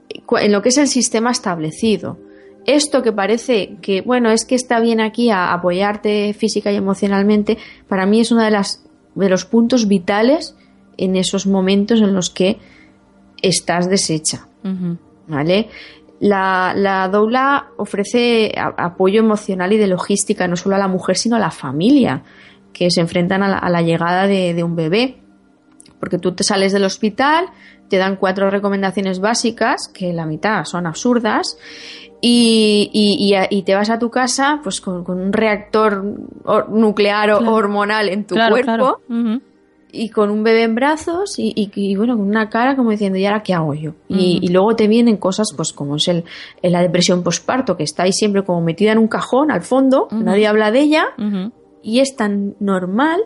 en 0.09 0.53
lo 0.53 0.63
que 0.63 0.71
es 0.71 0.79
el 0.79 0.89
sistema 0.89 1.31
establecido. 1.31 2.19
Esto 2.67 3.03
que 3.03 3.13
parece 3.13 3.77
que, 3.81 4.01
bueno, 4.01 4.31
es 4.31 4.45
que 4.45 4.55
está 4.55 4.81
bien 4.81 5.01
aquí 5.01 5.31
a 5.31 5.53
apoyarte 5.53 6.35
física 6.35 6.73
y 6.73 6.77
emocionalmente, 6.77 7.57
para 7.89 8.05
mí 8.05 8.21
es 8.21 8.33
uno 8.33 8.43
de, 8.43 8.51
las, 8.51 8.85
de 9.15 9.29
los 9.29 9.45
puntos 9.45 9.87
vitales 9.87 10.55
en 10.99 11.17
esos 11.17 11.47
momentos 11.47 12.03
en 12.03 12.13
los 12.15 12.29
que 12.29 12.59
estás 13.41 13.89
deshecha. 13.89 14.49
¿Vale? 15.27 15.69
La, 16.21 16.75
la, 16.77 17.09
doula 17.09 17.69
ofrece 17.77 18.53
apoyo 18.57 19.21
emocional 19.21 19.73
y 19.73 19.79
de 19.79 19.87
logística 19.87 20.49
no 20.49 20.57
solo 20.57 20.75
a 20.75 20.79
la 20.79 20.89
mujer, 20.89 21.17
sino 21.17 21.37
a 21.37 21.39
la 21.39 21.53
familia, 21.53 22.25
que 22.73 22.91
se 22.91 23.01
enfrentan 23.01 23.43
a 23.43 23.71
la, 23.71 23.83
llegada 23.83 24.27
de, 24.27 24.63
un 24.63 24.77
bebé. 24.77 25.19
Porque 26.01 26.19
tú 26.19 26.35
te 26.35 26.45
sales 26.45 26.73
del 26.73 26.85
hospital, 26.85 27.47
te 27.89 27.97
dan 27.97 28.17
cuatro 28.17 28.51
recomendaciones 28.51 29.21
básicas, 29.21 29.89
que 29.89 30.13
la 30.13 30.27
mitad 30.27 30.65
son 30.65 30.87
absurdas, 30.87 31.57
y, 32.21 32.91
y, 33.51 33.63
te 33.63 33.75
vas 33.77 33.91
a 33.91 33.99
tu 33.99 34.11
casa 34.11 34.61
pues 34.63 34.81
con, 34.81 35.09
un 35.09 35.33
reactor 35.33 36.03
nuclear 36.69 37.31
o 37.31 37.55
hormonal 37.55 38.09
en 38.09 38.25
tu 38.25 38.35
cuerpo 38.35 39.01
y 39.91 40.11
con 40.11 40.31
un 40.31 40.43
bebé 40.43 40.65
en 40.65 40.75
brazos 40.75 41.35
y, 41.39 41.97
bueno, 41.97 42.17
con 42.17 42.27
una 42.27 42.51
cara 42.51 42.77
como 42.77 42.91
diciendo, 42.91 43.19
¿y 43.19 43.27
ahora 43.27 43.43
qué 43.43 43.55
hago 43.55 43.75
yo? 43.75 43.95
y, 44.09 44.49
luego 44.49 44.77
te 44.77 44.89
vienen 44.89 45.17
cosas 45.17 45.49
pues 45.57 45.73
como 45.73 45.97
es 45.97 46.09
el, 46.09 46.25
la 46.63 46.83
depresión 46.83 47.23
posparto, 47.23 47.77
que 47.77 47.85
está 47.85 48.05
ahí 48.05 48.13
siempre 48.13 48.45
como 48.45 48.61
metida 48.61 48.93
en 48.93 48.99
un 48.99 49.09
cajón 49.09 49.51
al 49.51 49.63
fondo, 49.63 50.09
nadie 50.11 50.47
habla 50.47 50.71
de 50.71 50.81
ella 50.81 51.07
y 51.83 52.01
es 52.01 52.17
tan 52.17 52.55
normal 52.61 53.21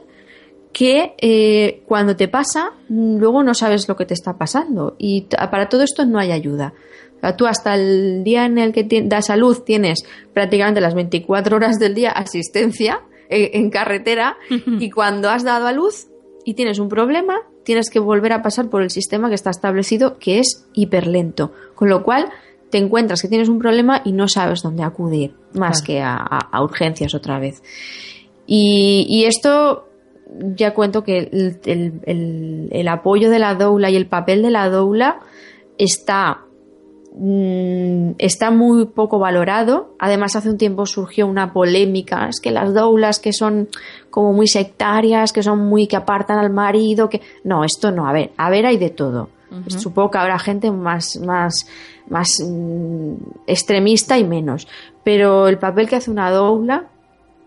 que 0.73 1.15
eh, 1.19 1.83
cuando 1.87 2.17
te 2.17 2.29
pasa, 2.29 2.73
luego 2.89 3.43
no 3.43 3.55
sabes 3.55 3.89
lo 3.89 3.97
que 3.97 4.07
te 4.07 4.15
está 4.15 4.39
pasando 4.39 4.97
y 4.99 5.27
para 5.51 5.69
todo 5.69 5.83
esto 5.83 6.07
no 6.07 6.19
hay 6.19 6.33
ayuda. 6.33 6.73
tú 7.37 7.47
hasta 7.47 7.75
el 7.75 8.25
día 8.25 8.47
en 8.47 8.59
el 8.59 8.73
que 8.73 8.87
das 9.05 9.31
a 9.31 9.37
luz 9.37 9.65
tienes 9.65 10.05
prácticamente 10.33 10.81
las 10.81 10.95
24 10.95 11.57
horas 11.57 11.79
del 11.79 11.95
día 11.95 12.11
asistencia 12.11 13.03
eh, 13.29 13.51
en 13.55 13.71
carretera 13.71 14.37
y 14.79 14.91
cuando 14.91 15.29
has 15.29 15.45
dado 15.45 15.67
a 15.67 15.73
luz 15.73 16.09
y 16.45 16.55
tienes 16.55 16.79
un 16.79 16.89
problema, 16.89 17.41
tienes 17.65 17.91
que 17.91 17.99
volver 17.99 18.33
a 18.33 18.43
pasar 18.43 18.69
por 18.69 18.83
el 18.83 18.91
sistema 18.91 19.29
que 19.29 19.35
está 19.35 19.51
establecido, 19.51 20.19
que 20.19 20.39
es 20.39 20.67
hiperlento. 20.75 21.53
Con 21.75 21.89
lo 21.89 22.03
cual, 22.03 22.31
te 22.71 22.79
encuentras 22.79 23.21
que 23.21 23.29
tienes 23.29 23.49
un 23.49 23.59
problema 23.59 24.01
y 24.05 24.13
no 24.13 24.29
sabes 24.29 24.63
dónde 24.63 24.83
acudir, 24.83 25.35
más 25.53 25.83
que 25.83 26.01
a, 26.01 26.49
urgencias 26.63 27.15
otra 27.15 27.39
vez. 27.39 27.63
Y, 28.47 29.25
esto 29.27 29.89
ya 30.57 30.73
cuento 30.73 31.05
que 31.05 31.29
el, 31.65 32.89
apoyo 32.89 33.31
de 33.31 33.39
la 33.39 33.55
doula 33.55 33.91
y 33.91 33.97
el 33.97 34.07
papel 34.07 34.43
de 34.43 34.51
la 34.51 34.69
doula 34.71 35.21
está 35.77 36.47
Mm, 37.15 38.13
está 38.19 38.51
muy 38.51 38.87
poco 38.87 39.19
valorado. 39.19 39.95
Además, 39.99 40.35
hace 40.35 40.49
un 40.49 40.57
tiempo 40.57 40.87
surgió 40.87 41.27
una 41.27 41.53
polémica, 41.53 42.29
es 42.29 42.41
que 42.41 42.51
las 42.51 42.73
doulas 42.73 43.19
que 43.19 43.33
son 43.33 43.69
como 44.11 44.33
muy 44.33 44.49
sectarias, 44.49 45.33
que 45.33 45.43
son 45.43 45.59
muy 45.59 45.87
que 45.87 45.97
apartan 45.97 46.39
al 46.39 46.51
marido, 46.51 47.11
que 47.11 47.21
no, 47.45 47.65
esto 47.65 47.91
no, 47.91 48.09
a 48.09 48.13
ver, 48.13 48.33
a 48.37 48.49
ver 48.51 48.67
hay 48.67 48.79
de 48.79 48.91
todo. 48.91 49.29
Supongo 49.67 50.11
que 50.13 50.19
habrá 50.19 50.39
gente 50.39 50.71
más 50.71 51.19
más 51.19 51.67
más 52.09 52.29
mm, 52.43 53.13
extremista 53.47 54.17
y 54.17 54.25
menos, 54.25 54.67
pero 55.05 55.47
el 55.49 55.59
papel 55.59 55.91
que 55.91 55.97
hace 55.97 56.11
una 56.11 56.31
doula 56.31 56.87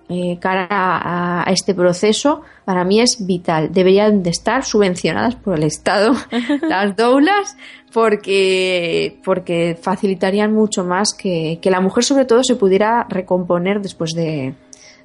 eh, 0.07 0.38
cara 0.40 0.68
a, 0.69 1.52
este 1.52 1.73
proceso 1.73 2.41
para 2.64 2.84
mí 2.84 3.02
es 3.02 3.26
vital. 3.26 3.72
Deberían 3.72 4.22
de 4.22 4.30
estar 4.30 4.64
subvencionadas 4.64 5.36
por 5.36 5.57
el 5.57 5.64
Estado 5.64 6.14
las 6.61 6.95
doulas 6.95 7.57
porque, 7.91 9.19
porque 9.23 9.77
facilitarían 9.82 10.53
mucho 10.53 10.84
más 10.84 11.14
que, 11.14 11.60
la 11.64 11.82
mujer 11.82 12.03
sobre 12.03 12.26
todo 12.26 12.44
se 12.44 12.56
pudiera 12.56 13.07
recomponer 13.10 13.82
después 13.82 14.11
de, 14.11 14.53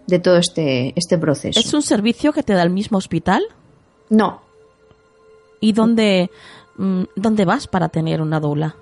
de 0.06 0.18
todo 0.18 0.36
este, 0.36 0.92
este 0.96 1.16
proceso. 1.16 1.58
¿Es 1.58 1.72
un 1.72 1.82
servicio 1.82 2.32
que 2.32 2.42
te 2.42 2.52
da 2.52 2.62
el 2.62 2.70
mismo 2.70 2.98
hospital? 2.98 3.42
No. 4.10 4.42
¿Y 5.60 5.72
dónde, 5.72 6.30
mm, 6.76 7.04
dónde 7.16 7.44
vas 7.46 7.66
para 7.68 7.88
tener 7.88 8.20
una 8.20 8.38
doula? 8.38 8.76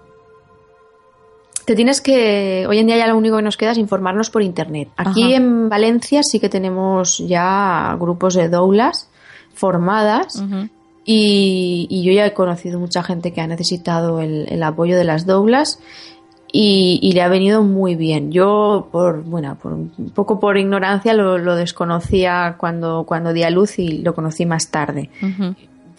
Te 1.69 1.77
tienes 1.77 2.01
que, 2.01 2.65
hoy 2.67 2.79
en 2.79 2.87
día 2.87 2.97
ya 2.97 3.07
lo 3.07 3.15
único 3.15 3.37
que 3.37 3.43
nos 3.43 3.59
queda 3.59 3.73
es 3.73 3.79
informarnos 3.79 4.31
por 4.31 4.41
internet. 4.41 4.89
Aquí 4.97 5.35
en 5.35 5.69
Valencia 5.69 6.23
sí 6.23 6.41
que 6.41 6.49
tenemos 6.49 7.19
ya 7.19 7.95
grupos 8.01 8.33
de 8.33 8.49
doulas 8.49 9.11
formadas 9.53 10.43
y, 11.05 12.03
yo 12.03 12.11
ya 12.11 12.25
he 12.25 12.33
conocido 12.33 12.81
mucha 12.81 13.03
gente 13.03 13.35
que 13.35 13.43
ha 13.43 13.47
necesitado 13.47 14.23
el, 14.23 14.63
apoyo 14.63 14.97
de 14.97 15.05
las 15.05 15.27
doulas 15.27 15.79
y, 16.51 17.13
le 17.13 17.21
ha 17.21 17.29
venido 17.29 17.63
muy 17.63 17.97
bien. 17.97 18.33
Yo, 18.33 18.89
por, 18.91 19.23
bueno, 19.25 19.59
por 19.63 19.75
un 19.75 19.91
poco 20.15 20.41
por 20.41 20.57
ignorancia, 20.57 21.13
lo, 21.13 21.55
desconocía 21.55 22.57
cuando, 22.57 23.05
cuando 23.05 23.35
di 23.35 23.43
a 23.43 23.51
luz 23.51 23.79
y 23.79 23.99
lo 23.99 24.15
conocí 24.15 24.47
más 24.47 24.71
tarde. 24.71 25.11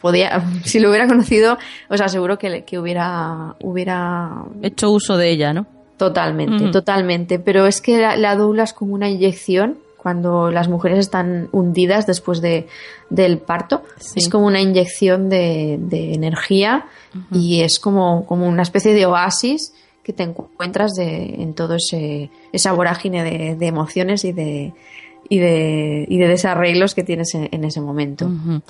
Podía, 0.01 0.43
si 0.63 0.80
lo 0.80 0.89
hubiera 0.89 1.07
conocido, 1.07 1.57
os 1.89 2.01
aseguro 2.01 2.38
que, 2.38 2.63
que 2.63 2.80
hubiera, 2.80 3.55
hubiera 3.61 4.43
hecho 4.61 4.91
uso 4.91 5.17
de 5.17 5.30
ella, 5.30 5.53
¿no? 5.53 5.65
Totalmente, 5.97 6.69
totalmente. 6.69 7.39
Pero 7.39 7.65
es 7.65 7.81
que 7.81 7.99
la, 7.99 8.15
la 8.15 8.63
es 8.63 8.73
como 8.73 8.93
una 8.93 9.09
inyección 9.09 9.77
cuando 10.01 10.49
las 10.49 10.69
mujeres 10.69 10.99
están 10.99 11.49
hundidas 11.51 12.07
después 12.07 12.39
de, 12.39 12.67
del 13.09 13.38
parto. 13.38 13.84
Es 14.15 14.30
como 14.30 14.47
una 14.47 14.61
inyección 14.61 15.30
de, 15.30 15.73
energía 15.91 16.85
y 17.31 17.61
es 17.61 17.80
como, 17.80 18.26
como 18.26 18.47
una 18.47 18.61
especie 18.61 18.93
de 18.93 19.05
oasis 19.05 19.73
que 20.01 20.13
te 20.13 20.23
encuentras 20.23 20.93
de, 20.93 21.41
en 21.41 21.53
todo 21.53 21.76
ese, 21.76 22.30
esa 22.53 22.71
vorágine 22.71 23.55
de, 23.55 23.67
emociones 23.67 24.23
y 24.23 24.31
de, 24.31 24.73
y 25.30 25.38
de, 25.39 26.06
y 26.10 26.18
de 26.18 26.27
desarreglos 26.27 26.95
que 26.95 27.03
tienes 27.03 27.34
en, 27.35 27.64
ese 27.64 27.81
momento. 27.81 28.26
Uh 28.27 28.61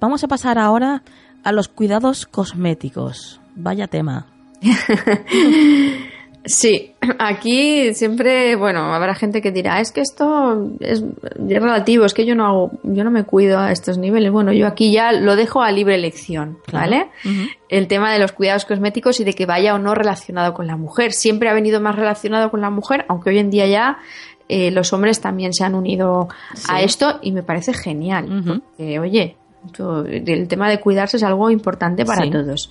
vamos 0.00 0.22
a 0.24 0.28
pasar 0.28 0.58
ahora 0.58 1.02
a 1.42 1.52
los 1.52 1.68
cuidados 1.68 2.26
cosméticos. 2.26 3.40
Vaya 3.56 3.86
tema. 3.86 4.26
Sí, 6.46 6.92
aquí 7.18 7.94
siempre, 7.94 8.54
bueno, 8.56 8.92
habrá 8.92 9.14
gente 9.14 9.40
que 9.40 9.50
dirá, 9.50 9.80
es 9.80 9.92
que 9.92 10.02
esto 10.02 10.72
es, 10.80 11.02
relativo, 11.38 12.04
es 12.04 12.12
que 12.12 12.26
yo 12.26 12.34
no 12.34 12.46
hago, 12.46 12.70
yo 12.82 13.02
no 13.02 13.10
me 13.10 13.24
cuido 13.24 13.58
a 13.58 13.72
estos 13.72 13.96
niveles. 13.96 14.30
Bueno, 14.30 14.52
yo 14.52 14.66
aquí 14.66 14.92
ya 14.92 15.12
lo 15.12 15.36
dejo 15.36 15.62
a 15.62 15.72
libre 15.72 15.94
elección, 15.94 16.58
¿vale? 16.70 17.08
El 17.70 17.88
tema 17.88 18.12
de 18.12 18.18
los 18.18 18.32
cuidados 18.32 18.66
cosméticos 18.66 19.20
y 19.20 19.24
de 19.24 19.32
que 19.32 19.46
vaya 19.46 19.74
o 19.74 19.78
no 19.78 19.94
relacionado 19.94 20.52
con 20.52 20.66
la 20.66 20.76
mujer. 20.76 21.12
Siempre 21.12 21.48
ha 21.48 21.54
venido 21.54 21.80
más 21.80 21.96
relacionado 21.96 22.50
con 22.50 22.60
la 22.60 22.68
mujer, 22.68 23.06
aunque 23.08 23.30
hoy 23.30 23.38
en 23.38 23.48
día 23.48 23.66
ya 23.66 23.98
eh, 24.48 24.70
los 24.70 24.92
hombres 24.92 25.20
también 25.20 25.52
se 25.52 25.64
han 25.64 25.74
unido 25.74 26.28
a 26.68 26.82
esto 26.82 27.18
y 27.22 27.32
me 27.32 27.42
parece 27.42 27.72
genial. 27.72 28.62
Porque, 28.78 28.98
oye, 28.98 29.36
el 29.78 30.48
tema 30.48 30.68
de 30.68 30.80
cuidarse 30.80 31.16
es 31.16 31.22
algo 31.22 31.50
importante 31.50 32.04
para 32.04 32.28
todos. 32.30 32.70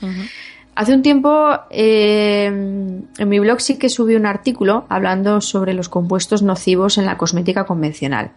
Hace 0.75 0.93
un 0.93 1.03
tiempo 1.03 1.51
eh, 1.69 2.45
en 2.45 3.29
mi 3.29 3.39
blog 3.39 3.61
sí 3.61 3.77
que 3.77 3.89
subí 3.89 4.15
un 4.15 4.25
artículo 4.25 4.85
hablando 4.89 5.39
sobre 5.39 5.73
los 5.73 5.87
compuestos 5.87 6.41
nocivos 6.41 6.97
en 6.97 7.05
la 7.05 7.17
cosmética 7.17 7.65
convencional. 7.65 8.31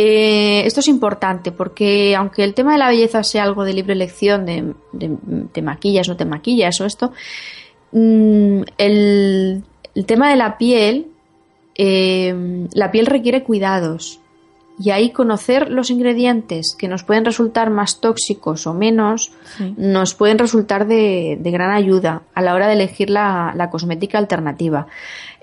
Eh, 0.00 0.62
esto 0.64 0.78
es 0.78 0.86
importante 0.86 1.50
porque 1.50 2.14
aunque 2.14 2.44
el 2.44 2.54
tema 2.54 2.72
de 2.72 2.78
la 2.78 2.88
belleza 2.88 3.24
sea 3.24 3.42
algo 3.42 3.64
de 3.64 3.72
libre 3.72 3.94
elección, 3.94 4.46
de, 4.46 4.72
te 5.50 5.62
maquillas, 5.62 6.08
no 6.08 6.16
te 6.16 6.24
maquillas 6.24 6.80
o 6.80 6.86
esto, 6.86 7.12
mm, 7.90 8.60
el, 8.78 9.64
tema 10.06 10.30
de 10.30 10.36
la 10.36 10.56
piel, 10.56 11.08
eh, 11.78 12.66
la 12.72 12.90
piel 12.90 13.06
requiere 13.06 13.44
cuidados 13.44 14.20
y 14.80 14.90
ahí 14.90 15.10
conocer 15.10 15.70
los 15.70 15.90
ingredientes 15.90 16.76
que 16.78 16.88
nos 16.88 17.02
pueden 17.02 17.24
resultar 17.24 17.70
más 17.70 18.00
tóxicos 18.00 18.66
o 18.66 18.74
menos 18.74 19.32
nos 19.76 20.14
pueden 20.14 20.38
resultar 20.38 20.86
de, 20.86 21.38
gran 21.42 21.72
ayuda 21.72 22.22
a 22.34 22.42
la 22.42 22.54
hora 22.54 22.68
de 22.68 22.74
elegir 22.74 23.10
la, 23.10 23.68
cosmética 23.72 24.18
alternativa. 24.18 24.86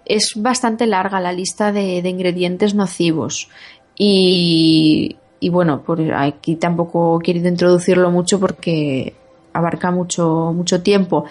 Es 0.05 0.33
bastante 0.35 0.85
larga 0.87 1.19
la 1.19 1.33
lista 1.33 1.71
de, 1.71 1.97
ingredientes 1.97 2.75
nocivos 2.75 3.49
y, 3.97 5.17
bueno, 5.51 5.81
por 5.81 6.01
aquí 6.13 6.55
tampoco 6.55 7.19
he 7.19 7.23
querido 7.23 7.49
introducirlo 7.49 8.11
mucho 8.11 8.39
porque 8.39 9.15
abarca 9.51 9.91
mucho, 9.91 10.53
mucho 10.53 10.81
tiempo, 10.81 11.25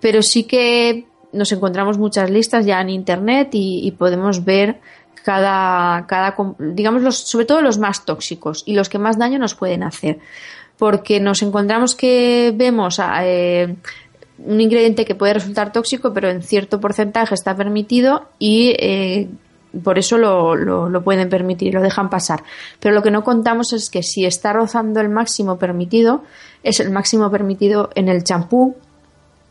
pero 0.00 0.22
sí 0.22 0.44
que 0.44 1.06
nos 1.36 1.52
encontramos 1.52 1.98
muchas 1.98 2.30
listas 2.30 2.66
ya 2.66 2.80
en 2.80 2.90
internet 2.90 3.50
y 3.52 3.90
podemos 3.92 4.44
ver 4.44 4.80
cada, 5.26 6.06
cada 6.06 6.36
digamos, 6.60 7.02
los, 7.02 7.16
sobre 7.16 7.46
todo 7.46 7.60
los 7.60 7.78
más 7.78 8.04
tóxicos 8.04 8.62
y 8.64 8.74
los 8.74 8.88
que 8.88 9.00
más 9.00 9.18
daño 9.18 9.40
nos 9.40 9.56
pueden 9.56 9.82
hacer. 9.82 10.20
Porque 10.78 11.18
nos 11.18 11.42
encontramos 11.42 11.96
que 11.96 12.52
vemos 12.54 13.00
eh, 13.22 13.74
un 14.38 14.60
ingrediente 14.60 15.04
que 15.04 15.16
puede 15.16 15.34
resultar 15.34 15.72
tóxico, 15.72 16.12
pero 16.12 16.28
en 16.28 16.42
cierto 16.42 16.80
porcentaje 16.80 17.34
está 17.34 17.56
permitido 17.56 18.28
y 18.38 18.76
eh, 18.78 19.28
por 19.82 19.98
eso 19.98 20.16
lo, 20.16 20.54
lo, 20.54 20.88
lo, 20.88 21.02
pueden 21.02 21.28
permitir, 21.28 21.74
lo 21.74 21.82
dejan 21.82 22.08
pasar. 22.08 22.44
Pero 22.78 22.94
lo 22.94 23.02
que 23.02 23.10
no 23.10 23.24
contamos 23.24 23.72
es 23.72 23.90
que 23.90 24.04
si 24.04 24.24
está 24.26 24.52
rozando 24.52 25.00
el 25.00 25.08
máximo 25.08 25.58
permitido, 25.58 26.22
es 26.62 26.78
el 26.78 26.92
máximo 26.92 27.32
permitido 27.32 27.90
en 27.96 28.08
el 28.08 28.22
champú, 28.22 28.76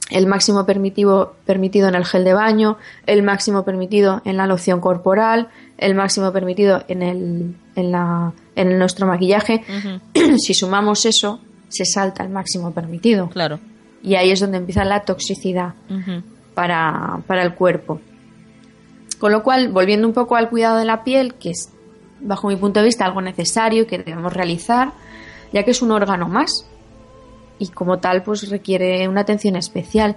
el 0.10 0.27
máximo 0.27 0.65
permitido, 0.65 1.36
permitido 1.45 1.88
en 1.88 1.95
el 1.95 2.06
gel 2.06 2.23
de 2.23 2.34
baño, 2.34 2.77
el 3.07 3.23
máximo 3.23 3.64
permitido 3.64 4.22
en 4.26 4.38
la 4.38 4.45
loción 4.45 4.80
corporal, 4.80 5.49
el 5.77 5.95
máximo 5.95 6.32
permitido 6.32 6.84
en, 6.88 7.02
el, 7.02 7.56
en, 7.76 7.91
la, 7.91 8.34
en 8.56 8.77
nuestro 8.77 9.07
maquillaje. 9.07 9.64
si 10.38 10.53
sumamos 10.53 11.06
eso, 11.06 11.40
se 11.69 11.86
salta 11.86 12.23
el 12.23 12.30
máximo 12.30 12.72
permitido. 12.72 13.30
Claro. 13.30 13.60
Y 14.03 14.15
ahí 14.15 14.32
es 14.32 14.40
donde 14.40 14.57
empieza 14.57 14.86
la 14.86 15.02
toxicidad 15.02 15.73
para, 16.53 17.22
para 17.26 17.41
el 17.41 17.56
cuerpo. 17.56 17.99
Con 19.18 19.32
lo 19.32 19.41
cual, 19.41 19.69
volviendo 19.69 20.07
un 20.07 20.14
poco 20.14 20.36
al 20.36 20.49
cuidado 20.49 20.77
de 20.77 20.86
la 20.86 21.03
piel, 21.03 21.34
que 21.34 21.49
es, 21.52 21.72
bajo 22.19 22.48
mi 22.48 22.56
punto 22.57 22.80
de 22.80 22.86
vista, 22.86 23.06
algo 23.06 23.22
necesario 23.22 23.88
que 23.88 23.98
debemos 23.98 24.32
realizar, 24.34 24.91
ya 25.52 25.64
que 25.64 25.72
es 25.72 25.82
un 25.82 25.90
órgano 25.90 26.27
más 26.27 26.68
y 27.60 27.68
como 27.68 27.99
tal 27.99 28.23
pues 28.23 28.49
requiere 28.49 29.07
una 29.07 29.22
atención 29.22 29.56
especial. 29.56 30.15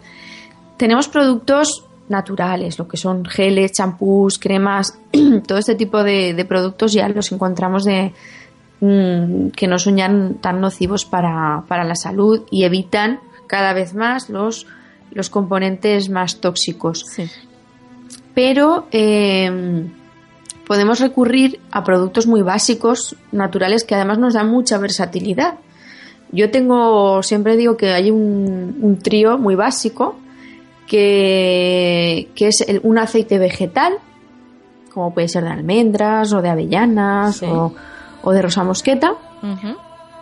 Tenemos 0.77 1.09
productos 1.09 1.85
naturales, 2.09 2.79
lo 2.79 2.89
que 2.89 2.97
son 2.97 3.25
geles, 3.25 3.73
champús, 3.73 4.39
cremas, 4.39 4.99
todo 5.47 5.59
este 5.59 5.75
tipo 5.75 6.03
de, 6.03 6.45
productos 6.49 6.93
ya 6.93 7.09
los 7.09 7.31
encontramos 7.33 7.85
de 7.85 8.13
mm, 8.81 9.49
que 9.51 9.67
no 9.67 9.79
son 9.79 10.39
tan 10.41 10.61
nocivos 10.61 11.05
para, 11.05 11.65
la 11.69 11.95
salud 11.95 12.43
y 12.51 12.65
evitan 12.65 13.21
cada 13.47 13.73
vez 13.73 13.95
más 13.95 14.29
los, 14.31 14.67
los 15.11 15.31
componentes 15.31 16.11
más 16.11 16.41
tóxicos. 16.41 17.05
Pero 18.35 18.87
em, 18.93 19.91
podemos 20.67 21.01
recurrir 21.01 21.61
a 21.73 21.83
productos 21.83 22.27
muy 22.27 22.43
básicos, 22.43 23.17
naturales, 23.33 23.85
que 23.85 23.95
además 23.95 24.19
nos 24.19 24.35
dan 24.35 24.49
mucha 24.49 24.79
versatilidad. 24.79 25.55
Yo 26.31 26.51
tengo, 26.51 27.23
siempre 27.23 27.57
digo 27.57 27.77
que 27.77 27.93
hay 27.93 28.11
un, 28.11 28.99
trío 29.03 29.39
muy 29.39 29.55
básico 29.55 30.17
que, 30.87 32.29
es 32.37 32.67
un 32.83 32.99
aceite 32.99 33.39
vegetal, 33.39 33.95
como 34.93 35.15
puede 35.15 35.29
ser 35.29 35.45
de 35.45 35.51
almendras 35.51 36.33
o 36.33 36.43
de 36.43 36.49
avellanas 36.51 37.43
o, 37.43 38.33
de 38.33 38.43
rosa 38.43 38.65
mosqueta, 38.65 39.15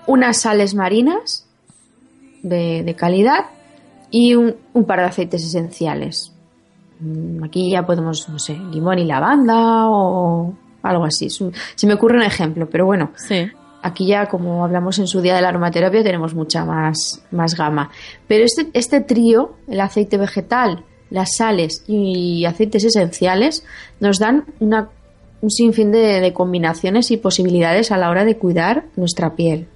unas 0.06 0.40
sales 0.40 0.74
marinas 0.74 1.46
de, 2.42 2.94
calidad 2.96 3.46
y 4.10 4.34
un, 4.34 4.54
par 4.86 5.00
de 5.00 5.06
aceites 5.06 5.44
esenciales. 5.44 6.32
Mm, 7.00 7.44
aquí 7.44 7.70
ya 7.70 7.84
podemos, 7.84 8.28
no 8.28 8.38
sé, 8.38 8.54
limón 8.54 8.98
y 8.98 9.04
lavanda 9.04 9.88
o 9.88 10.54
algo 10.82 11.04
así. 11.04 11.28
Se 11.30 11.86
me 11.86 11.94
ocurre 11.94 12.16
un 12.16 12.22
ejemplo, 12.22 12.68
pero 12.70 12.86
bueno. 12.86 13.10
Sí. 13.16 13.50
Aquí 13.82 14.06
ya, 14.06 14.26
como 14.26 14.64
hablamos 14.64 14.98
en 14.98 15.06
su 15.06 15.20
día 15.20 15.34
de 15.36 15.42
la 15.42 15.48
aromaterapia, 15.48 16.02
tenemos 16.02 16.34
mucha 16.34 16.64
más, 16.64 17.22
más 17.30 17.54
gama. 17.56 17.90
Pero 18.26 18.44
este, 18.44 18.68
este 18.72 19.00
trío, 19.00 19.54
el 19.68 19.80
aceite 19.80 20.18
vegetal, 20.18 20.84
las 21.10 21.36
sales 21.36 21.84
y 21.86 22.44
aceites 22.44 22.84
esenciales, 22.84 23.64
nos 24.00 24.18
dan 24.18 24.44
un 24.58 25.50
sinfín 25.50 25.92
de, 25.92 26.20
de 26.20 26.32
combinaciones 26.32 27.10
y 27.10 27.16
posibilidades 27.16 27.92
a 27.92 27.96
la 27.96 28.10
hora 28.10 28.24
de 28.24 28.36
cuidar 28.36 28.86
nuestra 28.96 29.36
piel. 29.36 29.68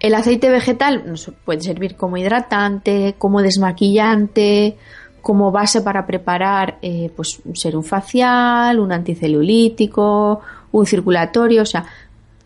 El 0.00 0.14
aceite 0.14 0.48
vegetal 0.48 1.02
nos 1.06 1.32
puede 1.44 1.60
servir 1.60 1.96
como 1.96 2.16
hidratante, 2.16 3.16
como 3.18 3.42
desmaquillante, 3.42 4.76
como 5.20 5.50
base 5.50 5.82
para 5.82 6.06
preparar 6.06 6.78
eh, 6.82 7.10
pues, 7.14 7.40
un 7.44 7.56
serum 7.56 7.82
facial, 7.82 8.78
un 8.78 8.92
anticelulítico, 8.92 10.40
un 10.70 10.86
circulatorio, 10.86 11.62
o 11.62 11.66
sea, 11.66 11.84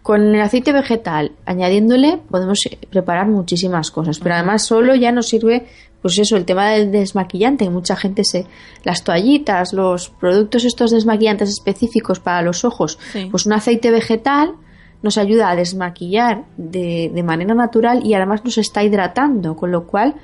con 0.03 0.35
el 0.35 0.41
aceite 0.41 0.73
vegetal, 0.73 1.33
añadiéndole, 1.47 2.19
podemos 2.31 2.61
preparar 2.91 3.29
muchísimas 3.29 3.91
cosas, 3.91 4.19
pero 4.19 4.35
además 4.35 4.65
solo 4.65 4.95
ya 4.97 5.13
nos 5.13 5.29
sirve, 5.29 5.67
pues 6.01 6.19
eso, 6.19 6.37
el 6.37 6.45
tema 6.45 6.71
del 6.71 6.91
desmaquillante, 6.91 7.71
mucha 7.71 7.95
gente 7.95 8.25
se, 8.25 8.47
las 8.83 9.05
toallitas, 9.05 9.73
los 9.73 10.11
productos 10.11 10.65
estos 10.65 10.91
desmaquillantes 10.91 11.49
específicos 11.49 12.19
para 12.19 12.43
los 12.43 12.65
ojos, 12.65 12.99
pues 13.31 13.47
un 13.47 13.53
aceite 13.53 13.91
vegetal 13.93 14.55
nos 15.03 15.19
ayuda 15.19 15.51
a 15.51 15.57
desmaquillar 15.57 16.45
de, 16.57 17.11
de, 17.13 17.23
manera 17.23 17.55
natural 17.55 18.05
y 18.05 18.15
además 18.15 18.45
nos 18.45 18.59
está 18.59 18.83
hidratando, 18.85 19.57
con 19.57 19.73
lo 19.73 19.87
cual 19.87 20.15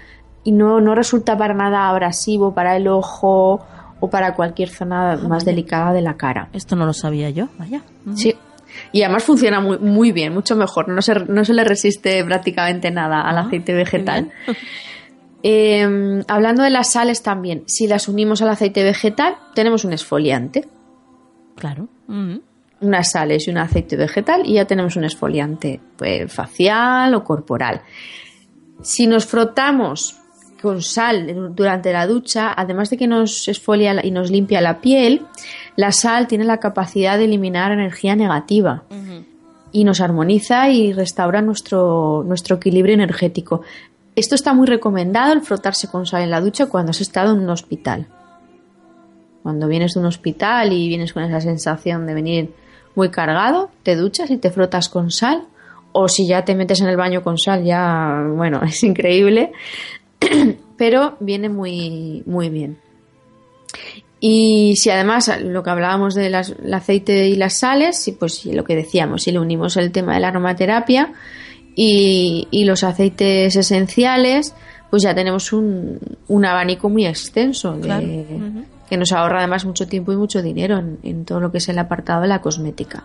y 0.45 0.53
no, 0.53 0.81
no 0.81 0.95
resulta 0.95 1.37
para 1.37 1.55
nada 1.55 1.89
abrasivo 1.89 2.55
para 2.55 2.77
el 2.77 2.89
ojo 2.89 3.61
o 4.01 4.11
para 4.11 4.35
cualquier 4.35 4.69
zona 4.69 5.13
ah, 5.13 5.17
más 5.17 5.45
delicada 5.45 5.93
de 5.93 6.01
la 6.01 6.17
cara. 6.17 6.49
Esto 6.53 6.77
no 6.77 6.87
lo 6.87 6.93
sabía 6.93 7.31
yo, 7.31 7.49
vaya. 7.59 7.83
Sí, 8.15 8.35
y 8.93 9.03
además 9.03 9.25
funciona 9.25 9.61
muy, 9.61 9.79
muy 9.79 10.13
bien, 10.13 10.33
mucho 10.33 10.57
mejor. 10.57 10.89
No 10.89 11.03
se, 11.03 11.15
no 11.15 11.45
se 11.45 11.55
le 11.55 11.65
resiste 11.65 12.25
prácticamente 12.25 12.91
nada 12.91 13.23
al 13.23 13.39
ah, 13.39 13.41
aceite 13.43 13.75
vegetal. 13.75 14.31
Em, 15.43 16.25
hablando 16.27 16.65
de 16.65 16.71
las 16.71 16.91
sales 16.91 17.23
también, 17.23 17.63
si 17.67 17.87
las 17.87 18.09
unimos 18.09 18.43
al 18.43 18.49
aceite 18.49 18.83
vegetal, 18.83 19.37
tenemos 19.55 19.85
un 19.85 19.93
esfoliante. 19.93 20.67
Claro. 21.55 21.89
Unas 22.81 23.11
sales 23.11 23.47
y 23.47 23.51
un 23.51 23.59
aceite 23.59 23.97
vegetal 23.97 24.43
y 24.45 24.55
ya 24.55 24.65
tenemos 24.65 24.97
un 24.97 25.05
esfoliante 25.05 25.81
pues, 25.97 26.33
facial 26.33 27.15
o 27.15 27.23
corporal. 27.23 27.83
Si 28.83 29.07
nos 29.07 29.27
frotamos 29.27 30.17
con 30.61 30.83
sal 30.83 31.55
durante 31.55 31.93
la 31.93 32.07
ducha, 32.07 32.53
además 32.57 32.91
de 32.91 32.97
que 32.97 33.07
nos 33.07 33.49
esfolia 33.49 34.05
y 34.05 34.11
nos 34.11 34.31
limpia 34.31 34.61
la 34.61 34.81
piel, 34.81 35.23
la 35.79 35.93
sal 35.93 36.27
tiene 36.27 36.45
la 36.45 36.59
capacidad 36.59 37.17
de 37.19 37.27
eliminar 37.27 37.71
energía 37.71 38.17
negativa 38.17 38.83
y 39.71 39.85
nos 39.85 40.01
armoniza 40.01 40.71
y 40.71 40.93
restaura 40.93 41.41
nuestro, 41.41 42.25
nuestro 42.27 42.57
equilibrio 42.57 42.95
energético. 42.95 43.63
Esto 44.17 44.35
está 44.35 44.55
muy 44.55 44.67
recomendado 44.67 45.33
el 45.33 45.41
frotarse 45.41 45.87
con 45.87 46.05
sal 46.05 46.23
en 46.23 46.33
la 46.33 46.41
ducha 46.41 46.67
cuando 46.67 46.91
has 46.91 47.01
estado 47.01 47.33
en 47.33 47.39
un 47.39 47.51
hospital. 47.51 48.09
Cuando 49.45 49.69
vienes 49.69 49.95
de 49.95 50.01
un 50.01 50.07
hospital 50.07 50.73
y 50.73 50.89
vienes 50.89 51.13
con 51.13 51.23
esa 51.23 51.41
sensación 51.41 52.09
de 52.09 52.15
venir 52.15 52.51
muy 52.97 53.11
cargado, 53.11 53.71
te 53.85 53.95
duchas 53.95 54.33
y 54.33 54.37
te 54.37 54.51
frotas 54.51 54.89
con 54.89 55.13
sal. 55.13 55.45
O 55.93 56.09
si 56.09 56.27
ya 56.27 56.45
te 56.45 56.57
metes 56.57 56.81
en 56.81 56.89
el 56.89 56.97
baño 56.97 57.23
con 57.23 57.39
sal, 57.39 57.63
ya, 57.63 58.27
bueno, 58.35 58.63
es 58.65 58.83
increíble. 58.83 59.53
Pero 60.77 61.17
viene 61.21 61.49
muy, 61.49 62.25
muy 62.27 62.49
bien. 62.49 62.79
Y 64.21 64.75
si 64.77 64.91
además 64.91 65.31
lo 65.43 65.63
que 65.63 65.71
hablábamos 65.71 66.15
del 66.15 66.35
aceite 66.35 67.29
y 67.29 67.37
las 67.37 67.55
sales, 67.55 68.13
pues 68.19 68.45
lo 68.47 68.65
que 68.65 68.75
decíamos, 68.75 69.23
si 69.23 69.33
le 69.33 69.39
unimos 69.39 69.77
el 69.77 69.93
tema 69.93 70.15
de 70.15 70.21
la 70.21 70.29
aromaterapia, 70.29 71.13
y, 71.81 72.65
los 72.65 72.83
aceites 72.83 73.55
esenciales, 73.55 74.53
pues 74.91 75.05
ya 75.05 75.15
tenemos 75.15 75.53
un, 75.53 76.01
abanico 76.45 76.89
muy 76.89 77.07
extenso 77.07 77.79
que 78.89 78.97
nos 78.97 79.13
ahorra 79.13 79.39
además 79.39 79.65
mucho 79.65 79.87
tiempo 79.87 80.13
y 80.13 80.17
mucho 80.17 80.43
dinero 80.43 80.83
en, 81.03 81.25
todo 81.25 81.39
lo 81.39 81.53
que 81.53 81.59
es 81.59 81.69
el 81.69 81.79
apartado 81.79 82.23
de 82.23 82.29
la 82.29 82.41
cosmética. 82.41 83.05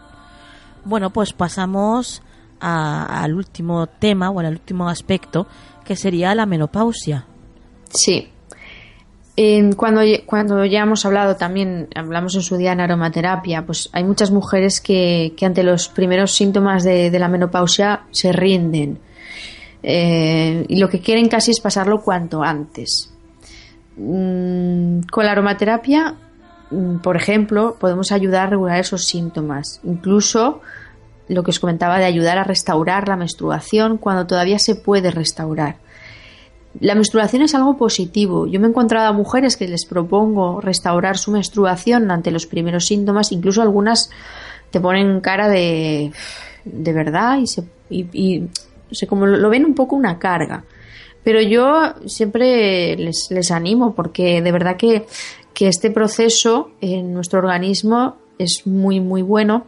Bueno, 0.86 1.12
pues 1.12 1.34
pasamos 1.34 2.24
al 2.60 3.36
último 3.36 3.86
tema 3.88 4.32
o 4.32 4.40
al 4.40 4.48
último 4.48 4.90
aspecto 4.90 5.46
que 5.86 5.96
sería 5.96 6.34
la 6.34 6.46
menopausia. 6.46 7.26
Sí, 7.90 8.30
cuando, 9.76 10.02
cuando 10.26 10.64
ya 10.66 10.82
hemos 10.82 11.06
hablado 11.06 11.36
también, 11.36 11.88
hablamos 11.96 12.36
en 12.36 12.44
su 12.44 12.56
día 12.56 12.74
en 12.74 12.82
aromaterapia, 12.82 13.66
pues 13.66 13.90
hay 13.92 14.04
muchas 14.04 14.30
mujeres 14.30 14.80
que, 14.80 15.34
ante 15.42 15.64
los 15.64 15.88
primeros 15.88 16.32
síntomas 16.34 16.84
de, 16.84 17.10
la 17.18 17.28
menopausia 17.28 18.04
se 18.12 18.32
rinden. 18.32 19.00
Eh, 19.82 20.66
y 20.70 20.78
lo 20.78 20.88
que 20.88 21.00
quieren 21.00 21.28
casi 21.28 21.52
es 21.52 21.60
pasarlo 21.60 22.02
cuanto 22.02 22.44
antes. 22.44 23.12
Mm, 23.98 25.02
con 25.12 25.26
la 25.26 25.32
aromaterapia, 25.32 26.16
mm, 26.70 26.98
por 26.98 27.16
ejemplo, 27.16 27.76
podemos 27.80 28.12
ayudar 28.12 28.48
a 28.48 28.50
regular 28.52 28.80
esos 28.80 29.06
síntomas. 29.06 29.82
Incluso 29.84 30.62
lo 31.28 31.44
que 31.44 31.52
os 31.52 31.60
comentaba 31.60 31.98
de 31.98 32.06
ayudar 32.06 32.38
a 32.38 32.44
restaurar 32.44 33.08
la 33.08 33.16
menstruación 33.16 33.98
cuando 33.98 34.28
todavía 34.28 34.60
se 34.60 34.76
puede 34.76 35.10
restaurar. 35.10 35.78
La 36.80 36.96
menstruación 36.96 37.44
es 37.44 37.54
algo 37.54 37.78
positivo. 37.78 38.48
Yo 38.48 38.60
me 38.60 38.68
he 38.68 38.70
encontrado 38.70 39.08
a 39.08 39.14
mujeres 39.14 39.58
que 39.58 39.68
les 39.68 39.86
propongo 39.86 40.60
restaurar 40.60 41.18
su 41.18 41.32
menstruación 41.32 42.10
ante 42.10 42.32
los 42.32 42.48
primeros 42.48 42.86
síntomas, 42.86 43.32
incluso 43.32 43.62
algunas 43.62 44.10
te 44.72 44.80
ponen 44.80 45.22
cara 45.22 45.50
de, 45.50 46.12
de 46.66 46.94
verdad 46.94 47.38
y, 47.38 47.48
se, 47.48 47.64
y, 47.90 48.44
como 49.08 49.28
lo 49.28 49.50
ven 49.50 49.66
un 49.66 49.76
poco 49.76 49.96
una 49.96 50.18
carga. 50.18 50.64
Pero 51.24 51.42
yo 51.42 51.94
siempre 52.08 52.96
les, 52.98 53.28
les 53.30 53.52
animo 53.52 53.94
porque 53.94 54.42
de 54.42 54.52
verdad 54.52 54.76
que, 54.76 55.06
que 55.54 55.68
este 55.68 55.92
proceso 55.92 56.72
en 56.82 57.14
nuestro 57.14 57.40
organismo 57.40 58.18
es 58.40 58.66
muy, 58.66 59.00
muy 59.00 59.22
bueno 59.22 59.68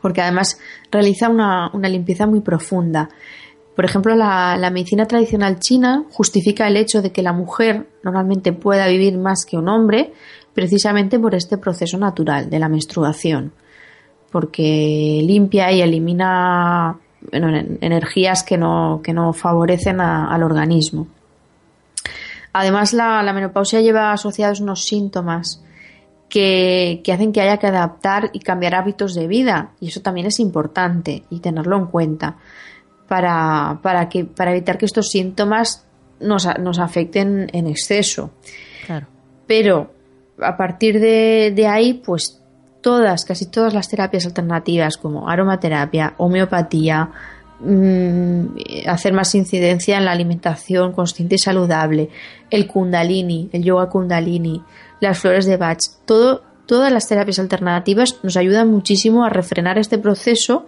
porque 0.00 0.22
además 0.22 0.58
realiza 0.90 1.28
una, 1.28 1.70
una 1.72 1.88
limpieza 1.88 2.26
muy 2.26 2.40
profunda. 2.40 3.08
Por 3.74 3.84
ejemplo, 3.84 4.14
la, 4.14 4.70
medicina 4.70 5.06
tradicional 5.06 5.58
china 5.58 6.04
justifica 6.10 6.68
el 6.68 6.76
hecho 6.76 7.02
de 7.02 7.10
que 7.10 7.22
la 7.22 7.32
mujer 7.32 7.88
normalmente 8.04 8.52
pueda 8.52 8.86
vivir 8.86 9.18
más 9.18 9.44
que 9.44 9.56
un 9.56 9.68
hombre 9.68 10.12
precisamente 10.54 11.18
por 11.18 11.34
este 11.34 11.58
proceso 11.58 11.98
natural 11.98 12.48
de 12.48 12.60
la 12.60 12.68
menstruación, 12.68 13.52
porque 14.30 15.20
limpia 15.26 15.72
y 15.72 15.82
elimina 15.82 16.98
energías 17.32 18.44
que 18.44 18.56
no, 18.56 19.00
que 19.02 19.12
no 19.12 19.32
favorecen 19.32 20.00
al 20.00 20.42
organismo. 20.44 21.08
Además, 22.52 22.92
la, 22.92 23.32
menopausia 23.32 23.80
lleva 23.80 24.12
asociados 24.12 24.60
unos 24.60 24.84
síntomas 24.84 25.64
que, 26.28 27.00
que, 27.02 27.12
hacen 27.12 27.32
que 27.32 27.40
haya 27.40 27.56
que 27.56 27.66
adaptar 27.66 28.30
y 28.32 28.38
cambiar 28.38 28.76
hábitos 28.76 29.14
de 29.14 29.26
vida, 29.26 29.72
y 29.80 29.88
eso 29.88 30.00
también 30.00 30.28
es 30.28 30.38
importante 30.38 31.24
y 31.30 31.40
tenerlo 31.40 31.76
en 31.76 31.86
cuenta 31.86 32.36
para, 33.08 33.78
para, 33.82 34.08
que, 34.08 34.24
para 34.24 34.52
evitar 34.52 34.78
que 34.78 34.86
estos 34.86 35.08
síntomas 35.08 35.86
nos, 36.20 36.46
nos 36.58 36.78
afecten 36.78 37.48
en 37.52 37.66
exceso. 37.66 38.30
Pero 39.46 39.92
a 40.40 40.56
partir 40.56 41.00
de, 41.00 41.66
ahí, 41.68 41.94
pues 41.94 42.40
todas, 42.80 43.24
casi 43.24 43.46
todas 43.46 43.74
las 43.74 43.88
terapias 43.88 44.26
alternativas 44.26 44.96
como 44.96 45.28
aromaterapia, 45.28 46.14
homeopatía, 46.16 47.10
mm, 47.60 48.46
hacer 48.86 49.12
más 49.12 49.34
incidencia 49.34 49.98
en 49.98 50.04
la 50.04 50.12
alimentación 50.12 50.92
consciente 50.92 51.36
y 51.36 51.38
saludable, 51.38 52.10
el 52.50 52.66
kundalini, 52.66 53.48
el 53.52 53.62
yoga 53.62 53.88
kundalini, 53.88 54.62
las 55.00 55.18
flores 55.18 55.46
de 55.46 55.56
Bach, 55.56 55.78
todo, 56.06 56.42
todas 56.66 56.92
las 56.92 57.06
terapias 57.06 57.38
alternativas 57.38 58.18
nos 58.22 58.36
ayudan 58.36 58.70
muchísimo 58.70 59.24
a 59.24 59.30
refrenar 59.30 59.78
este 59.78 59.98
proceso 59.98 60.66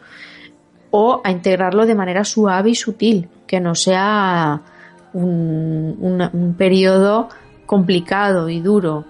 o 0.90 1.20
a 1.24 1.30
integrarlo 1.30 1.86
de 1.86 1.94
manera 1.94 2.24
suave 2.24 2.70
y 2.70 2.74
sutil, 2.74 3.28
que 3.46 3.60
no 3.60 3.74
sea 3.74 4.60
un, 5.12 6.54
periodo 6.56 7.28
complicado 7.66 8.48
y 8.48 8.60
duro. 8.60 9.04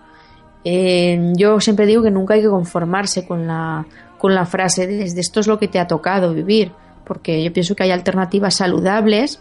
Eh, 0.64 1.32
yo 1.36 1.60
siempre 1.60 1.86
digo 1.86 2.02
que 2.02 2.10
nunca 2.10 2.34
hay 2.34 2.42
que 2.42 2.48
conformarse 2.48 3.26
con 3.26 3.46
la, 3.46 3.86
con 4.18 4.34
la 4.34 4.46
frase 4.46 4.86
de 4.86 5.04
esto 5.04 5.40
es 5.40 5.46
lo 5.46 5.58
que 5.58 5.68
te 5.68 5.78
ha 5.78 5.86
tocado 5.86 6.32
vivir, 6.32 6.72
porque 7.04 7.42
yo 7.42 7.52
pienso 7.52 7.76
que 7.76 7.84
hay 7.84 7.90
alternativas 7.90 8.54
saludables 8.54 9.40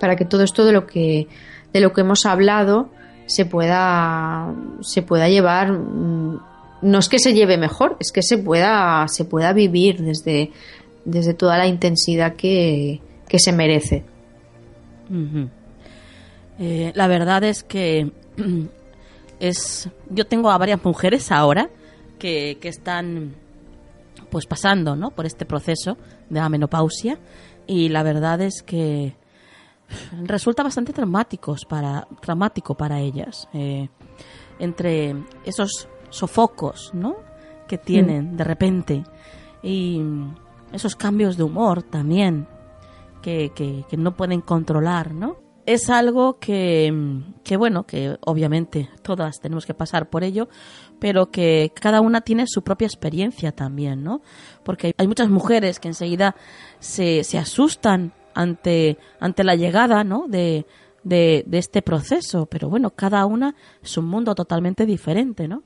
para 0.00 0.16
que 0.16 0.24
todo 0.24 0.42
esto 0.42 0.64
de 0.64 0.72
lo 0.72 0.86
que, 0.86 1.28
de 1.72 1.80
lo 1.80 1.92
que 1.92 2.00
hemos 2.00 2.24
hablado 2.26 2.88
se 3.26 3.44
pueda, 3.44 4.52
se 4.80 5.02
pueda 5.02 5.28
llevar 5.28 5.72
mm, 5.72 6.40
no 6.82 6.98
es 6.98 7.08
que 7.08 7.18
se 7.18 7.32
lleve 7.32 7.56
mejor, 7.56 7.96
es 8.00 8.12
que 8.12 8.22
se 8.22 8.38
pueda, 8.38 9.06
se 9.08 9.24
pueda 9.24 9.52
vivir 9.52 10.02
desde, 10.02 10.50
desde 11.04 11.34
toda 11.34 11.58
la 11.58 11.66
intensidad 11.66 12.34
que, 12.34 13.00
se 13.34 13.52
merece. 13.52 14.04
Eh, 16.58 16.92
la 16.94 17.06
verdad 17.06 17.44
es 17.44 17.62
que 17.62 18.12
es 19.40 19.88
yo 20.10 20.26
tengo 20.26 20.50
a 20.50 20.58
varias 20.58 20.84
mujeres 20.84 21.32
ahora 21.32 21.70
que, 22.18 22.58
que 22.60 22.68
están 22.68 23.34
pues 24.30 24.46
pasando 24.46 24.96
¿no? 24.96 25.10
por 25.10 25.26
este 25.26 25.44
proceso 25.44 25.96
de 26.30 26.40
la 26.40 26.48
menopausia 26.48 27.18
y 27.66 27.88
la 27.90 28.02
verdad 28.02 28.40
es 28.40 28.62
que 28.62 29.14
resulta 30.22 30.62
bastante 30.62 30.92
traumáticos 30.92 31.64
para 31.66 32.08
traumático 32.20 32.74
para 32.74 33.00
ellas 33.00 33.48
eh, 33.52 33.88
entre 34.58 35.14
esos 35.44 35.88
sofocos 36.08 36.92
¿no? 36.94 37.16
que 37.68 37.76
tienen 37.76 38.32
mm. 38.32 38.36
de 38.36 38.44
repente 38.44 39.04
y 39.62 40.00
esos 40.72 40.96
cambios 40.96 41.36
de 41.36 41.42
humor 41.42 41.82
también 41.82 42.46
que, 43.22 43.52
que, 43.54 43.96
no 43.96 44.16
pueden 44.16 44.40
controlar, 44.40 45.14
¿no? 45.14 45.36
Es 45.64 45.90
algo 45.90 46.40
que, 46.40 46.92
que, 47.44 47.56
bueno, 47.56 47.84
que 47.86 48.16
obviamente 48.26 48.90
todas 49.02 49.40
tenemos 49.40 49.64
que 49.64 49.74
pasar 49.74 50.10
por 50.10 50.24
ello, 50.24 50.48
pero 50.98 51.30
que 51.30 51.70
cada 51.72 52.00
una 52.00 52.22
tiene 52.22 52.46
su 52.48 52.62
propia 52.62 52.86
experiencia 52.86 53.52
también, 53.52 54.02
¿no? 54.02 54.22
Porque 54.64 54.92
hay 54.98 55.06
muchas 55.06 55.28
mujeres 55.28 55.78
que 55.78 55.88
enseguida 55.88 56.34
se, 56.80 57.22
se 57.22 57.38
asustan 57.38 58.12
ante, 58.34 58.98
ante 59.20 59.44
la 59.44 59.54
llegada, 59.54 60.02
¿no? 60.02 60.26
De, 60.26 60.66
de, 61.04 61.44
de 61.46 61.58
este 61.58 61.80
proceso, 61.80 62.46
pero 62.46 62.68
bueno, 62.68 62.90
cada 62.90 63.24
una 63.26 63.54
es 63.82 63.96
un 63.96 64.06
mundo 64.06 64.34
totalmente 64.34 64.84
diferente, 64.84 65.46
¿no? 65.46 65.62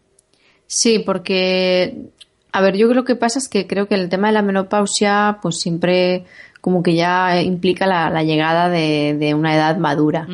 Sí, 0.66 0.98
porque 0.98 2.10
a 2.56 2.60
ver, 2.62 2.74
yo 2.78 2.88
creo 2.88 3.04
que 3.04 3.16
pasa 3.16 3.38
es 3.38 3.50
que 3.50 3.66
creo 3.66 3.86
que 3.86 3.96
el 3.96 4.08
tema 4.08 4.28
de 4.28 4.32
la 4.32 4.40
menopausia, 4.40 5.40
pues 5.42 5.58
siempre 5.58 6.24
como 6.62 6.82
que 6.82 6.94
ya 6.94 7.42
implica 7.42 7.86
la, 7.86 8.22
llegada 8.22 8.70
de, 8.70 9.34
una 9.36 9.54
edad 9.54 9.76
madura. 9.76 10.26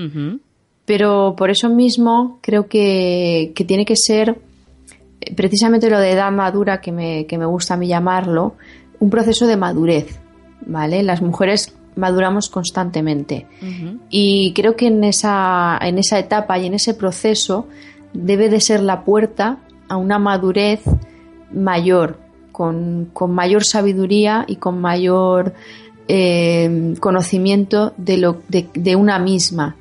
Pero 0.85 1.35
por 1.37 1.51
eso 1.51 1.69
mismo 1.69 2.39
creo 2.41 2.69
que, 2.69 3.53
tiene 3.67 3.85
que 3.85 3.97
ser 3.97 4.39
eh, 5.21 5.35
precisamente 5.35 5.91
lo 5.91 5.99
de 5.99 6.13
edad 6.13 6.31
madura, 6.31 6.81
que 6.81 6.93
me, 6.93 7.27
que 7.27 7.39
me 7.39 7.45
gusta 7.45 7.75
a 7.75 7.77
mí 7.77 7.89
llamarlo, 7.89 8.55
un 9.01 9.11
proceso 9.11 9.49
de 9.49 9.57
madurez. 9.57 10.21
¿Vale? 10.65 11.03
Las 11.03 11.23
mujeres 11.23 11.75
maduramos 11.97 12.49
constantemente. 12.51 13.49
Y 14.11 14.53
creo 14.53 14.77
que 14.77 14.87
en 14.87 15.03
esa, 15.03 15.77
en 15.83 15.99
esa 15.99 16.21
etapa 16.21 16.57
y 16.57 16.67
en 16.67 16.75
ese 16.75 16.95
proceso 16.95 17.67
debe 18.13 18.49
de 18.49 18.61
ser 18.61 18.81
la 18.81 19.03
puerta 19.03 19.59
a 19.89 19.97
una 19.97 20.21
madurez 20.21 20.85
mayor, 21.53 22.19
con, 22.53 23.11
mayor 23.29 23.65
sabiduría 23.65 24.45
y 24.47 24.57
con 24.57 24.81
mayor 24.81 25.55
eh, 26.09 26.95
conocimiento 27.01 27.93
de, 27.97 28.19
lo, 28.19 28.43
de, 28.49 28.97
una 28.97 29.19
misma. 29.19 29.77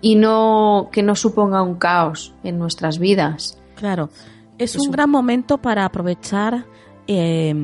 Y 0.00 0.16
no 0.16 0.88
que 0.90 1.04
no 1.04 1.14
suponga 1.14 1.62
un 1.62 1.76
caos 1.76 2.34
en 2.42 2.58
nuestras 2.58 2.98
vidas. 2.98 3.56
Claro, 3.76 4.10
es, 4.58 4.76
un, 4.76 4.90
gran 4.90 5.08
momento 5.08 5.58
para 5.58 5.84
aprovechar 5.84 6.66
eh, 7.06 7.54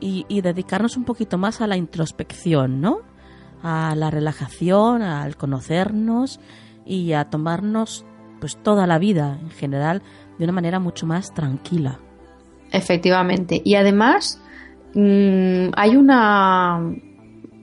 y, 0.00 0.40
dedicarnos 0.40 0.96
un 0.96 1.04
poquito 1.04 1.38
más 1.38 1.60
a 1.60 1.66
la 1.66 1.76
introspección, 1.76 2.80
¿no? 2.80 3.00
A 3.62 3.94
la 3.96 4.10
relajación, 4.10 5.02
al 5.02 5.36
conocernos 5.36 6.40
y 6.86 7.12
a 7.12 7.24
tomarnos 7.26 8.04
pues 8.40 8.56
toda 8.56 8.86
la 8.86 8.98
vida 8.98 9.38
en 9.40 9.50
general 9.50 10.02
de 10.38 10.44
una 10.44 10.52
manera 10.52 10.78
mucho 10.78 11.06
más 11.06 11.34
tranquila. 11.34 11.98
Efectivamente. 12.72 13.60
Y 13.64 13.74
además 13.74 14.40
mm, 14.94 15.70
hay 15.74 15.96
una 15.96 16.80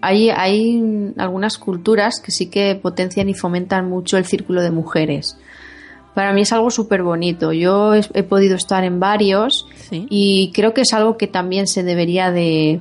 hay, 0.01 0.29
hay 0.29 1.13
algunas 1.17 1.57
culturas 1.57 2.21
que 2.23 2.31
sí 2.31 2.49
que 2.49 2.75
potencian 2.75 3.29
y 3.29 3.33
fomentan 3.33 3.89
mucho 3.89 4.17
el 4.17 4.25
círculo 4.25 4.61
de 4.61 4.71
mujeres 4.71 5.37
para 6.15 6.33
mí 6.33 6.41
es 6.41 6.53
algo 6.53 6.71
súper 6.71 7.03
bonito. 7.03 7.51
Yo 7.51 7.93
he, 7.93 8.23
podido 8.23 8.55
estar 8.55 8.83
en 8.83 8.99
varios 8.99 9.67
y 9.91 10.51
creo 10.53 10.73
que 10.73 10.81
es 10.81 10.93
algo 10.93 11.17
que 11.17 11.27
también 11.27 11.67
se 11.67 11.83
debería 11.83 12.31
de, 12.31 12.79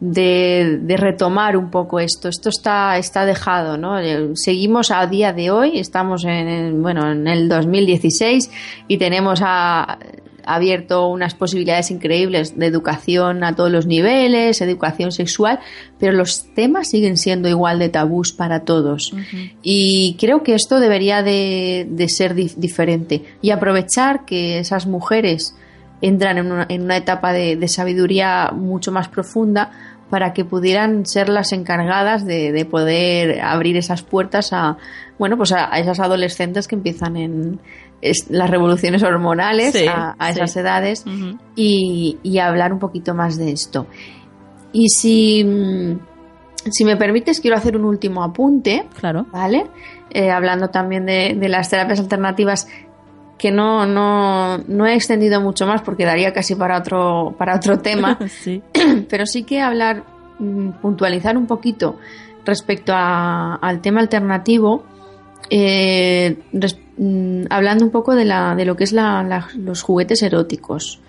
de, 0.00 0.96
retomar 0.98 1.56
un 1.56 1.70
poco 1.70 2.00
esto. 2.00 2.28
Esto 2.28 2.48
está, 2.48 2.98
está 2.98 3.24
dejado, 3.24 3.78
¿no? 3.78 3.98
Eh, 4.00 4.30
seguimos 4.34 4.90
a 4.90 5.06
día 5.06 5.32
de 5.32 5.52
hoy, 5.52 5.78
estamos 5.78 6.24
en, 6.24 6.82
bueno, 6.82 7.08
en 7.10 7.28
el 7.28 7.48
2016 7.48 8.50
y 8.88 8.98
tenemos 8.98 9.40
a, 9.44 9.98
abierto 10.46 11.08
unas 11.08 11.34
posibilidades 11.34 11.90
increíbles 11.90 12.58
de 12.58 12.66
educación 12.66 13.44
a 13.44 13.54
todos 13.54 13.70
los 13.70 13.86
niveles, 13.86 14.60
educación 14.60 15.12
sexual, 15.12 15.58
pero 15.98 16.12
los 16.12 16.54
temas 16.54 16.88
siguen 16.88 17.16
siendo 17.16 17.48
igual 17.48 17.78
de 17.78 17.88
tabús 17.88 18.32
para 18.32 18.60
todos. 18.60 19.12
Y 19.62 20.16
creo 20.18 20.42
que 20.42 20.54
esto 20.54 20.80
debería 20.80 21.22
de, 21.22 22.06
ser 22.08 22.34
diferente 22.34 23.24
y 23.42 23.50
aprovechar 23.50 24.24
que 24.24 24.58
esas 24.58 24.86
mujeres 24.86 25.54
entran 26.00 26.38
en 26.38 26.52
una, 26.52 26.66
en 26.68 26.82
una 26.82 26.96
etapa 26.96 27.32
de, 27.32 27.68
sabiduría 27.68 28.50
mucho 28.54 28.92
más 28.92 29.08
profunda 29.08 29.70
para 30.10 30.32
que 30.32 30.44
pudieran 30.44 31.04
ser 31.04 31.28
las 31.28 31.52
encargadas 31.52 32.24
de, 32.24 32.64
poder 32.70 33.40
abrir 33.40 33.76
esas 33.76 34.02
puertas 34.02 34.52
a 34.52 34.76
bueno 35.18 35.36
pues 35.36 35.52
a, 35.52 35.64
esas 35.78 35.98
adolescentes 35.98 36.68
que 36.68 36.76
empiezan 36.76 37.16
en, 37.16 37.60
las 38.28 38.50
revoluciones 38.50 39.02
hormonales 39.02 39.74
a, 39.88 40.30
esas 40.30 40.56
edades 40.56 41.04
y, 41.54 42.38
hablar 42.38 42.72
un 42.72 42.78
poquito 42.78 43.14
más 43.14 43.36
de 43.36 43.52
esto. 43.52 43.86
Y 44.72 44.88
si, 44.90 45.44
si 46.70 46.84
me 46.84 46.96
permites, 46.96 47.40
quiero 47.40 47.56
hacer 47.56 47.76
un 47.76 47.84
último 47.84 48.22
apunte. 48.22 48.86
Claro. 48.98 49.26
¿Vale? 49.32 49.66
Eh, 50.10 50.30
hablando 50.30 50.68
también 50.68 51.06
de, 51.06 51.48
las 51.48 51.70
terapias 51.70 52.00
alternativas 52.00 52.68
que 53.38 53.50
no, 53.50 53.86
no, 53.86 54.58
no, 54.58 54.86
he 54.86 54.94
extendido 54.94 55.40
mucho 55.40 55.66
más 55.66 55.82
porque 55.82 56.06
daría 56.06 56.32
casi 56.32 56.54
para 56.54 56.78
otro, 56.78 57.34
para 57.38 57.56
otro 57.56 57.78
tema. 57.78 58.18
Pero 59.08 59.26
sí 59.26 59.44
que 59.44 59.60
hablar, 59.60 60.04
mm, 60.38 60.70
puntualizar 60.82 61.36
un 61.36 61.46
poquito 61.46 61.98
respecto 62.44 62.92
al 62.94 63.80
tema 63.80 64.00
alternativo 64.00 64.84
eh, 65.50 66.38
mm, 66.98 67.44
hablando 67.50 67.84
un 67.84 67.90
poco 67.90 68.14
de, 68.14 68.24
la, 68.24 68.54
de 68.54 68.64
lo 68.64 68.76
que 68.76 68.84
es 68.84 68.92
la, 68.92 69.48
los 69.56 69.82
juguetes 69.82 70.22
eróticos, 70.22 71.00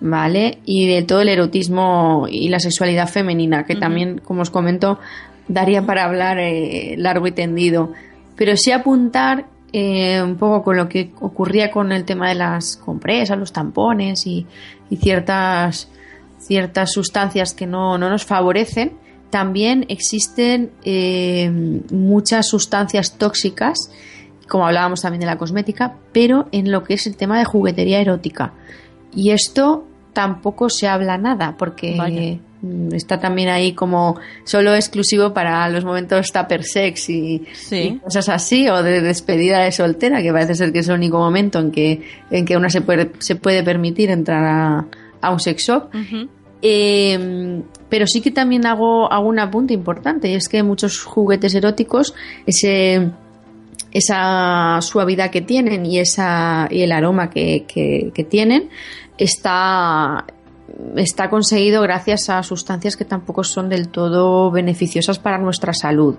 ¿vale? 0.00 0.58
Y 0.64 0.88
de 0.88 1.02
todo 1.02 1.20
el 1.20 1.28
erotismo 1.28 2.26
y 2.28 2.48
la 2.48 2.60
sexualidad 2.60 3.08
femenina, 3.08 3.64
que 3.64 3.76
también, 3.76 4.18
como 4.18 4.42
os 4.42 4.50
comento, 4.50 4.98
daría 5.48 5.82
para 5.86 6.04
hablar 6.04 6.38
eh, 6.38 6.94
largo 6.98 7.26
y 7.26 7.32
tendido. 7.32 7.92
Pero 8.36 8.56
sí 8.56 8.72
apuntar 8.72 9.46
eh, 9.72 10.22
un 10.22 10.36
poco 10.36 10.62
con 10.62 10.76
lo 10.76 10.88
que 10.88 11.12
ocurría 11.20 11.70
con 11.70 11.92
el 11.92 12.04
tema 12.04 12.28
de 12.28 12.34
las 12.34 12.76
compresas, 12.76 13.38
los 13.38 13.52
tampones 13.52 14.26
y, 14.26 14.46
ciertas, 15.00 15.88
ciertas 16.38 16.92
sustancias 16.92 17.54
que 17.54 17.66
no, 17.66 17.98
no 17.98 18.08
nos 18.08 18.24
favorecen 18.24 18.92
también 19.30 19.86
existen 19.88 20.70
eh, 20.84 21.50
muchas 21.90 22.48
sustancias 22.48 23.18
tóxicas, 23.18 23.90
como 24.48 24.66
hablábamos 24.66 25.02
también 25.02 25.20
de 25.20 25.26
la 25.26 25.38
cosmética, 25.38 25.94
pero 26.12 26.48
en 26.52 26.70
lo 26.70 26.84
que 26.84 26.94
es 26.94 27.06
el 27.06 27.16
tema 27.16 27.38
de 27.38 27.44
juguetería 27.44 28.00
erótica. 28.00 28.52
Y 29.14 29.30
esto 29.30 29.84
tampoco 30.12 30.70
se 30.70 30.88
habla 30.88 31.18
nada, 31.18 31.56
porque 31.58 32.40
mm, 32.62 32.94
está 32.94 33.18
también 33.20 33.48
ahí 33.48 33.72
como 33.72 34.16
solo 34.44 34.74
exclusivo 34.74 35.34
para 35.34 35.68
los 35.68 35.84
momentos 35.84 36.32
tupper 36.32 36.64
sex 36.64 37.10
y, 37.10 37.46
cosas 38.02 38.28
así, 38.28 38.68
o 38.68 38.82
de 38.82 39.02
despedida 39.02 39.62
de 39.62 39.72
soltera, 39.72 40.22
que 40.22 40.32
parece 40.32 40.54
ser 40.54 40.72
que 40.72 40.78
es 40.78 40.88
el 40.88 40.94
único 40.94 41.18
momento 41.18 41.58
en 41.58 41.70
que, 41.70 42.02
en 42.30 42.44
que 42.44 42.56
una 42.56 42.70
se 42.70 42.80
puede, 42.80 43.12
se 43.18 43.36
puede 43.36 43.62
permitir 43.62 44.10
entrar 44.10 44.86
a, 45.20 45.30
un 45.30 45.40
sex 45.40 45.66
shop. 45.66 45.90
Em, 46.62 47.62
pero 47.88 48.06
sí 48.06 48.20
que 48.20 48.30
también 48.30 48.64
hago, 48.64 49.12
hago 49.12 49.28
un 49.28 49.38
apunte 49.38 49.74
importante 49.74 50.30
y 50.30 50.34
es 50.34 50.48
que 50.48 50.62
muchos 50.62 51.02
juguetes 51.02 51.54
eróticos, 51.54 52.14
ese, 52.46 53.10
esa 53.96 54.78
suavidad 54.82 55.30
que 55.30 55.40
tienen 55.40 55.86
y, 55.86 55.98
esa, 55.98 56.68
y 56.70 56.82
el 56.82 56.92
aroma 56.92 57.30
que, 57.30 57.64
tienen 58.28 58.68
está, 59.16 60.26
está 60.96 61.30
conseguido 61.30 61.80
gracias 61.80 62.28
a 62.28 62.42
sustancias 62.42 62.96
que 62.96 63.06
tampoco 63.06 63.42
son 63.42 63.70
del 63.70 63.88
todo 63.88 64.50
beneficiosas 64.50 65.18
para 65.18 65.38
nuestra 65.38 65.72
salud. 65.72 66.16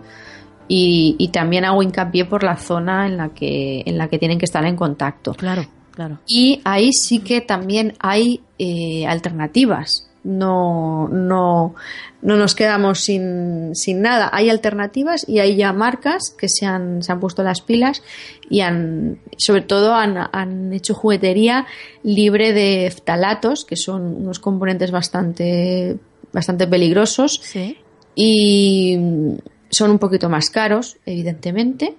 Y, 0.68 1.30
también 1.32 1.66
hago 1.66 1.84
hincapié 1.84 2.26
por 2.26 2.44
la 2.44 2.58
zona 2.58 3.06
en 3.06 3.18
la 3.18 3.30
que 3.30 3.84
en 3.86 3.98
la 3.98 4.10
que 4.10 4.18
tienen 4.18 4.40
que 4.40 4.46
estar 4.46 4.66
en 4.66 4.76
contacto. 4.76 5.34
Claro, 5.34 5.64
claro. 5.92 6.20
Y 6.28 6.62
ahí 6.66 6.92
sí 6.92 7.20
que 7.20 7.42
también 7.42 7.94
hay 8.00 8.42
eh, 8.58 9.06
alternativas 9.08 10.07
no, 10.28 11.08
no, 11.08 11.74
no 12.22 12.36
nos 12.36 12.54
quedamos 12.54 13.00
sin, 13.00 13.74
sin, 13.76 14.02
nada. 14.02 14.30
Hay 14.34 14.50
alternativas 14.50 15.28
y 15.28 15.40
hay 15.40 15.56
ya 15.56 15.72
marcas 15.72 16.36
que 16.38 16.50
se 16.50 16.66
han, 16.66 17.02
se 17.02 17.14
han 17.14 17.22
puesto 17.22 17.44
las 17.44 17.62
pilas 17.62 18.04
y 18.50 18.60
han, 18.60 19.20
sobre 19.38 19.62
todo 19.62 19.96
han, 19.96 20.18
han 20.18 20.74
hecho 20.74 20.94
juguetería 20.94 21.66
libre 22.04 22.52
de 22.52 22.92
ftalatos, 22.94 23.64
que 23.64 23.78
son 23.78 24.18
unos 24.18 24.40
componentes 24.40 24.92
bastante, 24.92 25.98
bastante 26.34 26.68
peligrosos. 26.68 27.42
Y 28.14 28.98
son 29.70 29.92
un 29.92 30.00
poquito 30.00 30.28
más 30.28 30.50
caros, 30.50 30.98
evidentemente, 31.06 31.96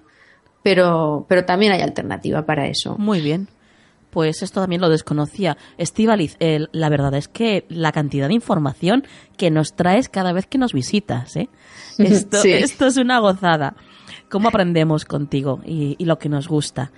pero, 0.61 1.25
pero 1.27 1.45
también 1.45 1.71
hay 1.71 1.81
alternativa 1.81 2.45
para 2.45 2.67
eso. 2.67 2.95
Muy 2.99 3.21
bien 3.21 3.47
pues 4.09 4.41
esto 4.41 4.61
también 4.61 4.81
lo 4.81 4.89
desconocía. 4.89 5.57
Estivaliz, 5.77 6.37
la 6.39 6.89
verdad 6.89 7.13
es 7.13 7.27
que 7.27 7.65
la 7.69 7.91
cantidad 7.91 8.27
de 8.27 8.33
información 8.33 9.03
que 9.37 9.51
nos 9.51 9.75
traes 9.75 10.09
cada 10.09 10.33
vez 10.33 10.47
que 10.47 10.57
nos 10.57 10.73
visitas, 10.73 11.35
¿eh? 11.35 11.49
Esto, 11.97 12.37
esto 12.43 12.87
es 12.87 12.97
una 12.97 13.19
gozada. 13.19 13.75
Cómo 14.29 14.49
aprendemos 14.49 15.05
contigo 15.05 15.61
y, 15.65 16.03
lo 16.05 16.19
que 16.19 16.29
nos 16.29 16.47
gusta. 16.47 16.91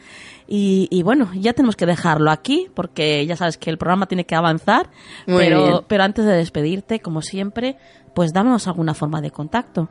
Y, 0.48 1.02
bueno, 1.04 1.32
ya 1.34 1.54
tenemos 1.54 1.78
que 1.78 1.86
dejarlo 1.86 2.30
aquí 2.30 2.68
porque 2.74 3.26
ya 3.26 3.38
sabes 3.38 3.58
que 3.58 3.70
el 3.70 3.78
programa 3.78 4.06
tiene 4.06 4.26
que 4.26 4.36
avanzar. 4.36 4.90
pero, 5.26 5.86
pero 5.88 6.04
antes 6.04 6.26
de 6.26 6.34
despedirte, 6.34 7.00
como 7.00 7.22
siempre, 7.22 7.78
pues 8.14 8.34
dámonos 8.34 8.68
alguna 8.68 8.94
forma 8.94 9.22
de 9.22 9.32
contacto. 9.32 9.90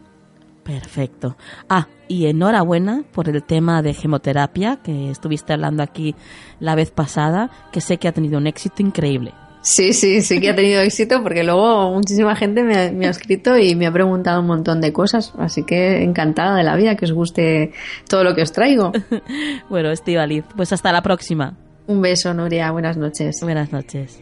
Perfecto. 0.64 1.36
Ah, 1.70 1.88
y 2.08 2.26
enhorabuena 2.26 3.04
por 3.12 3.30
el 3.30 3.44
tema 3.44 3.82
de 3.82 3.94
gemoterapia 3.94 4.78
que 4.78 5.12
estuviste 5.12 5.54
hablando 5.54 5.84
aquí 5.84 6.16
la 6.60 6.76
vez 6.76 6.92
pasada, 6.92 7.52
que 7.72 7.82
sé 7.82 7.98
que 7.98 8.08
ha 8.08 8.12
tenido 8.12 8.40
un 8.40 8.48
éxito 8.48 8.82
increíble. 8.82 9.34
Sí, 9.66 9.94
sí, 9.94 10.22
sí 10.22 10.40
que 10.40 10.52
ha 10.52 10.56
tenido 10.56 10.80
éxito 10.82 11.24
porque 11.24 11.44
luego 11.44 11.92
muchísima 11.92 12.36
gente 12.36 12.62
me 12.62 13.08
ha, 13.08 13.10
escrito 13.10 13.58
y 13.58 13.74
me 13.76 13.88
ha 13.88 13.92
preguntado 13.92 14.42
un 14.42 14.46
montón 14.46 14.80
de 14.80 14.94
cosas. 14.94 15.34
Así 15.40 15.64
que 15.64 16.04
encantada 16.04 16.56
de 16.56 16.62
la 16.62 16.76
vida 16.76 16.96
que 16.96 17.06
os 17.06 17.12
guste 17.12 17.72
todo 18.08 18.24
lo 18.24 18.36
que 18.36 18.44
os 18.44 18.52
traigo. 18.52 18.92
bueno, 19.70 19.90
Estivaliz, 19.90 20.46
pues 20.56 20.72
hasta 20.72 20.92
la 20.92 21.02
próxima. 21.02 21.58
Un 21.88 22.00
beso, 22.00 22.32
Nuria. 22.36 22.70
Buenas 22.70 22.96
noches. 22.96 23.40
Buenas 23.42 23.72
noches. 23.72 24.22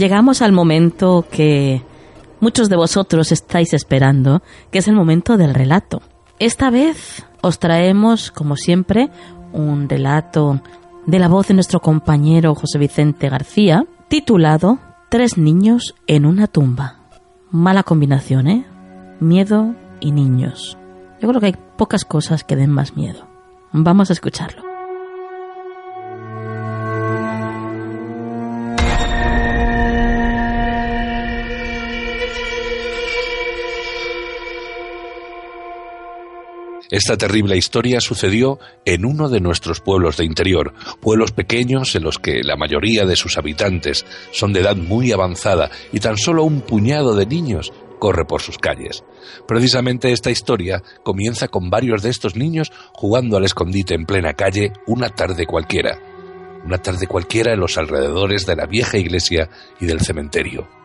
Llegamos 0.00 0.40
al 0.40 0.52
momento 0.52 1.26
que 1.30 1.82
muchos 2.40 2.70
de 2.70 2.76
vosotros 2.76 3.32
estáis 3.32 3.74
esperando, 3.74 4.42
que 4.70 4.78
es 4.78 4.88
el 4.88 4.94
momento 4.94 5.36
del 5.36 5.52
relato. 5.52 6.00
Esta 6.38 6.70
vez 6.70 7.22
os 7.42 7.58
traemos, 7.58 8.30
como 8.30 8.56
siempre, 8.56 9.10
un 9.52 9.90
relato 9.90 10.62
de 11.06 11.18
la 11.18 11.28
voz 11.28 11.48
de 11.48 11.54
nuestro 11.54 11.80
compañero 11.80 12.54
José 12.54 12.78
Vicente 12.78 13.28
García, 13.28 13.84
titulado 14.08 14.78
Tres 15.10 15.36
niños 15.36 15.94
en 16.06 16.24
una 16.24 16.46
tumba. 16.46 17.00
Mala 17.50 17.82
combinación, 17.82 18.46
¿eh? 18.46 18.64
Miedo 19.18 19.74
y 20.00 20.12
niños. 20.12 20.78
Yo 21.20 21.28
creo 21.28 21.40
que 21.40 21.46
hay 21.46 21.56
pocas 21.76 22.06
cosas 22.06 22.42
que 22.44 22.56
den 22.56 22.70
más 22.70 22.96
miedo. 22.96 23.26
Vamos 23.72 24.08
a 24.08 24.14
escucharlo. 24.14 24.69
Esta 36.90 37.16
terrible 37.16 37.56
historia 37.56 38.00
sucedió 38.00 38.58
en 38.84 39.04
uno 39.04 39.28
de 39.28 39.40
nuestros 39.40 39.80
pueblos 39.80 40.16
de 40.16 40.24
interior, 40.24 40.74
pueblos 41.00 41.30
pequeños 41.30 41.94
en 41.94 42.02
los 42.02 42.18
que 42.18 42.42
la 42.42 42.56
mayoría 42.56 43.04
de 43.04 43.14
sus 43.14 43.38
habitantes 43.38 44.04
son 44.32 44.52
de 44.52 44.60
edad 44.60 44.76
muy 44.76 45.12
avanzada 45.12 45.70
y 45.92 46.00
tan 46.00 46.16
solo 46.16 46.42
un 46.42 46.62
puñado 46.62 47.14
de 47.14 47.26
niños 47.26 47.72
corre 48.00 48.24
por 48.24 48.42
sus 48.42 48.58
calles. 48.58 49.04
Precisamente 49.46 50.10
esta 50.10 50.32
historia 50.32 50.82
comienza 51.04 51.46
con 51.46 51.70
varios 51.70 52.02
de 52.02 52.10
estos 52.10 52.34
niños 52.34 52.72
jugando 52.92 53.36
al 53.36 53.44
escondite 53.44 53.94
en 53.94 54.06
plena 54.06 54.32
calle 54.32 54.72
una 54.86 55.10
tarde 55.10 55.46
cualquiera. 55.46 56.00
Una 56.64 56.78
tarde 56.78 57.06
cualquiera 57.06 57.52
en 57.52 57.60
los 57.60 57.78
alrededores 57.78 58.46
de 58.46 58.56
la 58.56 58.66
vieja 58.66 58.98
iglesia 58.98 59.48
y 59.80 59.86
del 59.86 60.00
cementerio. 60.00 60.79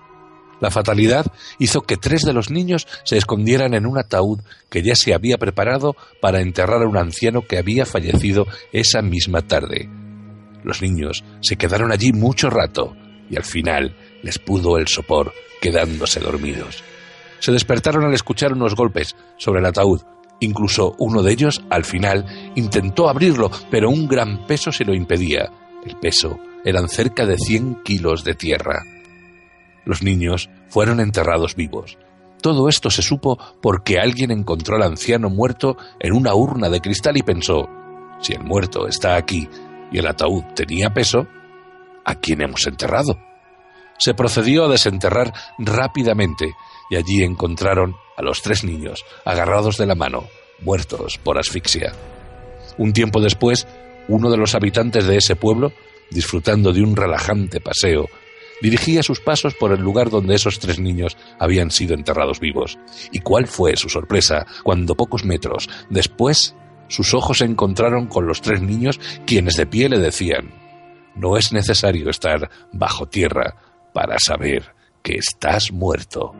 La 0.62 0.72
fatalidad 0.72 1.26
hizo 1.60 1.82
que 1.82 1.98
tres 1.98 2.22
de 2.22 2.34
los 2.34 2.50
niños 2.50 2.88
se 3.04 3.18
escondieran 3.18 3.74
en 3.74 3.86
un 3.86 3.98
ataúd 3.98 4.40
que 4.70 4.82
ya 4.82 4.96
se 4.96 5.14
había 5.14 5.38
preparado 5.38 5.96
para 6.22 6.42
enterrar 6.42 6.82
a 6.82 6.88
un 6.88 6.98
anciano 6.98 7.42
que 7.42 7.58
había 7.58 7.86
fallecido 7.86 8.46
esa 8.72 9.02
misma 9.02 9.42
tarde. 9.42 9.90
Los 10.64 10.82
niños 10.82 11.24
se 11.42 11.58
quedaron 11.58 11.92
allí 11.92 12.12
mucho 12.14 12.50
rato 12.50 12.96
y 13.30 13.36
al 13.36 13.44
final 13.44 13.96
les 14.24 14.40
pudo 14.40 14.78
el 14.78 14.88
sopor, 14.88 15.34
quedándose 15.62 16.20
dormidos. 16.20 16.84
Se 17.40 17.52
despertaron 17.52 18.06
al 18.06 18.14
escuchar 18.14 18.54
unos 18.54 18.76
golpes 18.76 19.16
sobre 19.38 19.60
el 19.60 19.66
ataúd. 19.66 20.02
Incluso 20.40 20.96
uno 20.98 21.22
de 21.22 21.32
ellos, 21.32 21.62
al 21.70 21.86
final, 21.86 22.52
intentó 22.56 23.10
abrirlo, 23.10 23.52
pero 23.70 23.90
un 23.90 24.08
gran 24.08 24.48
peso 24.48 24.72
se 24.72 24.84
lo 24.84 24.94
impedía. 24.94 25.50
El 25.86 25.98
peso 25.98 26.40
eran 26.64 26.90
cerca 26.90 27.26
de 27.26 27.38
100 27.38 27.84
kilos 27.84 28.24
de 28.24 28.34
tierra. 28.34 28.84
Los 29.86 30.04
niños 30.04 30.50
fueron 30.70 31.00
enterrados 31.00 31.56
vivos. 31.56 31.98
Todo 32.42 32.70
esto 32.70 32.90
se 32.90 33.02
supo 33.02 33.40
porque 33.62 34.00
alguien 34.00 34.32
encontró 34.32 34.76
al 34.76 34.84
anciano 34.84 35.30
muerto 35.30 35.78
en 36.00 36.14
una 36.14 36.36
urna 36.36 36.70
de 36.70 36.82
cristal 36.82 37.18
y 37.18 37.24
pensó, 37.24 37.70
si 38.20 38.34
el 38.34 38.44
muerto 38.44 38.88
está 38.88 39.16
aquí 39.16 39.48
y 39.92 39.98
el 39.98 40.08
ataúd 40.08 40.44
tenía 40.56 40.94
peso, 40.94 41.28
¿a 42.04 42.16
quién 42.16 42.42
hemos 42.42 42.68
enterrado? 42.68 43.18
Se 43.98 44.14
procedió 44.14 44.66
a 44.66 44.70
desenterrar 44.70 45.34
rápidamente 45.58 46.54
y 46.90 46.98
allí 46.98 47.24
encontraron 47.24 47.96
a 48.18 48.22
los 48.22 48.42
tres 48.42 48.64
niños 48.64 49.04
agarrados 49.24 49.78
de 49.78 49.86
la 49.86 49.96
mano, 49.96 50.26
muertos 50.62 51.18
por 51.18 51.38
asfixia. 51.38 51.94
Un 52.78 52.94
tiempo 52.94 53.22
después, 53.22 53.68
uno 54.08 54.30
de 54.30 54.38
los 54.38 54.54
habitantes 54.54 55.06
de 55.06 55.18
ese 55.18 55.36
pueblo, 55.36 55.72
disfrutando 56.12 56.74
de 56.74 56.84
un 56.84 56.96
relajante 56.96 57.60
paseo 57.60 58.08
dirigía 58.62 59.04
sus 59.04 59.20
pasos 59.20 59.54
por 59.56 59.72
el 59.72 59.82
lugar 59.82 60.10
donde 60.10 60.36
esos 60.36 60.60
tres 60.60 60.80
niños 60.80 61.18
habían 61.40 61.72
sido 61.72 61.94
enterrados 61.94 62.40
vivos. 62.40 62.78
¿Y 63.12 63.20
cuál 63.20 63.48
fue 63.48 63.76
su 63.76 63.90
sorpresa 63.90 64.46
cuando 64.64 64.96
pocos 64.96 65.26
metros 65.26 65.70
después 65.90 66.56
sus 66.88 67.14
ojos 67.14 67.40
se 67.40 67.46
encontraron 67.46 68.08
con 68.08 68.28
los 68.28 68.42
tres 68.42 68.62
niños 68.62 69.00
quienes 69.26 69.56
de 69.56 69.66
pie 69.66 69.90
le 69.90 70.00
decían, 70.00 70.54
no 71.16 71.38
es 71.38 71.52
necesario 71.52 72.10
estar 72.10 72.50
bajo 72.72 73.08
tierra 73.08 73.56
para 73.94 74.18
saber 74.20 74.76
que 75.02 75.16
estás 75.16 75.72
muerto. 75.72 76.34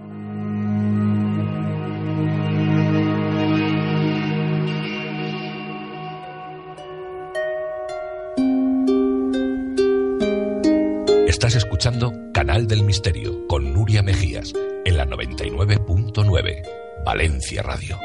Canal 12.34 12.66
del 12.66 12.82
Misterio 12.82 13.46
con 13.46 13.72
Nuria 13.72 14.02
Mejías 14.02 14.54
en 14.86 14.98
la 14.98 15.06
99.9 15.06 16.64
Valencia 17.06 17.62
Radio. 17.62 18.00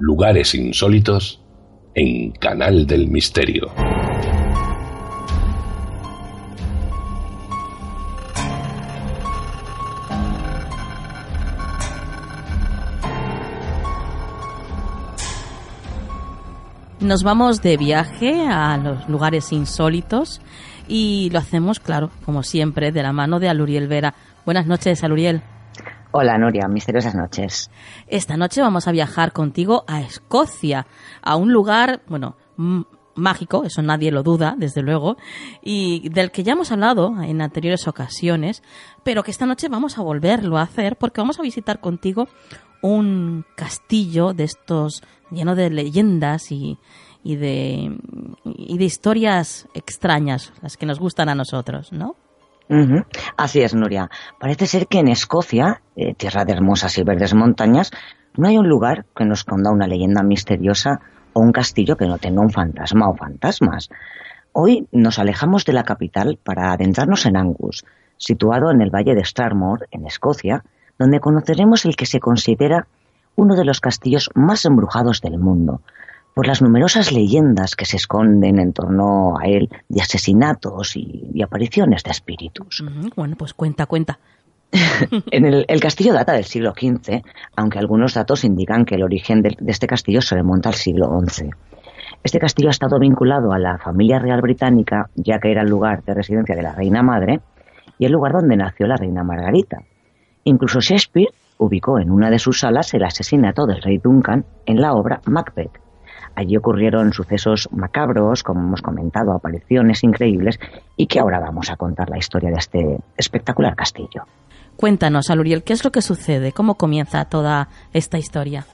Lugares 0.00 0.56
insólitos 0.56 1.40
en 1.94 2.32
Canal 2.32 2.88
del 2.88 3.06
Misterio. 3.06 3.70
Nos 17.10 17.24
vamos 17.24 17.60
de 17.60 17.76
viaje 17.76 18.46
a 18.46 18.76
los 18.76 19.08
lugares 19.08 19.50
insólitos 19.50 20.40
y 20.86 21.28
lo 21.30 21.40
hacemos, 21.40 21.80
claro, 21.80 22.12
como 22.24 22.44
siempre, 22.44 22.92
de 22.92 23.02
la 23.02 23.12
mano 23.12 23.40
de 23.40 23.48
Aluriel 23.48 23.88
Vera. 23.88 24.14
Buenas 24.46 24.68
noches, 24.68 25.02
Aluriel. 25.02 25.42
Hola, 26.12 26.38
Nuria, 26.38 26.68
misteriosas 26.68 27.16
noches. 27.16 27.68
Esta 28.06 28.36
noche 28.36 28.60
vamos 28.60 28.86
a 28.86 28.92
viajar 28.92 29.32
contigo 29.32 29.82
a 29.88 30.02
Escocia, 30.02 30.86
a 31.20 31.34
un 31.34 31.52
lugar, 31.52 32.00
bueno, 32.06 32.36
mágico, 33.16 33.64
eso 33.64 33.82
nadie 33.82 34.12
lo 34.12 34.22
duda, 34.22 34.54
desde 34.56 34.80
luego, 34.80 35.16
y 35.64 36.08
del 36.10 36.30
que 36.30 36.44
ya 36.44 36.52
hemos 36.52 36.70
hablado 36.70 37.20
en 37.20 37.42
anteriores 37.42 37.88
ocasiones, 37.88 38.62
pero 39.02 39.24
que 39.24 39.32
esta 39.32 39.46
noche 39.46 39.68
vamos 39.68 39.98
a 39.98 40.02
volverlo 40.02 40.58
a 40.58 40.62
hacer 40.62 40.94
porque 40.94 41.20
vamos 41.20 41.40
a 41.40 41.42
visitar 41.42 41.80
contigo 41.80 42.28
un 42.82 43.44
castillo 43.56 44.32
de 44.32 44.44
estos 44.44 45.02
lleno 45.30 45.54
de 45.54 45.70
leyendas 45.70 46.50
y, 46.50 46.78
y, 47.22 47.36
de, 47.36 47.96
historias 48.44 49.68
extrañas, 49.74 50.52
las 50.62 50.76
que 50.76 50.86
nos 50.86 50.98
gustan 50.98 51.28
a 51.28 51.34
nosotros, 51.34 51.92
¿no? 51.92 52.16
Así 53.36 53.60
es, 53.62 53.74
Nuria. 53.74 54.08
Parece 54.38 54.66
ser 54.66 54.86
que 54.86 55.00
en 55.00 55.08
Escocia, 55.08 55.82
eh, 55.96 56.14
tierra 56.14 56.44
de 56.44 56.52
hermosas 56.52 56.96
y 56.98 57.02
verdes 57.02 57.34
montañas, 57.34 57.90
no 58.36 58.46
hay 58.46 58.58
un 58.58 58.68
lugar 58.68 59.06
que 59.16 59.24
nos 59.24 59.40
esconda 59.40 59.72
una 59.72 59.88
leyenda 59.88 60.22
misteriosa 60.22 61.00
o 61.32 61.40
un 61.40 61.50
castillo 61.50 61.96
que 61.96 62.06
no 62.06 62.18
tenga 62.18 62.42
un 62.42 62.50
fantasma 62.50 63.08
o 63.08 63.16
fantasmas. 63.16 63.90
Hoy 64.52 64.86
nos 64.92 65.18
alejamos 65.18 65.64
de 65.64 65.72
la 65.72 65.82
capital 65.82 66.38
para 66.42 66.72
adentrarnos 66.72 67.26
en 67.26 67.36
Angus, 67.36 67.84
situado 68.16 68.70
en 68.70 68.80
el 68.82 68.90
valle 68.90 69.14
de 69.14 69.24
Starmore, 69.24 69.86
en 69.90 70.06
Escocia, 70.06 70.64
donde 71.00 71.18
conoceremos 71.18 71.86
el 71.86 71.96
que 71.96 72.04
se 72.04 72.20
considera 72.20 72.86
uno 73.34 73.56
de 73.56 73.64
los 73.64 73.80
castillos 73.80 74.28
más 74.34 74.66
embrujados 74.66 75.22
del 75.22 75.38
mundo, 75.38 75.80
por 76.34 76.46
las 76.46 76.60
numerosas 76.60 77.10
leyendas 77.10 77.74
que 77.74 77.86
se 77.86 77.96
esconden 77.96 78.60
en 78.60 78.74
torno 78.74 79.38
a 79.38 79.46
él 79.46 79.70
de 79.88 80.02
asesinatos 80.02 80.94
y, 80.96 81.42
apariciones 81.42 82.02
de 82.02 82.10
espíritus. 82.10 82.84
Bueno, 83.16 83.34
pues 83.38 83.54
cuenta, 83.54 83.86
cuenta. 83.86 84.18
en 85.30 85.46
el, 85.46 85.80
castillo 85.80 86.12
data 86.12 86.34
del 86.34 86.44
siglo 86.44 86.74
XV, 86.78 87.22
aunque 87.56 87.78
algunos 87.78 88.12
datos 88.12 88.44
indican 88.44 88.84
que 88.84 88.96
el 88.96 89.02
origen 89.02 89.40
de, 89.40 89.56
de, 89.58 89.72
este 89.72 89.86
castillo 89.86 90.20
se 90.20 90.34
remonta 90.34 90.68
al 90.68 90.74
siglo 90.74 91.18
XI. 91.26 91.48
Este 92.22 92.38
castillo 92.38 92.68
ha 92.68 92.72
estado 92.72 92.98
vinculado 92.98 93.52
a 93.52 93.58
la 93.58 93.78
familia 93.78 94.18
real 94.18 94.42
británica, 94.42 95.08
ya 95.14 95.38
que 95.38 95.50
era 95.50 95.62
el 95.62 95.70
lugar 95.70 96.04
de 96.04 96.12
residencia 96.12 96.54
de 96.54 96.62
la 96.62 96.74
reina 96.74 97.02
madre 97.02 97.40
y 97.98 98.04
el 98.04 98.12
lugar 98.12 98.32
donde 98.32 98.58
nació 98.58 98.86
la 98.86 98.96
reina 98.96 99.24
Margarita. 99.24 99.78
Incluso 100.44 100.80
Shakespeare 100.80 101.32
ubicó 101.58 101.98
en 101.98 102.10
una 102.10 102.30
de 102.30 102.38
sus 102.38 102.60
salas 102.60 102.92
el 102.94 103.04
asesinato 103.04 103.66
del 103.66 103.82
rey 103.82 103.98
Duncan 103.98 104.44
en 104.66 104.80
la 104.80 104.92
obra 104.94 105.20
Macbeth. 105.26 105.78
Allí 106.34 106.56
ocurrieron 106.56 107.12
sucesos 107.12 107.68
macabros, 107.72 108.42
como 108.42 108.60
hemos 108.60 108.82
comentado, 108.82 109.32
apariciones 109.32 110.02
increíbles, 110.04 110.58
y 110.96 111.06
que 111.06 111.20
ahora 111.20 111.40
vamos 111.40 111.70
a 111.70 111.76
contar 111.76 112.08
la 112.08 112.18
historia 112.18 112.50
de 112.50 112.56
este 112.56 112.98
espectacular 113.16 113.74
castillo. 113.74 114.24
Cuéntanos, 114.76 115.28
Aluriel, 115.28 115.62
¿qué 115.62 115.74
es 115.74 115.84
lo 115.84 115.90
que 115.90 116.00
sucede? 116.00 116.52
¿Cómo 116.52 116.76
comienza 116.76 117.26
toda 117.26 117.68
esta 117.92 118.16
historia? 118.16 118.64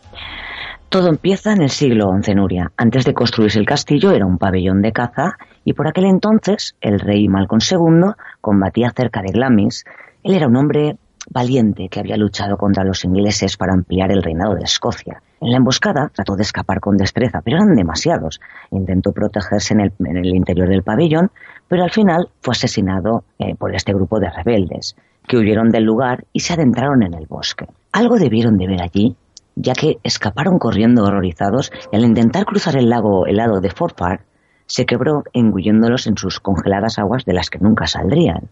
Todo 0.88 1.08
empieza 1.08 1.52
en 1.52 1.62
el 1.62 1.70
siglo 1.70 2.12
XI, 2.22 2.36
Nuria. 2.36 2.70
Antes 2.76 3.04
de 3.04 3.12
construirse 3.12 3.58
el 3.58 3.66
castillo 3.66 4.12
era 4.12 4.24
un 4.24 4.38
pabellón 4.38 4.82
de 4.82 4.92
caza 4.92 5.36
y 5.64 5.72
por 5.72 5.88
aquel 5.88 6.04
entonces 6.04 6.76
el 6.80 7.00
rey 7.00 7.26
Malcolm 7.26 7.60
II 7.60 8.12
combatía 8.40 8.92
cerca 8.94 9.20
de 9.20 9.32
Glamis. 9.32 9.84
Él 10.22 10.34
era 10.34 10.46
un 10.46 10.56
hombre 10.56 10.96
valiente 11.30 11.88
que 11.88 12.00
había 12.00 12.16
luchado 12.16 12.56
contra 12.56 12.84
los 12.84 13.04
ingleses 13.04 13.56
para 13.56 13.74
ampliar 13.74 14.10
el 14.10 14.22
reinado 14.22 14.54
de 14.54 14.64
Escocia. 14.64 15.22
En 15.40 15.50
la 15.50 15.58
emboscada 15.58 16.10
trató 16.14 16.34
de 16.36 16.42
escapar 16.42 16.80
con 16.80 16.96
destreza, 16.96 17.40
pero 17.44 17.58
eran 17.58 17.74
demasiados. 17.74 18.40
Intentó 18.70 19.12
protegerse 19.12 19.74
en 19.74 20.16
el, 20.16 20.26
interior 20.34 20.68
del 20.68 20.82
pabellón, 20.82 21.30
pero 21.68 21.84
al 21.84 21.90
final 21.90 22.28
fue 22.40 22.52
asesinado 22.52 23.24
eh, 23.38 23.54
por 23.54 23.74
este 23.74 23.92
grupo 23.92 24.18
de 24.18 24.30
rebeldes, 24.30 24.96
que 25.26 25.36
huyeron 25.36 25.70
del 25.70 25.84
lugar 25.84 26.24
y 26.32 26.40
se 26.40 26.54
adentraron 26.54 27.02
en 27.02 27.14
el 27.14 27.26
bosque. 27.26 27.66
Algo 27.92 28.16
debieron 28.16 28.56
de 28.56 28.66
ver 28.66 28.82
allí 28.82 29.16
ya 29.56 29.72
que 29.72 29.98
escaparon 30.04 30.58
corriendo 30.58 31.02
horrorizados 31.04 31.72
y 31.90 31.96
al 31.96 32.04
intentar 32.04 32.44
cruzar 32.44 32.76
el 32.76 32.90
lago 32.90 33.26
helado 33.26 33.60
de 33.60 33.70
Fort 33.70 33.98
Park, 33.98 34.22
se 34.66 34.84
quebró 34.84 35.24
engulléndolos 35.32 36.06
en 36.06 36.16
sus 36.16 36.40
congeladas 36.40 36.98
aguas 36.98 37.24
de 37.24 37.32
las 37.32 37.50
que 37.50 37.58
nunca 37.58 37.86
saldrían. 37.86 38.48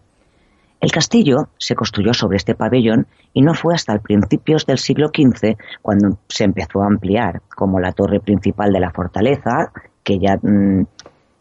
El 0.81 0.91
castillo 0.91 1.49
se 1.57 1.75
construyó 1.75 2.13
sobre 2.13 2.37
este 2.37 2.55
pabellón 2.55 3.07
y 3.33 3.41
no 3.41 3.53
fue 3.53 3.73
hasta 3.73 3.97
principios 3.99 4.65
del 4.65 4.77
siglo 4.77 5.07
XV 5.07 5.57
cuando 5.81 6.17
se 6.27 6.43
empezó 6.43 6.83
a 6.83 6.87
ampliar, 6.87 7.41
como 7.55 7.79
la 7.79 7.91
torre 7.91 8.19
principal 8.19 8.71
de 8.71 8.79
la 8.79 8.91
fortaleza, 8.91 9.71
que 10.03 10.19
ya 10.19 10.37
mm, 10.41 10.85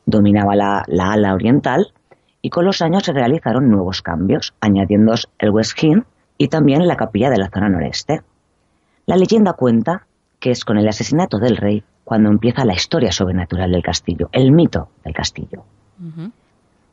dominaba 0.07 0.55
la, 0.55 0.85
la, 0.87 1.13
ala 1.13 1.35
oriental, 1.35 1.93
y 2.41 2.51
con 2.51 2.65
los 2.65 2.83
años 2.83 3.05
se 3.05 3.13
realizaron 3.13 3.71
nuevos 3.71 4.03
cambios, 4.03 4.55
añadiendo 4.61 5.15
el 5.39 5.51
West 5.51 5.83
Hill 5.83 6.05
y 6.39 6.49
también 6.49 6.87
la 6.87 6.97
capilla 6.97 7.31
de 7.31 7.39
la 7.39 7.49
zona 7.49 7.69
noreste. 7.69 8.23
La 9.07 9.17
leyenda 9.17 9.55
cuenta 9.55 10.07
que 10.41 10.51
es 10.51 10.65
con 10.65 10.79
el 10.79 10.89
asesinato 10.89 11.39
del 11.39 11.57
rey 11.57 11.85
cuando 12.05 12.29
empieza 12.29 12.65
la 12.65 12.75
historia 12.75 13.13
sobrenatural 13.13 13.73
del 13.73 13.83
castillo, 13.83 14.29
el 14.33 14.53
mito 14.53 14.89
del 15.05 15.15
castillo. 15.15 15.65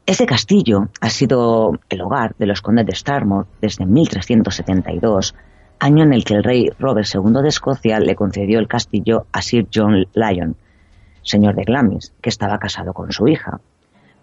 Ese 0.05 0.25
castillo 0.25 0.89
ha 0.99 1.09
sido 1.09 1.79
el 1.89 2.01
hogar 2.01 2.35
de 2.37 2.47
los 2.47 2.61
condes 2.61 2.85
de 2.85 2.95
Starmore 2.95 3.47
desde 3.61 3.85
1372, 3.85 5.35
año 5.79 6.03
en 6.03 6.13
el 6.13 6.23
que 6.23 6.33
el 6.33 6.43
rey 6.43 6.69
Robert 6.79 7.07
II 7.13 7.41
de 7.41 7.49
Escocia 7.49 7.99
le 7.99 8.15
concedió 8.15 8.59
el 8.59 8.67
castillo 8.67 9.25
a 9.31 9.41
Sir 9.41 9.67
John 9.73 10.05
Lyon, 10.13 10.55
señor 11.21 11.55
de 11.55 11.63
Glamis, 11.63 12.13
que 12.21 12.29
estaba 12.29 12.57
casado 12.57 12.93
con 12.93 13.11
su 13.11 13.27
hija. 13.27 13.59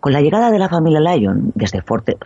Con 0.00 0.12
la 0.12 0.20
llegada 0.20 0.50
de 0.50 0.58
la 0.58 0.68
familia 0.68 1.00
Lyon 1.00 1.52
desde 1.54 1.82
Forte, 1.82 2.16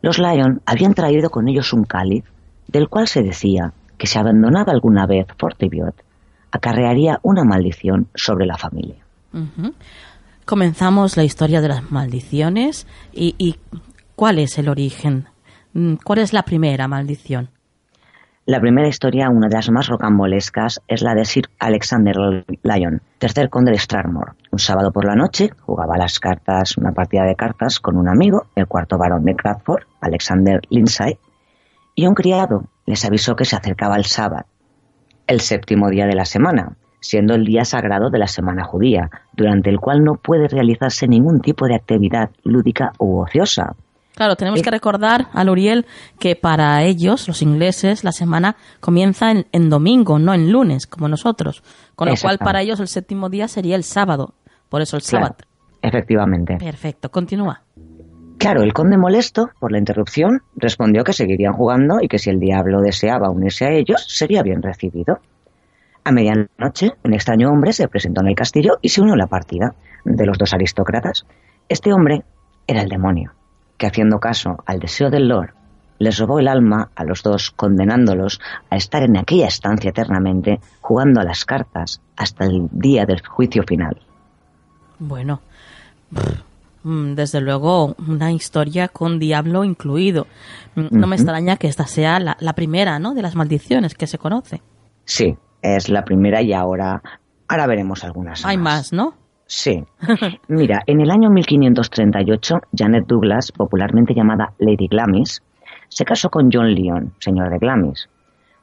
los 0.00 0.18
Lyon 0.18 0.60
habían 0.64 0.94
traído 0.94 1.30
con 1.30 1.48
ellos 1.48 1.72
un 1.72 1.84
cáliz 1.84 2.24
del 2.68 2.88
cual 2.88 3.08
se 3.08 3.22
decía 3.22 3.72
que 3.98 4.06
si 4.06 4.18
abandonaba 4.18 4.72
alguna 4.72 5.06
vez 5.06 5.26
Fortibiot, 5.38 5.94
acarrearía 6.50 7.18
una 7.22 7.44
maldición 7.44 8.08
sobre 8.14 8.46
la 8.46 8.58
familia. 8.58 9.04
Comenzamos 10.52 11.16
la 11.16 11.24
historia 11.24 11.62
de 11.62 11.68
las 11.68 11.90
maldiciones 11.90 12.86
y, 13.10 13.56
¿cuál 14.14 14.38
es 14.38 14.58
el 14.58 14.68
origen? 14.68 15.24
Mm, 15.72 15.94
¿Cuál 16.04 16.18
es 16.18 16.34
la 16.34 16.42
primera 16.42 16.88
maldición? 16.88 17.48
La 18.44 18.60
primera 18.60 18.86
historia, 18.86 19.30
una 19.30 19.48
de 19.48 19.54
las 19.54 19.70
más 19.70 19.86
rocambolescas, 19.86 20.82
es 20.88 21.00
la 21.00 21.14
de 21.14 21.24
Sir 21.24 21.48
Alexander 21.58 22.44
Lyon, 22.64 23.00
tercer 23.16 23.48
conde 23.48 23.70
de 23.70 23.78
Strathmore. 23.78 24.32
Un 24.50 24.58
sábado 24.58 24.92
por 24.92 25.06
la 25.06 25.14
noche 25.14 25.52
jugaba 25.58 25.96
las 25.96 26.20
cartas, 26.20 26.76
una 26.76 26.92
partida 26.92 27.22
de 27.24 27.34
cartas 27.34 27.80
con 27.80 27.96
un 27.96 28.10
amigo, 28.10 28.48
el 28.54 28.66
cuarto 28.66 28.98
varón 28.98 29.24
de 29.24 29.34
Crawford, 29.34 29.84
Alexander 30.02 30.60
Lindsay, 30.68 31.16
y 31.94 32.06
un 32.06 32.12
criado 32.12 32.64
les 32.84 33.02
avisó 33.06 33.36
que 33.36 33.46
se 33.46 33.56
acercaba 33.56 33.96
el 33.96 34.04
sábado, 34.04 34.44
el 35.26 35.40
séptimo 35.40 35.88
día 35.88 36.04
de 36.04 36.14
la 36.14 36.26
semana, 36.26 36.76
siendo 37.02 37.34
el 37.34 37.44
día 37.44 37.66
sagrado 37.66 38.08
de 38.08 38.18
la 38.18 38.26
semana 38.26 38.64
judía, 38.64 39.10
durante 39.34 39.68
el 39.68 39.78
cual 39.78 40.02
no 40.02 40.14
puede 40.14 40.48
realizarse 40.48 41.06
ningún 41.06 41.40
tipo 41.40 41.66
de 41.66 41.74
actividad 41.74 42.30
lúdica 42.44 42.92
u 42.98 43.20
ociosa. 43.20 43.74
Claro, 44.14 44.36
tenemos 44.36 44.62
que 44.62 44.70
recordar 44.70 45.28
a 45.32 45.42
Luriel 45.44 45.86
que 46.18 46.36
para 46.36 46.82
ellos, 46.82 47.28
los 47.28 47.42
ingleses, 47.42 48.04
la 48.04 48.12
semana 48.12 48.56
comienza 48.80 49.30
en, 49.30 49.70
domingo, 49.70 50.18
no 50.18 50.34
en 50.34 50.52
lunes, 50.52 50.86
como 50.86 51.08
nosotros. 51.08 51.62
Con 51.94 52.08
lo 52.08 52.14
cual, 52.20 52.38
para 52.38 52.60
ellos, 52.60 52.78
el 52.80 52.88
séptimo 52.88 53.30
día 53.30 53.48
sería 53.48 53.74
el 53.74 53.84
sábado. 53.84 54.34
Por 54.68 54.82
eso 54.82 54.96
el 54.96 55.02
sábado. 55.02 55.36
efectivamente. 55.80 56.56
Perfecto, 56.58 57.10
continúa. 57.10 57.62
Claro, 58.38 58.62
el 58.62 58.72
conde 58.72 58.98
molesto 58.98 59.50
por 59.60 59.70
la 59.70 59.78
interrupción 59.78 60.42
respondió 60.56 61.04
que 61.04 61.12
seguirían 61.12 61.52
jugando 61.52 61.98
y 62.00 62.08
que 62.08 62.18
si 62.18 62.28
el 62.28 62.40
diablo 62.40 62.80
deseaba 62.80 63.30
unirse 63.30 63.66
a 63.66 63.70
ellos, 63.70 64.04
sería 64.08 64.42
bien 64.42 64.62
recibido. 64.62 65.20
A 66.04 66.12
medianoche, 66.12 66.92
un 67.04 67.14
extraño 67.14 67.50
hombre 67.50 67.72
se 67.72 67.88
presentó 67.88 68.20
en 68.20 68.28
el 68.28 68.34
castillo 68.34 68.78
y 68.82 68.88
se 68.88 69.00
unió 69.00 69.14
a 69.14 69.18
la 69.18 69.26
partida 69.26 69.74
de 70.04 70.26
los 70.26 70.38
dos 70.38 70.52
aristócratas. 70.52 71.26
Este 71.68 71.92
hombre 71.92 72.24
era 72.66 72.82
el 72.82 72.88
demonio, 72.88 73.32
que 73.78 73.86
haciendo 73.86 74.18
caso 74.18 74.56
al 74.66 74.80
deseo 74.80 75.10
del 75.10 75.28
Lord, 75.28 75.54
les 75.98 76.18
robó 76.18 76.40
el 76.40 76.48
alma 76.48 76.90
a 76.96 77.04
los 77.04 77.22
dos, 77.22 77.52
condenándolos 77.52 78.40
a 78.70 78.76
estar 78.76 79.04
en 79.04 79.16
aquella 79.16 79.46
estancia 79.46 79.90
eternamente, 79.90 80.60
jugando 80.80 81.20
a 81.20 81.24
las 81.24 81.44
cartas 81.44 82.00
hasta 82.16 82.44
el 82.44 82.68
día 82.72 83.06
del 83.06 83.24
juicio 83.24 83.62
final. 83.62 84.00
Bueno, 84.98 85.40
Mm, 86.84 87.14
desde 87.14 87.40
luego 87.40 87.94
una 88.08 88.32
historia 88.32 88.88
con 88.88 89.18
diablo 89.18 89.64
incluido. 89.64 90.26
Mm, 90.74 90.86
no 90.90 91.06
me 91.06 91.16
extraña 91.16 91.56
que 91.56 91.68
esta 91.68 91.86
sea 91.86 92.18
la, 92.18 92.52
primera, 92.54 92.98
¿no? 92.98 93.14
De 93.14 93.22
las 93.22 93.36
maldiciones 93.36 93.94
que 93.94 94.06
se 94.06 94.18
conoce. 94.18 94.62
Sí, 95.04 95.36
es 95.62 95.88
la 95.88 96.04
primera 96.04 96.42
y 96.42 96.52
ahora, 96.52 97.02
ahora 97.48 97.66
veremos 97.66 98.04
algunas. 98.04 98.44
Hay 98.44 98.58
más, 98.58 98.92
¿no? 98.92 99.14
Sí. 99.46 99.84
Mira, 100.48 100.82
en 100.86 101.00
el 101.00 101.10
año 101.10 101.30
1538, 101.30 102.60
Janet 102.76 103.06
Douglas, 103.06 103.52
popularmente 103.52 104.14
llamada 104.14 104.52
Lady 104.58 104.88
Glamis, 104.88 105.42
se 105.88 106.04
casó 106.04 106.30
con 106.30 106.50
John 106.52 106.74
Lyon, 106.74 107.12
señor 107.18 107.50
de 107.50 107.58
Glamis. 107.58 108.08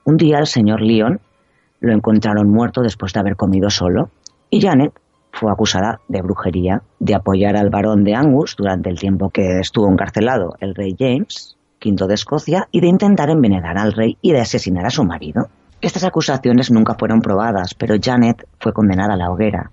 Un 0.04 0.18
día 0.18 0.40
el 0.40 0.48
señor 0.48 0.82
Lyon 0.82 1.20
lo 1.80 1.94
encontraron 1.94 2.50
muerto 2.50 2.82
después 2.82 3.14
de 3.14 3.20
haber 3.20 3.36
comido 3.36 3.70
solo 3.70 4.10
y 4.50 4.62
Janet 4.62 4.94
fue 5.32 5.52
acusada 5.52 6.02
de 6.08 6.22
brujería, 6.22 6.82
de 7.00 7.16
apoyar 7.16 7.56
al 7.56 7.70
barón 7.70 8.04
de 8.04 8.16
Angus 8.16 8.56
durante 8.58 8.90
el 8.90 9.00
tiempo 9.00 9.30
que 9.30 9.60
estuvo 9.60 9.88
encarcelado 9.88 10.56
el 10.60 10.74
rey 10.74 10.96
James, 10.98 11.56
V 11.84 12.08
de 12.08 12.14
Escocia, 12.14 12.68
y 12.72 12.82
de 12.82 12.88
intentar 12.88 13.30
envenenar 13.30 13.78
al 13.78 13.94
rey 13.94 14.18
y 14.22 14.32
de 14.32 14.42
asesinar 14.42 14.86
a 14.86 14.90
su 14.90 15.04
marido. 15.04 15.48
Estas 15.82 16.04
acusaciones 16.04 16.72
nunca 16.72 16.96
fueron 16.96 17.22
probadas, 17.22 17.74
pero 17.74 17.96
Janet 18.02 18.48
fue 18.60 18.74
condenada 18.74 19.14
a 19.14 19.18
la 19.18 19.32
hoguera. 19.32 19.72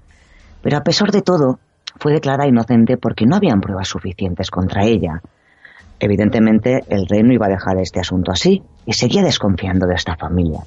Pero 0.63 0.77
a 0.77 0.83
pesar 0.83 1.11
de 1.11 1.23
todo, 1.23 1.59
fue 1.99 2.13
declarada 2.13 2.49
inocente 2.49 2.97
porque 2.97 3.27
no 3.27 3.37
habían 3.37 3.61
pruebas 3.61 3.89
suficientes 3.89 4.51
contra 4.51 4.85
ella. 4.85 5.21
Evidentemente, 5.99 6.85
el 6.89 7.07
rey 7.09 7.23
no 7.23 7.33
iba 7.33 7.47
a 7.47 7.51
dejar 7.51 7.79
este 7.79 8.01
asunto 8.01 8.31
así 8.31 8.63
y 8.85 8.93
seguía 8.93 9.23
desconfiando 9.23 9.87
de 9.87 9.95
esta 9.95 10.17
familia. 10.17 10.61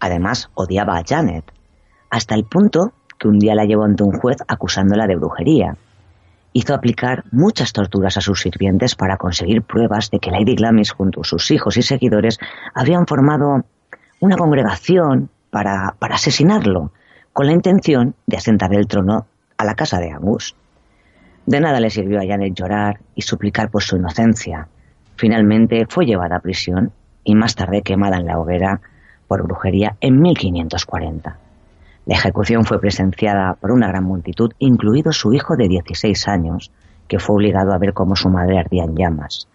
Además, 0.00 0.50
odiaba 0.54 0.98
a 0.98 1.04
Janet, 1.06 1.44
hasta 2.10 2.34
el 2.34 2.44
punto 2.44 2.92
que 3.18 3.28
un 3.28 3.38
día 3.38 3.54
la 3.54 3.64
llevó 3.64 3.84
ante 3.84 4.02
un 4.02 4.18
juez 4.18 4.38
acusándola 4.48 5.06
de 5.06 5.16
brujería. 5.16 5.76
Hizo 6.52 6.74
aplicar 6.74 7.24
muchas 7.30 7.72
torturas 7.72 8.16
a 8.16 8.20
sus 8.20 8.40
sirvientes 8.40 8.94
para 8.94 9.16
conseguir 9.16 9.62
pruebas 9.62 10.10
de 10.10 10.18
que 10.18 10.30
Lady 10.30 10.54
Glamis 10.54 10.92
junto 10.92 11.22
a 11.22 11.24
sus 11.24 11.50
hijos 11.50 11.76
y 11.76 11.82
seguidores 11.82 12.38
habían 12.74 13.06
formado 13.06 13.64
una 14.20 14.36
congregación 14.36 15.30
para, 15.50 15.94
para 15.98 16.16
asesinarlo, 16.16 16.92
con 17.32 17.46
la 17.46 17.52
intención 17.52 18.14
de 18.26 18.36
asentar 18.36 18.74
el 18.74 18.86
trono 18.86 19.26
a 19.56 19.64
la 19.64 19.74
casa 19.74 19.98
de 19.98 20.10
Angus. 20.10 20.54
De 21.46 21.60
nada 21.60 21.80
le 21.80 21.90
sirvió 21.90 22.20
a 22.20 22.26
Janet 22.26 22.54
llorar 22.54 23.00
y 23.14 23.22
suplicar 23.22 23.70
por 23.70 23.82
su 23.82 23.96
inocencia. 23.96 24.68
Finalmente 25.16 25.86
fue 25.88 26.06
llevada 26.06 26.36
a 26.36 26.40
prisión 26.40 26.92
y 27.24 27.34
más 27.34 27.54
tarde 27.54 27.82
quemada 27.82 28.18
en 28.18 28.26
la 28.26 28.38
hoguera 28.38 28.80
por 29.26 29.42
brujería 29.42 29.96
en 30.00 30.20
1540. 30.20 31.38
La 32.04 32.16
ejecución 32.16 32.64
fue 32.64 32.80
presenciada 32.80 33.54
por 33.54 33.70
una 33.70 33.88
gran 33.88 34.04
multitud, 34.04 34.52
incluido 34.58 35.12
su 35.12 35.32
hijo 35.32 35.56
de 35.56 35.68
16 35.68 36.28
años, 36.28 36.72
que 37.06 37.18
fue 37.18 37.36
obligado 37.36 37.72
a 37.72 37.78
ver 37.78 37.92
cómo 37.92 38.16
su 38.16 38.28
madre 38.28 38.58
ardía 38.58 38.84
en 38.84 38.96
llamas. 38.96 39.48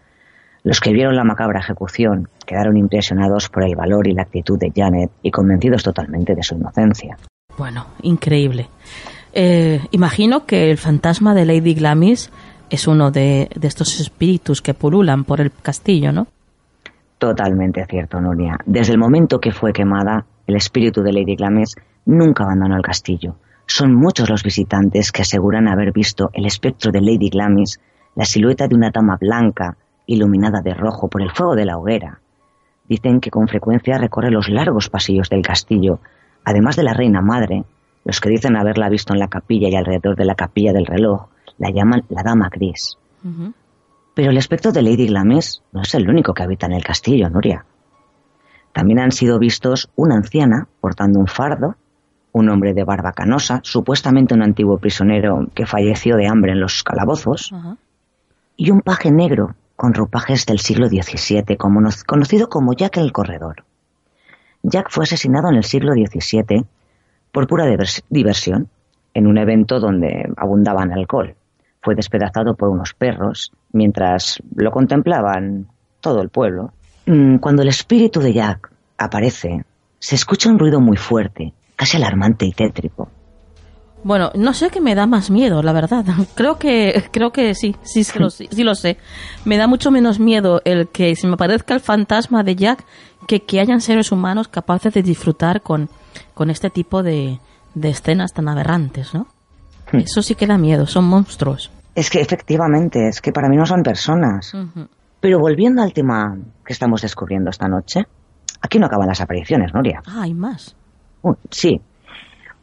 Los 0.64 0.80
que 0.80 0.94
vieron 0.94 1.16
la 1.16 1.24
macabra 1.24 1.60
ejecución 1.60 2.30
quedaron 2.46 2.78
impresionados 2.78 3.50
por 3.50 3.64
el 3.64 3.76
valor 3.76 4.08
y 4.08 4.14
la 4.14 4.24
actitud 4.24 4.58
de 4.58 4.72
Janet 4.76 5.12
y 5.22 5.32
convencidos 5.32 5.84
totalmente 5.84 6.36
de 6.36 6.44
su 6.44 6.56
inocencia. 6.56 7.18
Bueno, 7.58 7.88
increíble. 8.02 8.70
Eh, 9.34 9.82
imagino 9.92 10.46
que 10.46 10.72
el 10.72 10.78
fantasma 10.78 11.34
de 11.34 11.46
Lady 11.46 11.74
Glamis 11.74 12.32
es 12.70 12.88
uno 12.88 13.12
de, 13.12 13.50
de, 13.56 13.68
estos 13.68 14.00
espíritus 14.00 14.62
que 14.62 14.74
pululan 14.74 15.24
por 15.24 15.42
el 15.42 15.52
castillo, 15.52 16.12
¿no? 16.12 16.28
Totalmente 17.18 17.86
cierto, 17.90 18.20
Nuria. 18.20 18.58
Desde 18.66 18.94
el 18.94 19.00
momento 19.00 19.40
que 19.40 19.52
fue 19.52 19.74
quemada, 19.74 20.26
el 20.46 20.56
espíritu 20.56 21.02
de 21.02 21.14
Lady 21.14 21.36
Glamis 21.36 21.76
nunca 22.08 22.46
abandonó 22.46 22.76
el 22.78 22.82
castillo. 22.82 23.36
Son 23.68 23.94
muchos 23.94 24.30
los 24.30 24.44
visitantes 24.44 25.12
que 25.12 25.22
aseguran 25.22 25.68
haber 25.68 25.92
visto 25.92 26.30
el 26.34 26.46
espectro 26.46 26.92
de 26.92 27.02
Lady 27.02 27.30
Glamis, 27.30 27.80
la 28.16 28.26
silueta 28.26 28.68
de 28.68 28.76
una 28.76 28.90
dama 28.90 29.18
blanca, 29.20 29.78
iluminada 30.08 30.62
de 30.62 30.74
rojo 30.74 31.10
por 31.10 31.22
el 31.22 31.32
fuego 31.32 31.56
de 31.56 31.66
la 31.66 31.78
hoguera. 31.78 32.22
Dicen 32.88 33.20
que 33.20 33.30
con 33.30 33.48
frecuencia 33.50 33.98
recorre 33.98 34.32
los 34.32 34.48
largos 34.48 34.90
pasillos 34.90 35.30
del 35.30 35.42
castillo, 35.42 36.00
además 36.46 36.78
de 36.78 36.84
la 36.84 36.94
reina 36.94 37.22
madre, 37.22 37.66
los 38.06 38.22
que 38.22 38.30
dicen 38.30 38.56
haberla 38.56 38.88
visto 38.88 39.14
en 39.14 39.20
la 39.20 39.28
capilla 39.28 39.68
y 39.68 39.76
alrededor 39.76 40.16
de 40.16 40.24
la 40.24 40.36
capilla 40.36 40.72
del 40.72 40.86
reloj, 40.86 41.28
la 41.58 41.70
llaman 41.72 42.04
la 42.08 42.24
dama 42.24 42.50
gris. 42.50 42.98
Pero 44.14 44.32
el 44.32 44.38
espectro 44.38 44.72
de 44.72 44.82
Lady 44.82 45.08
Glamis 45.08 45.62
no 45.74 45.82
es 45.82 45.94
el 45.94 46.10
único 46.10 46.34
que 46.34 46.44
habita 46.44 46.68
en 46.68 46.74
el 46.74 46.84
castillo, 46.86 47.30
Nuria. 47.30 47.66
También 48.72 49.00
han 49.00 49.12
sido 49.12 49.40
vistos 49.40 49.92
una 49.98 50.16
anciana 50.16 50.68
portando 50.80 51.20
un 51.20 51.28
fardo, 51.28 51.76
un 52.38 52.50
hombre 52.50 52.74
de 52.74 52.84
barba 52.84 53.14
canosa, 53.14 53.60
supuestamente 53.64 54.34
un 54.34 54.44
antiguo 54.44 54.78
prisionero 54.78 55.48
que 55.54 55.66
falleció 55.66 56.16
de 56.16 56.28
hambre 56.28 56.52
en 56.52 56.60
los 56.60 56.84
calabozos, 56.84 57.54
y 58.56 58.72
un 58.72 58.82
paje 58.82 59.12
negro 59.12 59.56
con 59.76 59.94
ropajes 59.94 60.46
del 60.46 60.60
siglo 60.60 60.88
XVII, 60.88 61.58
conocido 62.06 62.50
como 62.50 62.74
Jack 62.74 62.98
el 62.98 63.12
Corredor. 63.12 63.64
Jack 64.64 64.88
fue 64.90 65.04
asesinado 65.04 65.50
en 65.50 65.56
el 65.56 65.64
siglo 65.64 65.94
XVII 65.94 66.66
por 67.32 67.48
pura 67.48 67.66
diversión, 68.10 68.70
en 69.14 69.28
un 69.28 69.38
evento 69.38 69.80
donde 69.80 70.32
abundaban 70.38 70.92
alcohol. 70.92 71.36
Fue 71.82 71.96
despedazado 71.96 72.56
por 72.56 72.70
unos 72.70 72.94
perros 72.94 73.52
mientras 73.72 74.42
lo 74.56 74.72
contemplaban 74.72 75.68
todo 76.02 76.22
el 76.22 76.30
pueblo. 76.30 76.72
Mm, 77.06 77.38
cuando 77.38 77.62
el 77.62 77.68
espíritu 77.70 78.20
de 78.20 78.34
Jack 78.34 78.72
aparece, 78.98 79.64
se 80.00 80.16
escucha 80.16 80.50
un 80.50 80.60
ruido 80.60 80.80
muy 80.82 80.98
fuerte, 80.98 81.54
casi 81.78 81.96
alarmante 81.96 82.46
y 82.46 82.52
tétrico. 82.52 83.10
Bueno, 84.04 84.32
no 84.36 84.54
sé 84.54 84.70
qué 84.70 84.82
me 84.82 84.96
da 84.96 85.08
más 85.08 85.30
miedo, 85.30 85.64
la 85.64 85.72
verdad. 85.72 86.04
Creo 86.36 86.58
que, 86.60 87.06
creo 87.12 87.32
que 87.32 87.56
sí, 87.56 87.76
sí, 87.84 88.04
sí, 88.04 88.20
lo, 88.20 88.30
sí, 88.30 88.64
lo 88.64 88.76
sé. 88.76 88.98
Me 89.46 89.58
da 89.58 89.68
mucho 89.68 89.92
menos 89.92 90.20
miedo 90.20 90.62
el 90.66 90.90
que 90.90 91.16
se 91.16 91.28
me 91.28 91.38
parezca 91.38 91.74
el 91.74 91.80
fantasma 91.80 92.44
de 92.44 92.56
Jack 92.56 92.84
que 93.28 93.44
que 93.44 93.60
hayan 93.60 93.82
seres 93.82 94.12
humanos 94.12 94.48
capaces 94.48 94.94
de 94.94 95.04
disfrutar 95.04 95.62
con, 95.62 95.90
con 96.34 96.50
este 96.50 96.70
tipo 96.70 97.04
de, 97.04 97.40
de 97.74 97.90
escenas 97.90 98.34
tan 98.34 98.48
aberrantes, 98.50 99.14
¿no? 99.14 99.28
Hmm. 99.92 100.00
Eso 100.00 100.22
sí 100.22 100.36
que 100.36 100.48
da 100.48 100.58
miedo, 100.58 100.86
son 100.86 101.06
monstruos. 101.06 101.72
Es 101.96 102.10
que 102.10 102.22
efectivamente, 102.22 103.08
es 103.08 103.22
que 103.22 103.32
para 103.32 103.50
mí 103.50 103.58
no 103.58 103.66
son 103.66 103.82
personas. 103.82 104.54
Pero 105.20 105.40
volviendo 105.40 105.82
al 105.82 105.94
tema 105.94 106.38
que 106.64 106.74
estamos 106.74 107.02
descubriendo 107.02 107.50
esta 107.50 107.68
noche, 107.68 108.06
aquí 108.62 108.78
no 108.78 108.86
acaban 108.86 109.08
las 109.08 109.20
apariciones, 109.20 109.74
Noria. 109.74 110.02
Ah, 110.06 110.22
hay 110.22 110.34
más. 110.34 110.76
Sí, 111.50 111.82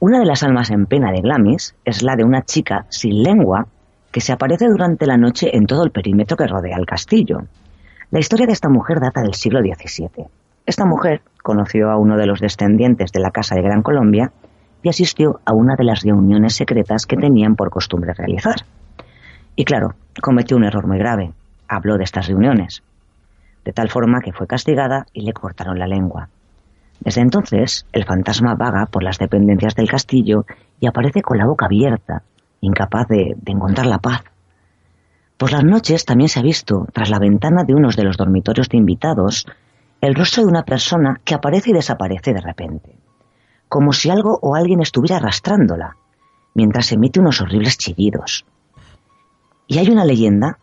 una 0.01 0.19
de 0.19 0.27
las 0.27 0.43
almas 0.43 0.71
en 0.71 0.87
pena 0.87 1.13
de 1.13 1.23
Glamis 1.23 1.75
es 1.85 2.03
la 2.03 2.15
de 2.15 2.25
una 2.25 2.43
chica 2.43 2.85
sin 2.91 3.23
lengua 3.23 3.67
que 4.13 4.21
se 4.21 4.33
aparece 4.33 4.67
durante 4.69 5.07
la 5.07 5.17
noche 5.17 5.57
en 5.57 5.67
todo 5.67 5.83
el 5.83 5.91
perímetro 5.91 6.37
que 6.37 6.47
rodea 6.47 6.77
el 6.77 6.87
castillo. 6.87 7.39
La 8.11 8.21
historia 8.21 8.47
de 8.47 8.53
esta 8.53 8.69
mujer 8.69 9.01
data 9.01 9.23
del 9.23 9.35
siglo 9.35 9.61
XVII. 9.61 10.27
Esta 10.67 10.85
mujer 10.85 11.23
conoció 11.43 11.91
a 11.91 11.97
uno 11.97 12.17
de 12.17 12.27
los 12.27 12.41
descendientes 12.41 13.13
de 13.13 13.21
la 13.21 13.31
Casa 13.31 13.55
de 13.55 13.63
Gran 13.63 13.83
Colombia 13.83 14.31
y 14.83 14.89
asistió 14.89 15.41
a 15.45 15.55
una 15.55 15.75
de 15.75 15.85
las 15.85 16.03
reuniones 16.03 16.55
secretas 16.55 17.07
que 17.07 17.17
tenían 17.17 17.57
por 17.57 17.71
costumbre 17.71 18.13
realizar. 18.13 18.57
Y 19.57 19.65
claro, 19.65 19.95
cometió 20.21 20.57
un 20.57 20.65
error 20.65 20.87
muy 20.87 20.99
grave. 20.99 21.33
Habló 21.67 21.97
de 21.97 22.05
estas 22.05 22.29
reuniones. 22.29 22.83
De 23.65 23.73
tal 23.73 23.89
forma 23.89 24.21
que 24.21 24.33
fue 24.33 24.47
castigada 24.47 25.07
y 25.13 25.23
le 25.23 25.33
cortaron 25.33 25.79
la 25.79 25.87
lengua. 25.87 26.29
Desde 27.05 27.21
entonces, 27.21 27.87
el 27.93 28.07
fantasma 28.07 28.55
vaga 28.55 28.87
por 28.87 29.03
las 29.03 29.19
dependencias 29.19 29.75
del 29.75 29.91
castillo 29.91 30.47
y 30.81 30.87
aparece 30.87 31.21
con 31.21 31.37
la 31.37 31.47
boca 31.47 31.67
abierta, 31.67 32.23
incapaz 32.63 33.09
de, 33.09 33.37
encontrar 33.45 33.87
la 33.87 33.99
paz. 33.99 34.25
Por 35.37 35.53
las 35.53 35.65
noches 35.65 36.07
también 36.07 36.31
se 36.31 36.41
ha 36.41 36.43
visto, 36.43 36.87
tras 36.95 37.11
la 37.11 37.19
ventana 37.19 37.65
de 37.65 37.75
uno 37.75 37.91
de 37.91 38.05
los 38.05 38.17
dormitorios 38.17 38.71
de 38.71 38.79
invitados, 38.79 39.47
el 40.01 40.15
rostro 40.15 40.45
de 40.45 40.49
una 40.49 40.65
persona 40.65 41.21
que 41.25 41.35
aparece 41.35 41.71
y 41.71 41.73
desaparece 41.75 42.33
de 42.33 42.41
repente, 42.41 42.97
como 43.69 43.93
si 43.93 44.09
algo 44.09 44.39
o 44.41 44.55
alguien 44.55 44.81
estuviera 44.81 45.17
arrastrándola, 45.17 45.97
mientras 46.55 46.91
emite 46.93 47.21
unos 47.21 47.43
horribles 47.43 47.77
chillidos. 47.77 48.47
Y 49.67 49.79
hay 49.79 49.91
una 49.91 50.07
leyenda 50.07 50.59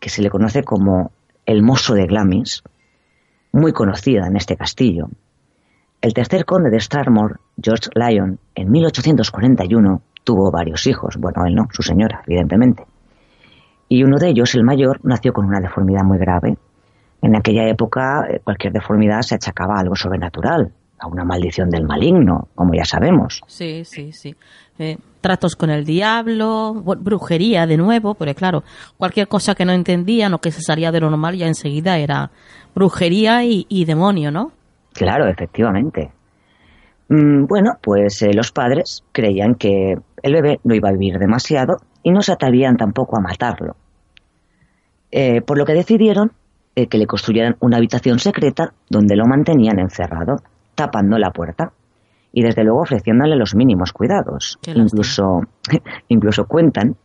que 0.00 0.10
se 0.10 0.22
le 0.22 0.30
conoce 0.30 0.64
como 0.64 1.12
el 1.46 1.62
mozo 1.62 1.94
de 1.94 2.06
Glamis, 2.06 2.64
muy 3.52 3.72
conocida 3.72 4.26
en 4.26 4.36
este 4.36 4.56
castillo, 4.56 5.08
el 6.04 6.12
tercer 6.12 6.44
conde 6.44 6.68
de 6.68 6.80
Strathmore, 6.80 7.36
George 7.56 7.88
Lyon, 7.94 8.38
en 8.54 8.70
1841 8.70 10.02
tuvo 10.22 10.50
varios 10.50 10.86
hijos. 10.86 11.16
Bueno, 11.16 11.46
él 11.46 11.54
no, 11.54 11.66
su 11.72 11.82
señora, 11.82 12.22
evidentemente. 12.26 12.84
Y 13.88 14.04
uno 14.04 14.18
de 14.18 14.28
ellos, 14.28 14.54
el 14.54 14.64
mayor, 14.64 15.00
nació 15.02 15.32
con 15.32 15.46
una 15.46 15.60
deformidad 15.60 16.04
muy 16.04 16.18
grave. 16.18 16.58
En 17.22 17.34
aquella 17.34 17.66
época 17.70 18.26
eh, 18.28 18.40
cualquier 18.44 18.74
deformidad 18.74 19.22
se 19.22 19.36
achacaba 19.36 19.76
a 19.76 19.80
algo 19.80 19.96
sobrenatural, 19.96 20.74
a 20.98 21.06
una 21.06 21.24
maldición 21.24 21.70
del 21.70 21.84
maligno, 21.86 22.48
como 22.54 22.74
ya 22.74 22.84
sabemos. 22.84 23.40
Sí, 23.46 23.86
sí, 23.86 24.12
sí. 24.12 24.36
Eh, 24.78 24.98
tratos 25.22 25.56
con 25.56 25.70
el 25.70 25.86
diablo, 25.86 26.74
brujería 26.74 27.66
de 27.66 27.78
nuevo, 27.78 28.12
porque 28.12 28.34
claro, 28.34 28.62
cualquier 28.98 29.26
cosa 29.26 29.54
que 29.54 29.64
no 29.64 29.72
entendían 29.72 30.34
o 30.34 30.38
que 30.38 30.50
se 30.50 30.60
salía 30.60 30.92
de 30.92 31.00
lo 31.00 31.08
normal 31.08 31.34
ya 31.34 31.46
enseguida 31.46 31.96
era 31.96 32.30
brujería 32.74 33.42
y 33.42 33.84
demonio, 33.86 34.30
¿no? 34.30 34.52
Claro, 34.94 35.26
efectivamente. 35.26 36.12
Mm, 37.08 37.46
bueno, 37.46 37.78
pues 37.82 38.22
eh, 38.22 38.32
los 38.32 38.52
padres 38.52 39.04
creían 39.12 39.56
que 39.56 39.98
el 40.22 40.32
bebé 40.32 40.60
no 40.64 40.74
iba 40.74 40.88
a 40.88 40.92
vivir 40.92 41.18
demasiado 41.18 41.76
y 42.02 42.10
no 42.10 42.22
se 42.22 42.32
atrevían 42.32 42.76
tampoco 42.76 43.16
a 43.16 43.20
matarlo. 43.20 43.76
Eh, 45.10 45.42
por 45.42 45.58
lo 45.58 45.64
que 45.64 45.74
decidieron 45.74 46.32
eh, 46.74 46.86
que 46.86 46.98
le 46.98 47.06
construyeran 47.06 47.56
una 47.60 47.76
habitación 47.76 48.18
secreta 48.18 48.72
donde 48.88 49.16
lo 49.16 49.26
mantenían 49.26 49.78
encerrado, 49.78 50.42
tapando 50.74 51.18
la 51.18 51.30
puerta 51.30 51.72
y 52.32 52.42
desde 52.42 52.64
luego 52.64 52.80
ofreciéndole 52.80 53.36
los 53.36 53.54
mínimos 53.54 53.92
cuidados. 53.92 54.58
Incluso, 54.66 55.42
incluso 56.08 56.46
cuentan 56.46 56.96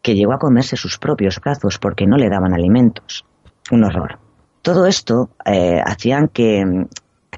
que 0.00 0.14
llegó 0.14 0.32
a 0.32 0.38
comerse 0.38 0.76
sus 0.76 0.98
propios 0.98 1.40
brazos 1.40 1.78
porque 1.78 2.06
no 2.06 2.16
le 2.16 2.30
daban 2.30 2.54
alimentos. 2.54 3.24
Un 3.70 3.84
horror. 3.84 4.18
Todo 4.62 4.86
esto 4.86 5.28
hacían 5.44 6.28
que 6.28 6.86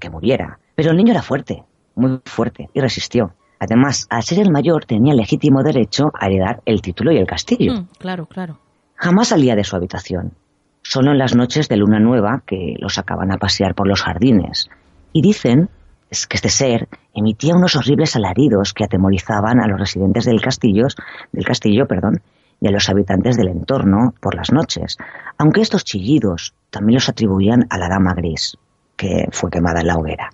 que 0.00 0.10
muriera. 0.10 0.58
Pero 0.74 0.90
el 0.90 0.96
niño 0.96 1.12
era 1.12 1.22
fuerte, 1.22 1.62
muy 1.94 2.20
fuerte, 2.24 2.68
y 2.74 2.80
resistió. 2.80 3.34
Además, 3.60 4.06
al 4.10 4.22
ser 4.22 4.40
el 4.40 4.50
mayor, 4.50 4.86
tenía 4.86 5.14
legítimo 5.14 5.62
derecho 5.62 6.10
a 6.18 6.26
heredar 6.26 6.62
el 6.64 6.80
título 6.80 7.12
y 7.12 7.18
el 7.18 7.26
castillo. 7.26 7.74
Mm, 7.74 7.88
claro, 7.98 8.26
claro. 8.26 8.58
Jamás 8.96 9.28
salía 9.28 9.54
de 9.54 9.64
su 9.64 9.76
habitación. 9.76 10.32
Solo 10.82 11.12
en 11.12 11.18
las 11.18 11.36
noches 11.36 11.68
de 11.68 11.76
luna 11.76 12.00
nueva 12.00 12.42
que 12.46 12.74
lo 12.78 12.88
sacaban 12.88 13.30
a 13.32 13.36
pasear 13.36 13.74
por 13.74 13.86
los 13.86 14.02
jardines. 14.02 14.70
Y 15.12 15.20
dicen 15.20 15.68
es 16.10 16.26
que 16.26 16.36
este 16.36 16.48
ser 16.48 16.88
emitía 17.14 17.54
unos 17.54 17.76
horribles 17.76 18.16
alaridos 18.16 18.74
que 18.74 18.84
atemorizaban 18.84 19.60
a 19.60 19.68
los 19.68 19.78
residentes 19.78 20.24
del 20.24 20.40
castillo, 20.40 20.88
del 21.30 21.44
castillo, 21.44 21.86
perdón, 21.86 22.20
y 22.60 22.66
a 22.66 22.72
los 22.72 22.88
habitantes 22.88 23.36
del 23.36 23.48
entorno 23.48 24.12
por 24.20 24.34
las 24.34 24.52
noches, 24.52 24.98
aunque 25.38 25.60
estos 25.60 25.84
chillidos 25.84 26.54
también 26.70 26.96
los 26.96 27.08
atribuían 27.08 27.66
a 27.70 27.78
la 27.78 27.88
dama 27.88 28.14
gris 28.14 28.58
que 29.00 29.28
fue 29.32 29.50
quemada 29.50 29.80
en 29.80 29.86
la 29.86 29.96
hoguera. 29.96 30.28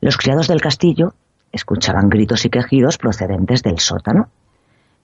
Los 0.00 0.16
criados 0.16 0.48
del 0.48 0.60
castillo 0.60 1.14
escuchaban 1.52 2.08
gritos 2.08 2.44
y 2.44 2.50
quejidos 2.50 2.98
procedentes 2.98 3.62
del 3.62 3.78
sótano. 3.78 4.30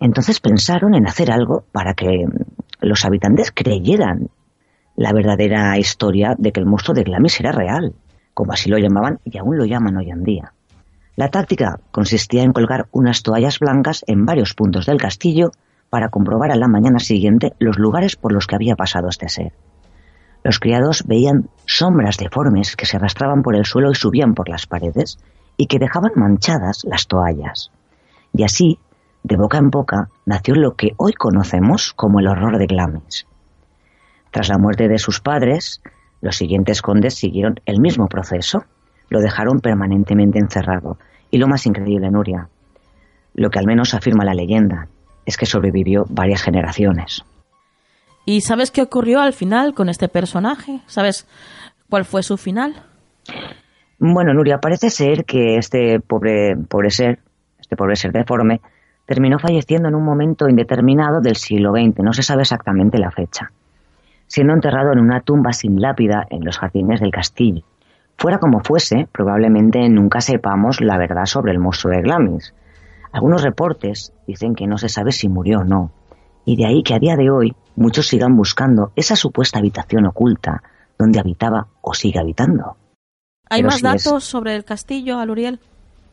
Entonces 0.01 0.41
pensaron 0.41 0.97
en 0.97 1.07
hacer 1.07 1.31
algo 1.31 1.65
para 1.71 1.95
que 1.95 2.27
los 2.81 3.05
habitantes 3.05 3.53
creyeran 3.55 4.29
la 4.97 5.13
verdadera 5.13 5.79
historia 5.79 6.35
de 6.37 6.51
que 6.51 6.59
el 6.59 6.67
monstruo 6.67 6.97
de 6.97 7.05
Glamis 7.05 7.39
era 7.39 7.53
real, 7.53 7.95
como 8.35 8.53
así 8.53 8.69
lo 8.69 8.79
llamaban 8.79 9.21
y 9.25 9.39
aún 9.39 9.57
lo 9.57 9.65
llaman 9.65 9.97
hoy 9.97 10.11
en 10.11 10.25
día. 10.25 10.53
La 11.15 11.29
táctica 11.29 11.79
consistía 11.93 12.43
en 12.43 12.53
colgar 12.53 12.89
unas 12.91 13.23
toallas 13.23 13.61
blancas 13.61 14.03
en 14.09 14.27
varios 14.27 14.55
puntos 14.55 14.87
del 14.87 15.01
castillo 15.01 15.53
para 15.91 16.09
comprobar 16.09 16.51
a 16.51 16.57
la 16.57 16.67
mañana 16.67 16.99
siguiente 16.99 17.53
los 17.61 17.79
lugares 17.79 18.17
por 18.17 18.33
los 18.33 18.49
que 18.49 18.57
había 18.57 18.75
pasado 18.75 19.09
este 19.09 19.29
ser. 19.29 19.53
Los 20.45 20.59
criados 20.59 21.05
veían 21.07 21.49
sombras 21.67 22.17
deformes 22.17 22.77
que 22.77 22.87
se 22.87 22.97
arrastraban 22.97 23.43
por 23.43 23.55
el 23.55 23.65
suelo 23.65 23.91
y 23.91 23.95
subían 23.95 24.35
por 24.35 24.49
las 24.49 24.67
paredes 24.67 25.19
y 25.57 25.67
que 25.67 25.79
dejaban 25.79 26.13
manchadas 26.17 26.83
las 26.85 27.07
toallas. 27.07 27.71
Y 28.33 28.43
así, 28.43 28.79
de 29.23 29.37
boca 29.37 29.59
en 29.59 29.71
boca, 29.71 30.09
nació 30.27 30.55
lo 30.55 30.75
que 30.75 30.95
hoy 30.97 31.13
conocemos 31.13 31.93
como 31.93 32.19
el 32.19 32.27
horror 32.27 32.59
de 32.59 32.67
Glamis. 32.67 33.27
Tras 34.31 34.49
la 34.49 34.59
muerte 34.59 34.89
de 34.89 34.99
sus 34.99 35.21
padres, 35.21 35.81
los 36.21 36.37
siguientes 36.37 36.83
condes 36.83 37.15
siguieron 37.15 37.61
el 37.67 37.81
mismo 37.81 38.09
proceso. 38.09 38.65
Lo 39.11 39.21
dejaron 39.21 39.61
permanentemente 39.61 40.39
encerrado. 40.39 40.97
Y 41.31 41.39
lo 41.39 41.49
más 41.49 41.67
increíble, 41.67 42.11
Nuria, 42.11 42.49
lo 43.35 43.51
que 43.51 43.59
al 43.59 43.67
menos 43.67 43.95
afirma 43.95 44.25
la 44.25 44.35
leyenda, 44.35 44.89
es 45.27 45.37
que 45.37 45.47
sobrevivió 45.47 46.05
varias 46.09 46.43
generaciones. 46.43 47.25
¿Y 48.25 48.43
sabes 48.43 48.71
qué 48.71 48.83
ocurrió 48.83 49.21
al 49.21 49.33
final 49.33 49.75
con 49.75 49.89
este 49.89 50.09
personaje? 50.09 50.81
¿Sabes 50.87 51.27
cuál 51.91 52.05
fue 52.05 52.23
su 52.23 52.37
final? 52.37 52.75
Bueno, 53.99 54.33
Nuria, 54.35 54.59
parece 54.59 54.91
ser 54.91 55.25
que 55.25 55.57
este 55.57 56.01
pobre, 56.01 56.57
pobre 56.69 56.91
ser, 56.91 57.19
este 57.61 57.77
pobre 57.77 57.97
ser 57.97 58.13
deforme, 58.13 58.61
terminó 59.07 59.39
falleciendo 59.39 59.89
en 59.89 59.95
un 59.95 60.05
momento 60.05 60.49
indeterminado 60.49 61.21
del 61.21 61.37
siglo 61.37 61.73
XX. 61.73 61.99
No 61.99 62.13
se 62.13 62.23
sabe 62.23 62.43
exactamente 62.43 62.99
la 62.99 63.11
fecha. 63.11 63.51
siendo 64.27 64.55
enterrado 64.55 64.93
en 64.93 64.99
una 64.99 65.21
tumba 65.21 65.53
sin 65.53 65.79
lápida 65.81 66.27
en 66.31 66.43
los 66.43 66.59
jardines 66.59 67.01
del 67.01 67.11
castillo. 67.11 67.65
Fuera 68.17 68.39
como 68.39 68.61
fuese, 68.61 69.07
probablemente 69.13 69.87
nunca 69.91 70.23
sepamos 70.23 70.81
la 70.81 70.97
verdad 70.97 71.27
sobre 71.27 71.53
el 71.53 71.59
monstruo 71.59 71.93
de 71.93 72.01
Glamis. 72.01 72.55
Algunos 73.13 73.43
reportes 73.43 74.15
dicen 74.27 74.55
que 74.55 74.67
no 74.67 74.79
se 74.79 74.89
sabe 74.89 75.13
si 75.13 75.29
murió 75.29 75.59
o 75.59 75.65
no, 75.65 75.93
y 76.47 76.57
de 76.57 76.65
ahí 76.65 76.83
que 76.83 76.95
a 76.95 76.99
día 76.99 77.17
de 77.17 77.31
hoy 77.31 77.55
muchos 77.77 78.09
sigan 78.09 78.37
buscando 78.37 78.93
esa 78.97 79.17
supuesta 79.17 79.59
habitación 79.59 80.07
oculta 80.07 80.63
donde 80.99 81.21
habitaba 81.21 81.69
o 81.81 81.95
sigue 81.95 82.21
habitando. 82.21 82.77
¿Hay 83.51 83.63
más 83.63 83.83
datos 83.83 84.25
sobre 84.25 84.55
el 84.55 84.65
castillo, 84.65 85.19
Aluriel? 85.19 85.61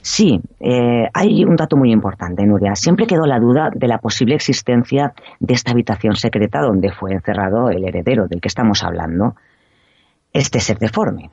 Sí, 0.01 0.41
eh, 0.59 1.07
hay 1.13 1.43
un 1.43 1.55
dato 1.55 1.75
muy 1.75 1.91
importante, 1.91 2.45
Nuria. 2.45 2.75
Siempre 2.75 3.05
quedó 3.05 3.25
la 3.25 3.39
duda 3.39 3.69
de 3.73 3.87
la 3.87 3.97
posible 3.97 4.35
existencia 4.35 5.13
de 5.39 5.53
esta 5.53 5.71
habitación 5.71 6.15
secreta 6.15 6.61
donde 6.61 6.91
fue 6.91 7.11
encerrado 7.11 7.69
el 7.69 7.85
heredero 7.85 8.27
del 8.27 8.39
que 8.39 8.47
estamos 8.47 8.83
hablando, 8.83 9.35
este 10.31 10.59
ser 10.61 10.79
deforme. 10.79 11.31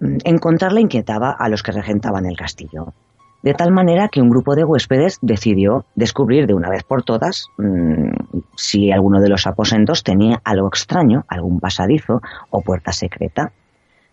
Mm, 0.00 0.18
encontrarla 0.24 0.80
inquietaba 0.80 1.32
a 1.32 1.48
los 1.48 1.62
que 1.62 1.72
regentaban 1.72 2.26
el 2.26 2.36
castillo, 2.36 2.94
de 3.42 3.54
tal 3.54 3.72
manera 3.72 4.08
que 4.08 4.20
un 4.20 4.30
grupo 4.30 4.54
de 4.54 4.64
huéspedes 4.64 5.18
decidió 5.20 5.84
descubrir 5.94 6.46
de 6.46 6.54
una 6.54 6.70
vez 6.70 6.84
por 6.84 7.02
todas 7.02 7.48
mm, 7.58 8.10
si 8.56 8.92
alguno 8.92 9.20
de 9.20 9.28
los 9.28 9.46
aposentos 9.46 10.02
tenía 10.02 10.40
algo 10.44 10.68
extraño, 10.68 11.24
algún 11.28 11.60
pasadizo 11.60 12.20
o 12.50 12.60
puerta 12.60 12.92
secreta. 12.92 13.52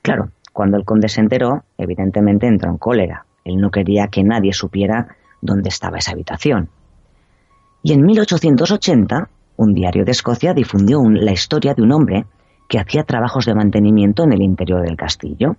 Claro, 0.01 0.29
cuando 0.53 0.77
el 0.77 0.85
conde 0.85 1.09
se 1.09 1.21
enteró, 1.21 1.63
evidentemente 1.77 2.47
entró 2.47 2.71
en 2.71 2.77
cólera 2.77 3.25
él 3.49 3.57
no 3.57 3.71
quería 3.71 4.07
que 4.07 4.23
nadie 4.23 4.53
supiera 4.53 5.07
dónde 5.41 5.69
estaba 5.69 5.97
esa 5.97 6.11
habitación. 6.11 6.69
Y 7.83 7.93
en 7.93 8.05
1880, 8.05 9.29
un 9.57 9.73
diario 9.73 10.05
de 10.05 10.11
Escocia 10.11 10.53
difundió 10.53 11.01
la 11.09 11.31
historia 11.31 11.73
de 11.73 11.81
un 11.81 11.91
hombre 11.91 12.25
que 12.67 12.79
hacía 12.79 13.03
trabajos 13.03 13.45
de 13.45 13.55
mantenimiento 13.55 14.23
en 14.23 14.33
el 14.33 14.41
interior 14.41 14.81
del 14.81 14.95
castillo. 14.95 15.55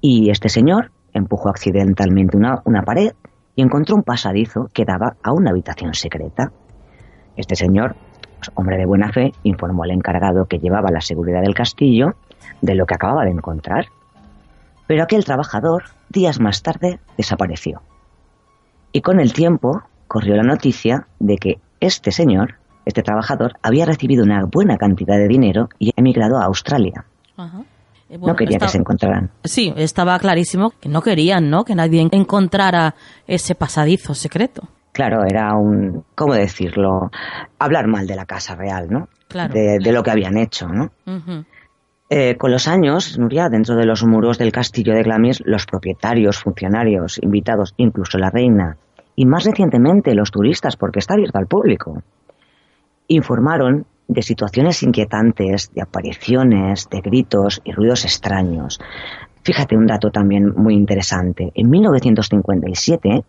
Y 0.00 0.30
este 0.30 0.48
señor 0.48 0.90
empujó 1.14 1.48
accidentalmente 1.48 2.36
una, 2.36 2.60
una 2.64 2.82
pared 2.82 3.12
y 3.56 3.62
encontró 3.62 3.96
un 3.96 4.02
pasadizo 4.02 4.68
que 4.72 4.84
daba 4.84 5.16
a 5.22 5.32
una 5.32 5.50
habitación 5.50 5.94
secreta. 5.94 6.52
Este 7.36 7.56
señor, 7.56 7.96
pues, 8.38 8.50
hombre 8.54 8.76
de 8.76 8.86
buena 8.86 9.12
fe, 9.12 9.32
informó 9.42 9.84
al 9.84 9.92
encargado 9.92 10.46
que 10.46 10.58
llevaba 10.58 10.90
la 10.90 11.00
seguridad 11.00 11.40
del 11.40 11.54
castillo 11.54 12.14
de 12.60 12.74
lo 12.74 12.86
que 12.86 12.94
acababa 12.94 13.24
de 13.24 13.30
encontrar. 13.30 13.86
Pero 14.86 15.02
aquel 15.02 15.24
trabajador, 15.24 15.84
días 16.10 16.40
más 16.40 16.62
tarde, 16.62 17.00
desapareció. 17.16 17.80
Y 18.92 19.00
con 19.00 19.18
el 19.18 19.32
tiempo 19.32 19.82
corrió 20.08 20.36
la 20.36 20.42
noticia 20.42 21.06
de 21.18 21.36
que 21.38 21.58
este 21.80 22.12
señor, 22.12 22.56
este 22.84 23.02
trabajador, 23.02 23.54
había 23.62 23.86
recibido 23.86 24.24
una 24.24 24.44
buena 24.44 24.76
cantidad 24.76 25.16
de 25.16 25.28
dinero 25.28 25.68
y 25.78 25.92
emigrado 25.96 26.38
a 26.38 26.44
Australia. 26.44 27.04
Eh, 28.08 28.18
no 28.18 28.36
quería 28.36 28.58
que 28.58 28.68
se 28.68 28.78
encontraran. 28.78 29.30
Sí, 29.44 29.72
estaba 29.76 30.18
clarísimo 30.18 30.72
que 30.80 30.88
no 30.88 31.02
querían, 31.02 31.50
¿no? 31.50 31.64
Que 31.64 31.74
nadie 31.74 32.08
encontrara 32.12 32.94
ese 33.26 33.54
pasadizo 33.54 34.14
secreto. 34.14 34.68
Claro, 34.92 35.24
era 35.26 35.56
un, 35.56 36.04
¿cómo 36.14 36.34
decirlo? 36.34 37.10
Hablar 37.58 37.88
mal 37.88 38.06
de 38.06 38.14
la 38.14 38.26
casa 38.26 38.54
real, 38.54 38.88
¿no? 38.88 39.08
Claro. 39.28 39.52
De, 39.52 39.92
lo 39.92 40.02
que 40.02 40.10
habían 40.12 40.36
hecho, 40.36 40.68
¿no? 40.68 40.92
Eh, 42.10 42.36
con 42.36 42.52
los 42.52 42.68
años, 42.68 43.18
Nuria, 43.18 43.48
dentro 43.48 43.74
de 43.74 43.86
los 43.86 44.04
muros 44.04 44.38
del 44.38 44.52
castillo 44.52 44.94
de 44.94 45.02
Glamis, 45.02 45.42
los 45.44 45.66
propietarios, 45.66 46.38
funcionarios, 46.38 47.18
invitados, 47.20 47.74
incluso 47.76 48.18
la 48.18 48.30
reina, 48.30 48.76
y 49.16 49.26
más 49.26 49.44
recientemente 49.44 50.14
los 50.14 50.30
turistas, 50.30 50.76
porque 50.76 51.00
está 51.00 51.14
abierto 51.14 51.38
al 51.38 51.48
público, 51.48 52.02
informaron 53.08 53.86
de 54.08 54.22
situaciones 54.22 54.82
inquietantes, 54.82 55.72
de 55.74 55.82
apariciones, 55.82 56.88
de 56.90 57.00
gritos 57.00 57.60
y 57.64 57.72
ruidos 57.72 58.04
extraños. 58.04 58.80
Fíjate 59.42 59.76
un 59.76 59.86
dato 59.86 60.10
también 60.10 60.54
muy 60.56 60.74
interesante. 60.74 61.52
En 61.54 61.68
1957, 61.68 63.24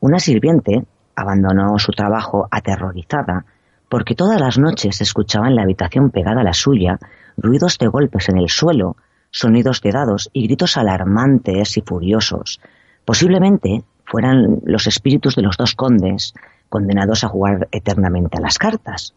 una 0.00 0.18
sirviente 0.18 0.84
abandonó 1.16 1.78
su 1.78 1.92
trabajo 1.92 2.48
aterrorizada 2.50 3.44
porque 3.88 4.14
todas 4.14 4.40
las 4.40 4.58
noches 4.58 4.96
se 4.96 5.04
escuchaba 5.04 5.48
en 5.48 5.56
la 5.56 5.62
habitación 5.62 6.10
pegada 6.10 6.42
a 6.42 6.44
la 6.44 6.52
suya 6.52 6.98
ruidos 7.36 7.78
de 7.78 7.88
golpes 7.88 8.28
en 8.28 8.38
el 8.38 8.48
suelo, 8.48 8.96
sonidos 9.30 9.80
de 9.80 9.90
dados 9.90 10.30
y 10.32 10.46
gritos 10.46 10.76
alarmantes 10.76 11.76
y 11.76 11.82
furiosos. 11.82 12.60
Posiblemente 13.04 13.82
fueran 14.04 14.60
los 14.64 14.86
espíritus 14.86 15.34
de 15.34 15.42
los 15.42 15.56
dos 15.56 15.74
condes 15.74 16.34
condenados 16.68 17.24
a 17.24 17.28
jugar 17.28 17.68
eternamente 17.72 18.38
a 18.38 18.40
las 18.40 18.58
cartas. 18.58 19.14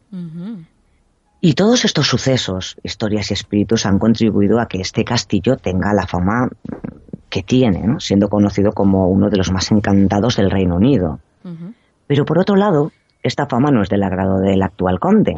Y 1.45 1.55
todos 1.55 1.83
estos 1.83 2.07
sucesos, 2.07 2.77
historias 2.83 3.29
y 3.29 3.33
espíritus 3.33 3.85
han 3.85 3.99
contribuido 3.99 4.61
a 4.61 4.67
que 4.69 4.79
este 4.79 5.03
castillo 5.03 5.57
tenga 5.57 5.93
la 5.93 6.07
fama 6.07 6.47
que 7.29 7.43
tiene, 7.43 7.99
siendo 7.99 8.29
conocido 8.29 8.71
como 8.71 9.09
uno 9.09 9.29
de 9.29 9.35
los 9.35 9.51
más 9.51 9.69
encantados 9.69 10.37
del 10.37 10.49
Reino 10.49 10.77
Unido. 10.77 11.19
Pero 12.07 12.23
por 12.23 12.39
otro 12.39 12.55
lado, 12.55 12.93
esta 13.23 13.45
fama 13.45 13.71
no 13.71 13.81
es 13.81 13.89
del 13.89 14.03
agrado 14.03 14.39
del 14.39 14.61
actual 14.61 15.01
conde, 15.01 15.35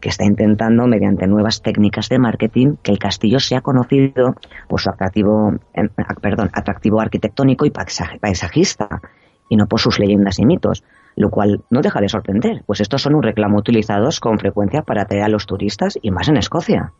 que 0.00 0.08
está 0.08 0.24
intentando, 0.24 0.88
mediante 0.88 1.28
nuevas 1.28 1.62
técnicas 1.62 2.08
de 2.08 2.18
marketing, 2.18 2.74
que 2.82 2.90
el 2.90 2.98
castillo 2.98 3.38
sea 3.38 3.60
conocido 3.60 4.34
por 4.66 4.80
su 4.80 4.90
atractivo, 4.90 5.54
em, 5.74 5.90
perdón, 6.20 6.50
atractivo 6.54 7.00
arquitectónico 7.00 7.64
y 7.66 7.70
paisajista, 7.70 9.00
y 9.48 9.54
no 9.54 9.68
por 9.68 9.78
sus 9.78 10.00
leyendas 10.00 10.40
y 10.40 10.44
mitos, 10.44 10.82
lo 11.16 11.30
cual 11.30 11.64
no 11.70 11.80
deja 11.80 12.00
de 12.00 12.08
sorprender, 12.08 12.62
pues 12.66 12.80
estos 12.80 13.02
son 13.02 13.14
un 13.14 13.22
reclamo 13.22 13.58
utilizados 13.58 14.20
con 14.20 14.38
frecuencia 14.38 14.82
para 14.82 15.02
atraer 15.02 15.24
a 15.24 15.28
los 15.28 15.46
turistas 15.46 15.98
y 16.00 16.10
más 16.10 16.28
en 16.28 16.36
Escocia. 16.36 16.92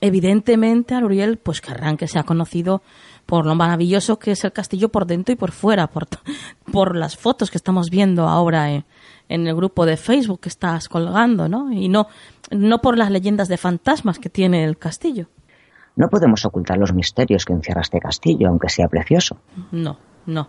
Evidentemente, 0.00 0.94
Aluriel, 0.94 1.38
pues 1.38 1.60
querrán 1.60 1.96
que 1.96 2.08
sea 2.08 2.24
conocido 2.24 2.82
por 3.24 3.46
lo 3.46 3.54
maravilloso 3.54 4.18
que 4.18 4.32
es 4.32 4.44
el 4.44 4.52
castillo 4.52 4.90
por 4.90 5.06
dentro 5.06 5.32
y 5.32 5.36
por 5.36 5.52
fuera, 5.52 5.86
por, 5.86 6.06
por 6.72 6.96
las 6.96 7.16
fotos 7.16 7.50
que 7.50 7.56
estamos 7.56 7.90
viendo 7.90 8.28
ahora 8.28 8.70
en, 8.70 8.84
en 9.28 9.46
el 9.46 9.54
grupo 9.54 9.86
de 9.86 9.96
Facebook 9.96 10.40
que 10.40 10.48
estás 10.48 10.88
colgando, 10.88 11.48
¿no? 11.48 11.72
Y 11.72 11.88
no, 11.88 12.08
no 12.50 12.80
por 12.80 12.98
las 12.98 13.10
leyendas 13.10 13.48
de 13.48 13.56
fantasmas 13.56 14.18
que 14.18 14.28
tiene 14.28 14.64
el 14.64 14.78
castillo. 14.78 15.28
No 15.96 16.08
podemos 16.08 16.44
ocultar 16.44 16.76
los 16.76 16.92
misterios 16.92 17.44
que 17.44 17.54
encierra 17.54 17.80
este 17.80 18.00
castillo, 18.00 18.48
aunque 18.48 18.68
sea 18.68 18.86
precioso. 18.86 19.38
No, 19.72 19.98
no. 20.26 20.48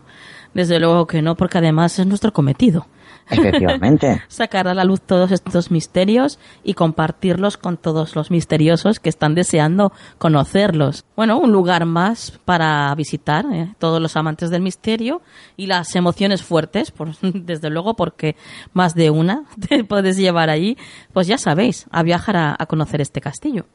Desde 0.54 0.80
luego 0.80 1.08
que 1.08 1.22
no, 1.22 1.36
porque 1.36 1.58
además 1.58 1.98
es 2.00 2.06
nuestro 2.08 2.34
cometido. 2.34 2.88
Efectivamente. 3.30 4.22
Sacar 4.28 4.68
a 4.68 4.74
la 4.74 4.84
luz 4.84 5.02
todos 5.02 5.32
estos 5.32 5.72
misterios 5.72 6.40
y 6.64 6.74
compartirlos 6.74 7.58
con 7.58 7.78
todos 7.78 8.16
los 8.16 8.32
misteriosos 8.32 9.00
que 9.00 9.10
están 9.10 9.36
deseando 9.36 9.92
conocerlos. 10.18 11.06
Bueno, 11.16 11.38
un 11.38 11.52
lugar 11.52 11.86
más 11.86 12.40
para 12.46 12.94
visitar, 12.96 13.46
¿eh? 13.52 13.76
todos 13.80 14.02
los 14.02 14.16
amantes 14.16 14.50
del 14.50 14.62
misterio 14.62 15.22
y 15.58 15.68
las 15.68 15.96
emociones 15.96 16.42
fuertes, 16.42 16.92
por, 16.92 17.16
desde 17.22 17.70
luego, 17.70 17.96
porque 17.96 18.36
más 18.74 18.96
de 18.96 19.10
una 19.10 19.44
te 19.68 19.84
puedes 19.84 20.18
llevar 20.18 20.50
allí, 20.50 20.78
pues 21.14 21.28
ya 21.28 21.38
sabéis, 21.38 21.86
a 21.92 22.04
viajar 22.04 22.38
a, 22.38 22.66
conocer 22.68 23.00
este 23.00 23.22
castillo. 23.22 23.66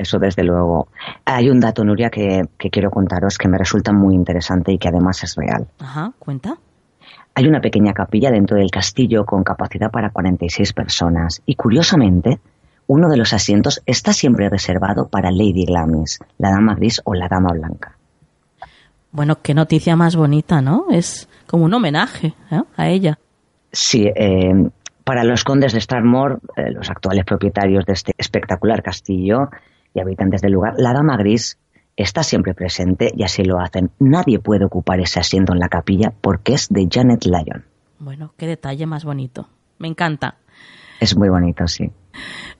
Eso 0.00 0.18
desde 0.18 0.42
luego. 0.42 0.88
Hay 1.26 1.50
un 1.50 1.60
dato, 1.60 1.84
Nuria, 1.84 2.08
que, 2.08 2.48
que 2.56 2.70
quiero 2.70 2.90
contaros 2.90 3.36
que 3.36 3.48
me 3.48 3.58
resulta 3.58 3.92
muy 3.92 4.14
interesante 4.14 4.72
y 4.72 4.78
que 4.78 4.88
además 4.88 5.22
es 5.22 5.36
real. 5.36 5.68
Ajá, 5.78 6.12
cuenta. 6.18 6.56
Hay 7.34 7.46
una 7.46 7.60
pequeña 7.60 7.92
capilla 7.92 8.30
dentro 8.30 8.56
del 8.56 8.70
castillo 8.70 9.26
con 9.26 9.44
capacidad 9.44 9.90
para 9.90 10.08
46 10.08 10.72
personas 10.72 11.42
y 11.44 11.54
curiosamente 11.54 12.40
uno 12.86 13.10
de 13.10 13.18
los 13.18 13.34
asientos 13.34 13.82
está 13.84 14.14
siempre 14.14 14.48
reservado 14.48 15.08
para 15.08 15.30
Lady 15.30 15.66
Glamis, 15.66 16.18
la 16.38 16.50
dama 16.50 16.74
gris 16.74 17.02
o 17.04 17.12
la 17.14 17.28
dama 17.28 17.52
blanca. 17.52 17.96
Bueno, 19.12 19.42
qué 19.42 19.52
noticia 19.52 19.96
más 19.96 20.16
bonita, 20.16 20.62
¿no? 20.62 20.86
Es 20.90 21.28
como 21.46 21.66
un 21.66 21.74
homenaje 21.74 22.34
¿eh? 22.50 22.62
a 22.76 22.88
ella. 22.88 23.18
Sí, 23.70 24.06
eh, 24.06 24.70
para 25.04 25.24
los 25.24 25.44
condes 25.44 25.74
de 25.74 25.80
Starmore, 25.80 26.36
eh, 26.56 26.70
los 26.70 26.88
actuales 26.88 27.24
propietarios 27.26 27.84
de 27.84 27.92
este 27.92 28.14
espectacular 28.16 28.82
castillo 28.82 29.50
y 29.94 30.00
habitantes 30.00 30.40
del 30.40 30.52
lugar, 30.52 30.74
la 30.76 30.92
dama 30.92 31.16
gris 31.16 31.58
está 31.96 32.22
siempre 32.22 32.54
presente 32.54 33.10
y 33.14 33.22
así 33.22 33.44
lo 33.44 33.60
hacen. 33.60 33.90
Nadie 33.98 34.38
puede 34.38 34.64
ocupar 34.64 35.00
ese 35.00 35.20
asiento 35.20 35.52
en 35.52 35.58
la 35.58 35.68
capilla 35.68 36.12
porque 36.20 36.54
es 36.54 36.68
de 36.68 36.88
Janet 36.90 37.24
Lyon. 37.24 37.64
Bueno, 37.98 38.32
qué 38.36 38.46
detalle 38.46 38.86
más 38.86 39.04
bonito. 39.04 39.48
Me 39.78 39.88
encanta. 39.88 40.36
Es 41.00 41.16
muy 41.16 41.28
bonito, 41.28 41.66
sí. 41.66 41.90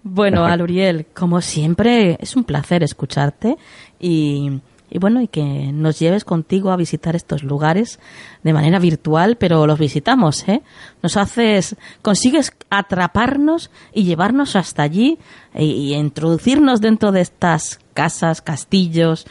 Bueno, 0.02 0.44
Aluriel, 0.44 1.06
como 1.14 1.40
siempre, 1.40 2.16
es 2.20 2.36
un 2.36 2.44
placer 2.44 2.82
escucharte 2.82 3.56
y 3.98 4.60
y 4.90 4.98
bueno, 4.98 5.22
y 5.22 5.28
que 5.28 5.70
nos 5.72 5.98
lleves 5.98 6.24
contigo 6.24 6.70
a 6.70 6.76
visitar 6.76 7.14
estos 7.14 7.44
lugares 7.44 8.00
de 8.42 8.52
manera 8.52 8.78
virtual, 8.78 9.36
pero 9.36 9.66
los 9.66 9.78
visitamos, 9.78 10.48
¿eh? 10.48 10.62
Nos 11.02 11.16
haces, 11.16 11.76
consigues 12.02 12.52
atraparnos 12.70 13.70
y 13.94 14.04
llevarnos 14.04 14.56
hasta 14.56 14.82
allí 14.82 15.18
y, 15.54 15.94
introducirnos 15.94 16.80
dentro 16.80 17.12
de 17.12 17.20
estas 17.20 17.78
casas, 17.94 18.42
castillos, 18.42 19.26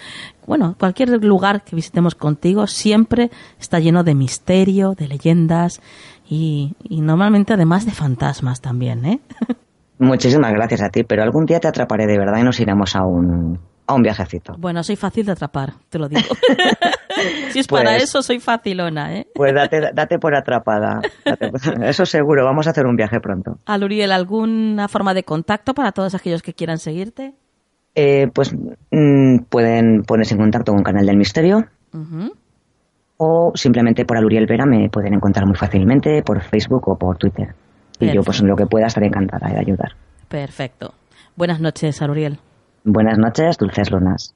bueno, 0.48 0.76
cualquier 0.80 1.23
lugar 1.23 1.64
que 1.64 1.76
visitemos 1.76 2.15
contigo 2.15 2.65
siempre 2.65 3.30
está 3.60 3.80
lleno 3.80 4.03
de 4.03 4.15
misterio, 4.15 4.95
de 4.95 5.07
leyendas 5.07 5.81
y, 6.27 6.73
y 6.84 7.02
normalmente 7.02 7.53
además 7.53 7.86
de 7.86 7.91
fantasmas 7.91 8.61
también, 8.61 9.06
¿eh? 9.06 9.19
Muchísimas 9.99 10.53
gracias 10.53 10.81
a 10.81 10.90
ti, 10.90 11.03
pero 11.03 11.23
algún 11.23 11.45
día 11.45 11.60
te 11.60 11.68
atraparé 11.68 12.07
de 12.07 12.18
verdad 12.18 12.40
y 12.40 12.44
nos 12.44 12.60
iremos 12.61 12.95
a 12.95 13.03
un, 13.03 13.60
a 13.90 13.95
un 13.95 14.03
viajecito. 14.03 14.53
Bueno, 14.60 14.84
soy 14.84 14.95
fácil 14.95 15.26
de 15.26 15.32
atrapar, 15.32 15.74
te 15.90 15.98
lo 15.98 16.07
digo. 16.07 16.22
si 17.52 17.60
es 17.60 17.68
para 17.68 17.91
Pues- 17.91 18.03
eso, 18.03 18.22
soy 18.22 18.40
facilona, 18.40 19.16
¿eh? 19.16 19.28
Pues 19.34 19.53
date, 19.53 19.90
date 19.94 20.20
por 20.20 20.36
atrapada. 20.36 21.02
Date 21.26 21.49
por- 21.49 21.84
Eso 21.84 22.06
seguro, 22.06 22.45
vamos 22.45 22.68
a 22.68 22.70
hacer 22.70 22.86
un 22.86 22.95
viaje 22.95 23.20
pronto. 23.20 23.57
Aluriel, 23.66 24.11
¿alguna 24.11 24.88
forma 24.88 25.14
de 25.16 25.24
contacto 25.24 25.74
para 25.74 25.91
todos 25.91 26.14
aquellos 26.14 26.44
que 26.44 26.53
quieran 26.53 26.78
seguirte? 26.78 27.34
Eh, 27.95 28.28
pues 28.34 28.53
mm, 28.91 29.40
pueden 29.49 30.03
ponerse 30.03 30.36
en 30.36 30.40
contacto 30.41 30.72
con 30.72 30.84
Canal 30.84 31.06
del 31.07 31.18
Misterio 31.18 31.66
o 33.18 33.52
simplemente 33.56 34.06
por 34.06 34.18
Aluriel 34.18 34.45
Vera 34.45 34.66
me 34.68 34.88
pueden 34.90 35.16
encontrar 35.16 35.45
muy 35.48 35.56
fácilmente 35.56 36.22
por 36.22 36.41
Facebook 36.41 36.88
o 36.88 36.95
por 36.98 37.18
Twitter. 37.18 37.56
Y 37.99 38.14
yo 38.14 38.22
pues 38.22 38.40
en 38.40 38.48
lo 38.48 38.56
que 38.56 38.66
pueda 38.68 38.86
estaré 38.86 39.07
encantada 39.07 39.49
de 39.49 39.57
ayudar. 39.60 39.94
Perfecto. 40.30 40.94
Buenas 41.36 41.60
noches, 41.60 42.02
Aluriel. 42.02 42.38
Buenas 42.85 43.18
noches, 43.18 43.57
dulces 43.57 43.91
lunas. 43.91 44.34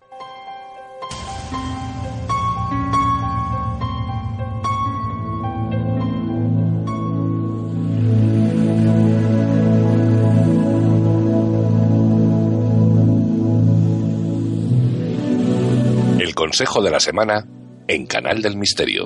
El 16.20 16.36
consejo 16.36 16.82
de 16.82 16.92
la 16.92 17.00
semana 17.00 17.46
en 17.88 18.06
Canal 18.08 18.42
del 18.42 18.58
Misterio. 18.58 19.06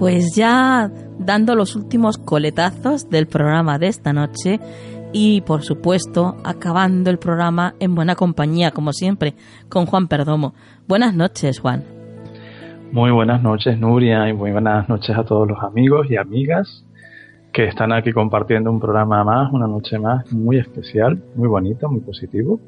Pues 0.00 0.34
ya 0.34 0.90
dando 1.18 1.54
los 1.54 1.76
últimos 1.76 2.16
coletazos 2.16 3.10
del 3.10 3.26
programa 3.26 3.78
de 3.78 3.88
esta 3.88 4.14
noche 4.14 4.58
y 5.12 5.42
por 5.42 5.62
supuesto 5.62 6.36
acabando 6.42 7.10
el 7.10 7.18
programa 7.18 7.74
en 7.80 7.94
buena 7.94 8.14
compañía 8.14 8.70
como 8.70 8.94
siempre 8.94 9.34
con 9.68 9.84
Juan 9.84 10.08
Perdomo. 10.08 10.54
Buenas 10.88 11.14
noches 11.14 11.60
Juan. 11.60 11.84
Muy 12.92 13.10
buenas 13.10 13.42
noches, 13.42 13.78
Nuria, 13.78 14.26
y 14.26 14.32
muy 14.32 14.52
buenas 14.52 14.88
noches 14.88 15.14
a 15.18 15.22
todos 15.22 15.46
los 15.46 15.62
amigos 15.62 16.10
y 16.10 16.16
amigas 16.16 16.82
que 17.52 17.66
están 17.66 17.92
aquí 17.92 18.10
compartiendo 18.12 18.70
un 18.70 18.80
programa 18.80 19.22
más, 19.22 19.52
una 19.52 19.66
noche 19.66 19.98
más, 19.98 20.32
muy 20.32 20.56
especial, 20.56 21.22
muy 21.36 21.46
bonito, 21.46 21.90
muy 21.90 22.00
positivo. 22.00 22.58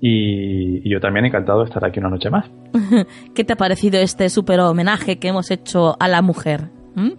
Y, 0.00 0.86
y 0.86 0.90
yo 0.90 1.00
también 1.00 1.26
encantado 1.26 1.60
de 1.60 1.66
estar 1.66 1.84
aquí 1.84 1.98
una 1.98 2.10
noche 2.10 2.30
más. 2.30 2.50
¿Qué 3.34 3.44
te 3.44 3.54
ha 3.54 3.56
parecido 3.56 3.98
este 3.98 4.28
super 4.28 4.60
homenaje 4.60 5.18
que 5.18 5.28
hemos 5.28 5.50
hecho 5.50 5.96
a 5.98 6.08
la 6.08 6.22
mujer? 6.22 6.68
¿Mm? 6.94 7.12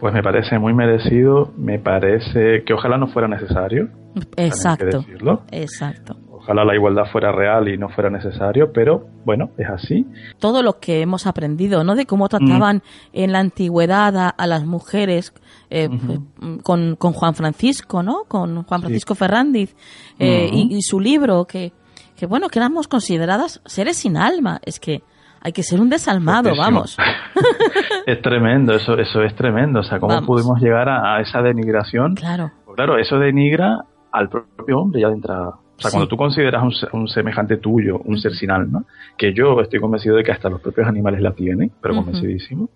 Pues 0.00 0.14
me 0.14 0.22
parece 0.22 0.58
muy 0.58 0.72
merecido, 0.72 1.52
me 1.58 1.78
parece 1.78 2.64
que 2.64 2.72
ojalá 2.72 2.96
no 2.96 3.08
fuera 3.08 3.28
necesario. 3.28 3.90
Exacto. 4.36 5.04
Exacto. 5.52 6.16
Ojalá 6.30 6.64
la 6.64 6.74
igualdad 6.74 7.04
fuera 7.12 7.32
real 7.32 7.68
y 7.68 7.76
no 7.76 7.90
fuera 7.90 8.08
necesario, 8.08 8.72
pero 8.72 9.06
bueno, 9.26 9.50
es 9.58 9.68
así. 9.68 10.06
todo 10.38 10.62
lo 10.62 10.80
que 10.80 11.02
hemos 11.02 11.26
aprendido, 11.26 11.84
¿no? 11.84 11.94
De 11.94 12.06
cómo 12.06 12.30
trataban 12.30 12.82
en 13.12 13.32
la 13.32 13.40
antigüedad 13.40 14.16
a, 14.16 14.30
a 14.30 14.46
las 14.46 14.64
mujeres 14.64 15.34
eh, 15.68 15.90
pues, 15.90 16.18
con, 16.62 16.96
con 16.96 17.12
Juan 17.12 17.34
Francisco, 17.34 18.02
¿no? 18.02 18.24
Con 18.26 18.62
Juan 18.62 18.80
Francisco 18.80 19.14
Ferrandiz 19.14 19.76
eh, 20.18 20.48
y 20.50 20.80
su 20.80 20.98
libro, 20.98 21.44
que, 21.44 21.72
que 22.20 22.26
bueno, 22.26 22.48
que 22.48 22.58
éramos 22.58 22.86
consideradas 22.86 23.62
seres 23.64 23.96
sin 23.96 24.16
alma. 24.18 24.60
Es 24.64 24.78
que 24.78 25.00
hay 25.40 25.52
que 25.52 25.62
ser 25.62 25.80
un 25.80 25.88
desalmado, 25.88 26.50
vamos. 26.56 26.96
Es 28.06 28.20
tremendo, 28.22 28.74
eso, 28.74 28.98
eso 28.98 29.22
es 29.22 29.34
tremendo. 29.34 29.80
O 29.80 29.82
sea, 29.82 29.98
¿cómo 29.98 30.14
Vamos. 30.14 30.26
pudimos 30.26 30.60
llegar 30.60 30.88
a, 30.88 31.16
a 31.16 31.20
esa 31.20 31.40
denigración? 31.42 32.14
Claro. 32.14 32.50
Pues 32.66 32.76
claro, 32.76 32.98
eso 32.98 33.18
denigra 33.18 33.78
al 34.12 34.28
propio 34.28 34.78
hombre 34.80 35.00
ya 35.00 35.08
de 35.08 35.14
entrada. 35.14 35.48
O 35.48 35.80
sea, 35.82 35.90
Sí. 35.90 35.96
cuando 35.96 36.08
tú 36.08 36.16
consideras 36.16 36.62
un, 36.62 36.72
se- 36.72 36.88
un 36.92 37.08
semejante 37.08 37.56
tuyo, 37.56 38.00
un 38.04 38.18
ser 38.18 38.32
sin 38.34 38.50
alma, 38.50 38.84
que 39.16 39.32
yo 39.32 39.60
estoy 39.60 39.80
convencido 39.80 40.16
de 40.16 40.22
que 40.24 40.32
hasta 40.32 40.50
los 40.50 40.60
propios 40.60 40.86
animales 40.86 41.22
la 41.22 41.32
tienen, 41.32 41.72
pero 41.80 41.94
convencidísimo, 41.94 42.68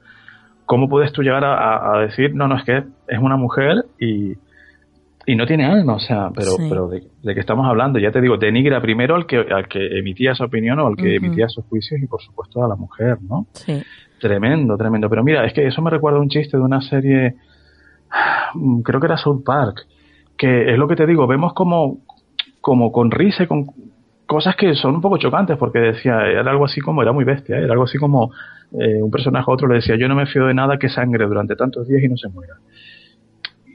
¿cómo 0.64 0.88
puedes 0.88 1.12
tú 1.12 1.22
llegar 1.22 1.44
a- 1.44 1.96
a 1.96 1.98
decir, 2.00 2.34
no, 2.34 2.48
no, 2.48 2.56
es 2.56 2.64
que 2.64 2.78
es 3.08 3.18
una 3.20 3.36
mujer 3.36 3.84
y, 3.98 4.32
y 5.26 5.36
no 5.36 5.46
tiene 5.46 5.64
alma? 5.64 5.94
O 5.94 5.98
sea, 5.98 6.30
pero, 6.34 6.50
Sí. 6.52 6.66
pero 6.68 6.88
de, 6.88 7.02
de 7.22 7.34
qué 7.34 7.40
estamos 7.40 7.66
hablando? 7.66 7.98
Ya 7.98 8.10
te 8.12 8.20
digo, 8.20 8.36
denigra 8.36 8.80
primero 8.80 9.14
al 9.14 9.26
que, 9.26 9.38
al 9.38 9.68
que 9.68 9.98
emitía 9.98 10.32
esa 10.32 10.44
opinión 10.44 10.78
o 10.80 10.86
al 10.86 10.96
que 10.96 11.16
Ujú. 11.16 11.26
emitía 11.26 11.46
esos 11.46 11.64
juicios 11.66 12.00
y 12.00 12.06
por 12.06 12.20
supuesto 12.22 12.62
a 12.64 12.68
la 12.68 12.76
mujer, 12.76 13.18
¿no? 13.22 13.46
Sí. 13.52 13.82
Tremendo, 14.20 14.76
tremendo. 14.76 15.08
Pero 15.10 15.22
mira, 15.24 15.44
es 15.44 15.52
que 15.52 15.66
eso 15.66 15.82
me 15.82 15.90
recuerda 15.90 16.18
a 16.18 16.22
un 16.22 16.28
chiste 16.28 16.56
de 16.56 16.62
una 16.62 16.80
serie, 16.80 17.34
mm, 18.54 18.80
creo 18.82 19.00
que 19.00 19.06
era 19.06 19.16
South 19.16 19.42
Park, 19.44 19.86
que 20.36 20.72
es 20.72 20.78
lo 20.78 20.88
que 20.88 20.96
te 20.96 21.06
digo, 21.06 21.26
vemos 21.26 21.52
como, 21.52 21.98
como 22.60 22.92
con 22.92 23.10
risa 23.10 23.44
y 23.44 23.46
con 23.46 23.66
cosas 24.26 24.56
que 24.56 24.74
son 24.74 24.94
un 24.94 25.00
poco 25.00 25.18
chocantes, 25.18 25.56
porque 25.58 25.78
decía, 25.78 26.26
era 26.26 26.50
algo 26.50 26.64
así 26.64 26.80
como, 26.80 27.02
era 27.02 27.12
muy 27.12 27.24
bestia, 27.24 27.56
¿eh? 27.56 27.64
era 27.64 27.72
algo 27.72 27.84
así 27.84 27.98
como 27.98 28.30
eh, 28.72 29.02
un 29.02 29.10
personaje 29.10 29.44
a 29.48 29.52
otro 29.54 29.68
le 29.68 29.76
decía, 29.76 29.96
yo 29.96 30.08
no 30.08 30.14
me 30.14 30.26
fío 30.26 30.46
de 30.46 30.54
nada 30.54 30.78
que 30.78 30.88
sangre 30.88 31.26
durante 31.26 31.54
tantos 31.56 31.86
días 31.86 32.02
y 32.02 32.08
no 32.08 32.16
se 32.16 32.28
muera. 32.28 32.54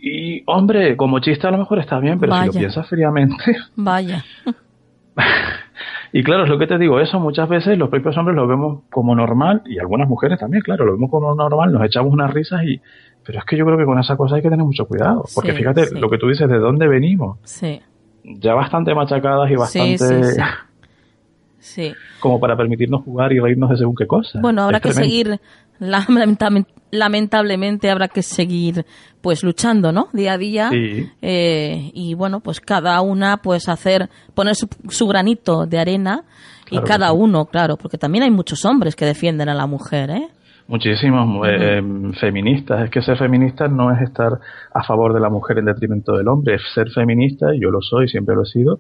Y, 0.02 0.44
hombre, 0.46 0.96
como 0.96 1.20
chiste 1.20 1.46
a 1.48 1.52
lo 1.52 1.58
mejor 1.58 1.80
está 1.80 2.00
bien, 2.00 2.20
pero 2.20 2.34
si 2.40 2.46
lo 2.48 2.54
piensas 2.54 2.88
fríamente, 2.88 3.58
Vaya. 3.76 4.24
y 6.14 6.24
claro, 6.24 6.44
es 6.44 6.50
lo 6.50 6.58
que 6.58 6.68
te 6.68 6.78
digo, 6.78 7.00
eso 7.00 7.20
muchas 7.20 7.48
veces 7.50 7.78
los 7.78 7.90
propios 7.90 8.18
hombres 8.18 8.36
lo 8.36 8.48
vemos 8.48 8.84
como 8.90 9.16
normal, 9.16 9.62
y 9.66 9.78
algunas 9.80 10.08
mujeres 10.08 10.40
también, 10.40 10.64
claro, 10.64 10.86
lo 10.86 10.94
vemos 10.94 11.10
como 11.12 11.36
normal, 11.36 11.72
nos 11.72 11.84
echamos 11.86 12.12
unas 12.14 12.34
risas 12.34 12.64
y... 12.64 12.80
Pero 13.26 13.40
es 13.40 13.46
que 13.46 13.58
yo 13.58 13.66
creo 13.66 13.78
que 13.78 13.84
con 13.86 14.00
esa 14.00 14.16
cosa 14.16 14.38
hay 14.38 14.42
que 14.42 14.50
tener 14.50 14.66
mucho 14.66 14.86
cuidado, 14.88 15.24
porque 15.36 15.52
Sí, 15.52 15.58
fíjate 15.58 15.86
sí. 15.88 16.00
lo 16.00 16.10
que 16.10 16.18
tú 16.18 16.28
dices, 16.30 16.48
de 16.50 16.58
dónde 16.58 16.88
venimos, 16.88 17.38
Sí. 17.44 17.82
ya 18.24 18.54
bastante 18.56 18.96
machacadas 18.96 19.52
y 19.52 19.56
bastante 19.56 19.98
sí, 19.98 20.24
sí. 20.24 20.42
Sí. 21.60 21.94
como 22.22 22.40
para 22.40 22.56
permitirnos 22.56 23.04
jugar 23.04 23.34
y 23.34 23.40
reírnos 23.40 23.70
de 23.70 23.78
según 23.78 23.94
qué 23.96 24.08
cosa. 24.08 24.40
Bueno, 24.42 24.64
habrá 24.64 24.78
Es 24.78 24.84
que 24.84 24.90
tremendo. 24.92 25.10
seguir, 25.12 25.40
lamentamen- 25.80 26.66
lamentablemente 26.92 27.90
habrá 27.90 28.08
que 28.08 28.24
seguir 28.24 28.86
pues 29.22 29.44
luchando, 29.44 29.92
¿no? 29.92 30.08
Día 30.14 30.34
a 30.34 30.38
día. 30.38 30.70
Sí. 30.72 31.10
Eh, 31.22 31.92
y 31.94 32.14
bueno, 32.14 32.40
pues 32.40 32.60
cada 32.60 33.00
una 33.02 33.38
pues 33.38 33.68
hacer, 33.68 34.10
poner 34.34 34.56
su, 34.56 34.68
su 34.90 35.08
granito 35.08 35.66
de 35.66 35.80
arena 35.80 36.24
y 36.68 36.70
Claro 36.72 36.86
cada 36.88 37.10
sí. 37.10 37.16
uno, 37.18 37.46
claro, 37.46 37.78
porque 37.78 37.98
también 37.98 38.24
hay 38.24 38.32
muchos 38.32 38.64
hombres 38.66 38.96
que 38.96 39.06
defienden 39.06 39.50
a 39.50 39.56
la 39.56 39.66
mujer, 39.66 40.10
¿eh? 40.12 40.30
Muchísimos 40.70 41.48
eh, 41.48 41.82
feministas. 42.20 42.84
Es 42.84 42.92
que 42.92 43.02
ser 43.02 43.18
feminista 43.18 43.68
no 43.68 43.92
es 43.92 44.00
estar 44.04 44.40
a 44.72 44.84
favor 44.84 45.16
de 45.16 45.20
la 45.20 45.28
mujer 45.28 45.58
en 45.58 45.66
detrimento 45.66 46.16
del 46.16 46.28
hombre. 46.28 46.56
Es 46.56 46.62
ser 46.76 46.92
feminista, 46.92 47.56
y 47.56 47.60
yo 47.60 47.72
lo 47.72 47.82
soy, 47.82 48.08
siempre 48.08 48.36
lo 48.36 48.44
he 48.44 48.46
sido, 48.46 48.80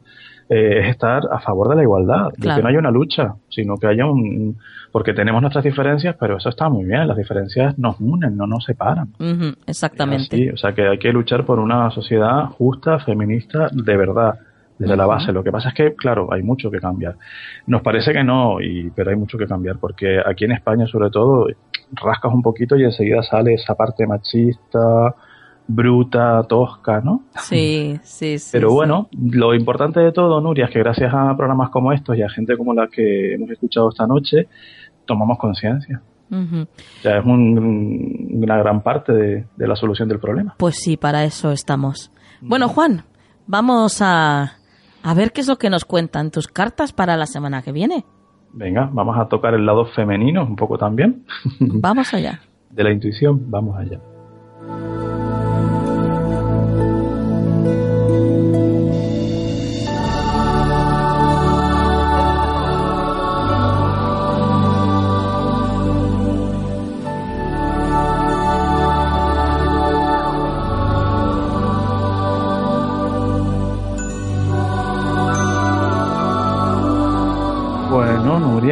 eh, 0.49 0.81
es 0.81 0.89
estar 0.89 1.23
a 1.31 1.39
favor 1.39 1.67
de 1.69 1.77
la 1.77 1.81
igualdad. 1.81 2.29
De 2.33 2.41
Claro. 2.41 2.57
que 2.57 2.61
no 2.61 2.69
haya 2.69 2.77
una 2.77 2.91
lucha, 2.91 3.33
sino 3.49 3.75
que 3.77 3.87
haya 3.87 4.05
un... 4.05 4.57
Porque 4.91 5.13
tenemos 5.13 5.41
nuestras 5.41 5.63
diferencias, 5.63 6.15
pero 6.19 6.37
eso 6.37 6.49
está 6.49 6.69
muy 6.69 6.85
bien. 6.85 7.07
Las 7.07 7.17
diferencias 7.17 7.77
nos 7.79 7.99
unen, 7.99 8.37
no 8.37 8.45
nos 8.45 8.65
separan. 8.65 9.07
Exactamente. 9.65 10.37
Sí, 10.37 10.47
o 10.49 10.57
sea 10.57 10.73
que 10.73 10.87
hay 10.87 10.99
que 10.99 11.11
luchar 11.11 11.43
por 11.43 11.57
una 11.57 11.89
sociedad 11.89 12.45
justa, 12.49 12.99
feminista, 12.99 13.69
de 13.71 13.97
verdad, 13.97 14.35
desde 14.77 14.95
la 14.95 15.05
base. 15.05 15.31
Lo 15.31 15.43
que 15.43 15.51
pasa 15.51 15.69
es 15.69 15.75
que, 15.75 15.93
claro, 15.95 16.31
hay 16.31 16.41
mucho 16.41 16.71
que 16.71 16.79
cambiar. 16.79 17.15
Nos 17.67 17.81
parece 17.81 18.13
que 18.13 18.23
no, 18.23 18.61
y, 18.61 18.89
pero 18.95 19.09
hay 19.09 19.15
mucho 19.15 19.37
que 19.37 19.45
cambiar, 19.45 19.77
porque 19.77 20.19
aquí 20.25 20.45
en 20.45 20.53
España, 20.53 20.87
sobre 20.87 21.09
todo, 21.09 21.47
rascas 21.91 22.33
un 22.33 22.41
poquito 22.41 22.75
y 22.77 22.83
enseguida 22.83 23.21
sale 23.23 23.53
esa 23.55 23.75
parte 23.75 24.05
machista, 24.07 25.15
bruta, 25.67 26.43
tosca, 26.47 27.01
¿no? 27.01 27.23
Sí, 27.41 27.99
sí, 28.03 28.39
sí. 28.39 28.49
Pero 28.51 28.69
sí. 28.69 28.75
bueno, 28.75 29.07
lo 29.11 29.53
importante 29.53 29.99
de 29.99 30.11
todo, 30.11 30.41
Nuria, 30.41 30.65
es 30.65 30.71
que 30.71 30.79
gracias 30.79 31.13
a 31.13 31.35
programas 31.37 31.69
como 31.69 31.93
estos 31.93 32.17
y 32.17 32.21
a 32.23 32.29
gente 32.29 32.57
como 32.57 32.73
la 32.73 32.87
que 32.87 33.33
hemos 33.35 33.49
escuchado 33.51 33.89
esta 33.89 34.07
noche, 34.07 34.47
tomamos 35.05 35.37
conciencia. 35.37 36.01
Ya 37.03 37.17
es 37.17 37.25
un- 37.25 38.29
una 38.43 38.57
gran 38.57 38.81
parte 38.83 39.11
de- 39.13 39.45
de 39.55 39.67
la 39.67 39.75
solución 39.75 40.07
del 40.07 40.19
problema. 40.19 40.53
Pues 40.59 40.75
sí, 40.77 40.95
para 40.95 41.23
eso 41.23 41.51
estamos. 41.51 42.11
Bueno, 42.39 42.69
Juan, 42.69 43.03
vamos 43.47 43.99
a, 44.03 44.53
a 45.01 45.13
ver 45.15 45.31
qué 45.31 45.41
es 45.41 45.47
lo 45.47 45.57
que 45.57 45.71
nos 45.71 45.85
cuentan 45.85 46.29
tus 46.29 46.47
cartas 46.47 46.93
para 46.93 47.17
la 47.17 47.25
semana 47.25 47.63
que 47.63 47.71
viene. 47.71 48.05
Venga, 48.53 48.89
vamos 48.91 49.17
a 49.17 49.27
tocar 49.27 49.53
el 49.53 49.65
lado 49.65 49.85
femenino 49.85 50.43
un 50.43 50.55
poco 50.55 50.77
también. 50.77 51.23
Vamos 51.59 52.13
allá. 52.13 52.41
De 52.69 52.83
la 52.83 52.91
intuición, 52.91 53.49
vamos 53.49 53.77
allá. 53.77 53.99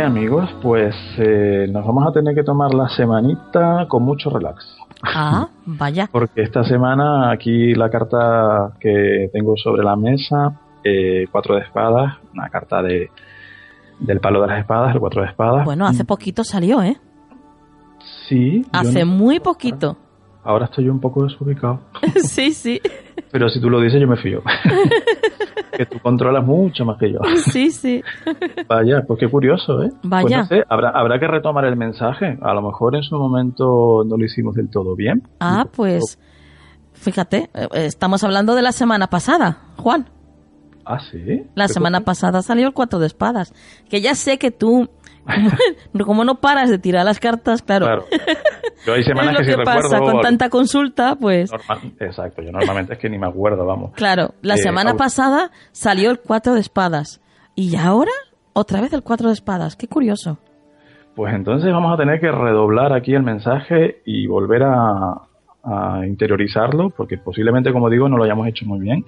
Amigos, 0.07 0.49
pues 0.61 0.95
eh, 1.17 1.67
nos 1.69 1.85
vamos 1.85 2.07
a 2.07 2.11
tener 2.13 2.33
que 2.33 2.43
tomar 2.43 2.73
la 2.73 2.87
semanita 2.89 3.85
con 3.89 4.03
mucho 4.03 4.29
relax. 4.29 4.65
Ah, 5.03 5.49
vaya. 5.65 6.07
Porque 6.11 6.41
esta 6.43 6.63
semana 6.63 7.29
aquí 7.31 7.73
la 7.75 7.89
carta 7.89 8.71
que 8.79 9.29
tengo 9.33 9.55
sobre 9.57 9.83
la 9.83 9.95
mesa, 9.95 10.59
eh, 10.83 11.25
cuatro 11.31 11.55
de 11.55 11.61
espadas, 11.61 12.15
una 12.33 12.49
carta 12.49 12.81
de 12.81 13.09
del 13.99 14.19
palo 14.19 14.41
de 14.41 14.47
las 14.47 14.59
espadas, 14.59 14.93
el 14.93 14.99
cuatro 14.99 15.23
de 15.23 15.27
espadas. 15.29 15.65
Bueno, 15.65 15.85
hace 15.87 16.05
poquito 16.05 16.43
salió, 16.43 16.81
¿eh? 16.83 16.97
Sí. 18.27 18.65
Hace 18.71 19.03
no- 19.03 19.11
muy 19.11 19.39
poquito. 19.39 19.97
Ahora 20.47 20.63
estoy 20.63 20.87
un 20.87 21.01
poco 21.01 21.25
desubicado. 21.25 21.81
sí, 22.23 22.53
sí. 22.53 22.79
Pero 23.31 23.49
si 23.49 23.59
tú 23.59 23.69
lo 23.69 23.81
dices, 23.81 23.99
yo 23.99 24.07
me 24.07 24.15
fío. 24.15 24.41
que 25.77 25.85
tú 25.85 25.99
controlas 25.99 26.45
mucho 26.45 26.85
más 26.85 26.97
que 26.97 27.11
yo. 27.11 27.19
Sí, 27.51 27.69
sí. 27.69 28.01
Vaya, 28.65 29.03
pues 29.05 29.19
qué 29.19 29.27
curioso, 29.27 29.83
¿eh? 29.83 29.89
Pues 29.89 30.09
Vaya. 30.09 30.37
no 30.37 30.45
sé, 30.45 30.63
habrá, 30.69 30.91
habrá 30.91 31.19
que 31.19 31.27
retomar 31.27 31.65
el 31.65 31.75
mensaje. 31.75 32.37
A 32.41 32.53
lo 32.53 32.61
mejor 32.61 32.95
en 32.95 33.03
su 33.03 33.17
momento 33.17 34.05
no 34.07 34.15
lo 34.15 34.23
hicimos 34.23 34.55
del 34.55 34.69
todo 34.69 34.95
bien. 34.95 35.21
Ah, 35.41 35.67
pues 35.69 36.17
fíjate, 36.93 37.49
eh, 37.53 37.67
estamos 37.73 38.23
hablando 38.23 38.55
de 38.55 38.61
la 38.61 38.71
semana 38.71 39.07
pasada, 39.07 39.57
Juan. 39.75 40.07
Ah, 40.85 40.99
sí. 41.11 41.43
La 41.55 41.67
¿Qué 41.67 41.73
semana 41.73 42.01
pasada 42.05 42.41
salió 42.41 42.67
el 42.67 42.73
cuatro 42.73 42.99
de 42.99 43.07
espadas. 43.07 43.53
Que 43.89 43.99
ya 43.99 44.15
sé 44.15 44.37
que 44.37 44.51
tú, 44.51 44.87
como, 46.05 46.23
no 46.23 46.35
paras 46.35 46.69
de 46.69 46.79
tirar 46.79 47.05
las 47.05 47.19
cartas, 47.19 47.61
claro. 47.61 47.85
Claro. 47.85 48.05
Yo 48.85 48.93
hay 48.93 49.03
semanas 49.03 49.33
es 49.33 49.39
lo 49.39 49.45
que, 49.45 49.51
si 49.59 49.65
pasa 49.65 49.95
recuerdo. 49.95 50.11
con 50.13 50.21
tanta 50.21 50.49
consulta, 50.49 51.15
pues 51.15 51.51
normal- 51.51 51.93
Exacto, 51.99 52.41
yo 52.41 52.51
normalmente 52.51 52.93
es 52.93 52.99
que 52.99 53.09
ni 53.09 53.17
me 53.17 53.27
acuerdo, 53.27 53.65
vamos. 53.65 53.91
claro, 53.95 54.33
la 54.41 54.55
Eh, 54.55 54.57
semana 54.59 54.93
au- 54.93 54.97
pasada 54.97 55.51
salió 55.71 56.11
el 56.11 56.19
cuatro 56.19 56.53
de 56.53 56.61
espadas. 56.61 57.21
Y 57.55 57.75
ahora, 57.75 58.11
otra 58.53 58.81
vez 58.81 58.93
el 58.93 59.01
cuatro 59.03 59.27
de 59.29 59.33
espadas. 59.33 59.75
Qué 59.75 59.87
curioso. 59.87 60.37
Pues 61.15 61.33
entonces 61.33 61.71
vamos 61.71 61.91
a 61.93 61.97
tener 61.97 62.19
que 62.19 62.31
redoblar 62.31 62.93
aquí 62.93 63.15
el 63.15 63.23
mensaje 63.23 64.01
y 64.05 64.27
volver 64.27 64.61
a, 64.63 65.26
a 65.67 66.05
interiorizarlo, 66.05 66.89
porque 66.91 67.17
posiblemente, 67.17 67.73
como 67.73 67.89
digo, 67.89 68.07
no 68.07 68.17
lo 68.17 68.23
hayamos 68.23 68.47
hecho 68.47 68.65
muy 68.65 68.79
bien, 68.79 69.05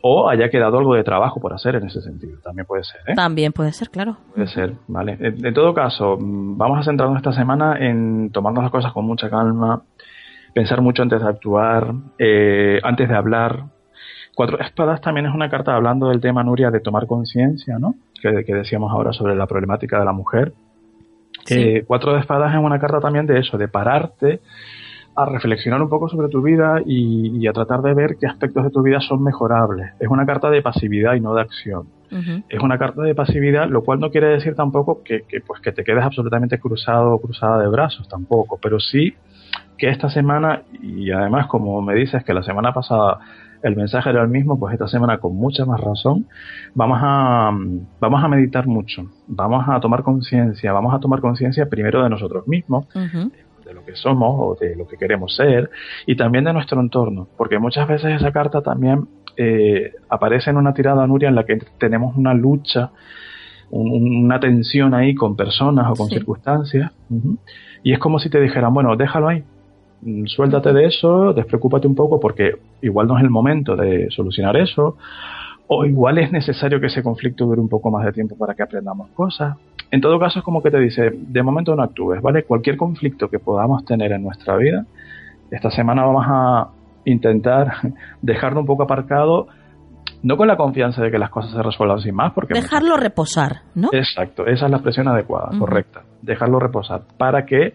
o 0.00 0.28
haya 0.28 0.48
quedado 0.48 0.78
algo 0.78 0.94
de 0.94 1.04
trabajo 1.04 1.40
por 1.40 1.52
hacer 1.52 1.76
en 1.76 1.86
ese 1.86 2.00
sentido. 2.02 2.38
También 2.42 2.66
puede 2.66 2.82
ser, 2.82 3.00
¿eh? 3.06 3.14
También 3.14 3.52
puede 3.52 3.72
ser, 3.72 3.90
claro. 3.90 4.16
Puede 4.34 4.48
ser, 4.48 4.74
vale. 4.88 5.16
En, 5.20 5.46
en 5.46 5.54
todo 5.54 5.72
caso, 5.72 6.16
mm, 6.18 6.58
vamos 6.58 6.80
a 6.80 6.82
centrarnos 6.82 7.18
esta 7.18 7.32
semana 7.32 7.76
en 7.78 8.30
tomarnos 8.30 8.64
las 8.64 8.72
cosas 8.72 8.92
con 8.92 9.04
mucha 9.06 9.30
calma, 9.30 9.82
pensar 10.52 10.80
mucho 10.80 11.02
antes 11.02 11.22
de 11.22 11.28
actuar, 11.28 11.92
eh, 12.18 12.80
antes 12.82 13.08
de 13.08 13.14
hablar. 13.14 13.64
Cuatro 14.34 14.58
espadas 14.58 15.00
también 15.00 15.26
es 15.26 15.34
una 15.34 15.48
carta 15.48 15.76
hablando 15.76 16.08
del 16.08 16.20
tema, 16.20 16.42
Nuria, 16.42 16.72
de 16.72 16.80
tomar 16.80 17.06
conciencia, 17.06 17.78
¿no? 17.78 17.94
Que, 18.20 18.44
que 18.44 18.54
decíamos 18.54 18.90
ahora 18.90 19.12
sobre 19.12 19.36
la 19.36 19.46
problemática 19.46 20.00
de 20.00 20.04
la 20.04 20.12
mujer. 20.12 20.52
Sí. 21.44 21.60
Eh, 21.60 21.84
cuatro 21.86 22.14
de 22.14 22.20
espadas 22.20 22.52
es 22.52 22.58
una 22.58 22.80
carta 22.80 22.98
también 22.98 23.26
de 23.26 23.38
eso, 23.38 23.58
de 23.58 23.68
pararte 23.68 24.40
a 25.16 25.24
reflexionar 25.26 25.82
un 25.82 25.88
poco 25.88 26.08
sobre 26.08 26.28
tu 26.28 26.42
vida 26.42 26.80
y, 26.84 27.38
y 27.38 27.46
a 27.46 27.52
tratar 27.52 27.82
de 27.82 27.94
ver 27.94 28.16
qué 28.20 28.26
aspectos 28.26 28.64
de 28.64 28.70
tu 28.70 28.82
vida 28.82 29.00
son 29.00 29.22
mejorables. 29.22 29.92
Es 30.00 30.08
una 30.08 30.26
carta 30.26 30.50
de 30.50 30.62
pasividad 30.62 31.14
y 31.14 31.20
no 31.20 31.34
de 31.34 31.42
acción 31.42 31.86
es 32.48 32.60
una 32.62 32.78
carta 32.78 33.02
de 33.02 33.14
pasividad, 33.14 33.68
lo 33.68 33.82
cual 33.82 33.98
no 33.98 34.10
quiere 34.10 34.28
decir 34.28 34.54
tampoco 34.54 35.02
que, 35.02 35.22
que, 35.22 35.40
pues 35.40 35.60
que 35.60 35.72
te 35.72 35.82
quedes 35.82 36.04
absolutamente 36.04 36.58
cruzado 36.58 37.12
o 37.12 37.20
cruzada 37.20 37.60
de 37.60 37.68
brazos, 37.68 38.08
tampoco, 38.08 38.58
pero 38.62 38.78
sí 38.78 39.14
que 39.76 39.88
esta 39.90 40.08
semana, 40.08 40.62
y 40.80 41.10
además 41.10 41.48
como 41.48 41.82
me 41.82 41.94
dices 41.94 42.22
que 42.24 42.32
la 42.32 42.42
semana 42.42 42.72
pasada 42.72 43.18
el 43.62 43.76
mensaje 43.76 44.10
era 44.10 44.22
el 44.22 44.28
mismo, 44.28 44.58
pues 44.58 44.74
esta 44.74 44.86
semana 44.86 45.18
con 45.18 45.34
mucha 45.34 45.64
más 45.64 45.80
razón 45.80 46.26
vamos 46.74 46.98
a, 47.00 47.50
vamos 47.98 48.22
a 48.22 48.28
meditar 48.28 48.66
mucho, 48.66 49.06
vamos 49.26 49.64
a 49.66 49.80
tomar 49.80 50.02
conciencia, 50.02 50.72
vamos 50.72 50.94
a 50.94 51.00
tomar 51.00 51.20
conciencia 51.20 51.66
primero 51.66 52.02
de 52.02 52.10
nosotros 52.10 52.46
mismos. 52.46 52.86
De 53.64 53.74
lo 53.74 53.84
que 53.84 53.94
somos 53.96 54.34
o 54.38 54.56
de 54.60 54.76
lo 54.76 54.86
que 54.86 54.96
queremos 54.96 55.34
ser 55.34 55.70
y 56.06 56.16
también 56.16 56.44
de 56.44 56.52
nuestro 56.52 56.80
entorno, 56.80 57.28
porque 57.36 57.58
muchas 57.58 57.88
veces 57.88 58.16
esa 58.20 58.30
carta 58.32 58.60
también 58.62 59.06
eh, 59.36 59.92
aparece 60.08 60.50
en 60.50 60.56
una 60.58 60.74
tirada 60.74 61.06
Nuria 61.06 61.28
en 61.28 61.34
la 61.34 61.44
que 61.44 61.58
tenemos 61.78 62.16
una 62.16 62.34
lucha, 62.34 62.90
un- 63.70 64.24
una 64.26 64.38
tensión 64.38 64.94
ahí 64.94 65.14
con 65.14 65.34
personas 65.36 65.90
o 65.90 65.96
con 65.96 66.08
Sí. 66.08 66.14
circunstancias 66.14 66.92
y 67.82 67.92
es 67.92 67.98
como 67.98 68.18
si 68.18 68.30
te 68.30 68.40
dijeran, 68.40 68.72
bueno, 68.72 68.94
déjalo 68.96 69.28
ahí, 69.28 69.42
mm, 70.02 70.26
suéltate 70.26 70.72
de 70.72 70.86
eso, 70.86 71.32
despreocúpate 71.32 71.86
un 71.86 71.94
poco 71.94 72.20
porque 72.20 72.52
igual 72.82 73.06
no 73.08 73.16
es 73.18 73.24
el 73.24 73.30
momento 73.30 73.74
de 73.76 74.08
solucionar 74.10 74.56
eso 74.56 74.96
o 75.66 75.84
igual 75.86 76.18
es 76.18 76.30
necesario 76.30 76.78
que 76.78 76.86
ese 76.86 77.02
conflicto 77.02 77.46
dure 77.46 77.60
un 77.60 77.68
poco 77.68 77.90
más 77.90 78.04
de 78.04 78.12
tiempo 78.12 78.36
para 78.36 78.54
que 78.54 78.62
aprendamos 78.62 79.08
cosas. 79.14 79.56
En 79.94 80.00
todo 80.00 80.18
caso 80.18 80.40
es 80.40 80.44
como 80.44 80.60
que 80.60 80.72
te 80.72 80.80
dice, 80.80 81.12
de 81.14 81.42
momento 81.44 81.76
no 81.76 81.84
actúes, 81.84 82.20
¿vale? 82.20 82.42
Cualquier 82.42 82.76
conflicto 82.76 83.30
que 83.30 83.38
podamos 83.38 83.84
tener 83.84 84.10
en 84.10 84.24
nuestra 84.24 84.56
vida, 84.56 84.84
esta 85.52 85.70
semana 85.70 86.04
vamos 86.04 86.24
a 86.26 86.70
intentar 87.04 87.74
dejarlo 88.20 88.58
un 88.58 88.66
poco 88.66 88.82
aparcado, 88.82 89.46
no 90.24 90.36
con 90.36 90.48
la 90.48 90.56
confianza 90.56 91.00
de 91.00 91.12
que 91.12 91.18
las 91.20 91.30
cosas 91.30 91.52
se 91.52 91.62
resuelvan 91.62 92.00
sin 92.00 92.12
más, 92.12 92.32
porque... 92.32 92.54
Dejarlo 92.54 92.96
reposar, 92.96 93.58
¿no? 93.76 93.88
Exacto, 93.92 94.44
esa 94.46 94.64
es 94.64 94.70
la 94.72 94.78
expresión 94.78 95.06
adecuada, 95.06 95.56
correcta. 95.56 96.02
Dejarlo 96.22 96.58
reposar, 96.58 97.02
para 97.16 97.46
que 97.46 97.74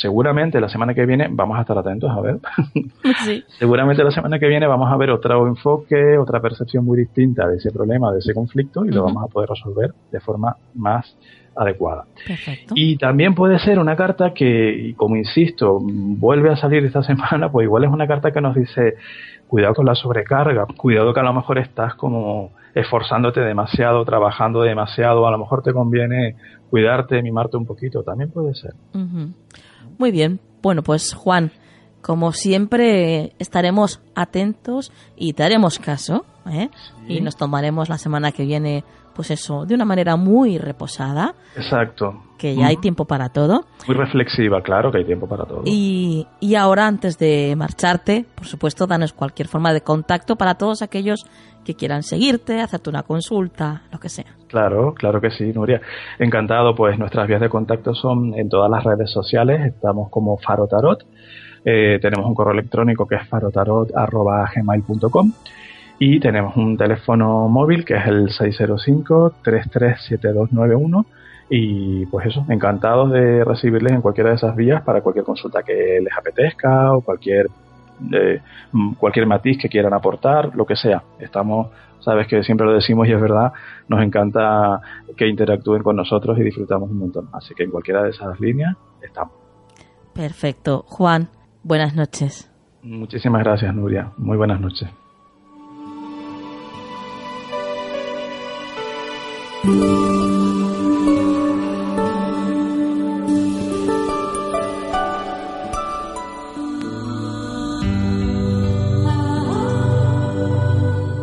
seguramente 0.00 0.60
la 0.60 0.68
semana 0.68 0.94
que 0.94 1.06
viene, 1.06 1.28
vamos 1.30 1.58
a 1.58 1.62
estar 1.62 1.76
atentos 1.78 2.10
a 2.10 2.20
ver, 2.20 2.38
Sí. 3.24 3.44
seguramente 3.58 4.04
la 4.04 4.10
semana 4.10 4.38
que 4.38 4.46
viene 4.46 4.66
vamos 4.66 4.92
a 4.92 4.96
ver 4.96 5.10
otro 5.10 5.46
enfoque, 5.46 6.18
otra 6.18 6.40
percepción 6.40 6.84
muy 6.84 6.98
distinta 6.98 7.46
de 7.48 7.56
ese 7.56 7.70
problema, 7.70 8.12
de 8.12 8.18
ese 8.18 8.34
conflicto, 8.34 8.84
y 8.84 8.90
lo 8.90 9.04
vamos 9.04 9.24
a 9.24 9.26
poder 9.26 9.48
resolver 9.50 9.92
de 10.12 10.20
forma 10.20 10.56
más 10.74 11.16
adecuada. 11.56 12.04
Perfecto. 12.26 12.74
Y 12.76 12.96
también 12.98 13.34
puede 13.34 13.58
ser 13.58 13.78
una 13.78 13.96
carta 13.96 14.34
que, 14.34 14.92
como 14.96 15.16
insisto, 15.16 15.78
vuelve 15.80 16.50
a 16.50 16.56
salir 16.56 16.84
esta 16.84 17.02
semana, 17.02 17.50
pues 17.50 17.64
igual 17.64 17.84
es 17.84 17.90
una 17.90 18.06
carta 18.06 18.30
que 18.30 18.40
nos 18.40 18.54
dice, 18.54 18.96
cuidado 19.48 19.74
con 19.74 19.86
la 19.86 19.94
sobrecarga, 19.94 20.66
cuidado 20.76 21.14
que 21.14 21.20
a 21.20 21.22
lo 21.22 21.32
mejor 21.32 21.58
estás 21.58 21.94
como 21.94 22.50
esforzándote 22.74 23.40
demasiado, 23.40 24.04
trabajando 24.04 24.60
demasiado, 24.60 25.26
a 25.26 25.30
lo 25.30 25.38
mejor 25.38 25.62
te 25.62 25.72
conviene 25.72 26.36
cuidarte, 26.68 27.22
mimarte 27.22 27.56
un 27.56 27.64
poquito, 27.64 28.02
también 28.02 28.30
puede 28.30 28.54
ser. 28.54 28.74
Muy 29.98 30.10
bien. 30.10 30.40
Bueno, 30.62 30.82
pues 30.82 31.14
Juan, 31.14 31.52
como 32.02 32.32
siempre 32.32 33.34
estaremos 33.38 34.00
atentos 34.14 34.92
y 35.16 35.32
te 35.32 35.42
haremos 35.42 35.78
caso, 35.78 36.24
¿eh? 36.48 36.70
Y 37.08 37.20
nos 37.20 37.36
tomaremos 37.36 37.88
la 37.88 37.98
semana 37.98 38.32
que 38.32 38.44
viene, 38.44 38.84
pues 39.16 39.30
eso, 39.30 39.64
de 39.64 39.74
una 39.74 39.86
manera 39.86 40.16
muy 40.16 40.58
reposada, 40.58 41.34
Exacto. 41.56 42.22
que 42.38 42.54
ya 42.54 42.66
hay 42.66 42.76
tiempo 42.76 43.06
para 43.06 43.30
todo. 43.30 43.64
Muy 43.88 43.96
reflexiva, 43.96 44.60
claro 44.62 44.92
que 44.92 44.98
hay 44.98 45.04
tiempo 45.06 45.26
para 45.26 45.44
todo. 45.46 45.62
Y, 45.64 46.26
y 46.38 46.54
ahora, 46.54 46.86
antes 46.86 47.16
de 47.18 47.54
marcharte, 47.56 48.26
por 48.34 48.46
supuesto, 48.46 48.86
danos 48.86 49.14
cualquier 49.14 49.48
forma 49.48 49.72
de 49.72 49.80
contacto 49.80 50.36
para 50.36 50.54
todos 50.56 50.82
aquellos 50.82 51.24
que 51.64 51.74
quieran 51.74 52.02
seguirte, 52.02 52.60
hacerte 52.60 52.90
una 52.90 53.02
consulta, 53.02 53.82
lo 53.90 53.98
que 53.98 54.10
sea. 54.10 54.36
Claro, 54.48 54.92
claro 54.94 55.20
que 55.20 55.30
sí, 55.30 55.50
Nuria. 55.52 55.80
Encantado, 56.18 56.74
pues 56.76 56.96
nuestras 56.98 57.26
vías 57.26 57.40
de 57.40 57.48
contacto 57.48 57.94
son 57.94 58.34
en 58.38 58.48
todas 58.48 58.70
las 58.70 58.84
redes 58.84 59.10
sociales, 59.10 59.64
estamos 59.74 60.08
como 60.10 60.36
Faro 60.36 60.66
Tarot, 60.68 61.02
Eh, 61.68 61.98
tenemos 62.00 62.24
un 62.28 62.34
correo 62.36 62.52
electrónico 62.52 63.06
que 63.08 63.16
es 63.16 63.26
farotarot.gmail.com 63.28 65.32
y 65.98 66.20
tenemos 66.20 66.56
un 66.56 66.76
teléfono 66.76 67.48
móvil 67.48 67.84
que 67.84 67.96
es 67.96 68.06
el 68.06 68.28
605-337291 68.28 71.04
y 71.48 72.06
pues 72.06 72.26
eso, 72.26 72.44
encantados 72.48 73.12
de 73.12 73.44
recibirles 73.44 73.92
en 73.92 74.02
cualquiera 74.02 74.30
de 74.30 74.36
esas 74.36 74.56
vías 74.56 74.82
para 74.82 75.00
cualquier 75.00 75.24
consulta 75.24 75.62
que 75.62 76.00
les 76.02 76.12
apetezca 76.16 76.92
o 76.92 77.00
cualquier 77.00 77.46
eh, 78.12 78.40
mm, 78.72 78.94
cualquier 78.94 79.26
matiz 79.26 79.58
que 79.58 79.68
quieran 79.68 79.94
aportar, 79.94 80.54
lo 80.54 80.66
que 80.66 80.76
sea. 80.76 81.02
Estamos, 81.18 81.68
sabes 82.00 82.26
que 82.26 82.42
siempre 82.42 82.66
lo 82.66 82.74
decimos 82.74 83.08
y 83.08 83.12
es 83.12 83.20
verdad, 83.20 83.52
nos 83.88 84.02
encanta 84.02 84.80
que 85.16 85.28
interactúen 85.28 85.82
con 85.82 85.96
nosotros 85.96 86.38
y 86.38 86.42
disfrutamos 86.42 86.90
un 86.90 86.98
montón. 86.98 87.28
Así 87.32 87.54
que 87.54 87.64
en 87.64 87.70
cualquiera 87.70 88.02
de 88.02 88.10
esas 88.10 88.38
líneas 88.40 88.76
estamos. 89.00 89.32
Perfecto. 90.12 90.84
Juan, 90.88 91.28
buenas 91.62 91.94
noches. 91.94 92.50
Muchísimas 92.82 93.42
gracias, 93.42 93.74
Nuria. 93.74 94.12
Muy 94.18 94.36
buenas 94.36 94.60
noches. 94.60 94.88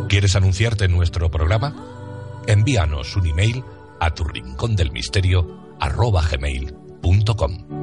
¿Quieres 0.10 0.36
anunciarte 0.36 0.86
en 0.86 0.92
nuestro 0.92 1.32
programa? 1.32 1.74
Envíanos 2.46 3.16
un 3.16 3.28
email 3.28 3.64
a 4.00 4.14
tu 4.14 4.26
rincón 4.26 4.76
del 4.76 4.92
misterio 4.92 5.78
arroba 5.80 6.22
gmail.com. 6.30 7.74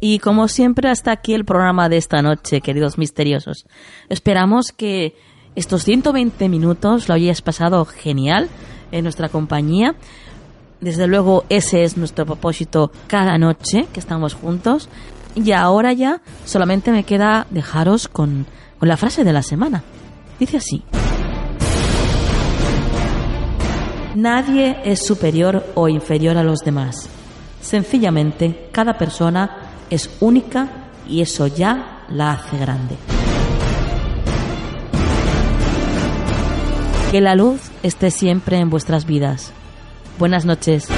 Y 0.00 0.20
como 0.20 0.46
siempre, 0.48 0.88
hasta 0.88 1.10
aquí 1.10 1.34
el 1.34 1.44
programa 1.44 1.88
de 1.88 1.96
esta 1.96 2.22
noche, 2.22 2.60
queridos 2.60 2.98
misteriosos. 2.98 3.66
Esperamos 4.08 4.72
que 4.72 5.16
estos 5.56 5.84
120 5.84 6.48
minutos 6.48 7.08
lo 7.08 7.14
hayáis 7.14 7.42
pasado 7.42 7.84
genial 7.84 8.48
en 8.92 9.02
nuestra 9.02 9.28
compañía. 9.28 9.96
Desde 10.80 11.08
luego, 11.08 11.44
ese 11.48 11.82
es 11.82 11.96
nuestro 11.96 12.26
propósito 12.26 12.92
cada 13.08 13.36
noche 13.38 13.88
que 13.92 13.98
estamos 13.98 14.34
juntos. 14.34 14.88
Y 15.34 15.50
ahora 15.50 15.92
ya 15.92 16.22
solamente 16.44 16.92
me 16.92 17.02
queda 17.02 17.48
dejaros 17.50 18.06
con, 18.06 18.46
con 18.78 18.88
la 18.88 18.96
frase 18.96 19.24
de 19.24 19.32
la 19.32 19.42
semana. 19.42 19.82
Dice 20.38 20.58
así. 20.58 20.84
Nadie 24.14 24.76
es 24.84 25.04
superior 25.04 25.64
o 25.74 25.88
inferior 25.88 26.36
a 26.36 26.44
los 26.44 26.60
demás. 26.60 27.08
Sencillamente, 27.60 28.68
cada 28.72 28.96
persona 28.96 29.67
es 29.90 30.10
única 30.20 30.68
y 31.08 31.22
eso 31.22 31.46
ya 31.46 32.04
la 32.08 32.32
hace 32.32 32.58
grande. 32.58 32.96
Que 37.10 37.20
la 37.20 37.34
luz 37.34 37.60
esté 37.82 38.10
siempre 38.10 38.58
en 38.58 38.68
vuestras 38.68 39.06
vidas. 39.06 39.52
Buenas 40.18 40.44
noches. 40.44 40.88